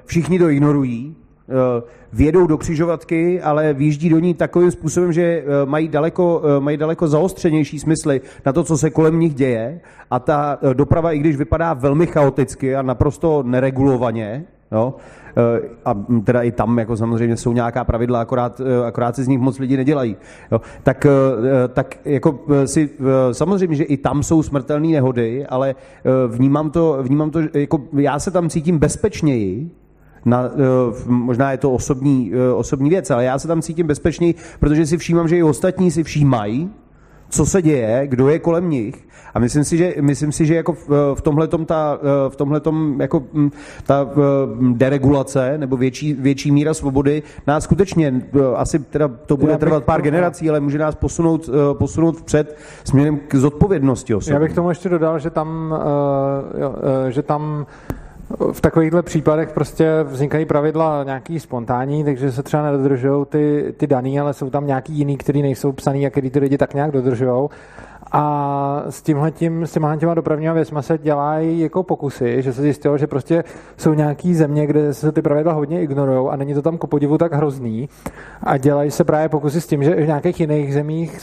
všichni 0.04 0.38
to 0.38 0.48
ignorují, 0.48 1.16
Eh, 1.50 1.82
vědou 2.12 2.46
do 2.46 2.58
křižovatky, 2.58 3.42
ale 3.42 3.74
výjíždí 3.74 4.08
do 4.08 4.18
ní 4.18 4.34
takovým 4.34 4.70
způsobem, 4.70 5.12
že 5.12 5.22
eh, 5.22 5.44
mají 5.66 5.88
daleko, 5.88 6.42
eh, 6.44 6.60
mají 6.60 6.76
daleko 6.76 7.08
zaostřenější 7.08 7.78
smysly 7.78 8.20
na 8.46 8.52
to, 8.52 8.64
co 8.64 8.78
se 8.78 8.90
kolem 8.90 9.20
nich 9.20 9.34
děje 9.34 9.80
a 10.10 10.18
ta 10.18 10.58
doprava, 10.72 11.12
i 11.12 11.18
když 11.18 11.36
vypadá 11.36 11.74
velmi 11.74 12.06
chaoticky 12.06 12.76
a 12.76 12.82
naprosto 12.82 13.42
neregulovaně, 13.42 14.44
Jo? 14.72 14.94
A 15.84 15.94
teda 16.24 16.42
i 16.42 16.52
tam 16.52 16.78
jako 16.78 16.96
samozřejmě 16.96 17.36
jsou 17.36 17.52
nějaká 17.52 17.84
pravidla, 17.84 18.20
akorát, 18.20 18.60
akorát 18.86 19.16
si 19.16 19.24
z 19.24 19.28
nich 19.28 19.38
moc 19.38 19.58
lidi 19.58 19.76
nedělají. 19.76 20.16
Jo? 20.52 20.60
Tak, 20.82 21.06
tak 21.72 21.98
jako 22.04 22.38
si, 22.64 22.90
samozřejmě, 23.32 23.76
že 23.76 23.84
i 23.84 23.96
tam 23.96 24.22
jsou 24.22 24.42
smrtelné 24.42 24.88
nehody, 24.88 25.46
ale 25.46 25.74
vnímám 26.28 26.70
to, 26.70 26.98
vnímám 27.02 27.30
to, 27.30 27.40
jako 27.54 27.82
já 27.92 28.18
se 28.18 28.30
tam 28.30 28.48
cítím 28.48 28.78
bezpečněji, 28.78 29.70
Na, 30.24 30.40
uh, 30.42 30.50
možná 31.06 31.52
je 31.52 31.58
to 31.58 31.72
osobní, 31.72 32.32
uh, 32.32 32.58
osobní 32.58 32.90
věc, 32.90 33.10
ale 33.10 33.24
já 33.24 33.38
se 33.38 33.48
tam 33.48 33.62
cítím 33.62 33.86
bezpečněji, 33.86 34.34
protože 34.60 34.86
si 34.86 34.98
všímám, 34.98 35.28
že 35.28 35.36
i 35.36 35.42
ostatní 35.42 35.90
si 35.90 36.02
všímají, 36.02 36.70
co 37.28 37.46
se 37.46 37.62
děje, 37.62 38.06
kdo 38.06 38.28
je 38.28 38.38
kolem 38.38 38.70
nich. 38.70 39.08
A 39.34 39.38
myslím 39.38 39.64
si, 39.64 39.76
že, 39.76 39.94
myslím 40.00 40.32
si, 40.32 40.46
že 40.46 40.54
jako 40.54 40.72
v, 40.72 40.88
v 41.14 41.20
tomhletom 41.20 41.66
ta, 41.66 41.98
v 42.28 42.36
tomhletom 42.36 43.00
jako 43.00 43.22
ta 43.86 44.08
deregulace 44.72 45.58
nebo 45.58 45.76
větší, 45.76 46.14
větší 46.14 46.50
míra 46.50 46.74
svobody 46.74 47.22
nás 47.46 47.64
skutečně, 47.64 48.22
asi 48.56 48.78
teda 48.78 49.08
to 49.08 49.36
bude 49.36 49.56
trvat 49.56 49.84
pár 49.84 50.02
generací, 50.02 50.50
ale 50.50 50.60
může 50.60 50.78
nás 50.78 50.94
posunout, 50.94 51.50
posunout 51.72 52.16
vpřed 52.16 52.56
směrem 52.84 53.20
k 53.28 53.34
zodpovědnosti 53.34 54.14
osobní. 54.14 54.34
Já 54.34 54.40
bych 54.40 54.52
tomu 54.52 54.68
ještě 54.68 54.88
dodal, 54.88 55.18
že 55.18 55.30
tam, 55.30 55.74
že 57.08 57.22
tam 57.22 57.66
v 58.52 58.60
takovýchhle 58.60 59.02
případech 59.02 59.52
prostě 59.52 59.88
vznikají 60.02 60.44
pravidla 60.44 61.04
nějaký 61.04 61.40
spontánní, 61.40 62.04
takže 62.04 62.32
se 62.32 62.42
třeba 62.42 62.62
nedodržují 62.62 63.26
ty, 63.26 63.74
ty 63.76 63.86
daný, 63.86 64.20
ale 64.20 64.34
jsou 64.34 64.50
tam 64.50 64.66
nějaký 64.66 64.92
jiný, 64.92 65.16
který 65.16 65.42
nejsou 65.42 65.72
psaný 65.72 66.06
a 66.06 66.10
který 66.10 66.30
ty 66.30 66.38
lidi 66.38 66.58
tak 66.58 66.74
nějak 66.74 66.90
dodržují. 66.90 67.48
A 68.12 68.84
s 68.88 69.02
tímhletím, 69.02 69.66
s 69.66 69.72
těma 69.72 69.96
těma 69.96 70.14
dopravníma 70.14 70.52
věcma 70.52 70.82
se 70.82 70.98
dělají 70.98 71.60
jako 71.60 71.82
pokusy, 71.82 72.42
že 72.42 72.52
se 72.52 72.62
zjistilo, 72.62 72.98
že 72.98 73.06
prostě 73.06 73.44
jsou 73.76 73.94
nějaký 73.94 74.34
země, 74.34 74.66
kde 74.66 74.94
se 74.94 75.12
ty 75.12 75.22
pravidla 75.22 75.52
hodně 75.52 75.82
ignorují 75.82 76.28
a 76.30 76.36
není 76.36 76.54
to 76.54 76.62
tam 76.62 76.78
ku 76.78 76.86
podivu 76.86 77.18
tak 77.18 77.32
hrozný. 77.32 77.88
A 78.42 78.56
dělají 78.56 78.90
se 78.90 79.04
právě 79.04 79.28
pokusy 79.28 79.60
s 79.60 79.66
tím, 79.66 79.84
že 79.84 79.94
v 79.94 80.06
nějakých 80.06 80.40
jiných 80.40 80.74
zemích 80.74 81.20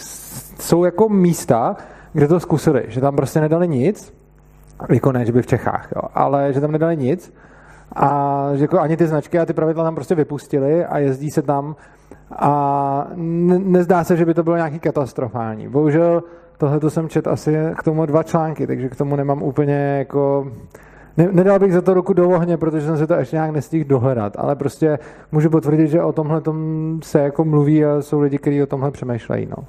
jsou 0.60 0.84
jako 0.84 1.10
místa, 1.10 1.76
kde 2.14 2.28
to 2.28 2.40
zkusili, 2.40 2.84
že 2.88 3.02
tam 3.02 3.16
prostě 3.16 3.42
nedali 3.42 3.68
nic, 3.68 4.14
jako 4.90 5.12
ne, 5.12 5.26
že 5.26 5.32
by 5.32 5.42
v 5.42 5.48
Čechách, 5.48 5.90
jo, 5.96 6.02
ale 6.14 6.54
že 6.54 6.62
tam 6.62 6.72
nedali 6.72 6.98
nic 6.98 7.34
a 7.96 8.50
že 8.54 8.64
jako 8.64 8.80
ani 8.80 8.98
ty 8.98 9.08
značky 9.08 9.40
a 9.40 9.46
ty 9.46 9.54
pravidla 9.54 9.84
tam 9.84 9.96
prostě 9.96 10.16
vypustili 10.16 10.86
a 10.86 10.98
jezdí 10.98 11.32
se 11.32 11.42
tam 11.42 11.76
a 12.32 13.08
ne, 13.16 13.60
nezdá 13.60 14.04
se, 14.04 14.18
že 14.18 14.26
by 14.26 14.34
to 14.34 14.44
bylo 14.44 14.56
nějaký 14.56 14.80
katastrofální. 14.80 15.68
Bohužel 15.68 16.24
tohle 16.58 16.80
to 16.80 16.90
jsem 16.90 17.10
čet 17.10 17.28
asi 17.28 17.58
k 17.78 17.84
tomu 17.84 18.06
dva 18.06 18.24
články, 18.24 18.68
takže 18.68 18.90
k 18.90 18.96
tomu 18.96 19.16
nemám 19.16 19.44
úplně 19.44 19.96
jako... 19.98 20.52
Ne, 21.18 21.30
nedal 21.32 21.60
bych 21.60 21.74
za 21.74 21.82
to 21.82 21.94
ruku 21.94 22.14
do 22.14 22.30
ohně, 22.30 22.58
protože 22.58 22.86
jsem 22.86 22.98
se 22.98 23.08
to 23.08 23.14
ještě 23.14 23.36
nějak 23.36 23.52
nestihl 23.52 23.86
dohledat, 23.90 24.34
ale 24.38 24.56
prostě 24.56 25.00
můžu 25.32 25.50
potvrdit, 25.50 25.88
že 25.88 26.04
o 26.04 26.14
tomhle 26.14 26.42
se 27.04 27.20
jako 27.20 27.46
mluví 27.46 27.86
a 27.86 28.02
jsou 28.02 28.20
lidi, 28.20 28.38
kteří 28.38 28.64
o 28.64 28.66
tomhle 28.66 28.92
přemýšlejí. 28.92 29.48
No. 29.58 29.64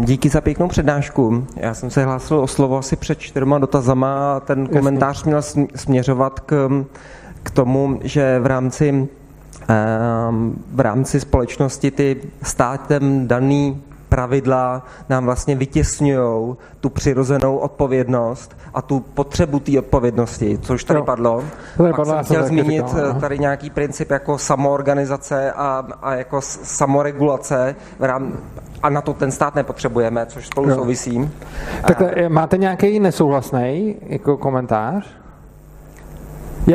Díky 0.00 0.28
za 0.28 0.40
pěknou 0.40 0.68
přednášku. 0.68 1.46
Já 1.56 1.74
jsem 1.74 1.90
se 1.90 2.04
hlásil 2.04 2.38
o 2.38 2.46
slovo 2.46 2.78
asi 2.78 2.96
před 2.96 3.18
čtyřma 3.18 3.58
dotazama 3.58 4.36
a 4.36 4.40
ten 4.40 4.66
komentář 4.66 5.24
měl 5.24 5.42
směřovat 5.74 6.40
k, 6.40 6.68
k 7.42 7.50
tomu, 7.50 8.00
že 8.02 8.38
v 8.40 8.46
rámci, 8.46 9.08
ehm, 9.68 10.54
v 10.72 10.80
rámci 10.80 11.20
společnosti 11.20 11.90
ty 11.90 12.16
státem 12.42 13.28
daný 13.28 13.82
pravidla 14.08 14.82
nám 15.08 15.24
vlastně 15.24 15.56
vytěsňují 15.56 16.56
tu 16.80 16.90
přirozenou 16.90 17.56
odpovědnost 17.56 18.56
a 18.74 18.82
tu 18.82 19.00
potřebu 19.00 19.60
té 19.60 19.78
odpovědnosti, 19.78 20.58
což 20.62 20.84
tady 20.84 20.98
jo. 20.98 21.04
padlo. 21.04 21.44
Tady 21.76 21.90
Pak 21.90 21.96
padlo, 21.96 22.14
jsem 22.14 22.24
chtěl 22.24 22.46
zmínit 22.46 22.88
říkal, 22.88 23.14
no. 23.14 23.20
tady 23.20 23.38
nějaký 23.38 23.70
princip 23.70 24.10
jako 24.10 24.38
samoorganizace 24.38 25.52
a, 25.52 25.84
a 26.02 26.14
jako 26.14 26.40
samoregulace 26.40 27.76
v 27.98 28.04
rám, 28.04 28.32
a 28.82 28.90
na 28.90 29.00
to 29.00 29.14
ten 29.14 29.30
stát 29.30 29.54
nepotřebujeme, 29.54 30.26
což 30.26 30.46
spolu 30.46 30.68
jo. 30.68 30.76
souvisí. 30.76 31.30
Tak 31.86 32.02
máte 32.28 32.58
nějaký 32.58 33.00
nesouhlasný 33.00 33.96
jako 34.08 34.36
komentář? 34.36 35.17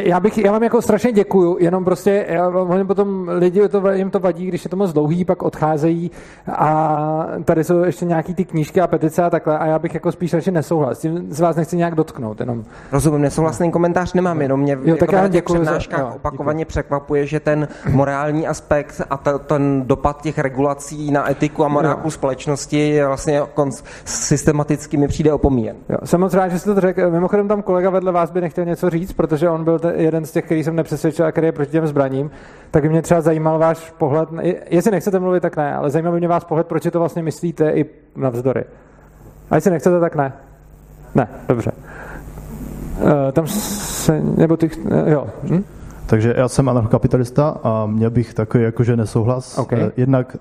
Já, 0.01 0.19
bych, 0.19 0.37
já 0.37 0.51
vám 0.51 0.63
jako 0.63 0.81
strašně 0.81 1.11
děkuju, 1.11 1.57
jenom 1.59 1.85
prostě, 1.85 2.25
já, 2.29 2.51
potom 2.87 3.29
lidi, 3.29 3.67
to, 3.69 3.91
jim 3.91 4.11
to 4.11 4.19
vadí, 4.19 4.45
když 4.45 4.63
je 4.63 4.69
to 4.69 4.75
moc 4.75 4.93
dlouhý, 4.93 5.25
pak 5.25 5.43
odcházejí 5.43 6.11
a 6.47 7.27
tady 7.45 7.63
jsou 7.63 7.83
ještě 7.83 8.05
nějaký 8.05 8.33
ty 8.33 8.45
knížky 8.45 8.81
a 8.81 8.87
petice 8.87 9.23
a 9.23 9.29
takhle 9.29 9.57
a 9.57 9.65
já 9.65 9.79
bych 9.79 9.93
jako 9.93 10.11
spíš 10.11 10.33
radši 10.33 10.51
nesouhlas. 10.51 10.99
Tím 10.99 11.25
z 11.29 11.39
vás 11.39 11.55
nechci 11.55 11.77
nějak 11.77 11.95
dotknout, 11.95 12.39
jenom. 12.39 12.63
Rozumím, 12.91 13.21
nesouhlasný 13.21 13.71
komentář 13.71 14.13
nemám, 14.13 14.41
jenom 14.41 14.59
mě 14.59 14.77
jo, 14.83 14.95
tak 14.95 15.11
jako 15.11 15.15
já 15.15 15.27
děkuju 15.27 15.61
přednáškách 15.61 15.99
za, 15.99 16.05
jo, 16.05 16.13
opakovaně 16.15 16.57
děkuju. 16.57 16.69
překvapuje, 16.69 17.25
že 17.25 17.39
ten 17.39 17.67
morální 17.91 18.47
aspekt 18.47 19.01
a 19.09 19.17
to, 19.17 19.39
ten 19.39 19.83
dopad 19.85 20.21
těch 20.21 20.39
regulací 20.39 21.11
na 21.11 21.31
etiku 21.31 21.65
a 21.65 21.67
morálku 21.67 22.11
společnosti 22.11 22.89
je 22.89 23.07
vlastně 23.07 23.41
systematicky 24.05 24.97
mi 24.97 25.07
přijde 25.07 25.33
opomíjen. 25.33 25.75
Jo, 25.89 25.97
jsem 26.03 26.21
moc 26.21 26.33
rád, 26.33 26.47
že 26.49 26.59
jste 26.59 26.75
to 26.75 26.81
řekl. 26.81 27.11
Mimochodem 27.11 27.47
tam 27.47 27.61
kolega 27.61 27.89
vedle 27.89 28.11
vás 28.11 28.31
by 28.31 28.41
nechtěl 28.41 28.65
něco 28.65 28.89
říct, 28.89 29.13
protože 29.13 29.49
on 29.49 29.63
byl 29.63 29.79
jeden 29.95 30.25
z 30.25 30.31
těch, 30.31 30.45
který 30.45 30.63
jsem 30.63 30.75
nepřesvědčil 30.75 31.25
a 31.25 31.31
který 31.31 31.47
je 31.47 31.51
proti 31.51 31.71
těm 31.71 31.87
zbraním, 31.87 32.31
tak 32.71 32.83
by 32.83 32.89
mě 32.89 33.01
třeba 33.01 33.21
zajímal 33.21 33.59
váš 33.59 33.91
pohled, 33.97 34.29
jestli 34.69 34.91
nechcete 34.91 35.19
mluvit, 35.19 35.41
tak 35.41 35.57
ne, 35.57 35.75
ale 35.75 35.89
zajímal 35.89 36.13
by 36.13 36.19
mě 36.19 36.27
váš 36.27 36.43
pohled, 36.43 36.67
proč 36.67 36.87
to 36.91 36.99
vlastně 36.99 37.23
myslíte 37.23 37.71
i 37.71 37.85
navzdory. 38.15 38.63
A 39.49 39.55
jestli 39.55 39.71
nechcete, 39.71 39.99
tak 39.99 40.15
ne. 40.15 40.33
Ne, 41.15 41.27
dobře. 41.47 41.71
Uh, 43.01 43.09
tam 43.31 43.47
se, 43.47 44.21
nebo 44.37 44.57
ty, 44.57 44.69
uh, 44.85 45.07
jo. 45.07 45.27
Hm? 45.43 45.63
Takže 46.05 46.33
já 46.37 46.47
jsem 46.47 46.69
anarchokapitalista 46.69 47.59
a 47.63 47.85
měl 47.85 48.09
bych 48.09 48.33
takový 48.33 48.63
jakože 48.63 48.97
nesouhlas. 48.97 49.57
Okay. 49.57 49.83
Uh, 49.83 49.89
jednak 49.97 50.37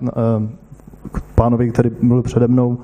k 1.11 1.21
pánovi, 1.35 1.71
který 1.71 1.91
mluvil 2.01 2.23
přede 2.23 2.47
mnou, 2.47 2.77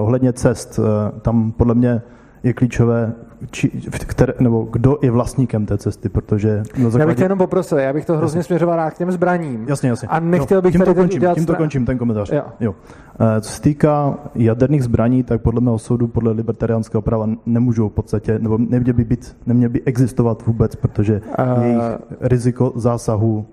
ohledně 0.00 0.32
cest, 0.32 0.80
tam 1.22 1.52
podle 1.52 1.74
mě 1.74 2.02
je 2.46 2.52
klíčové 2.52 3.12
či, 3.50 3.68
které, 3.90 4.32
nebo 4.40 4.68
kdo 4.72 4.98
je 5.02 5.10
vlastníkem 5.10 5.66
té 5.66 5.78
cesty, 5.78 6.08
protože... 6.08 6.56
Na 6.58 6.64
základě... 6.90 6.98
Já 6.98 7.06
bych 7.06 7.16
tě 7.16 7.22
jenom 7.22 7.38
poprosil, 7.38 7.78
já 7.78 7.92
bych 7.92 8.04
to 8.06 8.16
hrozně 8.16 8.38
jasně. 8.38 8.46
směřoval 8.46 8.76
rád 8.76 8.90
k 8.90 8.98
těm 8.98 9.12
zbraním. 9.12 9.64
Jasně, 9.68 9.88
jasně. 9.88 10.08
A 10.08 10.20
nechtěl 10.20 10.62
bych 10.62 10.72
tím 10.72 10.78
tady 10.78 10.94
to 10.94 11.00
končím, 11.00 11.22
tím 11.34 11.46
to 11.46 11.54
končím, 11.54 11.86
ten 11.86 11.98
komentář. 11.98 12.32
Jo. 12.32 12.42
Jo. 12.60 12.74
Eh, 13.20 13.40
co 13.40 13.50
se 13.50 13.62
týká 13.62 14.14
jaderných 14.34 14.84
zbraní, 14.84 15.22
tak 15.22 15.42
podle 15.42 15.60
mého 15.60 15.78
soudu, 15.78 16.06
podle 16.06 16.32
libertariánského 16.32 17.02
práva 17.02 17.28
nemůžou 17.46 17.88
v 17.88 17.92
podstatě, 17.92 18.38
nebo 18.38 18.58
neměly 18.58 18.92
by, 18.92 19.04
být, 19.04 19.36
neměly 19.46 19.72
by 19.72 19.82
existovat 19.82 20.46
vůbec, 20.46 20.76
protože 20.76 21.20
uh... 21.38 21.62
jejich 21.64 21.82
riziko 22.20 22.72
zásahu 22.76 23.46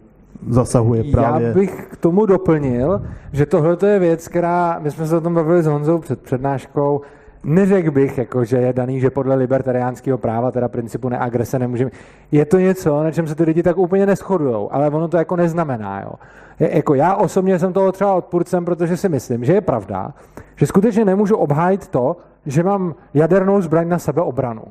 zasahuje 0.49 1.03
právě... 1.03 1.47
Já 1.47 1.53
bych 1.53 1.87
k 1.91 1.97
tomu 1.97 2.25
doplnil, 2.25 3.01
že 3.31 3.45
tohle 3.45 3.77
je 3.85 3.99
věc, 3.99 4.27
která, 4.27 4.79
my 4.79 4.91
jsme 4.91 5.07
se 5.07 5.17
o 5.17 5.21
tom 5.21 5.33
bavili 5.33 5.63
s 5.63 5.65
Honzou 5.65 5.99
před 5.99 6.21
přednáškou, 6.21 7.01
neřekl 7.43 7.91
bych, 7.91 8.17
jako, 8.17 8.45
že 8.45 8.57
je 8.57 8.73
daný, 8.73 8.99
že 8.99 9.09
podle 9.09 9.35
libertariánského 9.35 10.17
práva, 10.17 10.51
teda 10.51 10.67
principu 10.67 11.09
neagrese, 11.09 11.59
nemůžeme. 11.59 11.91
Je 12.31 12.45
to 12.45 12.59
něco, 12.59 13.03
na 13.03 13.11
čem 13.11 13.27
se 13.27 13.35
ty 13.35 13.43
lidi 13.43 13.63
tak 13.63 13.77
úplně 13.77 14.05
neschodují, 14.05 14.67
ale 14.71 14.89
ono 14.89 15.07
to 15.07 15.17
jako 15.17 15.35
neznamená. 15.35 16.01
Jo. 16.01 16.11
Je, 16.59 16.75
jako 16.75 16.93
já 16.93 17.15
osobně 17.15 17.59
jsem 17.59 17.73
toho 17.73 17.91
třeba 17.91 18.13
odpůrcem, 18.13 18.65
protože 18.65 18.97
si 18.97 19.09
myslím, 19.09 19.45
že 19.45 19.53
je 19.53 19.61
pravda, 19.61 20.13
že 20.55 20.67
skutečně 20.67 21.05
nemůžu 21.05 21.35
obhájit 21.35 21.87
to, 21.87 22.17
že 22.45 22.63
mám 22.63 22.95
jadernou 23.13 23.61
zbraň 23.61 23.89
na 23.89 23.99
sebeobranu. 23.99 24.63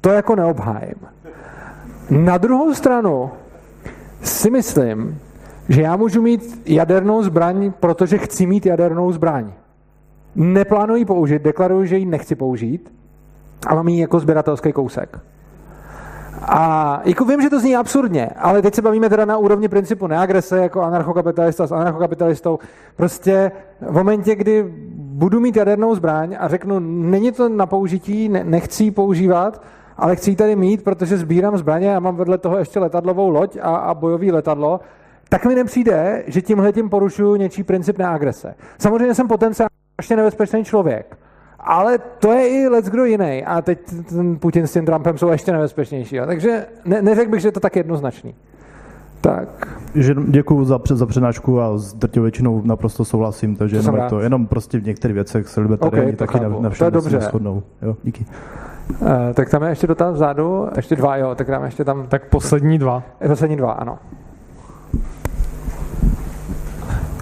To 0.00 0.10
jako 0.10 0.36
neobhájím. 0.36 1.06
Na 2.10 2.38
druhou 2.38 2.74
stranu 2.74 3.30
si 4.22 4.50
myslím, 4.50 5.20
že 5.68 5.82
já 5.82 5.96
můžu 5.96 6.22
mít 6.22 6.62
jadernou 6.66 7.22
zbraň, 7.22 7.72
protože 7.80 8.18
chci 8.18 8.46
mít 8.46 8.66
jadernou 8.66 9.12
zbraň 9.12 9.52
neplánuji 10.36 11.04
použít, 11.04 11.42
deklaruju, 11.42 11.84
že 11.84 11.96
ji 11.96 12.04
nechci 12.04 12.34
použít 12.34 12.92
a 13.66 13.74
mám 13.74 13.88
ji 13.88 14.00
jako 14.00 14.20
sběratelský 14.20 14.72
kousek. 14.72 15.18
A 16.42 17.00
jako 17.04 17.24
vím, 17.24 17.42
že 17.42 17.50
to 17.50 17.60
zní 17.60 17.76
absurdně, 17.76 18.26
ale 18.36 18.62
teď 18.62 18.74
se 18.74 18.82
bavíme 18.82 19.08
teda 19.08 19.24
na 19.24 19.36
úrovni 19.36 19.68
principu 19.68 20.06
neagrese 20.06 20.58
jako 20.58 20.82
anarchokapitalista 20.82 21.66
s 21.66 21.72
anarchokapitalistou. 21.72 22.58
Prostě 22.96 23.52
v 23.80 23.92
momentě, 23.92 24.34
kdy 24.34 24.64
budu 24.94 25.40
mít 25.40 25.56
jadernou 25.56 25.94
zbraň 25.94 26.36
a 26.40 26.48
řeknu, 26.48 26.78
není 26.80 27.32
to 27.32 27.48
na 27.48 27.66
použití, 27.66 28.28
ne, 28.28 28.44
nechci 28.44 28.84
ji 28.84 28.90
používat, 28.90 29.62
ale 29.96 30.16
chci 30.16 30.30
ji 30.30 30.36
tady 30.36 30.56
mít, 30.56 30.84
protože 30.84 31.16
sbírám 31.16 31.58
zbraně 31.58 31.96
a 31.96 32.00
mám 32.00 32.16
vedle 32.16 32.38
toho 32.38 32.58
ještě 32.58 32.78
letadlovou 32.78 33.28
loď 33.28 33.56
a, 33.62 33.76
a 33.76 33.94
bojový 33.94 34.32
letadlo, 34.32 34.80
tak 35.28 35.46
mi 35.46 35.54
nepřijde, 35.54 36.24
že 36.26 36.42
tímhle 36.42 36.72
tím 36.72 36.88
porušuju 36.90 37.36
něčí 37.36 37.62
princip 37.62 37.98
neagrese. 37.98 38.54
Samozřejmě 38.78 39.14
jsem 39.14 39.28
potenciál 39.28 39.68
strašně 39.98 40.16
nebezpečný 40.16 40.64
člověk. 40.64 41.18
Ale 41.60 41.98
to 41.98 42.32
je 42.32 42.48
i 42.48 42.68
let 42.68 42.84
kdo 42.84 43.04
jiný. 43.04 43.44
A 43.44 43.62
teď 43.62 43.78
ten 44.08 44.38
Putin 44.38 44.66
s 44.66 44.72
tím 44.72 44.86
Trumpem 44.86 45.18
jsou 45.18 45.28
ještě 45.28 45.52
nebezpečnější. 45.52 46.18
Takže 46.26 46.66
ne, 46.84 47.02
neřekl 47.02 47.30
bych, 47.30 47.40
že 47.40 47.48
je 47.48 47.52
to 47.52 47.60
tak 47.60 47.76
jednoznačný. 47.76 48.34
Tak. 49.20 49.78
Děkuji 50.28 50.64
za, 50.64 50.80
za 50.94 51.06
přednášku 51.06 51.60
a 51.60 51.78
s 51.78 51.94
drtivou 51.94 52.22
většinou 52.22 52.62
naprosto 52.64 53.04
souhlasím, 53.04 53.56
takže 53.56 53.82
to 53.82 53.90
jenom, 53.90 54.08
to, 54.08 54.20
jenom 54.20 54.46
prostě 54.46 54.78
v 54.78 54.86
některých 54.86 55.14
věcech 55.14 55.48
se 55.48 55.60
libertariáni 55.60 56.12
okay, 56.12 56.26
taky 56.26 56.40
na, 56.40 56.48
na 56.48 56.70
všem 56.70 56.92
dobře. 56.92 57.20
shodnou. 57.20 57.62
Jo, 57.82 57.96
díky. 58.02 58.26
Uh, 59.00 59.08
tak 59.34 59.50
tam 59.50 59.62
je 59.62 59.68
ještě 59.68 59.86
dotaz 59.86 60.14
vzadu, 60.14 60.68
ještě 60.76 60.96
dva, 60.96 61.16
jo, 61.16 61.34
tak 61.34 61.50
dáme 61.50 61.66
ještě 61.66 61.84
tam. 61.84 62.06
Tak 62.08 62.28
poslední 62.28 62.78
dva. 62.78 63.02
Poslední 63.26 63.56
dva, 63.56 63.72
ano. 63.72 63.98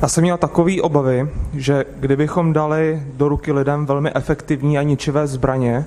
Já 0.03 0.09
jsem 0.09 0.23
měl 0.23 0.37
takový 0.37 0.81
obavy, 0.81 1.29
že 1.55 1.85
kdybychom 1.97 2.53
dali 2.53 3.03
do 3.15 3.29
ruky 3.29 3.53
lidem 3.53 3.87
velmi 3.87 4.11
efektivní 4.15 4.79
a 4.79 4.83
ničivé 4.83 5.27
zbraně, 5.27 5.85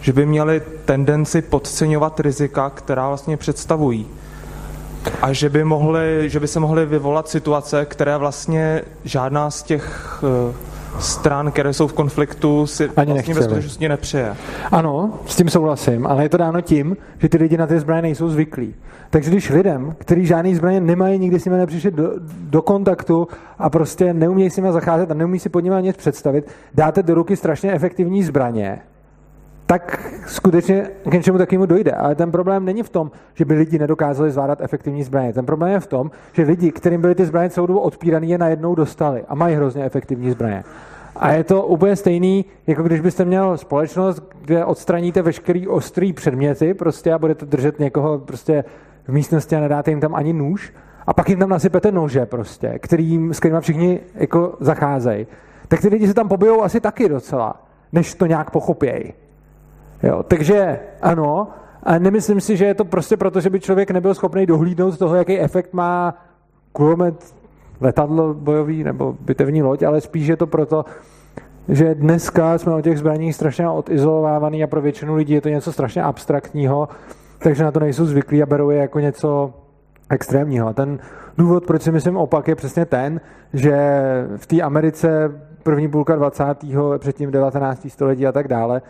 že 0.00 0.12
by 0.12 0.26
měli 0.26 0.62
tendenci 0.84 1.42
podceňovat 1.42 2.20
rizika, 2.20 2.70
která 2.70 3.08
vlastně 3.08 3.36
představují. 3.36 4.06
A 5.22 5.32
že 5.32 5.48
by, 5.48 5.64
mohli, 5.64 6.30
že 6.30 6.40
by 6.40 6.48
se 6.48 6.60
mohly 6.60 6.86
vyvolat 6.86 7.28
situace, 7.28 7.84
které 7.84 8.16
vlastně 8.16 8.82
žádná 9.04 9.50
z 9.50 9.62
těch 9.62 10.18
uh, 10.22 10.54
stran, 10.98 11.52
které 11.52 11.72
jsou 11.72 11.86
v 11.86 11.92
konfliktu, 11.92 12.66
si 12.66 12.90
Ani 12.96 13.12
vlastně 13.12 13.34
ve 13.34 13.42
skutečnosti 13.42 13.88
nepřeje. 13.88 14.36
Ano, 14.70 15.14
s 15.26 15.36
tím 15.36 15.48
souhlasím, 15.50 16.06
ale 16.06 16.22
je 16.22 16.28
to 16.28 16.36
dáno 16.36 16.60
tím, 16.60 16.96
že 17.18 17.28
ty 17.28 17.38
lidi 17.38 17.56
na 17.56 17.66
ty 17.66 17.80
zbraně 17.80 18.02
nejsou 18.02 18.28
zvyklí. 18.28 18.74
Takže 19.10 19.30
když 19.30 19.50
lidem, 19.50 19.94
kteří 19.98 20.26
žádný 20.26 20.54
zbraně 20.54 20.80
nemají, 20.80 21.18
nikdy 21.18 21.40
s 21.40 21.44
nimi 21.44 21.56
nepřišli 21.56 21.90
do, 21.90 22.10
do 22.40 22.62
kontaktu 22.62 23.28
a 23.58 23.70
prostě 23.70 24.14
neumějí 24.14 24.50
s 24.50 24.56
nimi 24.56 24.72
zacházet 24.72 25.10
a 25.10 25.14
neumí 25.14 25.38
si 25.38 25.48
pod 25.48 25.60
nimi 25.60 25.76
nic 25.80 25.96
představit, 25.96 26.50
dáte 26.74 27.02
do 27.02 27.14
ruky 27.14 27.36
strašně 27.36 27.72
efektivní 27.72 28.22
zbraně, 28.22 28.78
tak 29.72 30.12
skutečně 30.26 30.90
k 31.08 31.12
něčemu 31.12 31.38
takovému 31.38 31.66
dojde. 31.66 31.92
Ale 31.92 32.14
ten 32.14 32.30
problém 32.32 32.64
není 32.64 32.82
v 32.82 32.88
tom, 32.88 33.10
že 33.34 33.44
by 33.44 33.54
lidi 33.54 33.78
nedokázali 33.78 34.30
zvládat 34.30 34.60
efektivní 34.60 35.02
zbraně. 35.02 35.32
Ten 35.32 35.46
problém 35.46 35.72
je 35.72 35.80
v 35.80 35.86
tom, 35.86 36.10
že 36.32 36.42
lidi, 36.42 36.72
kterým 36.72 37.00
byly 37.00 37.14
ty 37.14 37.24
zbraně 37.26 37.50
celou 37.50 37.66
dobu 37.66 37.80
odpírané, 37.80 38.26
je 38.26 38.38
najednou 38.38 38.74
dostali 38.74 39.24
a 39.28 39.34
mají 39.34 39.56
hrozně 39.56 39.84
efektivní 39.84 40.30
zbraně. 40.30 40.64
A 41.16 41.32
je 41.32 41.44
to 41.44 41.62
úplně 41.62 41.96
stejný, 41.96 42.44
jako 42.66 42.82
když 42.82 43.00
byste 43.00 43.24
měl 43.24 43.58
společnost, 43.58 44.22
kde 44.40 44.64
odstraníte 44.64 45.22
veškerý 45.22 45.68
ostrý 45.68 46.12
předměty 46.12 46.74
prostě 46.74 47.12
a 47.12 47.18
budete 47.18 47.46
držet 47.46 47.78
někoho 47.78 48.18
prostě 48.18 48.64
v 49.04 49.12
místnosti 49.12 49.56
a 49.56 49.60
nedáte 49.60 49.90
jim 49.90 50.00
tam 50.00 50.14
ani 50.14 50.32
nůž 50.32 50.72
a 51.06 51.12
pak 51.12 51.28
jim 51.28 51.38
tam 51.38 51.48
nasypete 51.48 51.92
nože 51.92 52.26
prostě, 52.26 52.78
kterým, 52.78 53.34
s 53.34 53.38
kterými 53.38 53.60
všichni 53.60 54.00
jako 54.14 54.56
zacházejí. 54.60 55.26
Tak 55.68 55.80
ty 55.80 55.88
lidi 55.88 56.06
se 56.06 56.14
tam 56.14 56.28
pobijou 56.28 56.62
asi 56.62 56.80
taky 56.80 57.08
docela, 57.08 57.54
než 57.92 58.14
to 58.14 58.26
nějak 58.26 58.50
pochopějí. 58.50 59.12
Jo, 60.02 60.22
takže 60.22 60.80
ano, 61.02 61.48
a 61.82 61.98
nemyslím 61.98 62.40
si, 62.40 62.56
že 62.56 62.64
je 62.64 62.74
to 62.74 62.84
prostě 62.84 63.16
proto, 63.16 63.40
že 63.40 63.50
by 63.50 63.60
člověk 63.60 63.90
nebyl 63.90 64.14
schopný 64.14 64.46
dohlídnout 64.46 64.94
z 64.94 64.98
toho, 64.98 65.16
jaký 65.16 65.40
efekt 65.40 65.72
má 65.72 66.14
kulomet, 66.72 67.34
letadlo 67.80 68.34
bojový 68.34 68.84
nebo 68.84 69.16
bitevní 69.20 69.62
loď, 69.62 69.82
ale 69.82 70.00
spíš 70.00 70.26
je 70.26 70.36
to 70.36 70.46
proto, 70.46 70.84
že 71.68 71.94
dneska 71.94 72.58
jsme 72.58 72.74
o 72.74 72.80
těch 72.80 72.98
zbraních 72.98 73.34
strašně 73.34 73.68
odizolovávaný 73.68 74.64
a 74.64 74.66
pro 74.66 74.80
většinu 74.80 75.14
lidí 75.14 75.32
je 75.32 75.40
to 75.40 75.48
něco 75.48 75.72
strašně 75.72 76.02
abstraktního, 76.02 76.88
takže 77.38 77.64
na 77.64 77.70
to 77.70 77.80
nejsou 77.80 78.04
zvyklí 78.04 78.42
a 78.42 78.46
berou 78.46 78.70
je 78.70 78.78
jako 78.78 79.00
něco 79.00 79.54
extrémního. 80.10 80.68
A 80.68 80.72
ten 80.72 80.98
důvod, 81.38 81.66
proč 81.66 81.82
si 81.82 81.92
myslím 81.92 82.16
opak, 82.16 82.48
je 82.48 82.54
přesně 82.54 82.84
ten, 82.84 83.20
že 83.52 83.74
v 84.36 84.46
té 84.46 84.60
Americe 84.60 85.40
první 85.62 85.88
půlka 85.88 86.16
20. 86.16 86.44
předtím 86.98 87.30
19. 87.30 87.86
století 87.90 88.26
a 88.26 88.32
tak 88.32 88.48
dále, 88.48 88.82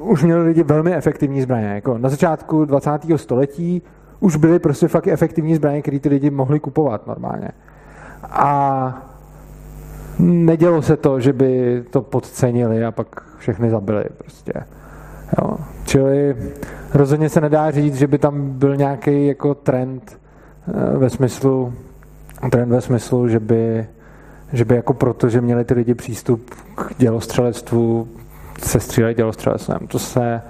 už 0.00 0.24
měli 0.24 0.42
lidi 0.42 0.62
velmi 0.62 0.94
efektivní 0.94 1.42
zbraně. 1.42 1.66
Jako 1.66 1.98
na 1.98 2.08
začátku 2.08 2.64
20. 2.64 2.90
století 3.16 3.82
už 4.20 4.36
byly 4.36 4.58
prostě 4.58 4.88
fakt 4.88 5.06
efektivní 5.06 5.54
zbraně, 5.54 5.82
které 5.82 5.98
ty 5.98 6.08
lidi 6.08 6.30
mohli 6.30 6.60
kupovat 6.60 7.06
normálně. 7.06 7.48
A 8.22 9.02
nedělo 10.18 10.82
se 10.82 10.96
to, 10.96 11.20
že 11.20 11.32
by 11.32 11.82
to 11.90 12.02
podcenili 12.02 12.84
a 12.84 12.90
pak 12.90 13.22
všechny 13.38 13.70
zabili 13.70 14.04
prostě. 14.18 14.52
Jo. 15.38 15.56
Čili 15.84 16.36
rozhodně 16.94 17.28
se 17.28 17.40
nedá 17.40 17.70
říct, 17.70 17.94
že 17.94 18.06
by 18.06 18.18
tam 18.18 18.50
byl 18.50 18.76
nějaký 18.76 19.26
jako 19.26 19.54
trend 19.54 20.18
eh, 20.68 20.98
ve 20.98 21.10
smyslu, 21.10 21.72
trend 22.50 22.68
ve 22.68 22.80
smyslu, 22.80 23.28
že 23.28 23.40
by, 23.40 23.86
že 24.52 24.64
by 24.64 24.74
jako 24.76 24.94
proto, 24.94 25.28
že 25.28 25.40
měli 25.40 25.64
ty 25.64 25.74
lidi 25.74 25.94
přístup 25.94 26.50
k 26.74 26.94
dělostřelectvu, 26.98 28.08
se 28.58 28.80
stříleli 28.80 29.14
dělostřelectvem. 29.14 29.78
To 29.88 29.98
se 29.98 30.42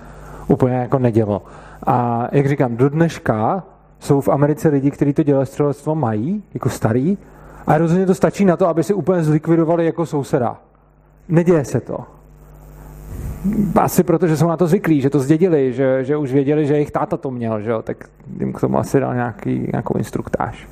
úplně 0.48 0.76
jako 0.76 0.98
nedělo. 0.98 1.42
A 1.86 2.28
jak 2.32 2.48
říkám, 2.48 2.76
do 2.76 2.88
dneška 2.88 3.62
jsou 4.00 4.20
v 4.20 4.28
Americe 4.28 4.68
lidi, 4.68 4.90
kteří 4.90 5.12
to 5.12 5.22
dělostřelectvo 5.22 5.94
mají, 5.94 6.42
jako 6.54 6.68
starý, 6.68 7.18
a 7.66 7.78
rozhodně 7.78 8.06
to 8.06 8.14
stačí 8.14 8.44
na 8.44 8.56
to, 8.56 8.68
aby 8.68 8.84
si 8.84 8.94
úplně 8.94 9.22
zlikvidovali 9.22 9.86
jako 9.86 10.06
souseda. 10.06 10.56
Neděje 11.28 11.64
se 11.64 11.80
to. 11.80 11.98
Asi 13.76 14.02
proto, 14.02 14.26
že 14.26 14.36
jsou 14.36 14.48
na 14.48 14.56
to 14.56 14.66
zvyklí, 14.66 15.00
že 15.00 15.10
to 15.10 15.20
zdědili, 15.20 15.72
že, 15.72 16.04
že 16.04 16.16
už 16.16 16.32
věděli, 16.32 16.66
že 16.66 16.74
jejich 16.74 16.90
táta 16.90 17.16
to 17.16 17.30
měl, 17.30 17.60
že 17.60 17.70
jo? 17.70 17.82
tak 17.82 17.96
jim 18.40 18.52
k 18.52 18.60
tomu 18.60 18.78
asi 18.78 19.00
dal 19.00 19.14
nějaký, 19.14 19.68
nějakou 19.72 19.98
instruktáž. 19.98 20.68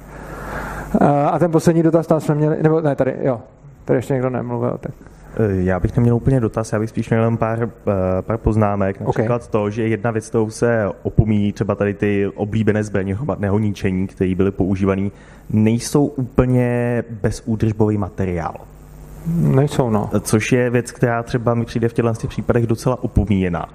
A 1.31 1.39
ten 1.39 1.51
poslední 1.51 1.83
dotaz 1.83 2.07
tam 2.07 2.21
jsme 2.21 2.35
měli, 2.35 2.63
nebo 2.63 2.81
ne, 2.81 2.97
tady, 2.97 3.17
jo, 3.23 3.41
tady 3.85 3.99
ještě 3.99 4.15
někdo 4.15 4.31
nemluvil. 4.31 4.79
Tak. 4.81 4.93
Já 5.39 5.81
bych 5.81 5.97
neměl 5.97 6.17
úplně 6.17 6.41
dotaz, 6.41 6.73
já 6.73 6.79
bych 6.79 6.91
spíš 6.91 7.11
měl 7.11 7.25
jen 7.25 7.37
pár, 7.37 7.63
eh, 7.63 8.23
pár 8.23 8.39
poznámek. 8.39 9.01
Například 9.01 9.37
okay. 9.37 9.49
to, 9.51 9.71
že 9.71 9.89
jedna 9.89 10.11
věc, 10.11 10.29
kterou 10.29 10.51
se 10.51 10.89
opomíjí, 11.03 11.53
třeba 11.53 11.75
tady 11.75 11.95
ty 11.95 12.27
oblíbené 12.35 12.85
zbraně 12.85 13.15
hromadného 13.15 13.59
ničení, 13.59 14.07
které 14.07 14.35
byly 14.35 14.51
používané, 14.51 15.11
nejsou 15.51 16.07
úplně 16.07 17.05
bezúdržbový 17.23 17.99
materiál. 17.99 18.55
Nejsou, 19.37 19.91
no. 19.91 20.11
Což 20.21 20.53
je 20.53 20.71
věc, 20.71 20.93
která 20.93 21.23
třeba 21.23 21.55
mi 21.55 21.65
přijde 21.65 21.89
v 21.89 21.93
těchto 21.93 22.29
případech 22.29 22.67
docela 22.67 23.03
opomíjená. 23.03 23.69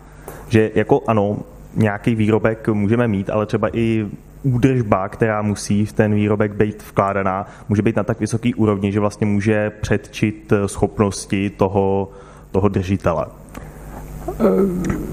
Že 0.48 0.72
jako 0.76 1.02
ano, 1.08 1.38
nějaký 1.76 2.16
výrobek 2.16 2.68
můžeme 2.68 3.08
mít, 3.08 3.30
ale 3.30 3.46
třeba 3.46 3.70
i 3.74 4.08
údržba, 4.44 5.10
která 5.10 5.42
musí 5.42 5.86
v 5.86 5.94
ten 5.94 6.14
výrobek 6.14 6.54
být 6.54 6.84
vkládaná, 6.90 7.46
může 7.70 7.82
být 7.82 7.96
na 7.96 8.04
tak 8.04 8.20
vysoký 8.20 8.56
úrovni, 8.56 8.92
že 8.92 9.00
vlastně 9.00 9.28
může 9.28 9.70
předčit 9.70 10.54
schopnosti 10.66 11.50
toho, 11.50 12.10
toho 12.52 12.70
držitele. 12.70 13.26
Eh, 14.30 14.34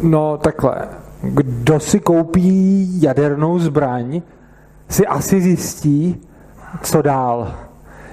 no 0.02 0.36
takhle. 0.36 0.88
Kdo 1.22 1.80
si 1.80 2.00
koupí 2.00 3.02
jadernou 3.02 3.58
zbraň, 3.58 4.22
si 4.88 5.06
asi 5.06 5.40
zjistí, 5.40 6.22
co 6.82 7.02
dál. 7.02 7.54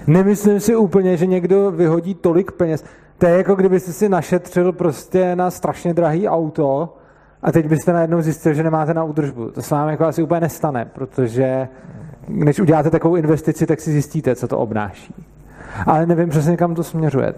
Nemyslím 0.07 0.59
si 0.59 0.75
úplně, 0.75 1.17
že 1.17 1.25
někdo 1.25 1.71
vyhodí 1.71 2.13
tolik 2.13 2.51
peněz. 2.51 2.83
To 3.17 3.25
je 3.25 3.37
jako 3.37 3.55
kdybyste 3.55 3.93
si 3.93 4.09
našetřil 4.09 4.71
prostě 4.71 5.35
na 5.35 5.51
strašně 5.51 5.93
drahý 5.93 6.27
auto, 6.27 6.97
a 7.45 7.51
teď 7.51 7.67
byste 7.67 7.93
najednou 7.93 8.21
zjistili, 8.21 8.55
že 8.55 8.63
nemáte 8.63 8.93
na 8.93 9.03
údržbu. 9.03 9.51
To 9.51 9.61
se 9.61 9.75
vám 9.75 9.89
jako 9.89 10.05
asi 10.05 10.23
úplně 10.23 10.41
nestane, 10.41 10.85
protože 10.85 11.67
než 12.27 12.59
uděláte 12.59 12.89
takovou 12.89 13.15
investici, 13.15 13.65
tak 13.65 13.81
si 13.81 13.91
zjistíte, 13.91 14.35
co 14.35 14.47
to 14.47 14.57
obnáší. 14.57 15.15
Ale 15.85 16.05
nevím 16.05 16.29
přesně, 16.29 16.57
kam 16.57 16.75
to 16.75 16.83
směřuje. 16.83 17.33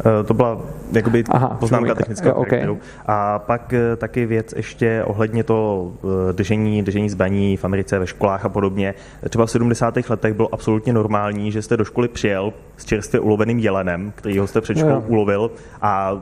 Eh, 0.00 0.24
to 0.24 0.34
byla 0.34 0.58
jakoby 0.92 1.24
Aha, 1.30 1.56
poznámka 1.60 1.94
technického 1.94 2.34
okay. 2.34 2.76
A 3.06 3.38
pak 3.38 3.72
eh, 3.72 3.96
taky 3.96 4.26
věc 4.26 4.54
ještě 4.56 5.04
ohledně 5.04 5.44
to 5.44 5.90
eh, 6.04 6.32
držení, 6.32 6.82
držení 6.82 7.10
zbraní 7.10 7.56
v 7.56 7.64
Americe 7.64 7.98
ve 7.98 8.06
školách 8.06 8.44
a 8.44 8.48
podobně. 8.48 8.94
Třeba 9.28 9.46
v 9.46 9.50
70. 9.50 9.94
letech 10.08 10.34
bylo 10.34 10.54
absolutně 10.54 10.92
normální, 10.92 11.52
že 11.52 11.62
jste 11.62 11.76
do 11.76 11.84
školy 11.84 12.08
přijel 12.08 12.52
s 12.76 12.84
čerstvě 12.84 13.20
uloveným 13.20 13.58
jelenem, 13.58 14.12
který 14.14 14.38
ho 14.38 14.46
jste 14.46 14.60
před 14.60 14.78
školou 14.78 15.00
ulovil 15.00 15.50
a 15.82 16.12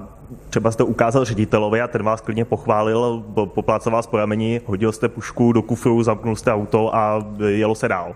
třeba 0.51 0.71
jste 0.71 0.83
ukázal 0.85 1.25
ředitelovi 1.25 1.81
a 1.81 1.89
ten 1.89 2.03
vás 2.03 2.21
klidně 2.21 2.45
pochválil, 2.45 3.25
poplácal 3.45 3.93
vás 3.93 4.07
po 4.07 4.17
rameni, 4.17 4.61
hodil 4.67 4.93
jste 4.93 5.09
pušku 5.09 5.53
do 5.53 5.63
kufru, 5.63 6.03
zamknul 6.03 6.37
jste 6.37 6.53
auto 6.53 6.97
a 6.97 7.27
jelo 7.47 7.75
se 7.75 7.89
dál. 7.89 8.15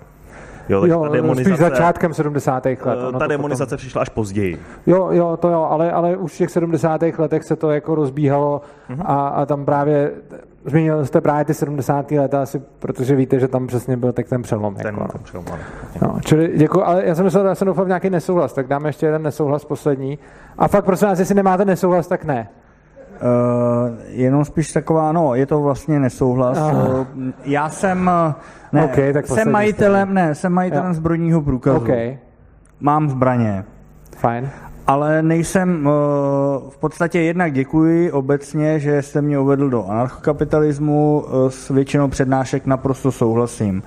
Jo, 0.70 0.84
jo 0.86 1.02
ta 1.02 1.08
demonizace, 1.08 1.56
spíš 1.56 1.58
začátkem 1.58 2.14
70. 2.14 2.66
let. 2.66 2.78
Ono 3.08 3.18
ta 3.18 3.26
demonizace 3.26 3.68
potom... 3.68 3.78
přišla 3.78 4.02
až 4.02 4.08
později. 4.08 4.58
Jo, 4.86 5.08
jo, 5.12 5.36
to 5.36 5.48
jo, 5.48 5.66
ale, 5.70 5.92
ale 5.92 6.16
už 6.16 6.34
v 6.34 6.38
těch 6.38 6.50
70. 6.50 7.02
letech 7.18 7.44
se 7.44 7.56
to 7.56 7.70
jako 7.70 7.94
rozbíhalo 7.94 8.60
mm-hmm. 8.90 9.02
a, 9.04 9.28
a 9.28 9.46
tam 9.46 9.64
právě 9.64 10.12
Zmínil 10.64 11.06
jste 11.06 11.20
právě 11.20 11.44
ty 11.44 11.54
70. 11.54 12.10
leta 12.10 12.42
asi, 12.42 12.62
protože 12.78 13.16
víte, 13.16 13.38
že 13.40 13.48
tam 13.48 13.66
přesně 13.66 13.96
byl 13.96 14.12
tak 14.12 14.28
ten 14.28 14.42
přelom. 14.42 14.74
Ten, 14.74 14.86
jako, 14.86 15.12
ten 15.12 15.22
přelom, 15.22 15.44
no, 16.02 16.18
čili 16.24 16.52
děkuji, 16.56 16.82
ale 16.82 17.06
já 17.06 17.14
jsem 17.14 17.24
myslel, 17.24 17.46
já 17.46 17.54
jsem 17.54 17.66
doufal 17.66 17.84
v 17.84 17.88
nějaký 17.88 18.10
nesouhlas, 18.10 18.52
tak 18.52 18.66
dáme 18.66 18.88
ještě 18.88 19.06
jeden 19.06 19.22
nesouhlas 19.22 19.64
poslední. 19.64 20.18
A 20.58 20.68
fakt 20.68 20.84
prosím 20.84 21.08
vás, 21.08 21.18
jestli 21.18 21.34
nemáte 21.34 21.64
nesouhlas, 21.64 22.06
tak 22.06 22.24
ne. 22.24 22.48
Uh, 23.20 23.96
jenom 24.08 24.44
spíš 24.44 24.72
taková, 24.72 25.12
no, 25.12 25.34
je 25.34 25.46
to 25.46 25.60
vlastně 25.60 26.00
nesouhlas. 26.00 26.58
Uh, 26.58 27.06
já 27.44 27.68
jsem, 27.68 28.10
ne, 28.72 28.84
okay, 28.84 29.12
tak 29.12 29.26
jsem 29.26 29.50
majitelem, 29.50 30.14
ne, 30.14 30.34
jsem 30.34 30.52
majitelem 30.52 30.86
ja. 30.86 30.92
zbrojního 30.92 31.42
průkazu. 31.42 31.76
Okay. 31.76 32.18
Mám 32.80 33.10
zbraně. 33.10 33.64
Fajn 34.16 34.50
ale 34.90 35.22
nejsem, 35.22 35.88
eh, 35.88 35.90
v 36.70 36.78
podstatě 36.80 37.20
jednak 37.20 37.52
děkuji 37.52 38.12
obecně, 38.12 38.78
že 38.78 39.02
jste 39.02 39.22
mě 39.22 39.38
uvedl 39.38 39.70
do 39.70 39.86
anarchokapitalismu, 39.86 41.24
eh, 41.26 41.50
s 41.50 41.68
většinou 41.68 42.08
přednášek 42.08 42.66
naprosto 42.66 43.12
souhlasím. 43.12 43.82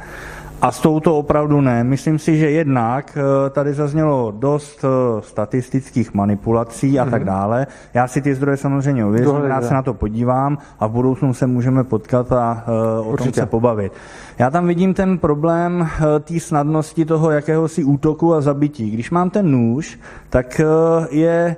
A 0.64 0.72
s 0.72 0.80
touto 0.80 1.18
opravdu 1.18 1.62
ne. 1.62 1.84
Myslím 1.84 2.20
si, 2.20 2.38
že 2.38 2.52
jednak 2.52 3.18
eh, 3.18 3.50
tady 3.50 3.74
zaznělo 3.74 4.32
dost 4.32 4.86
statistických 5.20 6.14
manipulací 6.14 7.00
a 7.00 7.06
tak 7.06 7.22
mhm. 7.22 7.28
dále. 7.28 7.68
Já 7.94 8.08
si 8.08 8.22
ty 8.22 8.36
zdroje 8.36 8.58
samozřejmě 8.58 9.06
uvěřím, 9.06 9.36
rád 9.36 9.64
se 9.64 9.74
na 9.74 9.82
to 9.82 9.94
podívám 9.94 10.58
a 10.80 10.88
v 10.88 10.92
budoucnu 10.92 11.34
se 11.34 11.48
můžeme 11.48 11.84
potkat 11.84 12.32
a 12.32 12.64
uh, 12.68 13.08
o 13.08 13.12
Určitě. 13.12 13.32
tom 13.32 13.44
se 13.44 13.46
pobavit. 13.46 13.94
Já 14.40 14.50
tam 14.50 14.68
vidím 14.68 14.94
ten 14.94 15.18
problém 15.18 15.88
té 16.20 16.40
snadnosti 16.40 17.06
toho 17.06 17.32
jakéhosi 17.32 17.84
útoku 17.84 18.34
a 18.34 18.42
zabití. 18.42 18.92
Když 18.92 19.12
mám 19.12 19.30
ten 19.30 19.52
nůž, 19.52 20.00
tak 20.30 20.62
je 21.10 21.56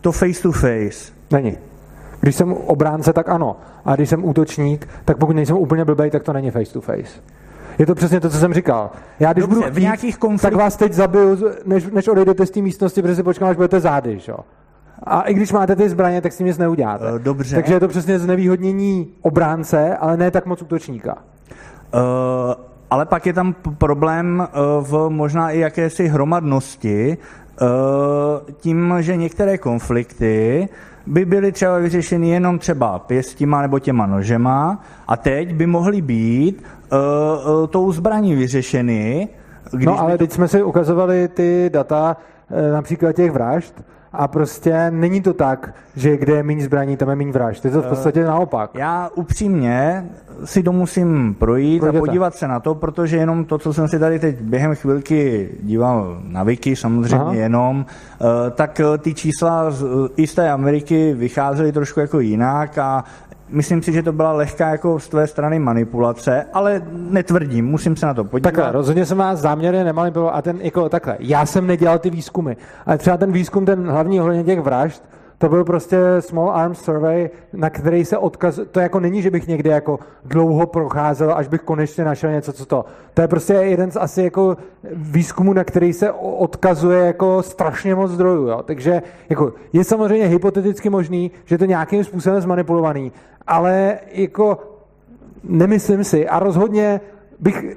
to 0.00 0.12
face 0.12 0.42
to 0.42 0.52
face. 0.52 1.12
Není. 1.30 1.56
Když 2.20 2.34
jsem 2.34 2.52
obránce, 2.52 3.12
tak 3.12 3.28
ano. 3.28 3.56
A 3.84 3.94
když 3.94 4.08
jsem 4.08 4.24
útočník, 4.24 4.88
tak 5.04 5.16
pokud 5.16 5.36
nejsem 5.36 5.56
úplně 5.56 5.84
blbej, 5.84 6.10
tak 6.10 6.22
to 6.22 6.32
není 6.32 6.50
face 6.50 6.72
to 6.72 6.80
face. 6.80 7.20
Je 7.78 7.86
to 7.86 7.94
přesně 7.94 8.20
to, 8.20 8.30
co 8.30 8.38
jsem 8.38 8.54
říkal. 8.54 8.90
Já 9.20 9.32
když 9.32 9.42
Dobře, 9.42 9.54
budu 9.54 9.70
chtít, 9.70 9.78
v 9.78 9.82
nějakých 9.82 10.18
konflikt... 10.18 10.50
tak 10.50 10.60
vás 10.60 10.76
teď 10.76 10.92
zabiju, 10.92 11.38
než, 11.64 11.86
než 11.86 12.08
odejdete 12.08 12.46
z 12.46 12.50
té 12.50 12.60
místnosti, 12.60 13.02
protože 13.02 13.16
si 13.16 13.22
počkám, 13.22 13.48
až 13.48 13.56
budete 13.56 13.80
zády. 13.80 14.18
Že? 14.18 14.32
A 15.02 15.22
i 15.22 15.34
když 15.34 15.52
máte 15.52 15.76
ty 15.76 15.88
zbraně, 15.88 16.20
tak 16.20 16.32
s 16.32 16.36
tím 16.36 16.46
nic 16.46 16.58
neuděláte. 16.58 17.12
Uh, 17.12 17.18
dobře. 17.18 17.54
Takže 17.54 17.74
je 17.74 17.80
to 17.80 17.88
přesně 17.88 18.18
znevýhodnění 18.18 19.08
obránce, 19.22 19.96
ale 19.96 20.16
ne 20.16 20.30
tak 20.30 20.46
moc 20.46 20.62
útočníka. 20.62 21.14
Uh, 21.14 22.00
ale 22.90 23.06
pak 23.06 23.26
je 23.26 23.32
tam 23.32 23.54
problém 23.78 24.48
uh, 24.78 24.86
v 24.86 25.08
možná 25.08 25.50
i 25.50 25.58
jakési 25.58 26.08
hromadnosti, 26.08 27.18
uh, 27.60 27.66
tím, 28.56 28.94
že 29.00 29.16
některé 29.16 29.58
konflikty 29.58 30.68
by 31.06 31.24
byly 31.24 31.52
třeba 31.52 31.78
vyřešeny 31.78 32.28
jenom 32.28 32.58
třeba 32.58 32.98
pěstima 32.98 33.62
nebo 33.62 33.78
těma 33.78 34.06
nožema 34.06 34.84
a 35.08 35.16
teď 35.16 35.54
by 35.54 35.66
mohly 35.66 36.02
být 36.02 36.62
uh, 36.92 37.66
tou 37.66 37.92
zbraní 37.92 38.34
vyřešeny. 38.34 39.28
no 39.84 40.00
ale 40.00 40.12
to... 40.12 40.18
teď 40.18 40.32
jsme 40.32 40.48
si 40.48 40.62
ukazovali 40.62 41.28
ty 41.28 41.70
data 41.72 42.16
uh, 42.50 42.72
například 42.72 43.12
těch 43.12 43.32
vražd 43.32 43.74
a 44.12 44.28
prostě 44.28 44.90
není 44.90 45.20
to 45.20 45.34
tak, 45.34 45.74
že 45.96 46.16
kde 46.16 46.32
je 46.32 46.42
méně 46.42 46.64
zbraní, 46.64 46.96
tam 46.96 47.08
je 47.08 47.16
méně 47.16 47.32
vražd. 47.32 47.64
Je 47.64 47.70
to 47.70 47.82
v 47.82 47.86
podstatě 47.86 48.24
naopak. 48.24 48.70
Já 48.74 49.10
upřímně 49.14 50.06
si 50.44 50.62
to 50.62 50.72
musím 50.72 51.34
projít 51.34 51.80
Projděte. 51.80 51.98
a 51.98 52.00
podívat 52.00 52.34
se 52.34 52.48
na 52.48 52.60
to, 52.60 52.74
protože 52.74 53.16
jenom 53.16 53.44
to, 53.44 53.58
co 53.58 53.72
jsem 53.72 53.88
si 53.88 53.98
tady 53.98 54.18
teď 54.18 54.40
během 54.40 54.74
chvilky 54.74 55.48
díval 55.62 56.18
na 56.22 56.42
Wiki, 56.42 56.76
samozřejmě 56.76 57.16
Aha. 57.16 57.32
jenom, 57.34 57.86
tak 58.54 58.80
ty 58.98 59.14
čísla 59.14 59.70
z, 59.70 59.84
i 60.16 60.26
z 60.26 60.34
té 60.34 60.50
Ameriky 60.50 61.14
vycházely 61.14 61.72
trošku 61.72 62.00
jako 62.00 62.20
jinak 62.20 62.78
a 62.78 63.04
Myslím 63.50 63.82
si, 63.82 63.92
že 63.92 64.02
to 64.02 64.12
byla 64.12 64.32
lehká 64.32 64.68
jako 64.68 65.00
z 65.00 65.08
tvé 65.08 65.26
strany 65.26 65.58
manipulace, 65.58 66.46
ale 66.52 66.82
netvrdím, 66.92 67.66
musím 67.66 67.96
se 67.96 68.06
na 68.06 68.14
to 68.14 68.24
podívat. 68.24 68.50
Takhle, 68.50 68.72
rozhodně 68.72 69.06
jsem 69.06 69.18
vás 69.18 69.38
záměrně 69.40 69.84
nemanipuloval 69.84 70.34
a 70.34 70.42
ten 70.42 70.58
jako 70.60 70.88
takhle, 70.88 71.16
já 71.20 71.46
jsem 71.46 71.66
nedělal 71.66 71.98
ty 71.98 72.10
výzkumy, 72.10 72.54
ale 72.86 72.98
třeba 72.98 73.16
ten 73.16 73.32
výzkum, 73.32 73.66
ten 73.66 73.90
hlavní 73.90 74.20
ohledně 74.20 74.44
těch 74.44 74.60
vražd, 74.60 75.02
to 75.38 75.48
byl 75.48 75.64
prostě 75.64 75.98
Small 76.20 76.50
Arms 76.50 76.80
Survey, 76.80 77.30
na 77.52 77.70
který 77.70 78.04
se 78.04 78.18
odkaz... 78.18 78.60
To 78.70 78.80
jako 78.80 79.00
není, 79.00 79.22
že 79.22 79.30
bych 79.30 79.46
někde 79.46 79.70
jako 79.70 79.98
dlouho 80.24 80.66
procházel, 80.66 81.34
až 81.34 81.48
bych 81.48 81.60
konečně 81.60 82.04
našel 82.04 82.30
něco, 82.30 82.52
co 82.52 82.66
to. 82.66 82.84
To 83.14 83.22
je 83.22 83.28
prostě 83.28 83.52
jeden 83.52 83.90
z 83.90 83.96
asi 83.96 84.22
jako 84.22 84.56
výzkumů, 84.92 85.52
na 85.52 85.64
který 85.64 85.92
se 85.92 86.12
odkazuje 86.12 87.06
jako 87.06 87.42
strašně 87.42 87.94
moc 87.94 88.10
zdrojů. 88.10 88.46
Jo? 88.46 88.62
Takže 88.64 89.02
jako 89.28 89.52
je 89.72 89.84
samozřejmě 89.84 90.26
hypoteticky 90.26 90.90
možný, 90.90 91.30
že 91.44 91.58
to 91.58 91.64
nějakým 91.64 92.04
způsobem 92.04 92.40
zmanipulovaný, 92.40 93.12
ale 93.46 93.98
jako 94.12 94.58
nemyslím 95.44 96.04
si 96.04 96.28
a 96.28 96.38
rozhodně 96.38 97.00
bych 97.40 97.76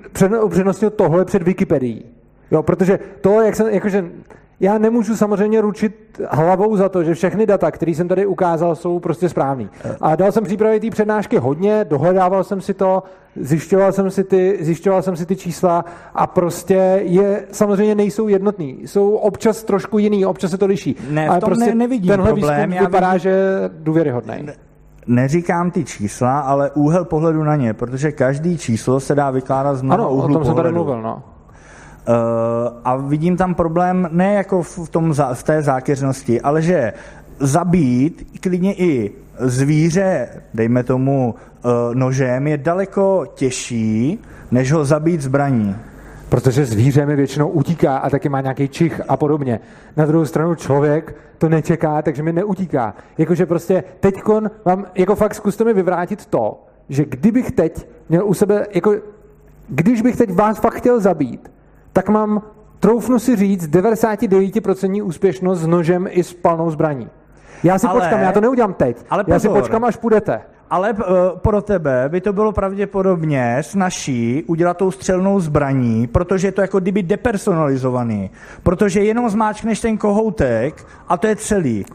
přednostnil 0.49 0.89
tohle 0.89 1.25
před 1.25 1.43
Wikipedií. 1.43 2.05
Jo, 2.51 2.63
protože 2.63 2.99
to, 3.21 3.41
jak 3.41 3.55
jsem, 3.55 3.67
jakože 3.67 4.05
já 4.61 4.77
nemůžu 4.77 5.15
samozřejmě 5.15 5.61
ručit 5.61 6.21
hlavou 6.29 6.75
za 6.77 6.89
to, 6.89 7.03
že 7.03 7.13
všechny 7.13 7.45
data, 7.45 7.71
které 7.71 7.91
jsem 7.91 8.07
tady 8.07 8.25
ukázal, 8.25 8.75
jsou 8.75 8.99
prostě 8.99 9.29
správný. 9.29 9.69
A 10.01 10.15
dal 10.15 10.31
jsem 10.31 10.43
přípravy 10.43 10.79
té 10.79 10.89
přednášky 10.89 11.37
hodně, 11.37 11.85
dohledával 11.89 12.43
jsem 12.43 12.61
si 12.61 12.73
to, 12.73 13.03
zjišťoval 13.35 13.91
jsem 13.91 14.11
si 14.11 14.23
ty, 14.23 14.57
zjišťoval 14.61 15.01
jsem 15.01 15.15
si 15.15 15.25
ty 15.25 15.35
čísla 15.35 15.85
a 16.15 16.27
prostě 16.27 17.01
je, 17.03 17.47
samozřejmě 17.51 17.95
nejsou 17.95 18.27
jednotný. 18.27 18.77
Jsou 18.85 19.15
občas 19.15 19.63
trošku 19.63 19.97
jiný, 19.97 20.25
občas 20.25 20.51
se 20.51 20.57
to 20.57 20.65
liší. 20.65 20.95
Ne, 21.09 21.27
Ale 21.27 21.39
prostě 21.39 21.65
ne, 21.65 21.75
nevidím 21.75 22.09
tenhle 22.09 22.31
problém. 22.31 22.73
Já 22.73 22.81
vypadá, 22.81 23.07
vidím... 23.07 23.19
že 23.19 23.29
je 23.29 23.69
důvěryhodný. 23.73 24.33
Ne, 24.43 24.53
neříkám 25.07 25.71
ty 25.71 25.83
čísla, 25.83 26.39
ale 26.39 26.71
úhel 26.71 27.05
pohledu 27.05 27.43
na 27.43 27.55
ně, 27.55 27.73
protože 27.73 28.11
každý 28.11 28.57
číslo 28.57 28.99
se 28.99 29.15
dá 29.15 29.31
vykládat 29.31 29.75
z 29.75 29.81
mnoha 29.81 30.03
ano, 30.03 30.09
úhlu 30.09 30.19
o 30.19 30.21
tom 30.21 30.33
pohledu. 30.33 30.45
jsem 30.45 30.55
tady 30.55 30.71
mluvil, 30.71 31.01
no. 31.01 31.23
Uh, 32.07 32.15
a 32.83 32.95
vidím 32.95 33.37
tam 33.37 33.55
problém 33.55 34.09
ne 34.11 34.33
jako 34.33 34.63
v, 34.63 34.89
tom, 34.89 35.13
v 35.33 35.43
té 35.43 35.61
zákeřnosti, 35.61 36.41
ale 36.41 36.61
že 36.61 36.93
zabít 37.39 38.27
klidně 38.41 38.73
i 38.73 39.11
zvíře, 39.39 40.29
dejme 40.53 40.83
tomu 40.83 41.35
uh, 41.35 41.95
nožem, 41.95 42.47
je 42.47 42.57
daleko 42.57 43.25
těžší, 43.33 44.19
než 44.51 44.71
ho 44.71 44.85
zabít 44.85 45.21
zbraní. 45.21 45.75
Protože 46.29 46.65
zvíře 46.65 47.05
mi 47.05 47.15
většinou 47.15 47.47
utíká 47.47 47.97
a 47.97 48.09
taky 48.09 48.29
má 48.29 48.41
nějaký 48.41 48.67
čich 48.67 49.01
a 49.07 49.17
podobně. 49.17 49.59
Na 49.97 50.05
druhou 50.05 50.25
stranu 50.25 50.55
člověk 50.55 51.15
to 51.37 51.49
nečeká, 51.49 52.01
takže 52.01 52.23
mi 52.23 52.33
neutíká. 52.33 52.95
Jakože 53.17 53.45
prostě 53.45 53.83
teďkon 53.99 54.51
vám, 54.65 54.85
jako 54.95 55.15
fakt 55.15 55.35
zkuste 55.35 55.63
mi 55.63 55.73
vyvrátit 55.73 56.25
to, 56.25 56.63
že 56.89 57.05
kdybych 57.05 57.51
teď 57.51 57.87
měl 58.09 58.27
u 58.27 58.33
sebe, 58.33 58.67
jako 58.73 58.95
když 59.69 60.01
bych 60.01 60.15
teď 60.15 60.33
vás 60.33 60.59
fakt 60.59 60.73
chtěl 60.73 60.99
zabít, 60.99 61.51
tak 61.93 62.09
mám, 62.09 62.41
troufnu 62.79 63.19
si 63.19 63.35
říct, 63.35 63.69
99% 63.69 65.05
úspěšnost 65.05 65.59
s 65.59 65.67
nožem 65.67 66.07
i 66.09 66.23
s 66.23 66.33
palnou 66.33 66.71
zbraní. 66.71 67.09
Já 67.63 67.79
si 67.79 67.87
ale, 67.87 67.99
počkám, 67.99 68.19
já 68.19 68.31
to 68.31 68.41
neudělám 68.41 68.73
teď. 68.73 68.97
Ale 69.09 69.23
pozor, 69.23 69.33
já 69.33 69.39
si 69.39 69.49
počkám, 69.49 69.83
až 69.83 69.95
půjdete. 69.95 70.41
Ale 70.69 70.93
uh, 70.93 70.99
pro 71.35 71.61
tebe 71.61 72.05
by 72.09 72.21
to 72.21 72.33
bylo 72.33 72.51
pravděpodobně 72.51 73.57
snažší 73.61 74.43
udělat 74.47 74.77
tou 74.77 74.91
střelnou 74.91 75.39
zbraní, 75.39 76.07
protože 76.07 76.47
je 76.47 76.51
to 76.51 76.61
jako 76.61 76.79
kdyby 76.79 77.03
depersonalizovaný. 77.03 78.31
Protože 78.63 79.03
jenom 79.03 79.29
zmáčkneš 79.29 79.79
ten 79.79 79.97
kohoutek 79.97 80.87
a 81.07 81.17
to 81.17 81.27
je 81.27 81.35
celý. 81.35 81.85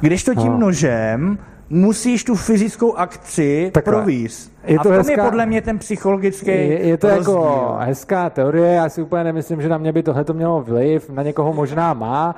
Když 0.00 0.24
to 0.24 0.34
tím 0.34 0.52
no. 0.52 0.58
nožem 0.58 1.38
musíš 1.70 2.24
tu 2.24 2.34
fyzickou 2.34 2.94
akci 2.94 3.70
Takhle. 3.74 3.92
províst. 3.92 4.52
Je 4.66 4.74
to 4.74 4.80
a 4.80 4.82
v 4.82 4.86
tom 4.86 4.92
hezká, 4.92 5.12
je 5.12 5.30
podle 5.30 5.46
mě 5.46 5.62
ten 5.62 5.78
psychologický 5.78 6.50
Je, 6.50 6.86
je 6.86 6.96
to 6.96 7.08
rozdíl. 7.08 7.34
jako 7.34 7.76
hezká 7.80 8.30
teorie, 8.30 8.74
já 8.74 8.88
si 8.88 9.02
úplně 9.02 9.24
nemyslím, 9.24 9.62
že 9.62 9.68
na 9.68 9.78
mě 9.78 9.92
by 9.92 10.02
tohle 10.02 10.24
to 10.24 10.34
mělo 10.34 10.60
vliv, 10.62 11.10
na 11.10 11.22
někoho 11.22 11.52
možná 11.52 11.94
má. 11.94 12.36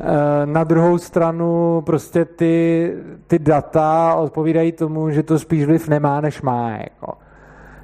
Eh, 0.00 0.46
na 0.46 0.64
druhou 0.64 0.98
stranu 0.98 1.82
prostě 1.86 2.24
ty, 2.24 2.94
ty 3.26 3.38
data 3.38 4.14
odpovídají 4.14 4.72
tomu, 4.72 5.10
že 5.10 5.22
to 5.22 5.38
spíš 5.38 5.64
vliv 5.64 5.88
nemá, 5.88 6.20
než 6.20 6.42
má. 6.42 6.70
Jako. 6.70 7.12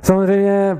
Samozřejmě 0.02 0.78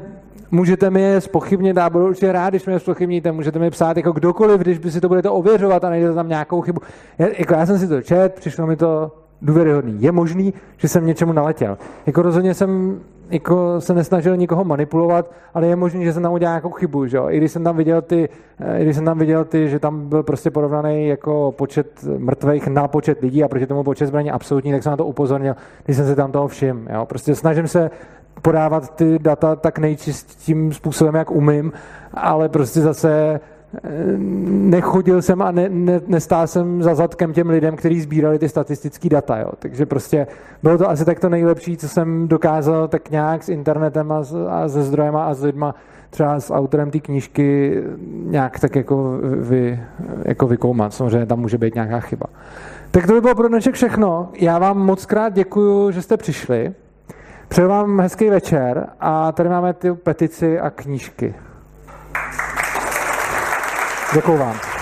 můžete 0.51 0.91
mi 0.91 1.01
je 1.03 1.21
spochybnit, 1.21 1.79
a 1.79 1.91
budu 1.91 2.07
určitě 2.07 2.33
rád, 2.33 2.51
když 2.51 2.67
mi 2.67 2.73
je 2.73 2.79
spochybníte, 2.79 3.33
můžete 3.33 3.59
mi 3.59 3.71
psát 3.71 3.97
jako 3.97 4.13
kdokoliv, 4.13 4.61
když 4.61 4.79
by 4.79 4.91
si 4.91 5.01
to 5.01 5.09
budete 5.09 5.31
ověřovat 5.31 5.85
a 5.85 5.91
najdete 5.91 6.15
tam 6.15 6.29
nějakou 6.29 6.61
chybu. 6.61 6.81
Já, 7.19 7.27
jako 7.39 7.55
já 7.55 7.67
jsem 7.67 7.79
si 7.79 7.89
to 7.89 8.03
čet, 8.03 8.35
přišlo 8.35 8.67
mi 8.67 8.77
to 8.77 9.13
důvěryhodný. 9.43 10.03
Je 10.03 10.13
možný, 10.13 10.55
že 10.77 10.89
jsem 10.89 11.07
něčemu 11.07 11.33
naletěl. 11.33 11.79
Jako 12.07 12.23
rozhodně 12.23 12.55
jsem 12.55 13.01
jako 13.31 13.81
se 13.81 13.95
nesnažil 13.95 14.37
nikoho 14.37 14.65
manipulovat, 14.65 15.31
ale 15.55 15.67
je 15.67 15.77
možný, 15.77 16.05
že 16.05 16.13
jsem 16.13 16.23
tam 16.23 16.33
udělal 16.33 16.53
nějakou 16.53 16.71
chybu. 16.71 17.07
Že? 17.07 17.19
I 17.29 17.37
když 17.37 17.53
jsem 17.53 17.65
tam 17.65 17.77
viděl 17.77 18.03
ty, 18.03 18.29
i 18.79 18.83
když 18.83 18.97
jsem 18.97 19.05
tam 19.05 19.19
viděl 19.19 19.45
ty, 19.45 19.69
že 19.69 19.79
tam 19.79 20.09
byl 20.09 20.23
prostě 20.23 20.51
porovnaný 20.51 21.09
jako 21.09 21.55
počet 21.57 22.05
mrtvých 22.19 22.69
na 22.69 22.89
počet 22.89 23.21
lidí 23.21 23.45
a 23.45 23.49
proti 23.49 23.67
tomu 23.67 23.83
počet 23.83 24.07
zbraní 24.07 24.31
absolutní, 24.31 24.73
tak 24.73 24.83
jsem 24.83 24.91
na 24.91 24.97
to 24.97 25.07
upozornil, 25.07 25.55
když 25.85 25.97
jsem 25.97 26.07
se 26.07 26.15
tam 26.15 26.33
toho 26.33 26.49
všim. 26.49 26.89
Jo? 26.93 27.07
Prostě 27.07 27.35
snažím 27.35 27.69
se 27.69 27.91
podávat 28.43 28.97
ty 28.97 29.19
data 29.19 29.57
tak 29.57 29.79
nejčistým 29.79 30.73
způsobem, 30.73 31.15
jak 31.15 31.31
umím, 31.31 31.73
ale 32.15 32.49
prostě 32.49 32.81
zase 32.81 33.41
nechodil 34.49 35.23
jsem 35.23 35.43
a 35.43 35.51
ne, 35.51 35.69
ne, 35.69 36.01
nestál 36.07 36.47
jsem 36.47 36.83
za 36.83 36.95
zadkem 36.95 37.33
těm 37.33 37.51
lidem, 37.51 37.77
kteří 37.77 38.01
sbírali 38.01 38.39
ty 38.39 38.49
statistické 38.49 39.09
data. 39.09 39.39
Jo. 39.39 39.51
Takže 39.59 39.87
prostě 39.87 40.27
bylo 40.63 40.79
to 40.79 40.91
asi 40.91 41.05
tak 41.05 41.21
to 41.21 41.29
nejlepší, 41.29 41.77
co 41.77 41.89
jsem 41.89 42.29
dokázal 42.29 42.89
tak 42.89 43.11
nějak 43.11 43.43
s 43.43 43.49
internetem 43.49 44.13
a, 44.13 44.23
a 44.51 44.69
se 44.69 44.83
zdrojema 44.83 45.27
a 45.27 45.35
s 45.35 45.43
lidma, 45.43 45.75
třeba 46.11 46.41
s 46.41 46.53
autorem 46.53 46.91
té 46.91 47.01
knížky 47.01 47.75
nějak 48.07 48.61
tak 48.61 48.77
jako, 48.77 49.19
vy, 49.41 49.81
jako 50.25 50.47
vykoumat. 50.47 50.95
Samozřejmě 50.95 51.27
tam 51.27 51.41
může 51.41 51.59
být 51.59 51.75
nějaká 51.75 52.01
chyba. 52.01 52.27
Tak 52.91 53.07
to 53.07 53.13
by 53.13 53.21
bylo 53.21 53.35
pro 53.35 53.49
dnešek 53.49 53.75
všechno. 53.75 54.29
Já 54.39 54.59
vám 54.59 54.79
moc 54.79 55.07
krát 55.07 55.33
děkuju, 55.33 55.91
že 55.91 56.03
jste 56.03 56.17
přišli. 56.17 56.75
Přeju 57.49 57.69
vám 57.69 58.01
hezký 58.01 58.31
večer 58.31 58.87
a 59.01 59.33
tady 59.33 59.49
máme 59.49 59.73
ty 59.73 59.95
petici 59.95 60.61
a 60.61 60.71
knížky. 60.71 61.35
Děkuji 64.17 64.37
vám. 64.39 64.76